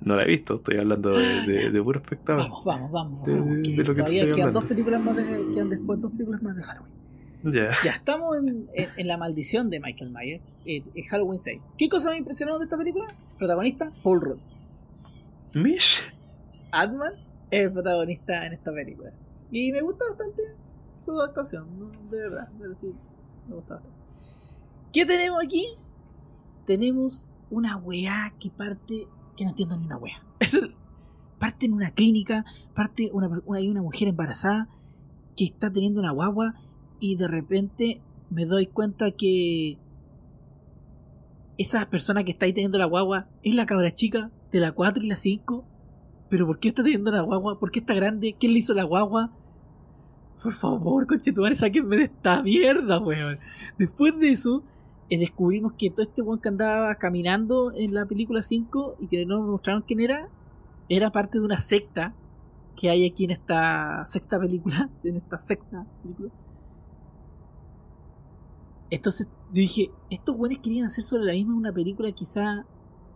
[0.00, 2.48] No la he visto, estoy hablando de, de, puro espectáculo.
[2.64, 3.86] Vamos, vamos, vamos.
[3.86, 6.92] todavía quedan dos películas más de, quedan después dos películas más de Halloween.
[7.44, 11.60] Ya estamos en, en, la maldición de Michael Myers, eh, en Halloween 6.
[11.78, 13.14] ¿Qué cosa me impresionó de esta película?
[13.38, 14.38] Protagonista, Paul Rudd.
[15.54, 16.12] ¿Mish?
[16.72, 17.12] Adman
[17.50, 19.12] es el protagonista en esta película.
[19.52, 20.42] Y me gusta bastante
[20.98, 21.68] su actuación,
[22.10, 22.88] de verdad, me gusta
[23.48, 23.88] bastante.
[24.92, 25.66] ¿Qué tenemos aquí?
[26.64, 29.06] Tenemos una weá que parte,
[29.36, 30.24] que no entiendo ni una weá.
[31.38, 34.68] parte en una clínica, parte una, hay una mujer embarazada
[35.36, 36.54] que está teniendo una guagua
[36.98, 38.00] y de repente
[38.30, 39.78] me doy cuenta que
[41.58, 45.02] esa persona que está ahí teniendo la guagua es la cabra chica de la 4
[45.02, 45.64] y la 5.
[46.30, 47.58] Pero ¿por qué está teniendo la guagua?
[47.58, 48.36] ¿Por qué está grande?
[48.38, 49.32] ¿Quién le hizo la guagua?
[50.42, 53.38] Por favor, conchetumare, sáquenme de esta mierda, weón.
[53.78, 54.62] Después de eso,
[55.08, 59.24] eh, descubrimos que todo este weón que andaba caminando en la película 5 y que
[59.24, 60.28] no nos mostraron quién era,
[60.88, 62.14] era parte de una secta
[62.76, 66.32] que hay aquí en esta sexta película, en esta sexta película,
[68.92, 72.66] entonces dije, estos buenos querían hacer sobre la misma una película quizá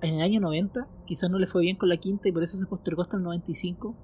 [0.00, 2.56] en el año 90, quizás no le fue bien con la quinta y por eso
[2.56, 3.94] se postergó hasta el 95.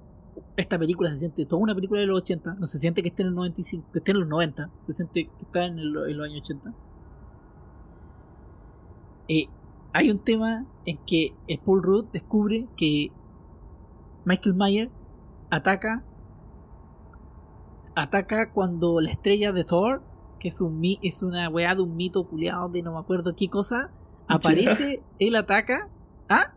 [0.55, 3.23] Esta película se siente toda una película de los 80, no se siente que esté
[3.23, 6.41] en el 95, que esté en los 90, se siente que está en, los años
[6.41, 6.73] 80.
[9.29, 9.47] Eh,
[9.93, 11.33] hay un tema en que
[11.65, 13.11] Paul Rudd descubre que
[14.25, 14.91] Michael Myers
[15.49, 16.03] ataca
[17.95, 20.01] ataca cuando la estrella de Thor
[20.43, 23.47] que es un es una weá de un mito culiado de no me acuerdo qué
[23.47, 23.91] cosa,
[24.27, 25.87] aparece, él ataca.
[26.27, 26.53] ¿Ah?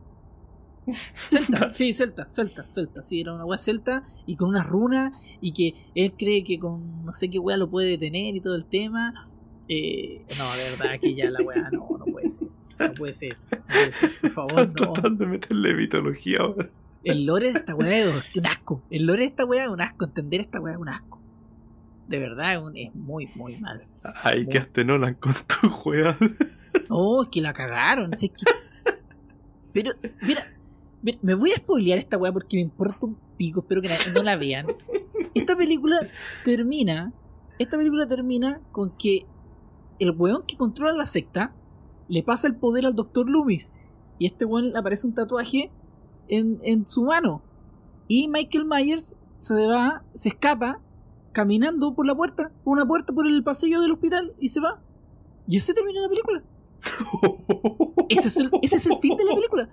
[1.26, 5.52] Celta, sí, Celta, Celta, Celta, sí, era una weá Celta y con una runa y
[5.52, 8.64] que él cree que con no sé qué weá lo puede detener y todo el
[8.66, 9.28] tema
[9.68, 12.48] Eh, no, de verdad, aquí ya la weá no, no puede ser.
[12.78, 13.36] No puede ser.
[13.50, 14.10] No puede ser.
[14.20, 14.92] Por favor, Están no.
[14.92, 16.68] tratando de meterle mitología ahora.
[17.02, 18.82] El lore de esta weá es un asco.
[18.90, 20.04] El lore de esta weá es un asco.
[20.04, 21.20] Entender esta weá es un asco.
[22.06, 23.84] De verdad, es, un- es muy, muy mal.
[24.22, 26.16] Ahí Muy- quedaste Nolan con tu juega.
[26.88, 28.12] No, es que la cagaron.
[28.12, 28.30] es que-
[29.72, 29.92] Pero,
[30.22, 30.42] mira,
[31.22, 33.60] me voy a spoilear esta weá porque me importa un pico.
[33.60, 34.66] Espero que no la vean.
[35.34, 36.00] Esta película
[36.44, 37.12] termina.
[37.58, 39.26] Esta película termina con que
[39.98, 41.54] el weón que controla la secta
[42.08, 43.28] le pasa el poder al Dr.
[43.28, 43.74] Loomis.
[44.18, 45.70] Y este weón le aparece un tatuaje
[46.28, 47.42] en, en su mano.
[48.08, 50.80] Y Michael Myers se va, se escapa
[51.32, 54.80] caminando por la puerta, por una puerta por el pasillo del hospital y se va.
[55.46, 56.42] Y así termina la película.
[58.08, 59.68] Ese es, el, ese es el fin de la película.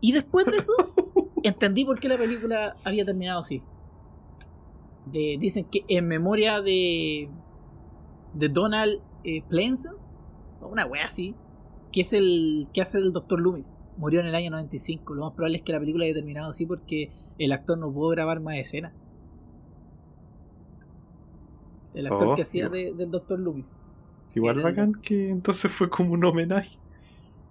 [0.00, 0.72] Y después de eso,
[1.42, 3.62] entendí por qué la película había terminado así.
[5.06, 7.28] De, dicen que en memoria de,
[8.34, 9.42] de Donald eh,
[10.60, 11.34] una wea así,
[11.92, 13.40] que es el que hace el Dr.
[13.40, 13.66] Loomis.
[13.96, 15.14] Murió en el año 95.
[15.14, 18.10] Lo más probable es que la película haya terminado así porque el actor no pudo
[18.10, 18.92] grabar más escenas.
[21.94, 23.38] El actor Oh, que hacía de- del Dr.
[23.40, 23.66] Loomis.
[24.34, 26.78] Igual el- bacán que entonces fue como un homenaje.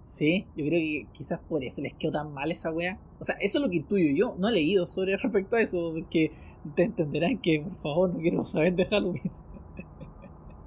[0.02, 2.98] Sí, yo creo que quizás por eso les quedó tan mal esa wea.
[3.20, 4.34] O sea, eso es lo que intuyo yo.
[4.38, 6.32] No he leído sobre respecto a eso, porque
[6.74, 9.30] te entenderán que, por favor, no quiero saber de Halloween.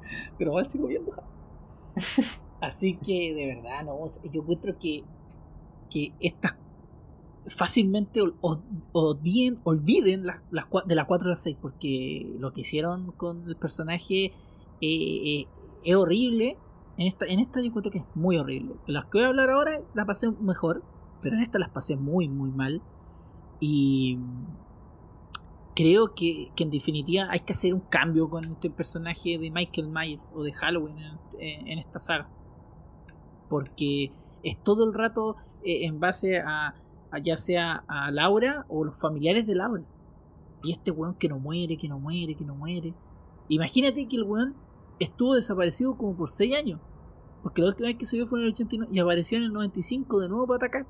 [0.38, 1.34] Pero igual sigo viendo Halloween.
[2.62, 3.98] Así que, de verdad, no.
[3.98, 5.04] o sea, yo encuentro que,
[5.90, 6.56] que estas
[7.48, 8.36] fácilmente ol-
[8.94, 13.48] olviden, olviden las, las de la 4 a la 6, porque lo que hicieron con
[13.48, 14.32] el personaje eh,
[14.82, 15.48] eh,
[15.86, 16.58] es horrible.
[16.98, 18.76] En esta, en esta yo encuentro que es muy horrible.
[18.86, 20.84] Las que voy a hablar ahora las pasé mejor,
[21.22, 22.82] pero en esta las pasé muy, muy mal.
[23.60, 24.20] Y
[25.76, 29.88] creo que, que en definitiva hay que hacer un cambio con este personaje de Michael
[29.88, 30.98] Myers o de Halloween
[31.40, 32.30] en, esta saga.
[33.50, 34.12] Porque
[34.44, 36.76] es todo el rato eh, en base a,
[37.12, 39.84] a ya sea a Laura o los familiares de Laura.
[40.64, 42.94] Y este weón que no muere, que no muere, que no muere.
[43.50, 44.56] Imagínate que el weón
[45.00, 46.80] estuvo desaparecido como por 6 años.
[47.42, 49.54] Porque la última vez que se vio fue en el 89 y apareció en el
[49.54, 50.86] 95 de nuevo para atacar.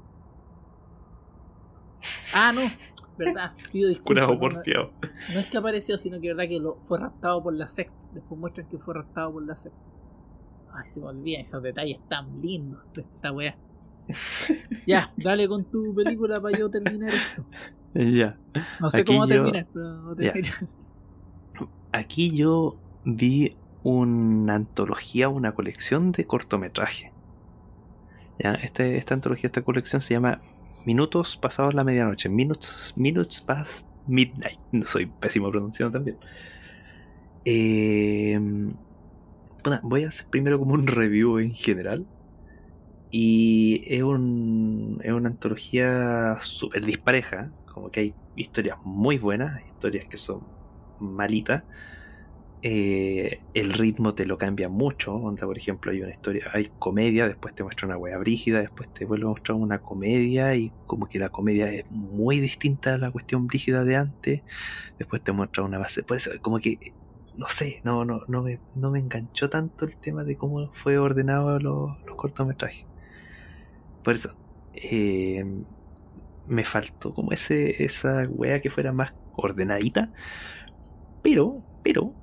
[2.36, 2.62] Ah, no,
[3.18, 4.28] verdad, pido disculpas.
[4.30, 4.62] No, por no-
[5.34, 7.94] no es que apareció, sino que verdad que lo, fue raptado por la secta.
[8.14, 9.80] Después muestran que fue raptado por la secta.
[10.74, 13.56] Ay, se me olvidan esos detalles tan lindos de esta wea.
[14.88, 17.46] ya, dale con tu película para yo terminar esto.
[17.96, 18.38] Ya.
[18.82, 20.34] No sé Aquí cómo yo- terminar, pero Ya.
[20.34, 20.68] terminar.
[21.92, 27.12] Aquí yo vi una antología, una colección de cortometrajes.
[28.40, 30.42] Este, esta antología, esta colección se llama
[30.86, 32.30] Minutos pasados la medianoche.
[32.30, 34.60] Minutes, minutes past midnight.
[34.72, 36.18] No soy pésimo pronunciando también.
[37.46, 38.38] Eh,
[39.64, 42.06] bueno, voy a hacer primero como un review en general.
[43.12, 47.52] Y es, un, es una antología súper dispareja.
[47.74, 50.42] Como que hay historias muy buenas, historias que son
[51.00, 51.64] malitas.
[52.66, 55.22] Eh, el ritmo te lo cambia mucho.
[55.38, 59.04] Por ejemplo, hay una historia, hay comedia, después te muestra una wea brígida, después te
[59.06, 63.12] vuelve a mostrar una comedia y como que la comedia es muy distinta a la
[63.12, 64.44] cuestión brígida de antes.
[64.98, 66.80] Después te muestra una base, por eso como que
[67.36, 70.98] no sé, no, no, no me, no me enganchó tanto el tema de cómo fue
[70.98, 72.86] ordenado los, los cortometrajes.
[74.04, 74.36] Por eso,
[74.74, 75.46] eh,
[76.48, 80.12] me faltó como ese, esa wea que fuera más ordenadita.
[81.22, 82.14] Pero, pero,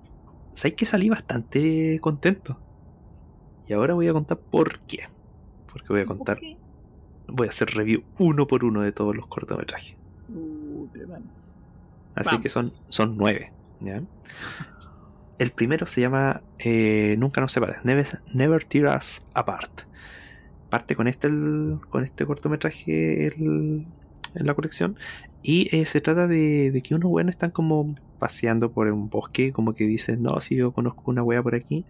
[0.55, 2.59] sabes que salí bastante contento.
[3.69, 5.05] Y ahora voy a contar por qué.
[5.73, 6.39] Porque voy a contar,
[7.29, 9.97] voy a hacer review uno por uno de todos los cortometrajes.
[10.93, 11.53] Prepárense.
[12.15, 12.43] Así Vamos.
[12.43, 13.53] que son, son nueve.
[13.81, 14.03] ¿ya?
[15.39, 19.83] El primero se llama eh, Nunca nos separes, Never, Never Tear Us Apart.
[20.69, 23.87] Parte con este, el- con este cortometraje el-
[24.35, 24.97] en la colección.
[25.43, 29.53] Y eh, se trata de, de que unos weones están como paseando por un bosque,
[29.53, 31.85] como que dicen, no, si yo conozco una wea por aquí.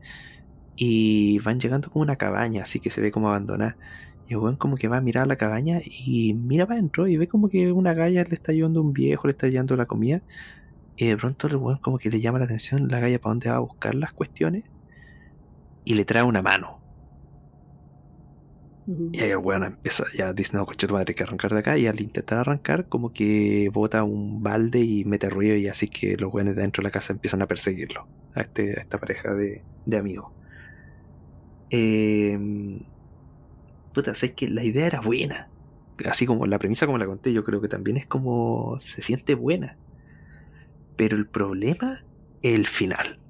[0.77, 3.77] Y van llegando como a una cabaña, así que se ve como abandonada.
[4.29, 7.17] Y el weón como que va a mirar la cabaña y mira para adentro y
[7.19, 10.23] ve como que una galla le está llevando un viejo, le está llevando la comida.
[10.97, 13.51] Y de pronto el weón como que le llama la atención la galla para dónde
[13.51, 14.65] va a buscar las cuestiones.
[15.85, 16.80] Y le trae una mano.
[18.87, 21.61] Y ahí el weón empieza, ya dice, no, coche tu madre, hay que arrancar de
[21.61, 21.79] acá.
[21.79, 25.57] Y al intentar arrancar, como que bota un balde y mete ruido.
[25.57, 28.09] Y así que los weones de dentro de la casa empiezan a perseguirlo.
[28.35, 30.33] A, este, a esta pareja de, de amigos.
[31.71, 32.39] Eh,
[33.95, 35.49] puta, sé que la idea era buena.
[36.05, 39.35] Así como la premisa como la conté, yo creo que también es como se siente
[39.35, 39.77] buena.
[40.97, 42.05] Pero el problema
[42.43, 43.21] es el final.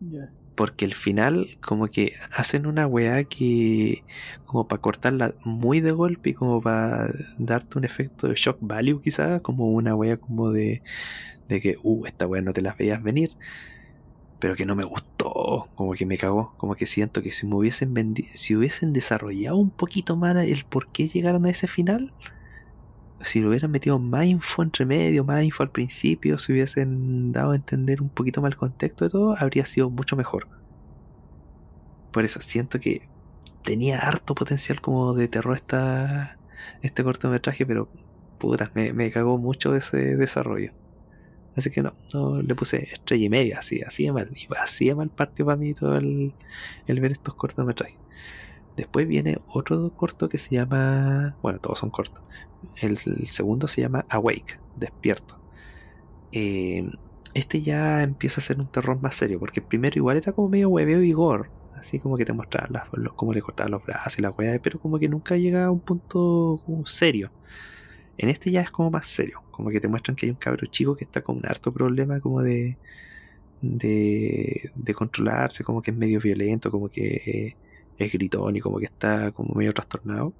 [0.00, 0.32] Ya.
[0.54, 4.04] Porque el final, como que hacen una weá que,
[4.44, 7.08] como para cortarla muy de golpe y como para
[7.38, 10.82] darte un efecto de shock value, quizás, como una weá como de,
[11.48, 13.32] de que, uh, esta weá no te las veías venir,
[14.38, 17.54] pero que no me gustó, como que me cagó, como que siento que si me
[17.54, 17.94] hubiesen
[18.34, 22.12] si hubiesen desarrollado un poquito más el por qué llegaron a ese final,
[23.22, 27.52] si lo hubieran metido más info entre medio, más info al principio, si hubiesen dado
[27.52, 30.48] a entender un poquito más el contexto de todo, habría sido mucho mejor.
[32.12, 33.08] Por eso siento que
[33.64, 36.38] tenía harto potencial como de terror esta,
[36.82, 37.88] este cortometraje, pero
[38.38, 40.72] puta, me, me cagó mucho ese desarrollo.
[41.56, 44.30] Así que no, no le puse estrella y media, así, así mal.
[44.34, 46.34] Y así mal partió para mí todo el,
[46.86, 47.98] el ver estos cortometrajes.
[48.76, 51.36] Después viene otro corto que se llama.
[51.42, 52.22] Bueno, todos son cortos.
[52.76, 52.98] El,
[53.30, 55.38] segundo se llama Awake, Despierto.
[56.32, 56.90] Eh,
[57.34, 60.48] este ya empieza a ser un terror más serio, porque el primero igual era como
[60.48, 61.50] medio hueveo gore.
[61.74, 64.78] Así como que te mostraba las, cómo le cortaban los brazos y la hueá, pero
[64.78, 67.32] como que nunca llega a un punto serio.
[68.18, 70.66] En este ya es como más serio, como que te muestran que hay un cabro
[70.66, 72.78] chico que está con un harto problema como de,
[73.62, 77.56] de, de controlarse, como que es medio violento, como que
[77.98, 80.34] es gritón y como que está como medio trastornado.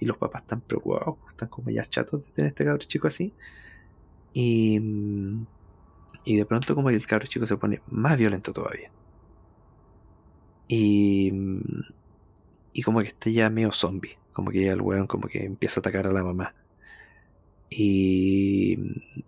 [0.00, 3.32] Y los papás están preocupados, están como ya chatos de tener este cabro chico así.
[4.32, 4.80] Y,
[6.24, 8.90] y de pronto como que el cabro chico se pone más violento todavía.
[10.68, 11.32] Y,
[12.72, 14.18] y como que está ya medio zombie.
[14.32, 16.54] Como que ya el weón como que empieza a atacar a la mamá.
[17.70, 18.78] Y,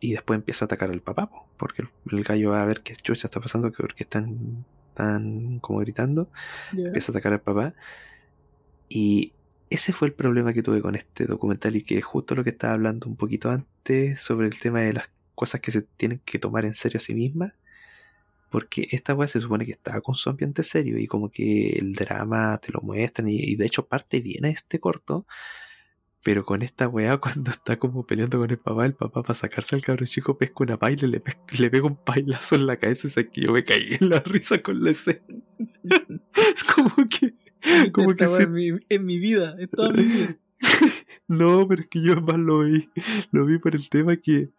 [0.00, 3.26] y después empieza a atacar al papá, porque el, gallo va a ver qué chucha
[3.26, 6.28] está pasando, que porque están, están como gritando.
[6.72, 7.74] Empieza a atacar al papá.
[8.88, 9.32] Y
[9.70, 12.50] ese fue el problema que tuve con este documental y que es justo lo que
[12.50, 16.38] estaba hablando un poquito antes sobre el tema de las cosas que se tienen que
[16.38, 17.52] tomar en serio a sí mismas.
[18.50, 21.94] Porque esta weá se supone que estaba con su ambiente serio y como que el
[21.94, 25.26] drama te lo muestran y, y de hecho parte bien a este corto
[26.26, 29.76] pero con esta weá, cuando está como peleando con el papá, el papá para sacarse
[29.76, 31.22] al cabrón chico pesca una paila y le,
[31.56, 33.06] le pega un pailazo en la cabeza.
[33.20, 35.20] Y que yo me caí en la risa con la escena.
[36.34, 37.32] es como que.
[37.92, 40.36] Como que en, mi, en, mi, vida, en toda mi vida.
[41.28, 42.88] no, pero es que yo más lo vi.
[43.32, 44.50] Lo vi por el tema que.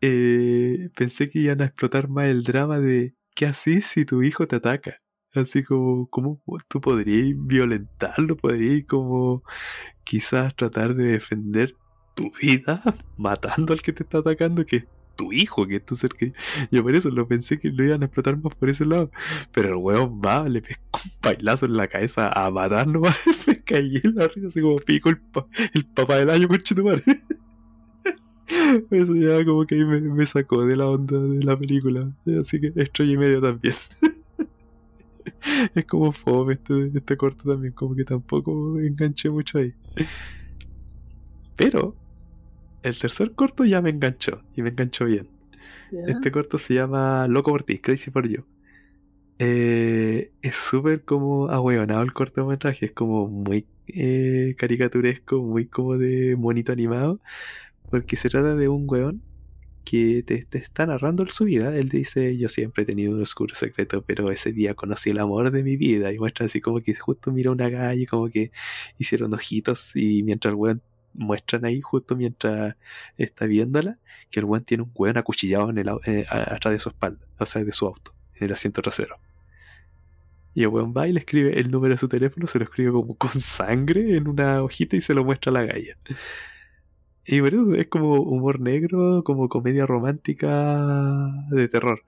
[0.00, 3.14] Eh, pensé que iban a explotar más el drama de.
[3.34, 5.00] ¿Qué haces si tu hijo te ataca?
[5.32, 8.36] Así como, ¿cómo tú podrías violentarlo?
[8.36, 9.44] ¿Podrías como
[10.04, 11.76] quizás tratar de defender
[12.14, 12.82] tu vida
[13.16, 14.86] matando al que te está atacando, que
[15.18, 16.32] tu hijo, que ser que...
[16.70, 19.10] Yo por eso lo pensé que lo iban a explotar más por ese lado.
[19.52, 23.18] Pero el huevo va, le pesca un bailazo en la cabeza a matar nomás.
[23.46, 25.20] me caí en la risa, así como pico el,
[25.74, 27.02] el papá del año, con tu madre.
[28.90, 32.08] Eso ya como que me, me, sacó de la onda de la película.
[32.40, 33.74] Así que estrella y medio también.
[35.74, 39.74] es como fome este, este corto también, como que tampoco enganché mucho ahí.
[41.56, 41.96] Pero
[42.82, 45.28] el tercer corto ya me enganchó, y me enganchó bien.
[46.06, 48.44] Este corto se llama Loco por ti, Crazy for You.
[49.38, 56.36] Eh, es súper como ahueonado el cortometraje, es como muy eh, caricaturesco, muy como de
[56.36, 57.20] monito animado,
[57.90, 59.22] porque se trata de un weón
[59.84, 61.74] que te, está narrando su vida.
[61.76, 65.50] Él dice, yo siempre he tenido un oscuro secreto, pero ese día conocí el amor
[65.50, 66.12] de mi vida.
[66.12, 68.50] Y muestra así como que justo mira una calle, como que
[68.98, 70.82] hicieron ojitos y mientras el weón
[71.18, 72.76] muestran ahí, justo mientras
[73.16, 73.98] está viéndola,
[74.30, 77.46] que el weón tiene un weón acuchillado en el, eh, atrás de su espalda, o
[77.46, 79.18] sea, de su auto, en el asiento trasero.
[80.54, 82.92] Y el weón va y le escribe el número de su teléfono, se lo escribe
[82.92, 85.96] como con sangre en una hojita y se lo muestra a la galla.
[87.26, 92.02] Y por eso es como humor negro, como comedia romántica de terror.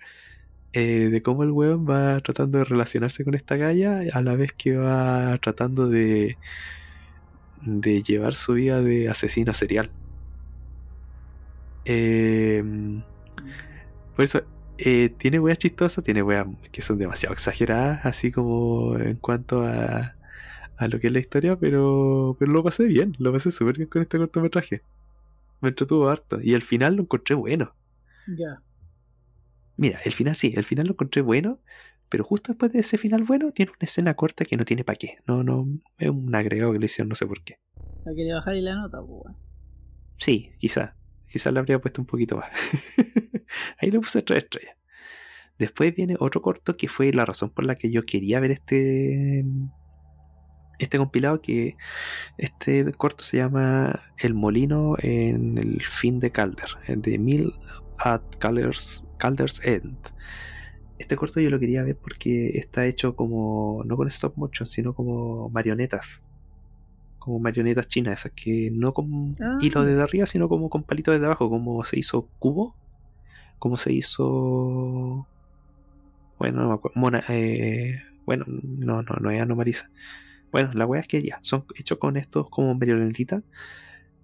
[0.73, 4.53] Eh, de cómo el weón va tratando de relacionarse con esta galla a la vez
[4.53, 6.39] que va tratando de,
[7.63, 9.91] de llevar su vida de asesino serial.
[11.85, 12.63] Eh,
[14.17, 14.43] por eso,
[14.79, 20.15] eh, tiene weas chistosas, tiene weas que son demasiado exageradas, así como en cuanto a,
[20.77, 23.89] a lo que es la historia, pero, pero lo pasé bien, lo pasé súper bien
[23.89, 24.83] con este cortometraje.
[25.61, 26.41] Me entretuvo harto.
[26.43, 27.75] Y el final lo encontré bueno.
[28.27, 28.63] Ya.
[29.77, 31.59] Mira, el final sí, el final lo encontré bueno,
[32.11, 34.97] pero justo después de ese final bueno, tiene una escena corta que no tiene para
[34.97, 35.19] qué.
[35.27, 35.67] No, no,
[35.99, 37.59] es un agregado que le hicieron, no sé por qué.
[38.05, 39.35] ¿A que le bajáis la nota, pues,
[40.19, 40.97] Sí, quizá.
[41.29, 42.51] Quizás le habría puesto un poquito más.
[43.81, 44.77] Ahí le puse tres estrellas.
[45.59, 49.45] Después viene otro corto que fue la razón por la que yo quería ver este
[50.79, 51.77] este compilado que
[52.39, 57.53] este corto se llama El Molino en el fin de Calder, de Mill
[57.99, 59.99] at Calder's, Calder's End.
[61.01, 64.95] Este corto yo lo quería ver porque está hecho como, no con stop motion, sino
[64.95, 66.23] como marionetas.
[67.19, 69.59] Como marionetas chinas, esas que no con Ah.
[69.63, 72.75] hilo desde arriba, sino como con palitos desde abajo, como se hizo Cubo,
[73.59, 75.27] como se hizo.
[76.39, 77.01] Bueno, no me acuerdo.
[77.01, 79.91] Mona, eh, bueno, no, no, no es Anomalisa.
[80.53, 83.43] Bueno, la wea es que ya, son hechos con estos como marionetitas.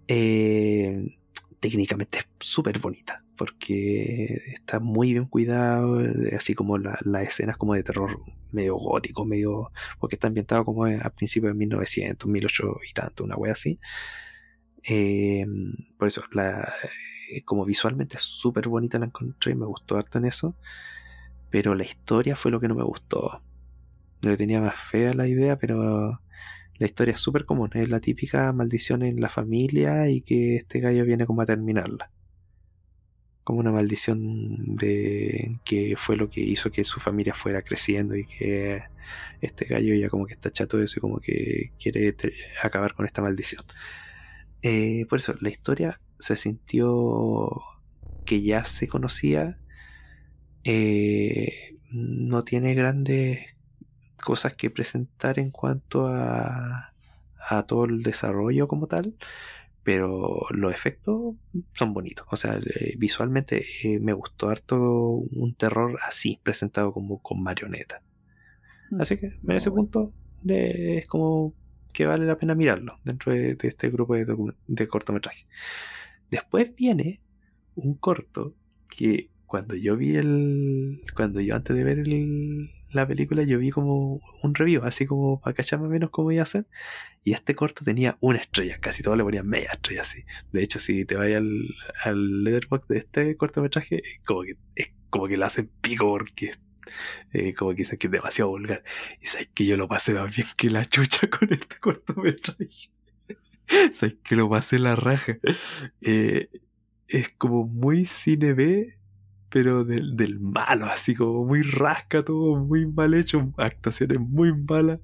[0.08, 1.16] Eh,
[1.60, 7.56] técnicamente es súper bonita porque está muy bien cuidado eh, así como la- las escenas
[7.56, 8.20] como de terror
[8.52, 13.36] medio gótico medio porque está ambientado como a principios de 1900 1800 y tanto una
[13.36, 13.78] wea así
[14.88, 15.44] Eh,
[15.98, 16.60] por eso la
[17.32, 20.54] eh, como visualmente es súper bonita la encontré me gustó harto en eso
[21.50, 23.42] pero la historia fue lo que no me gustó
[24.22, 26.20] no le tenía más fe a la idea pero
[26.78, 30.80] la historia es súper común, es la típica maldición en la familia y que este
[30.80, 32.10] gallo viene como a terminarla.
[33.46, 38.26] Como una maldición de que fue lo que hizo que su familia fuera creciendo y
[38.26, 38.82] que
[39.40, 42.16] este gallo ya como que está chato eso y como que quiere
[42.60, 43.64] acabar con esta maldición.
[44.62, 47.50] Eh, por eso, la historia se sintió
[48.24, 49.60] que ya se conocía,
[50.64, 53.54] eh, no tiene grandes
[54.20, 56.92] cosas que presentar en cuanto a,
[57.48, 59.14] a todo el desarrollo como tal,
[59.86, 61.36] pero los efectos
[61.74, 62.26] son bonitos.
[62.32, 68.02] O sea, eh, visualmente eh, me gustó harto un terror así, presentado como con marioneta.
[68.98, 71.54] Así que en ese punto de- es como
[71.92, 74.26] que vale la pena mirarlo dentro de, de este grupo de,
[74.66, 75.46] de cortometraje.
[76.32, 77.20] Después viene
[77.76, 78.56] un corto
[78.90, 81.02] que cuando yo vi el.
[81.14, 85.40] Cuando yo antes de ver el- la película, yo vi como un review, así como
[85.40, 86.64] para cachar más o menos cómo iba a.
[87.24, 90.24] Y este corto tenía una estrella, casi todos le ponían media estrella así.
[90.52, 95.28] De hecho, si te vas al, al letterbox de este cortometraje, como que es como
[95.28, 96.52] que lo hacen pico porque
[97.32, 98.82] eh, como que dicen que es demasiado vulgar.
[99.20, 102.68] Y sabes que yo lo pasé más bien que la chucha con este cortometraje.
[103.92, 105.38] sabes que lo pasé la raja.
[106.00, 106.48] Eh,
[107.08, 108.95] es como muy cine B,
[109.56, 115.00] pero del, del malo, así como muy rasca, todo muy mal hecho, actuaciones muy malas,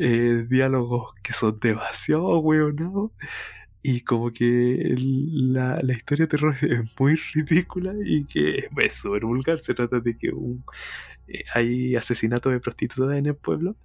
[0.00, 3.12] eh, diálogos que son demasiado hueonados.
[3.84, 9.24] Y como que la, la historia de terror es muy ridícula y que es súper
[9.26, 9.60] vulgar.
[9.60, 10.32] Se trata de que
[11.28, 13.76] eh, hay asesinato de prostitutas en el pueblo,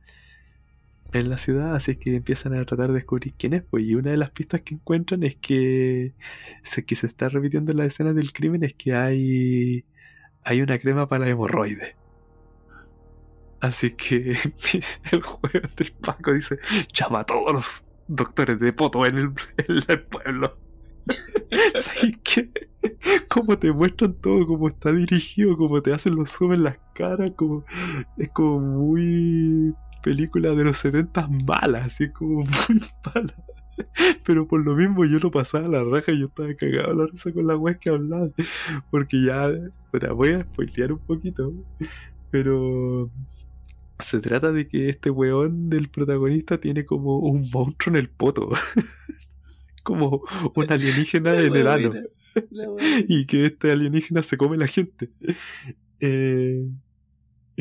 [1.13, 3.63] en la ciudad, así que empiezan a tratar de descubrir quién es.
[3.63, 6.15] Pues, y una de las pistas que encuentran es que
[6.63, 9.85] se, que se está repitiendo en la escena del crimen es que hay,
[10.49, 11.95] hay una crema para la hemorroides.
[13.61, 14.31] Así que
[15.11, 16.57] el juego del Paco dice,
[16.91, 20.57] llama a todos los doctores de poto en el, pueblo.
[21.79, 22.49] ¿Sabes qué?
[23.27, 27.29] Cómo te muestran todo, cómo está dirigido, cómo te hacen los zoom en las caras,
[27.35, 27.63] como
[28.17, 33.35] es como muy película de los 70 mala, así como muy mala.
[34.25, 36.95] Pero por lo mismo yo lo pasaba a la raja y yo estaba cagado a
[36.95, 38.29] la risa con la wea que hablaba.
[38.91, 39.49] Porque ya,
[39.91, 41.53] puta, voy a spoilear un poquito.
[42.31, 43.09] Pero
[43.99, 48.49] se trata de que este weón del protagonista tiene como un monstruo en el poto.
[49.83, 50.23] como
[50.55, 51.93] un alienígena en el ano.
[53.07, 55.09] Y que este alienígena se come la gente.
[55.99, 56.69] Eh,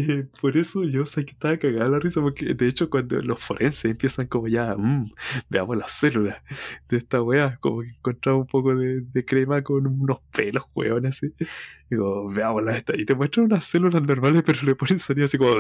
[0.01, 3.41] eh, por eso yo sé que estaba cagada la risa, porque de hecho cuando los
[3.43, 5.12] forenses empiezan como ya, "Mm,
[5.51, 6.39] veamos las células
[6.89, 11.35] de esta wea, como que encontraba un poco de, crema con unos pelos, weón, así.
[11.91, 12.97] Digo, veámoslas esta.
[12.97, 15.55] Y te muestran unas células normales, pero le ponen sonido así como...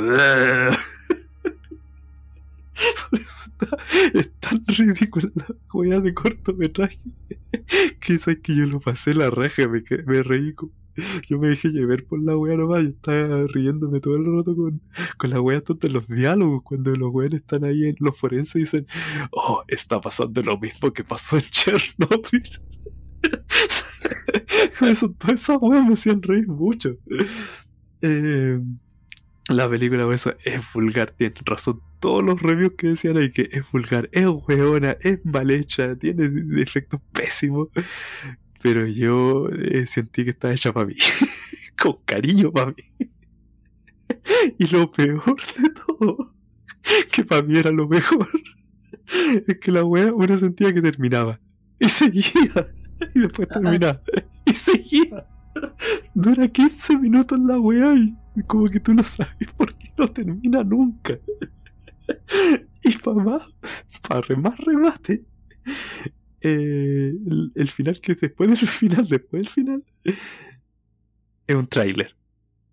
[3.10, 3.76] Por eso está,
[4.18, 6.98] es tan ridícula la wea de cortometraje
[8.00, 10.54] que sabes que yo lo pasé la raja, me, me reí.
[10.54, 10.72] como-
[11.28, 14.80] yo me dejé llevar por la wea nomás, yo estaba riéndome todo el rato con,
[15.16, 18.60] con la wea tonta los diálogos, cuando los weones están ahí en los forenses y
[18.60, 18.86] dicen,
[19.30, 22.42] oh, está pasando lo mismo que pasó en Chernobyl.
[24.80, 26.96] Eso, todas esas weas me hacían reír mucho.
[28.00, 28.60] Eh,
[29.48, 31.80] la película eso es vulgar, tiene razón.
[32.00, 36.28] Todos los reviews que decían ahí que es vulgar, es weona, es mal hecha, tiene
[36.28, 37.68] defectos pésimos.
[38.60, 40.94] Pero yo eh, sentí que estaba hecha para mí.
[41.80, 43.10] Con cariño para mí.
[44.58, 46.34] Y lo peor de todo,
[47.12, 48.28] que para mí era lo mejor,
[49.46, 51.40] es que la wea uno sentía que terminaba.
[51.78, 52.72] Y seguía.
[53.14, 54.00] Y después terminaba.
[54.44, 55.26] Y seguía.
[56.14, 60.62] Dura 15 minutos la wea y como que tú no sabes por qué no termina
[60.64, 61.18] nunca.
[62.82, 63.54] Y para más,
[64.08, 65.24] para más remate,
[66.42, 67.14] eh,
[67.54, 69.84] el, final que es después del final, después del final,
[71.46, 72.14] es un tráiler.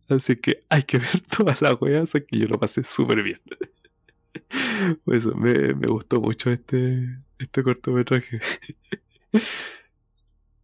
[0.07, 3.41] Así que hay que ver todas las weas, que yo lo pasé súper bien.
[5.03, 8.39] Por eso me, me, gustó mucho este, este cortometraje.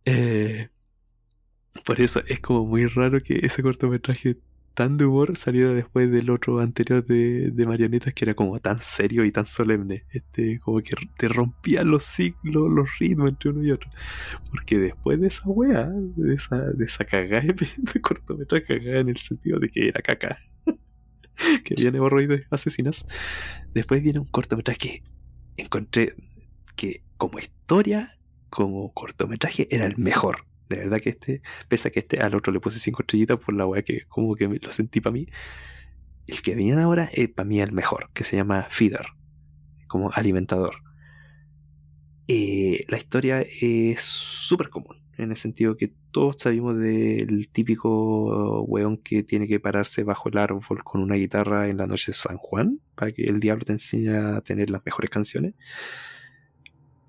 [0.05, 0.69] eh,
[1.85, 4.37] por eso es como muy raro que ese cortometraje
[4.73, 8.79] tan de humor saliera después del otro anterior de, de marionetas que era como tan
[8.79, 10.05] serio y tan solemne.
[10.11, 13.89] Este, como que te rompía los ciclos, los ritmos entre uno y otro.
[14.49, 19.17] Porque después de esa wea, de esa, de esa cagada de cortometraje cagada en el
[19.17, 20.39] sentido de que era caca.
[21.63, 23.05] que viene hemorroides asesinas.
[23.73, 25.03] Después viene un cortometraje que
[25.57, 26.15] encontré
[26.75, 28.17] que como historia,
[28.49, 30.45] como cortometraje, era el mejor.
[30.71, 33.53] De verdad que este, pese a que este al otro le puse cinco estrellitas por
[33.53, 35.27] la weá que como que lo sentí para mí.
[36.27, 39.07] El que viene ahora es para mí el mejor, que se llama Feeder,
[39.87, 40.75] como alimentador.
[42.27, 48.97] Eh, la historia es súper común, en el sentido que todos sabemos del típico weón
[48.97, 52.37] que tiene que pararse bajo el árbol con una guitarra en la noche de San
[52.37, 55.55] Juan, para que el diablo te enseñe a tener las mejores canciones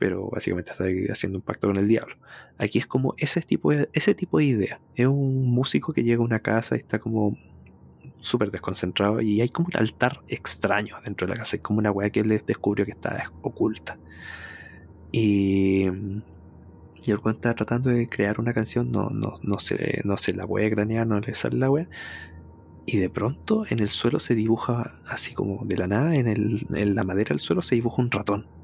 [0.03, 2.17] pero básicamente está haciendo un pacto con el diablo.
[2.59, 4.81] Aquí es como ese tipo de, ese tipo de idea.
[4.97, 7.37] Es un músico que llega a una casa y está como
[8.19, 11.55] súper desconcentrado y hay como un altar extraño dentro de la casa.
[11.55, 13.97] Es como una weá que él descubrió que está oculta.
[15.13, 20.17] Y, y el cuento está tratando de crear una canción, no, no, no, se, no
[20.17, 21.89] se la puede cranear, no le sale la weá.
[22.87, 26.67] Y de pronto en el suelo se dibuja, así como de la nada, en, el,
[26.75, 28.62] en la madera del suelo se dibuja un ratón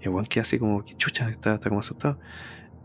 [0.00, 2.18] y el que hace como que chucha, está, está como asustado.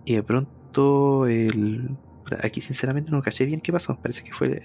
[0.03, 1.97] Y de pronto el.
[2.43, 3.95] Aquí sinceramente no caché bien qué pasó.
[3.95, 4.63] Parece que fue.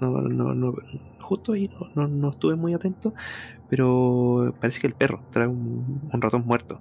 [0.00, 0.74] No, no, no,
[1.20, 3.14] justo ahí no, no, estuve muy atento.
[3.68, 6.80] Pero parece que el perro trae un, ratón muerto.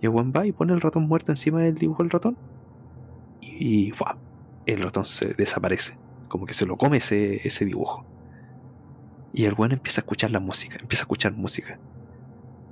[0.00, 2.38] Y el va y pone el ratón muerto encima del dibujo del ratón.
[3.42, 3.92] Y, y
[4.66, 5.04] el ratón
[5.36, 5.98] desaparece.
[6.28, 8.06] Como que se lo come ese, ese dibujo.
[9.32, 11.78] Y el buen empieza a escuchar la música, empieza a escuchar música.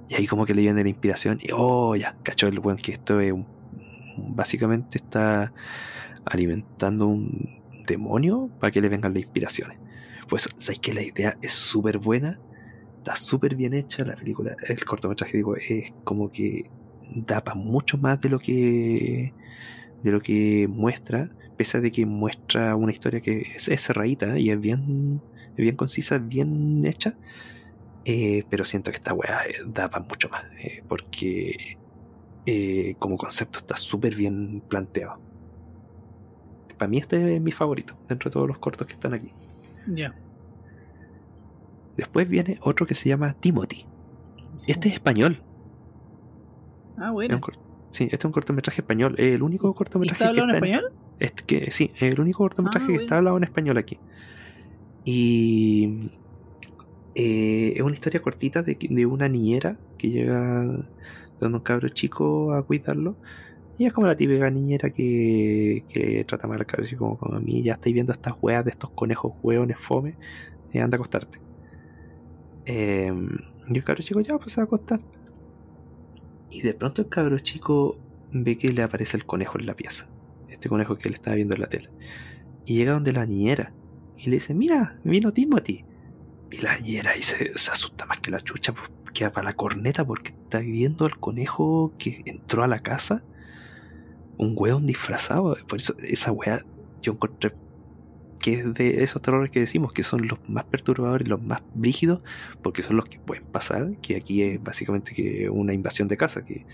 [0.09, 2.93] Y ahí como que le viene la inspiración y, oh, ya, cachó el buen que
[2.93, 3.47] esto es un,
[4.17, 5.53] básicamente está
[6.25, 9.79] alimentando un demonio para que le vengan las inspiraciones.
[10.29, 12.41] Pues, ¿sabes que la idea es súper buena?
[12.99, 14.57] Está súper bien hecha la película.
[14.67, 16.71] El cortometraje, digo, es como que
[17.15, 19.33] da para mucho más de lo que
[20.03, 24.51] de lo que muestra, pese a de que muestra una historia que es, cerradita y
[24.51, 25.21] es bien,
[25.51, 27.17] es bien concisa, bien hecha
[28.11, 30.45] eh, pero siento que esta weá eh, da para mucho más.
[30.65, 31.77] Eh, porque
[32.99, 35.21] como concepto está súper bien planteado.
[36.79, 39.31] Para mí este es mi favorito dentro de todos los cortos que están aquí.
[39.87, 40.15] Ya.
[41.99, 43.85] Después viene otro que se llama Timothy.
[44.67, 45.43] Este es español.
[46.97, 47.39] Ah, bueno.
[47.91, 49.15] sí, este es un cortometraje español.
[49.19, 50.93] el único cortometraje ¿Está hablado en español?
[51.21, 53.99] este que, sí, el único cortometraje ah, que está hablado en español aquí.
[55.05, 56.13] Y
[57.21, 60.65] eh, es una historia cortita de, una niñera que llega
[61.41, 63.17] donde un cabro chico a cuidarlo.
[63.77, 67.41] Y es como la típica niñera que, que trata mal al cabro chico como, a
[67.41, 67.65] mí.
[67.65, 70.17] Ya estáis viendo estas weas de estos conejos hueones fome.
[70.73, 71.41] eh, anda a acostarte.
[72.67, 73.29] Em,
[73.69, 75.01] y el cabro chico ya pues se va a acostar.
[76.51, 77.99] Y de pronto el cabro chico
[78.33, 80.09] ve que le aparece el conejo en la pieza.
[80.49, 81.91] Este conejo que le estaba viendo en la tele.
[82.65, 83.73] Y llega donde la niñera.
[84.17, 85.85] Y le dice, mira, vino Timothy.
[86.51, 90.61] Y ahí se, asusta más que la chucha, pues, queda para la corneta porque está
[90.61, 93.23] viendo al conejo que entró a la casa.
[94.37, 95.57] Un weón disfrazado.
[95.67, 96.61] Por eso esa wea
[97.03, 97.55] yo encontré
[98.39, 102.21] que es de esos terrores que decimos que son los más perturbadores, los más brígidos,
[102.63, 106.45] porque son los que pueden pasar, que aquí es básicamente que una invasión de casa,
[106.45, 106.65] que,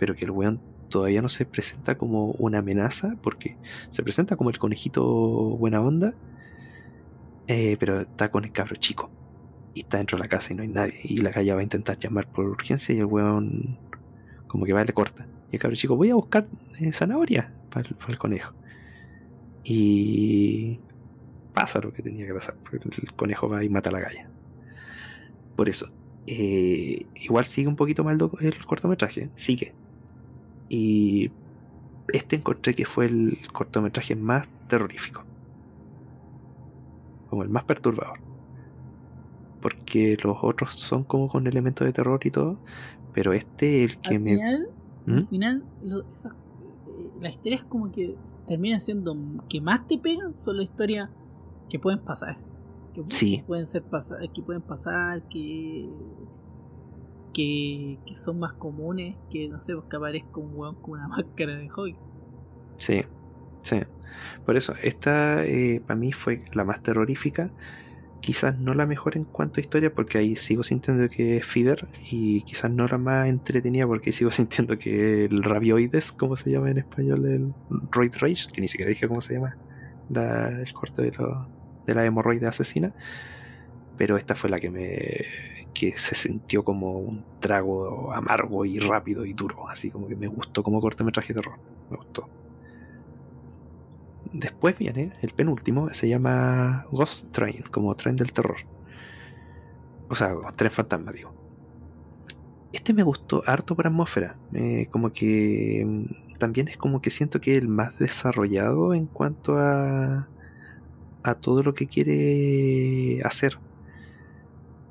[0.00, 3.56] pero que el weón todavía no se presenta como una amenaza, porque
[3.90, 6.14] se presenta como el conejito buena onda,
[7.46, 9.08] eh, pero está con el cabro chico
[9.74, 11.00] y está dentro de la casa y no hay nadie.
[11.02, 13.78] Y la calle va a intentar llamar por urgencia y el weón
[14.46, 15.26] como que va y le corta.
[15.50, 16.46] Y el cabrón chico, voy a buscar
[16.80, 18.54] eh, zanahoria para el, conejo.
[19.64, 20.78] Y
[21.54, 22.56] pasa lo que tenía que pasar.
[22.72, 24.28] El conejo va y mata a la galla.
[25.56, 25.90] Por eso.
[26.26, 29.30] Eh, igual sigue un poquito mal el cortometraje.
[29.34, 29.74] Sigue.
[30.68, 31.30] Y
[32.12, 35.24] este encontré que fue el cortometraje más terrorífico.
[37.28, 38.31] Como el más perturbador
[39.62, 42.58] porque los otros son como con elementos de terror y todo,
[43.14, 44.32] pero este el que me...
[44.34, 44.68] Final,
[45.06, 45.88] Al final, ¿Mm?
[45.88, 48.16] eh, las historias como que
[48.46, 49.16] terminan siendo
[49.48, 51.08] que más te pegan son las historias
[51.70, 52.36] que pueden pasar.
[52.92, 53.42] Que sí.
[53.46, 53.84] pueden ser
[54.34, 55.88] que pueden pasar, que,
[57.32, 61.08] que, que son más comunes, que no sé, pues que aparezca un weón con una
[61.08, 61.96] máscara de hoy.
[62.76, 63.02] Sí.
[63.62, 63.80] Sí.
[64.44, 67.50] Por eso, esta eh, para mí fue la más terrorífica.
[68.22, 71.88] Quizás no la mejor en cuanto a historia, porque ahí sigo sintiendo que es Feeder.
[72.10, 76.70] Y quizás no la más entretenida, porque sigo sintiendo que el Rabioides, como se llama
[76.70, 77.52] en español, el
[77.90, 79.56] Roid Rage, que ni siquiera dije cómo se llama
[80.14, 81.12] el corte de,
[81.86, 82.94] de la hemorroide asesina.
[83.98, 85.24] Pero esta fue la que me.
[85.74, 89.68] que se sintió como un trago amargo y rápido y duro.
[89.68, 91.58] Así como que me gustó como cortometraje de terror.
[91.90, 92.28] Me gustó.
[94.32, 98.56] Después viene el penúltimo, se llama Ghost Train, como tren del terror.
[100.08, 101.34] O sea, tren fantasma, digo.
[102.72, 104.36] Este me gustó harto por atmósfera.
[104.90, 109.58] como que mm, también es como que siento que es el más desarrollado en cuanto
[109.58, 110.28] a,
[111.22, 113.58] a todo lo que quiere hacer.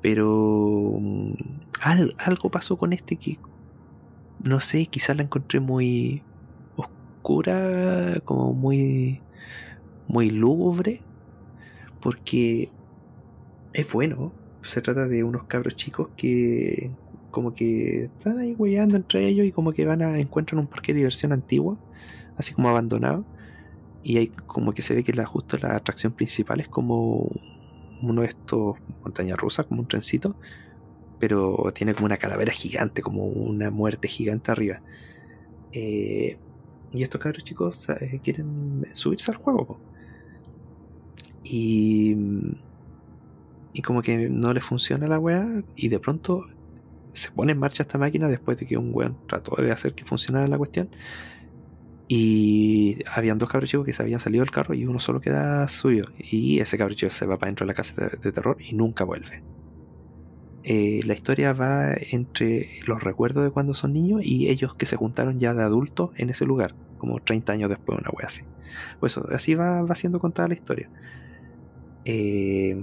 [0.00, 1.32] Pero mm,
[2.18, 3.38] algo pasó con este que
[4.42, 6.22] no sé, quizás la encontré muy
[6.76, 9.20] oscura, como muy
[10.08, 11.00] muy lúgubre,
[12.00, 12.70] porque
[13.72, 14.32] es bueno.
[14.62, 16.90] Se trata de unos cabros chicos que
[17.30, 20.92] como que están ahí weyando entre ellos y como que van a encuentran un parque
[20.92, 21.78] de diversión antiguo,
[22.36, 23.24] así como abandonado.
[24.04, 27.28] Y hay como que se ve que la, justo la atracción principal es como
[28.02, 30.36] uno de estos montañas rusas, como un trencito,
[31.18, 34.80] pero tiene como una calavera gigante, como una muerte gigante arriba.
[35.72, 36.36] Eh,
[36.92, 39.78] y estos cabros chicos eh, quieren subirse al juego.
[41.44, 42.16] Y,
[43.72, 46.46] y como que no le funciona la weá y de pronto
[47.12, 50.04] se pone en marcha esta máquina después de que un weón trató de hacer que
[50.04, 50.88] funcionara la cuestión.
[52.08, 55.66] Y habían dos cabros chicos que se habían salido del carro y uno solo queda
[55.68, 56.06] suyo.
[56.18, 59.04] Y ese cabro chico se va para dentro de la casa de, terror y nunca
[59.04, 59.42] vuelve.
[60.64, 64.96] Eh, la historia va entre los recuerdos de cuando son niños y ellos que se
[64.96, 68.42] juntaron ya de adultos en ese lugar, como 30 años después, una wea así.
[69.00, 70.90] Pues así va, va siendo contada la historia.
[72.04, 72.76] Eh,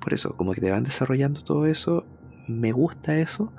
[0.00, 2.06] por eso, como que te van desarrollando todo eso,
[2.48, 3.52] me gusta eso.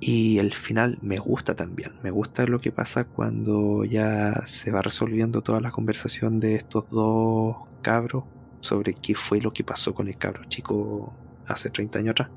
[0.00, 1.92] Y el final me gusta también.
[2.02, 6.88] Me gusta lo que pasa cuando ya se va resolviendo toda la conversación de estos
[6.90, 8.24] dos cabros
[8.60, 11.12] sobre qué fue lo que pasó con el cabro chico
[11.46, 12.30] hace 30 años atrás.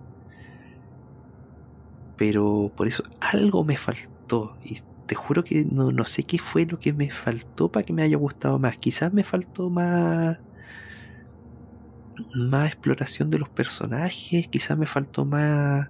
[2.17, 4.57] Pero por eso algo me faltó.
[4.63, 7.93] Y te juro que no, no sé qué fue lo que me faltó para que
[7.93, 8.77] me haya gustado más.
[8.77, 10.37] Quizás me faltó más
[12.35, 15.89] más exploración de los personajes, quizás me faltó más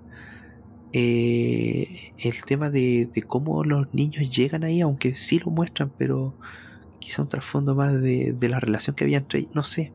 [0.93, 6.35] eh, el tema de, cómo los niños llegan ahí, aunque sí lo muestran, pero
[6.99, 9.91] quizá un trasfondo más de, la relación que había entre ellos, no sé,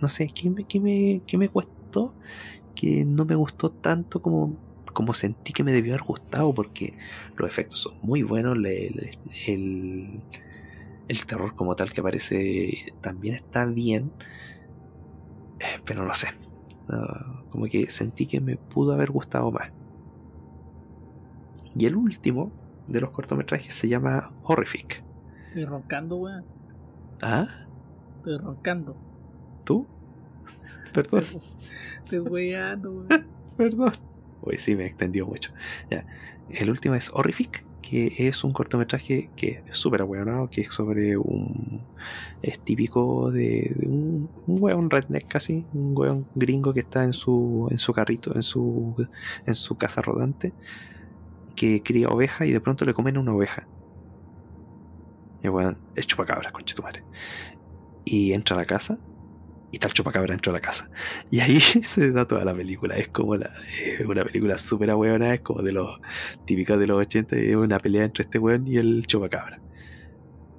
[0.00, 2.14] no sé, ¿qué me, qué me, qué me cuestó?
[2.74, 4.56] Que no me gustó tanto como,
[5.12, 6.94] sentí que me debió haber gustado, porque
[7.36, 10.20] los efectos son muy buenos, el,
[11.08, 14.12] el terror como tal que aparece también está bien
[15.84, 16.28] pero no sé.
[17.50, 19.70] como que sentí que me pudo haber gustado más.
[21.74, 22.52] Y el último
[22.88, 25.04] de los cortometrajes se llama Horrific.
[25.48, 26.44] Estoy roncando, weón.
[27.22, 27.66] ¿Ah?
[28.18, 28.96] Estoy roncando.
[29.64, 29.86] ¿Tú?
[30.92, 31.22] Perdón.
[32.04, 33.08] Estoy weando, weón.
[33.56, 33.92] Perdón.
[34.42, 35.52] Uy, sí, me extendió mucho.
[35.90, 36.06] Ya.
[36.50, 41.16] El último es Horrific, que es un cortometraje que es súper bueno, que es sobre
[41.16, 41.82] un.
[42.42, 47.68] Es típico de, un, un weón redneck casi, un weón gringo que está en su,
[47.70, 49.06] en su carrito, en su,
[49.46, 50.52] en su casa rodante,
[51.56, 53.66] que cría ovejas y de pronto le comen una oveja.
[55.42, 57.02] Y el weón es chupacabras, conche tu madre.
[58.04, 58.98] Y entra a la casa
[59.72, 60.90] y tal chupacabra dentro de la casa.
[61.30, 62.96] Y ahí se da toda la película.
[62.96, 63.50] Es como la,
[64.06, 66.00] una película súper ahueona, es como de los
[66.44, 69.60] típicos de los 80, es una pelea entre este weón y el chupacabra.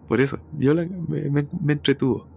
[0.07, 2.27] Por eso, yo me, me, entretuvo.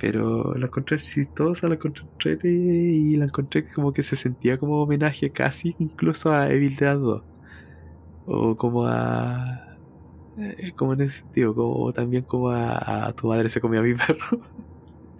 [0.00, 5.30] Pero la encontré exitosa, la encontré y la encontré como que se sentía como homenaje
[5.30, 7.22] casi incluso a Evil Dead 2.
[8.26, 9.76] O como a...
[10.38, 13.82] Eh, como en ese sentido, como también como a, a tu madre se comió a
[13.84, 14.40] mi perro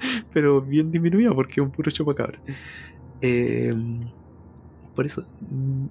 [0.32, 2.38] pero bien disminuida porque es un puro chupacabra.
[3.20, 3.74] Eh,
[4.94, 5.86] por eso mm,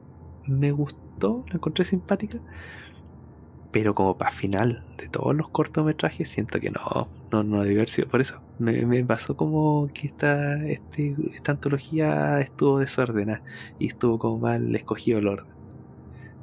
[0.48, 2.40] me gustó, la encontré simpática,
[3.72, 8.08] pero como para final de todos los cortometrajes siento que no, no, no diversión.
[8.08, 13.42] Por eso me, me, pasó como que esta, este, esta antología estuvo desordenada
[13.80, 15.51] y estuvo como mal escogido el orden.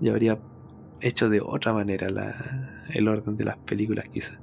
[0.01, 0.39] Yo habría
[1.01, 2.35] hecho de otra manera la,
[2.93, 4.39] el orden de las películas quizás.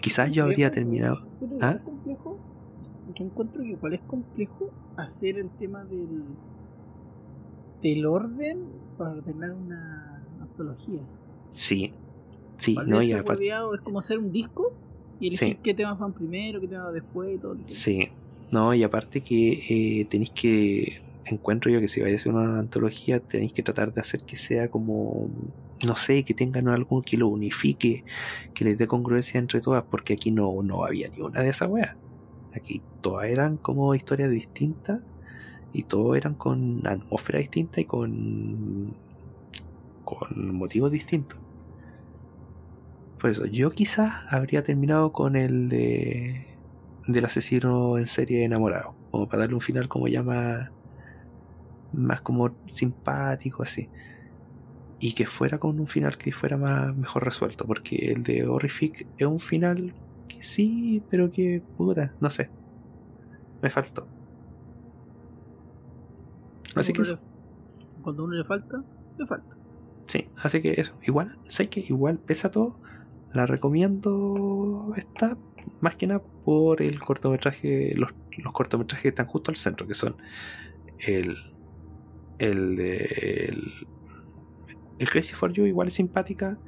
[0.00, 1.26] Quizás yo habría terminado...
[1.60, 1.78] ¿Ah?
[3.14, 6.26] Yo encuentro que igual es complejo hacer el tema del
[7.82, 8.64] del orden
[8.96, 11.00] para ordenar una antología.
[11.52, 11.92] Sí,
[12.56, 13.48] Sí, ¿Cuál no, y aparte.
[13.48, 14.72] Es como hacer un disco
[15.18, 15.58] y elegir Sí.
[15.64, 17.56] qué temas van primero, qué temas después y todo.
[17.66, 18.08] Sí,
[18.52, 19.52] no, y aparte que
[20.00, 21.00] eh, tenéis que.
[21.24, 24.36] Encuentro yo que si vais a hacer una antología, tenéis que tratar de hacer que
[24.36, 25.28] sea como.
[25.84, 28.04] No sé, que tengan algo que lo unifique,
[28.54, 31.68] que les dé congruencia entre todas, porque aquí no, no había ni una de esas
[31.68, 31.96] weas.
[32.54, 35.00] Aquí todas eran como historias distintas
[35.72, 38.94] y todos eran con atmósfera distinta y con.
[40.04, 41.38] con motivos distintos.
[43.18, 46.46] Por eso, yo quizás habría terminado con el de.
[47.06, 48.94] del asesino en serie enamorado.
[49.10, 50.70] Como para darle un final como ya más.
[51.92, 53.88] más como simpático así.
[55.00, 57.66] Y que fuera con un final que fuera más mejor resuelto.
[57.66, 59.94] Porque el de Horrific es un final
[60.28, 62.50] que sí, pero que puta, no sé.
[63.62, 64.06] Me faltó.
[66.74, 67.22] Así que Cuando eso.
[67.78, 68.82] le- Cuando a uno le falta,
[69.18, 69.56] le falta.
[70.06, 70.94] Sí, así que eso.
[71.06, 72.80] Igual, sé que igual pesa todo.
[73.32, 75.38] La recomiendo esta,
[75.80, 79.94] más que nada por el cortometraje, los, los cortometrajes que están justo al centro, que
[79.94, 80.16] son
[81.06, 81.36] el.
[82.38, 82.78] El.
[82.80, 83.62] El,
[84.98, 86.58] el Crazy for You, igual es simpática.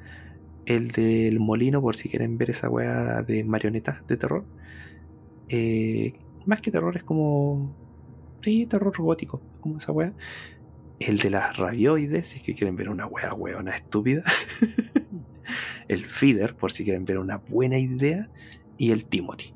[0.67, 4.45] El del Molino, por si quieren ver esa weá de marionetas de terror.
[5.49, 6.15] Eh,
[6.47, 7.75] más que terror, es como.
[8.43, 10.13] Sí, terror gótico, como esa weá.
[11.01, 14.23] El de las rabioides, si es que quieren ver una wea weona estúpida.
[15.89, 18.31] el feeder, por si quieren ver una buena idea.
[18.77, 19.55] Y el Timothy.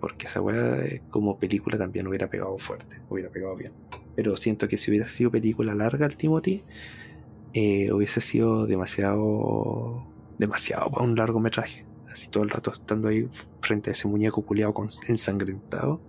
[0.00, 3.72] Porque esa wea eh, como película también hubiera pegado fuerte, hubiera pegado bien.
[4.14, 6.62] Pero siento que si hubiera sido película larga el Timothy,
[7.58, 10.06] eh, hubiese sido demasiado.
[10.36, 11.86] demasiado para un largometraje.
[12.12, 13.26] Así todo el rato estando ahí
[13.62, 14.74] frente a ese muñeco culiado
[15.08, 16.02] ensangrentado.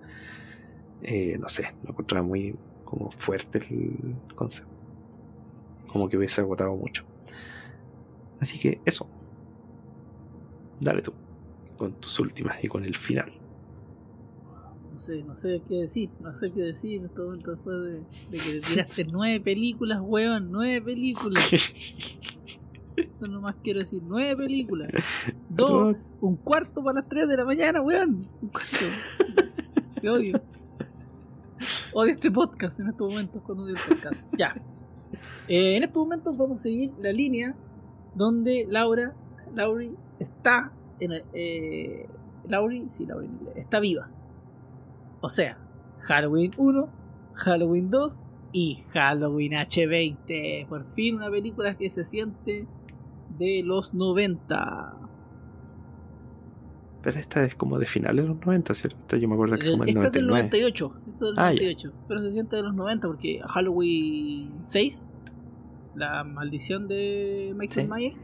[1.03, 2.53] Eh, no sé, lo encontraba muy
[2.83, 4.73] como fuerte el concepto.
[5.87, 7.05] Como que hubiese agotado mucho.
[8.41, 9.07] Así que eso.
[10.81, 11.13] Dale tú.
[11.77, 13.31] Con tus últimas y con el final.
[14.97, 17.91] No sé, no sé qué decir, no sé qué decir en este momento después de,
[18.31, 21.47] de que te tiraste nueve películas, weón, nueve películas.
[22.97, 24.89] Eso nomás quiero decir, nueve películas.
[25.49, 28.27] Dos, un cuarto para las tres de la mañana, weón.
[28.41, 28.85] Un cuarto.
[30.01, 30.41] Te odio.
[31.93, 34.33] Odio este podcast en estos momentos cuando odio el podcast.
[34.35, 34.55] Ya.
[35.47, 37.55] Eh, en estos momentos vamos a seguir la línea
[38.15, 39.13] donde Laura,
[39.53, 42.09] Laurie está en eh,
[42.47, 44.09] Laurie, sí, inglés, está viva.
[45.21, 45.57] O sea,
[45.99, 46.89] Halloween 1,
[47.33, 48.23] Halloween 2
[48.53, 50.67] y Halloween H20.
[50.67, 52.67] Por fin una película que se siente
[53.37, 54.95] de los 90.
[57.03, 58.97] Pero esta es como de finales de los 90, ¿cierto?
[58.99, 60.49] Esta yo me acuerdo que es como el Esta es del 99.
[60.49, 60.85] 98.
[60.85, 61.61] Esta es del Ah, ya.
[61.61, 61.93] 98.
[62.07, 65.07] Pero se siente de los 90 porque Halloween 6,
[65.95, 67.93] la maldición de Michael Sí.
[67.93, 68.21] Myers,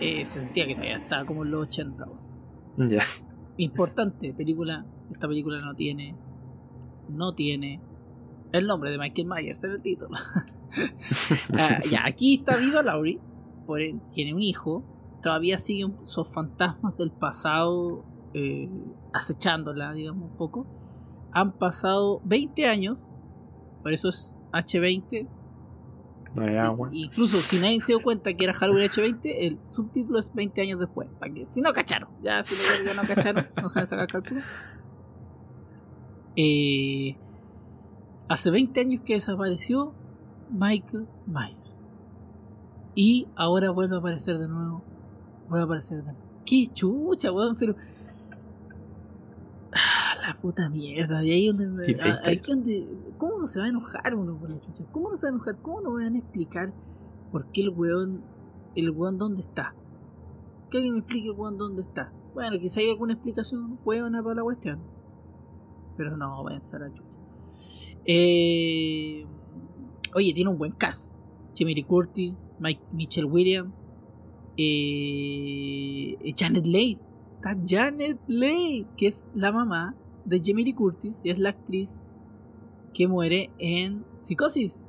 [0.00, 2.04] eh, se sentía que todavía estaba como en los 80.
[2.06, 2.88] weón.
[2.90, 3.02] Ya.
[3.56, 4.84] Importante, película.
[5.10, 6.16] Esta película no tiene.
[7.08, 7.80] No tiene.
[8.52, 10.10] El nombre de Michael Myers en el título.
[11.58, 13.18] Ah, ya, aquí está viva Laurie.
[13.66, 13.80] Por,
[14.14, 14.84] tiene un hijo.
[15.20, 18.70] Todavía siguen esos fantasmas del pasado eh,
[19.12, 20.66] acechándola, digamos, un poco.
[21.32, 23.12] Han pasado 20 años.
[23.82, 25.28] Por eso es H20.
[26.34, 26.88] No hay agua.
[26.92, 30.78] Incluso si nadie se dio cuenta que era Halloween H20, el subtítulo es 20 años
[30.78, 31.08] después.
[31.18, 34.40] Para que, si no cacharon, ya si no, ya no cacharon, no saben sacar cálculo.
[36.36, 37.16] Eh,
[38.28, 39.92] hace 20 años que desapareció
[40.50, 41.56] Michael Myers.
[42.94, 44.82] Y ahora vuelve a aparecer de nuevo.
[45.48, 46.18] Vuelve a aparecer de nuevo.
[46.44, 47.74] Qué chucha, weón, pero.
[49.72, 51.20] Ah, la puta mierda.
[51.20, 51.66] De ahí donde.
[51.68, 51.84] me-
[52.24, 52.88] aquí donde.
[53.18, 54.84] ¿Cómo no se va a enojar uno por la chucha?
[54.92, 55.56] ¿Cómo no se va a enojar?
[55.62, 56.72] ¿Cómo no me van a explicar
[57.30, 58.22] por qué el weón.
[58.74, 59.74] El weón dónde está?
[60.70, 62.12] Que alguien me explique el weón dónde está.
[62.34, 64.80] Bueno, quizá hay alguna explicación buena para la cuestión.
[66.00, 67.04] Pero no, va a pensar a chucha.
[68.06, 69.26] Eh,
[70.14, 71.18] oye, tiene un buen cast.
[71.54, 73.74] Jimmy Lee Curtis, Mike Mitchell Williams,
[74.56, 76.98] eh, Janet Leigh.
[77.36, 82.00] Está Janet Leigh, que es la mamá de Jamie Lee Curtis y es la actriz
[82.94, 84.86] que muere en Psicosis.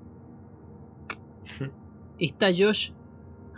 [2.19, 2.91] Está Josh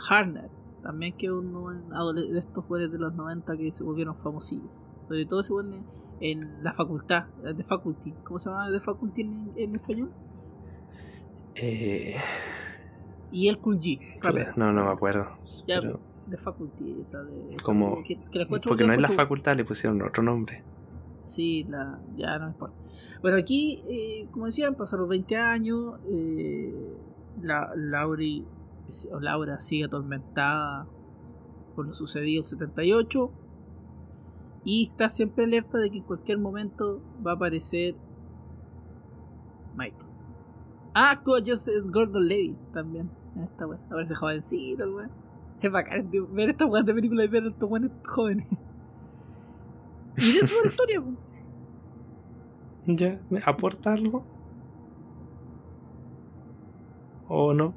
[0.09, 0.49] Harner,
[0.82, 4.91] también que es uno adole- de estos jugadores de los 90 que se volvieron famosillos.
[5.01, 5.83] Sobre todo se vuelven
[6.19, 8.14] en la facultad, eh, de faculty.
[8.24, 10.11] ¿Cómo se llama de faculty en, en español?
[11.56, 12.16] Eh,
[13.32, 14.53] Y el Cool G, rapero.
[14.56, 15.27] no, no me acuerdo.
[15.67, 17.33] Ya, pero- de faculty, esa de.
[17.56, 20.64] esa Como- que, que la porque no es la facultad, le pusieron otro nombre.
[21.25, 22.75] Sí, la, ya no importa.
[23.22, 25.95] Bueno, aquí, eh, como decían, pasaron 20 años.
[26.11, 26.74] Eh,
[27.42, 28.45] la, Lauri,
[29.11, 30.85] o Laura sigue atormentada
[31.75, 33.32] por lo sucedido en 78
[34.66, 37.95] y está siempre alerta de que en cualquier momento va a aparecer
[39.75, 40.09] Michael.
[40.93, 43.09] Ah, actúa Joseph Gordon Levy también.
[43.42, 43.80] Esta weá.
[43.88, 45.11] Aparece jovencito, el weón.
[45.59, 48.48] Es bacán ver estas weas de película y ver a estos weones jóvenes.
[50.17, 51.03] Y de es la historia.
[52.85, 53.19] ¿Ya?
[53.30, 54.25] ¿Me aporta algo?
[57.27, 57.74] ¿O no?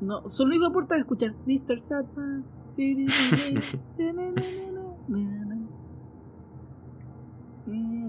[0.00, 1.78] No, solo que aporta es escuchar Mr.
[1.78, 2.44] Satman.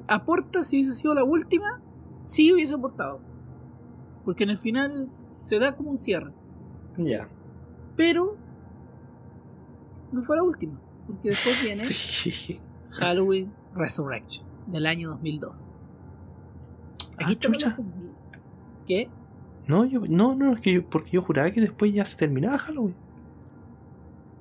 [0.07, 1.81] Aporta si hubiese sido la última,
[2.21, 3.21] sí hubiese aportado.
[4.25, 6.31] Porque en el final se da como un cierre.
[6.97, 7.27] Ya.
[7.95, 8.37] Pero
[10.11, 10.79] no fue la última.
[11.07, 11.83] Porque después viene
[12.91, 15.71] Halloween Resurrection del año 2002.
[17.19, 17.75] Ah, Aquí 2000.
[18.87, 19.09] ¿Qué?
[19.67, 22.57] No, yo, no, no, es que yo, porque yo juraba que después ya se terminaba
[22.57, 22.95] Halloween.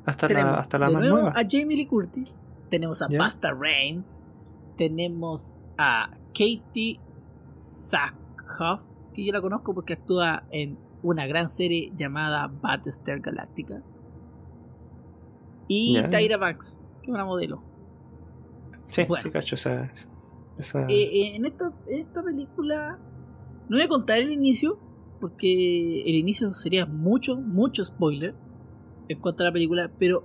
[0.05, 1.31] Hasta la, tenemos hasta la de más nuevo nueva.
[1.39, 2.33] a Jamie Lee Curtis,
[2.71, 3.23] tenemos a Ya.
[3.23, 4.05] Busta Rhymes,
[4.77, 6.99] tenemos a Katie
[7.61, 8.83] Sackhoff,
[9.15, 13.83] que yo la conozco porque actúa en una gran serie llamada Battlestar Galactica,
[15.69, 15.97] y.
[16.11, 17.63] Tyra Banks, que es una modelo.
[18.89, 19.23] Sí, bueno.
[19.23, 19.91] sí, cacho, esa.
[20.59, 22.99] esa- Eh, eh, en, esta, en esta película
[23.69, 24.79] no voy a contar el inicio,
[25.21, 28.35] porque el inicio sería mucho, mucho spoiler
[29.09, 30.25] en cuanto a la película, pero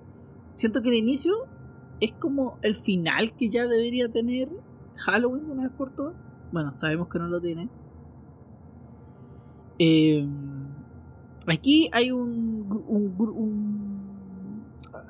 [0.53, 1.34] siento que el inicio
[2.00, 4.50] es como el final que ya debería tener
[4.95, 6.16] Halloween una vez por todas.
[6.51, 7.69] Bueno, sabemos que no lo tiene.
[9.80, 10.26] Eh,
[11.48, 12.67] aquí hay un,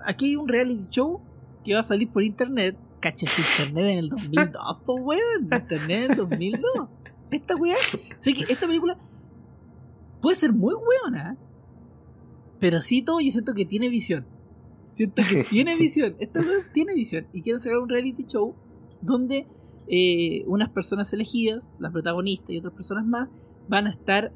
[0.05, 1.21] aquí hay un reality show
[1.63, 2.77] que va a salir por internet.
[2.99, 5.43] Cachas internet en el 2002, po weón.
[5.43, 6.89] Internet en el 2002.
[7.29, 7.75] Esta weá,
[8.17, 8.97] sé que esta película
[10.21, 11.37] puede ser muy weona,
[12.59, 14.25] pero sí todo yo siento que tiene visión.
[14.97, 16.15] Siento que tiene visión.
[16.17, 17.27] Esta weá tiene visión.
[17.31, 18.55] Y quieren sacar un reality show
[18.99, 19.45] donde
[19.87, 23.29] eh, unas personas elegidas, las protagonistas y otras personas más,
[23.69, 24.31] van a estar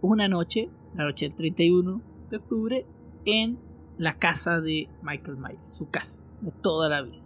[0.00, 2.86] una noche, la noche del 31 de octubre,
[3.26, 3.60] en
[3.96, 7.22] la casa de Michael Myers, su casa, de toda la vida.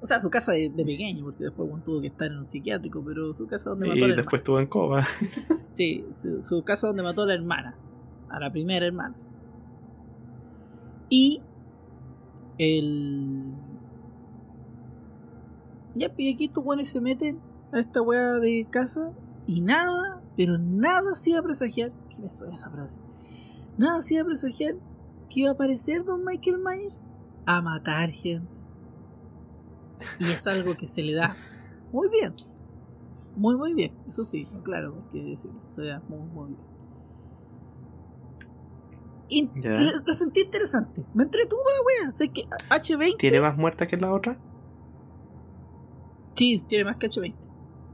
[0.00, 2.46] O sea, su casa de, de pequeño, porque después bueno, tuvo que estar en un
[2.46, 5.04] psiquiátrico, pero su casa donde mató y a la después estuvo en coma.
[5.72, 7.76] Sí, su, su casa donde mató a la hermana,
[8.28, 9.16] a la primera hermana.
[11.16, 11.40] Y
[12.58, 13.54] el.
[15.94, 17.38] Ya, y aquí estos buenos se meten
[17.70, 19.12] a esta weá de casa
[19.46, 21.92] y nada, pero nada hacía presagiar.
[22.10, 22.98] ¿Qué me suena esa frase?
[23.78, 24.74] Nada hacía presagiar
[25.30, 27.06] que iba a aparecer Don Michael Myers
[27.46, 28.48] a matar gente.
[30.18, 31.36] Y es algo que se le da
[31.92, 32.34] muy bien.
[33.36, 33.92] Muy, muy bien.
[34.08, 35.60] Eso sí, claro, hay que decirlo.
[35.68, 36.73] Se le da muy, muy bien.
[39.28, 41.04] Y la, la sentí interesante.
[41.14, 42.12] Me entretuvo la wea.
[42.12, 43.16] Sé que H20.
[43.18, 44.38] ¿Tiene más muerta que la otra?
[46.34, 47.34] Sí, tiene más que H20.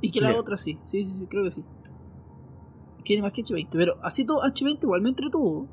[0.00, 0.38] Y que la Ya.
[0.40, 0.78] otra sí.
[0.86, 1.64] Sí, sí, sí, creo que sí.
[3.04, 3.68] Tiene más que H20.
[3.72, 5.66] Pero así todo H20 igual me entretuvo.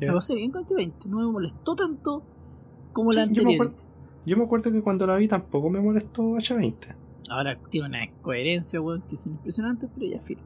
[0.00, 0.08] Ya.
[0.08, 1.06] La pasé bien con H20.
[1.06, 2.22] No me molestó tanto
[2.92, 3.66] como la Sí, yo, me anterior.
[3.66, 3.82] acuerdo,
[4.26, 6.96] yo me acuerdo que cuando la vi tampoco me molestó H20.
[7.30, 10.42] Ahora tiene una coherencia, weón, que son impresionantes, pero ya filo.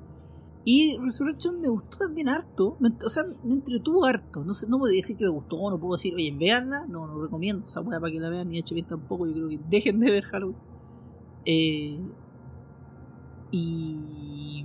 [0.69, 2.77] Y Resurrection me gustó también harto.
[3.05, 4.45] o sea, me entretuvo harto.
[4.45, 6.85] No sé, no podía decir que me gustó, no puedo decir, oye, veanla.
[6.89, 9.29] No, no recomiendo esa weá para que la vean, ni H20 tampoco.
[9.29, 10.57] Yo creo que dejen de ver Halloween.
[11.45, 12.01] Eh,
[13.53, 14.65] y.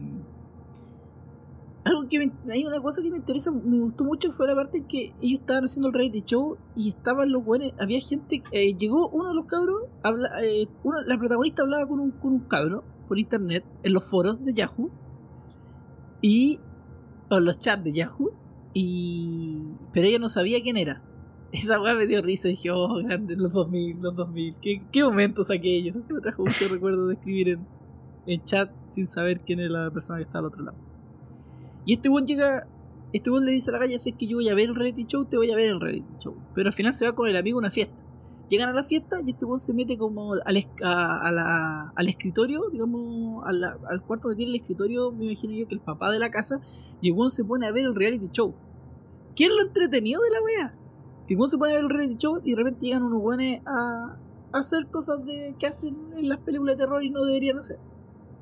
[1.83, 4.85] Algo que hay una cosa que me interesa, me gustó mucho fue la parte en
[4.85, 9.07] que ellos estaban haciendo el reality show y estaban los buenos, había gente, eh, llegó
[9.09, 10.67] uno de los cabros, habla, eh,
[11.07, 14.91] la protagonista hablaba con un, con un cabro por internet en los foros de Yahoo
[16.21, 16.59] y
[17.29, 18.31] o los chats de Yahoo
[18.73, 21.01] y pero ella no sabía quién era.
[21.51, 25.03] Esa weá me dio risa y dije, oh, grande, los 2000, los 2000, qué, qué
[25.03, 26.09] momentos aquellos.
[26.09, 27.67] Me trajo mucho recuerdo de escribir en,
[28.25, 30.77] en chat sin saber quién era la persona que está al otro lado.
[31.85, 32.67] Y este buen llega,
[33.11, 34.75] este buen le dice a la calle, si es que yo voy a ver el
[34.75, 36.35] reality show, te voy a ver el reality show.
[36.53, 37.95] Pero al final se va con el amigo a una fiesta.
[38.51, 42.07] Llegan a la fiesta y este buen se mete como al, a- a la- al
[42.09, 45.79] escritorio, digamos, a la- al cuarto que tiene el escritorio, me imagino yo que el
[45.79, 46.59] papá de la casa,
[46.99, 48.53] y el buen se pone a ver el reality show.
[49.37, 50.73] ¿Qué es lo entretenido de la wea?
[51.27, 53.21] Que el buen se pone a ver el reality show y de repente llegan unos
[53.21, 54.17] buenos a,
[54.51, 57.79] a hacer cosas de, que hacen en las películas de terror y no deberían hacer.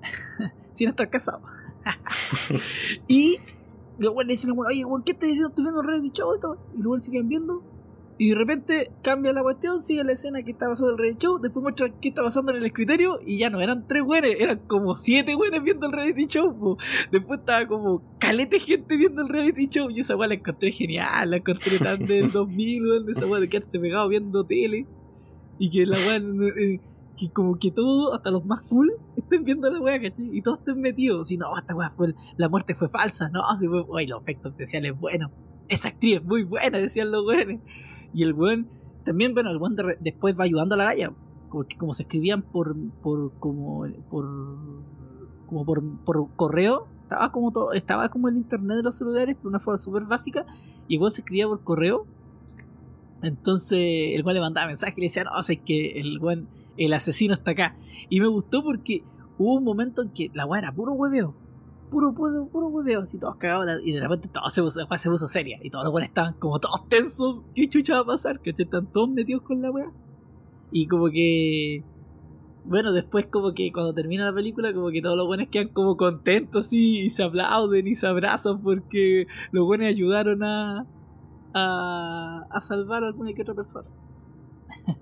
[0.73, 1.43] Sin estar casados.
[3.07, 3.37] y
[3.99, 5.49] los le dicen, oye, weón, ¿qué estás diciendo?
[5.49, 6.57] Estoy viendo el reality show y todo.
[6.75, 7.61] Y quedan viendo.
[8.21, 11.39] Y de repente cambia la cuestión, sigue la escena que está pasando el reality show,
[11.39, 14.59] después muestra qué está pasando en el escritorio y ya no eran tres güeyes, eran
[14.67, 16.53] como siete güeyes viendo el reality show.
[16.59, 16.77] po.
[17.13, 21.29] Después estaba como calete gente viendo el reality show y esa weá la encontré genial,
[21.29, 24.85] la encontré tan del 2000, weón, de esa weá de quedarse pegado viendo tele
[25.57, 26.81] y que la weá, eh,
[27.15, 30.29] que como que todos, hasta los más cool, estén viendo la weá, ¿cachai?
[30.33, 31.29] Y todos estén metidos.
[31.29, 34.51] Si no, esta weá fue, la muerte fue falsa, no, si fue, uy, los efectos
[34.51, 35.31] especiales buenos.
[35.69, 37.61] Esa actriz es muy buena, decían los weones.
[38.13, 38.67] Y el weón,
[39.03, 41.13] también, bueno, el weón de después va ayudando a la galla.
[41.51, 44.25] Porque como se escribían por, por, como, por,
[45.47, 49.59] como por, correo, estaba como todo, estaba como el internet de los celulares, por una
[49.59, 50.45] forma súper básica,
[50.87, 52.05] y el weón se escribía por correo.
[53.23, 56.19] Entonces, el weón le mandaba mensaje y le decía, no, o sea, es que el
[56.19, 56.47] weón,
[56.77, 57.77] el asesino está acá.
[58.09, 59.03] Y me gustó porque
[59.37, 61.35] hubo un momento en que la weá era puro hueveo.
[61.89, 63.81] Puro, puro, puro hueveo, así todos cagados.
[63.83, 65.59] Y de repente todo se puso, se puso seria.
[65.61, 67.41] Y todos los weones estaban como todos tensos.
[67.55, 68.39] ¿Qué chucha va a pasar?
[68.39, 69.91] Que están todos metidos con la weá.
[70.71, 71.83] Y como que.
[72.65, 75.97] Bueno, después como que cuando termina la película, como que todos los buenos quedan como
[75.97, 80.85] contentos así y se aplauden y se abrazan porque los buenos ayudaron a,
[81.53, 83.87] a, a salvar a alguna que otra persona.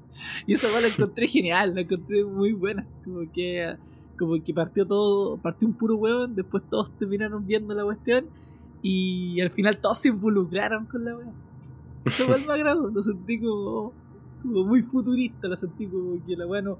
[0.48, 2.88] y esa weá la encontré genial, la encontré muy buena.
[3.04, 3.76] Como que
[4.18, 8.26] como que partió todo, partió un puro hueón, después todos terminaron viendo la cuestión
[8.82, 11.32] y al final todos se involucraron con la weá.
[12.06, 13.94] Eso igual me agradó, lo sentí como,
[14.42, 16.78] como muy futurista, lo sentí como que la weá no.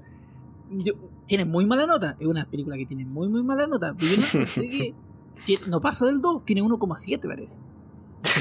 [0.70, 0.94] yo-
[1.26, 4.16] tiene muy mala nota, es una película que tiene muy muy mala nota, pero yo
[4.20, 4.94] no encontré que,
[5.46, 7.60] que no pasa del 2, tiene 1,7 parece.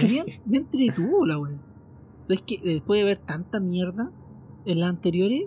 [0.01, 1.55] Me, me entretuvo la weá.
[2.23, 4.11] ¿Sabes que Después de ver tanta mierda
[4.65, 5.43] en las anteriores,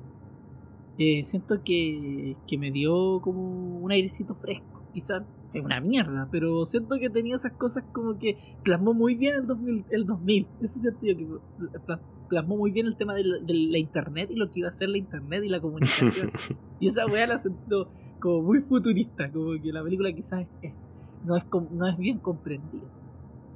[0.99, 4.83] eh, siento que, que me dio como un airecito fresco.
[4.93, 5.23] Quizás
[5.55, 9.47] es una mierda, pero siento que tenía esas cosas como que plasmó muy bien el
[9.47, 9.85] 2000.
[9.91, 10.47] El 2000.
[10.61, 14.37] Ese sentido que pla- plasmó muy bien el tema de la, de la internet y
[14.37, 16.31] lo que iba a ser la internet y la comunicación.
[16.81, 17.89] y esa weá la siento
[18.21, 20.89] como muy futurista, como que la película quizás es,
[21.25, 22.87] no, es no es bien comprendida.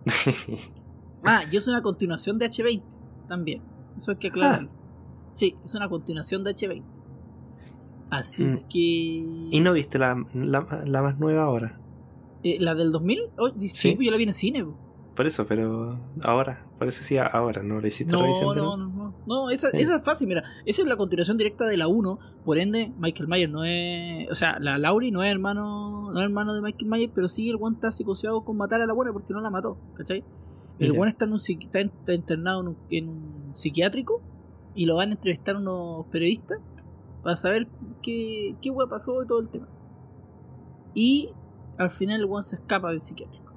[1.27, 2.83] Ah, y es una continuación de H20
[3.29, 3.63] también.
[3.97, 4.69] Eso hay que aclararlo.
[5.31, 6.83] Sí, es una continuación de H20.
[8.19, 8.59] Así Mm.
[8.69, 8.79] que.
[9.57, 11.79] ¿Y no viste la, la, la más nueva ahora?
[12.43, 13.21] Eh, ¿La del 2000?
[13.39, 13.95] Oh, sí, Sí.
[13.97, 14.65] pues yo la vi en el cine.
[14.65, 14.77] po.
[15.17, 19.15] Por eso, pero ahora, parece sí ahora, ¿no le hiciste No, no, no, no.
[19.27, 20.43] No, esa, esa es fácil, mira.
[20.67, 22.19] Esa es la continuación directa de la 1.
[22.45, 24.29] Por ende, Michael Myers no es.
[24.31, 27.49] O sea, la Laurie no es hermano no es hermano de Michael Myers, pero sí
[27.49, 30.23] el one está psicoseado con matar a la buena porque no la mató, ¿cachai?
[30.81, 34.21] El one está, en un, psiqui- está, en- está internado en un, en un psiquiátrico
[34.75, 36.59] y lo van a entrevistar unos periodistas
[37.25, 37.67] para saber
[38.03, 39.67] qué, qué wea pasó y todo el tema.
[40.95, 41.31] Y
[41.79, 43.53] al final el one se escapa del psiquiátrico.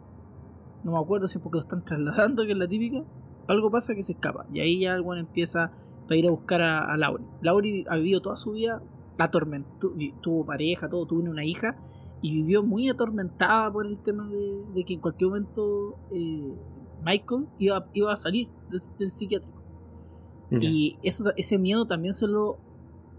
[0.83, 3.03] No me acuerdo si es porque lo están trasladando, que es la típica.
[3.47, 4.47] Algo pasa que se escapa.
[4.53, 5.71] Y ahí ya el one empieza
[6.09, 7.27] a ir a buscar a, a Laurie.
[7.41, 8.81] Laurie ha vivido toda su vida
[9.17, 9.93] atormentado.
[10.21, 11.77] Tuvo pareja, todo, tuvo una hija.
[12.21, 16.55] Y vivió muy atormentada por el tema de, de que en cualquier momento eh,
[17.03, 19.61] Michael iba, iba a salir del, del psiquiátrico.
[20.49, 22.57] Y eso, ese miedo también se lo,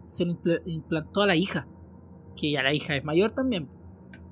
[0.08, 1.68] se lo impl- implantó a la hija.
[2.36, 3.68] Que ya la hija es mayor también.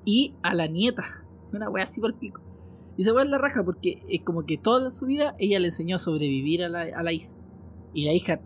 [0.03, 1.03] Y a la nieta.
[1.53, 2.41] Una wea así por el pico.
[2.97, 5.67] Y esa wea es la raja porque es como que toda su vida ella le
[5.67, 7.29] enseñó a sobrevivir a la, a la hija.
[7.93, 8.41] Y la hija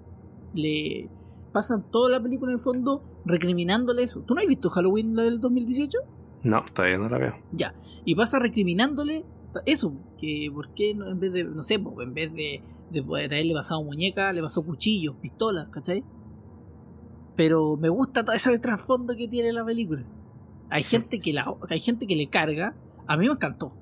[0.54, 1.10] le
[1.52, 4.22] pasan toda la película en el fondo recriminándole eso.
[4.22, 5.98] ¿Tú no has visto Halloween la del 2018?
[6.44, 7.34] No, todavía no la veo.
[7.52, 7.74] Ya.
[8.06, 9.26] Y pasa recriminándole
[9.66, 13.30] eso, que por qué no, en vez de, no sé, en vez de, de poder
[13.30, 16.04] traerle pasado muñeca, le pasó cuchillos, pistolas, ¿cachai?
[17.36, 20.04] Pero me gusta todo ese trasfondo que tiene la película.
[20.70, 22.76] Hay gente que la hay gente que le carga.
[23.08, 23.74] A mí me encantó.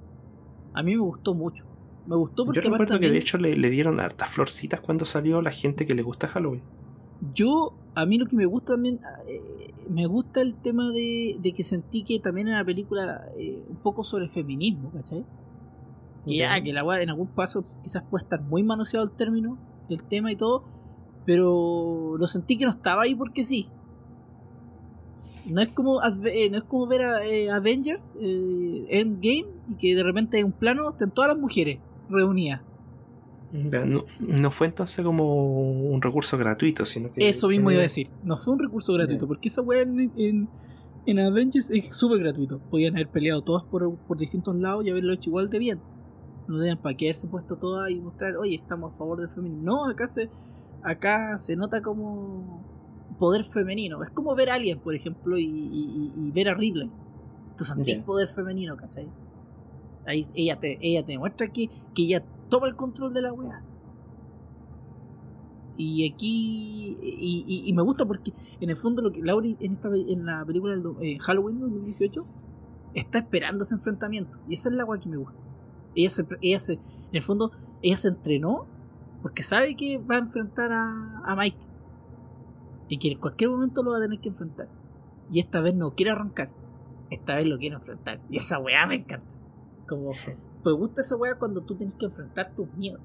[0.73, 1.65] A mí me gustó mucho.
[2.07, 5.41] Me gustó porque Yo recuerdo que de hecho le, le dieron hartas florcitas cuando salió
[5.41, 6.63] la gente que le gusta Halloween.
[7.35, 11.53] Yo, a mí lo que me gusta también, eh, me gusta el tema de, de
[11.53, 15.25] que sentí que también en la película eh, un poco sobre feminismo, ¿cachai?
[16.25, 16.63] Que ya, Ya.
[16.63, 19.57] que la en algún paso quizás puede estar muy manoseado el término,
[19.89, 20.63] el tema y todo,
[21.25, 23.67] pero lo sentí que no estaba ahí porque sí.
[25.45, 29.95] No es como, eh, no es como ver a eh, Avengers eh, Endgame y que
[29.95, 32.61] de repente hay un plano, están todas las mujeres reunidas.
[33.51, 37.27] No, no fue entonces como un recurso gratuito, sino que.
[37.27, 38.09] Eso mismo iba a decir.
[38.23, 40.47] No fue un recurso gratuito, porque esa weá en, en,
[41.07, 42.59] en Avengers es súper gratuito.
[42.69, 45.79] Podían haber peleado todas por, por distintos lados y haberlo hecho igual de bien.
[46.47, 49.63] No tenían para qué haberse puesto todas y mostrar, oye, estamos a favor del feminismo.
[49.63, 50.29] No, acá se,
[50.83, 52.61] acá se nota como
[53.19, 54.01] poder femenino.
[54.03, 56.89] Es como ver a Alien, por ejemplo, y, y- y ver a Ripley.
[57.57, 59.07] Tú sentís poder femenino, ¿cachai?
[60.05, 63.61] Ahí ella te, ella te demuestra que, que ella toma el control de la weá.
[65.77, 66.97] Y aquí.
[67.01, 70.43] Y, y- me gusta porque, en el fondo, lo que Laurie en, esta, en la
[70.45, 72.25] película del eh, Halloween 2018
[72.93, 74.39] está esperando ese enfrentamiento.
[74.47, 75.37] Y esa es la agua que me gusta.
[75.95, 76.73] Ella se, ella se.
[76.73, 76.79] En
[77.13, 77.51] el fondo,
[77.81, 78.65] ella se entrenó
[79.21, 81.57] porque sabe que va a enfrentar a, a Mike.
[82.87, 84.67] Y que en cualquier momento lo va a tener que enfrentar.
[85.31, 86.49] Y esta vez no quiere arrancar.
[87.09, 88.19] Esta vez lo quiere enfrentar.
[88.29, 89.27] Y esa weá me encanta.
[89.87, 90.11] Como.
[90.65, 93.01] Me gusta esa weá cuando tú tienes que enfrentar tus miedos.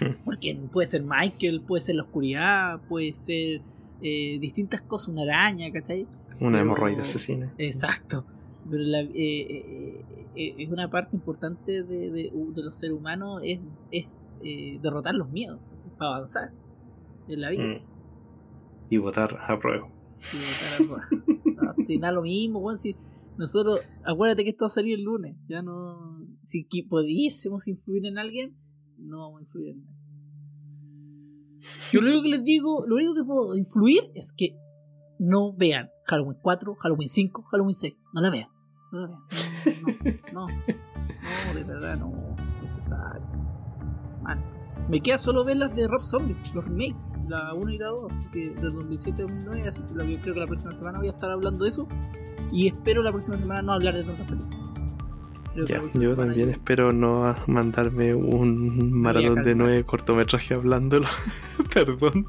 [0.24, 3.62] Porque puede ser Michael, puede ser la oscuridad, puede ser
[4.02, 6.06] eh, distintas cosas, una araña, ¿cachai?
[6.40, 7.52] Una hemorroide asesina.
[7.58, 8.24] Exacto.
[8.70, 10.04] Pero la- eh, eh,
[10.36, 14.38] eh, es una parte importante de, de- de los seres humanos es, es
[14.82, 15.60] derrotar los miedos
[15.98, 16.52] para avanzar
[17.28, 17.64] en la vida.
[17.64, 17.80] Mm.
[18.90, 19.88] Y votar a prueba.
[20.32, 21.08] Y votar a-
[21.78, 22.94] No, te da lo mismo, weón, si
[23.36, 28.18] nosotros, acuérdate que esto va a salir el lunes, ya no, si pudiésemos influir en
[28.18, 28.56] alguien,
[28.96, 29.98] no vamos a influir en nadie.
[31.92, 34.56] Yo lo único que les digo, lo único que puedo influir es que
[35.18, 38.48] no vean Halloween 4, Halloween 5, Halloween 6, no la vean,
[38.90, 39.18] no no,
[40.32, 42.12] no, no, de verdad no
[42.56, 43.22] es necesario.
[44.22, 44.42] Man,
[44.88, 46.96] me queda solo ver las de Rob Zombie, los remakes,
[47.28, 50.34] la 1 y la 2, así que del 2007 al 2009, así que yo creo
[50.34, 51.86] que la próxima semana voy a estar hablando de eso
[52.50, 54.58] y espero la próxima semana no hablar de tantas películas.
[55.66, 61.06] Ya, yo también ya- espero no a- mandarme un maratón de nueve cortometrajes hablándolo.
[61.74, 62.26] Perdón.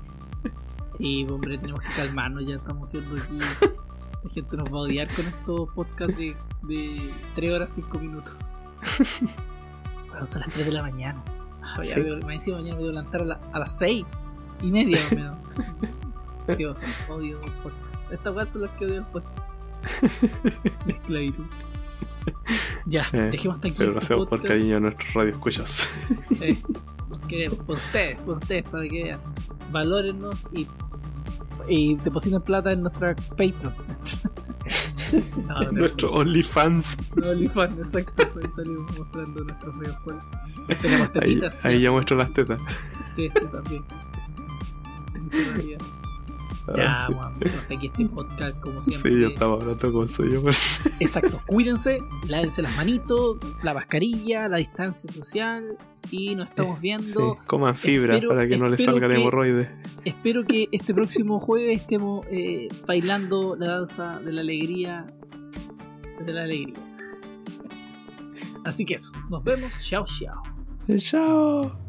[0.94, 3.38] Sí, hombre, tenemos que calmarnos, ya estamos siendo aquí.
[4.24, 8.36] La gente nos va a odiar con estos podcasts de, de 3 horas 5 minutos.
[10.10, 11.24] Bueno, son las 3 de la mañana.
[11.62, 12.00] Ah, Sí.
[12.02, 14.06] veo- más encima mañana me voy a levantar a, la- a las 6
[14.64, 15.38] y media más o menos.
[16.58, 16.76] Tío,
[17.10, 18.12] odio el podcast.
[18.12, 19.38] Estas weas son las que odio el podcast.
[20.88, 21.46] La esclavitud.
[22.88, 23.78] Ya, Eh, dejemos hasta aquí.
[23.78, 24.48] Pero lo este hacemos por podcast.
[24.58, 25.90] cariño a nuestros radioescuchas.
[26.40, 26.62] Sí,
[27.28, 29.20] queremos, por ustedes, por ustedes, para que vean.
[29.72, 30.68] Valórennos y,
[31.70, 33.74] y depositen plata en nuestra Patreon.
[35.48, 36.98] no, no, Nuestro OnlyFans.
[37.24, 40.24] OnlyFans, exacto, ahí salimos mostrando nuestros medios juegos.
[40.82, 41.66] Tenemos Ahí, tetitas.
[41.66, 42.60] ahí ya muestro las tetas.
[43.10, 43.84] Sí, este también.
[46.76, 47.14] Ya, Ah, sí.
[47.14, 49.20] bueno, hasta aquí este podcast, como Sí, siempre.
[49.22, 50.42] yo estaba hablando con suyo.
[51.00, 55.78] Exacto, cuídense, lávense las manitos, la mascarilla, la distancia social
[56.12, 57.38] y nos estamos Sí, viendo.
[57.48, 59.70] coman fibra Espero- para que no les espero salgan que- hemorroides.
[60.06, 65.06] Espero que este próximo jueves estemos eh, bailando la danza de la alegría.
[66.26, 66.76] De la alegría.
[68.66, 69.72] Así que eso, nos vemos.
[69.80, 70.42] Chao, chao.
[71.00, 71.89] Chao.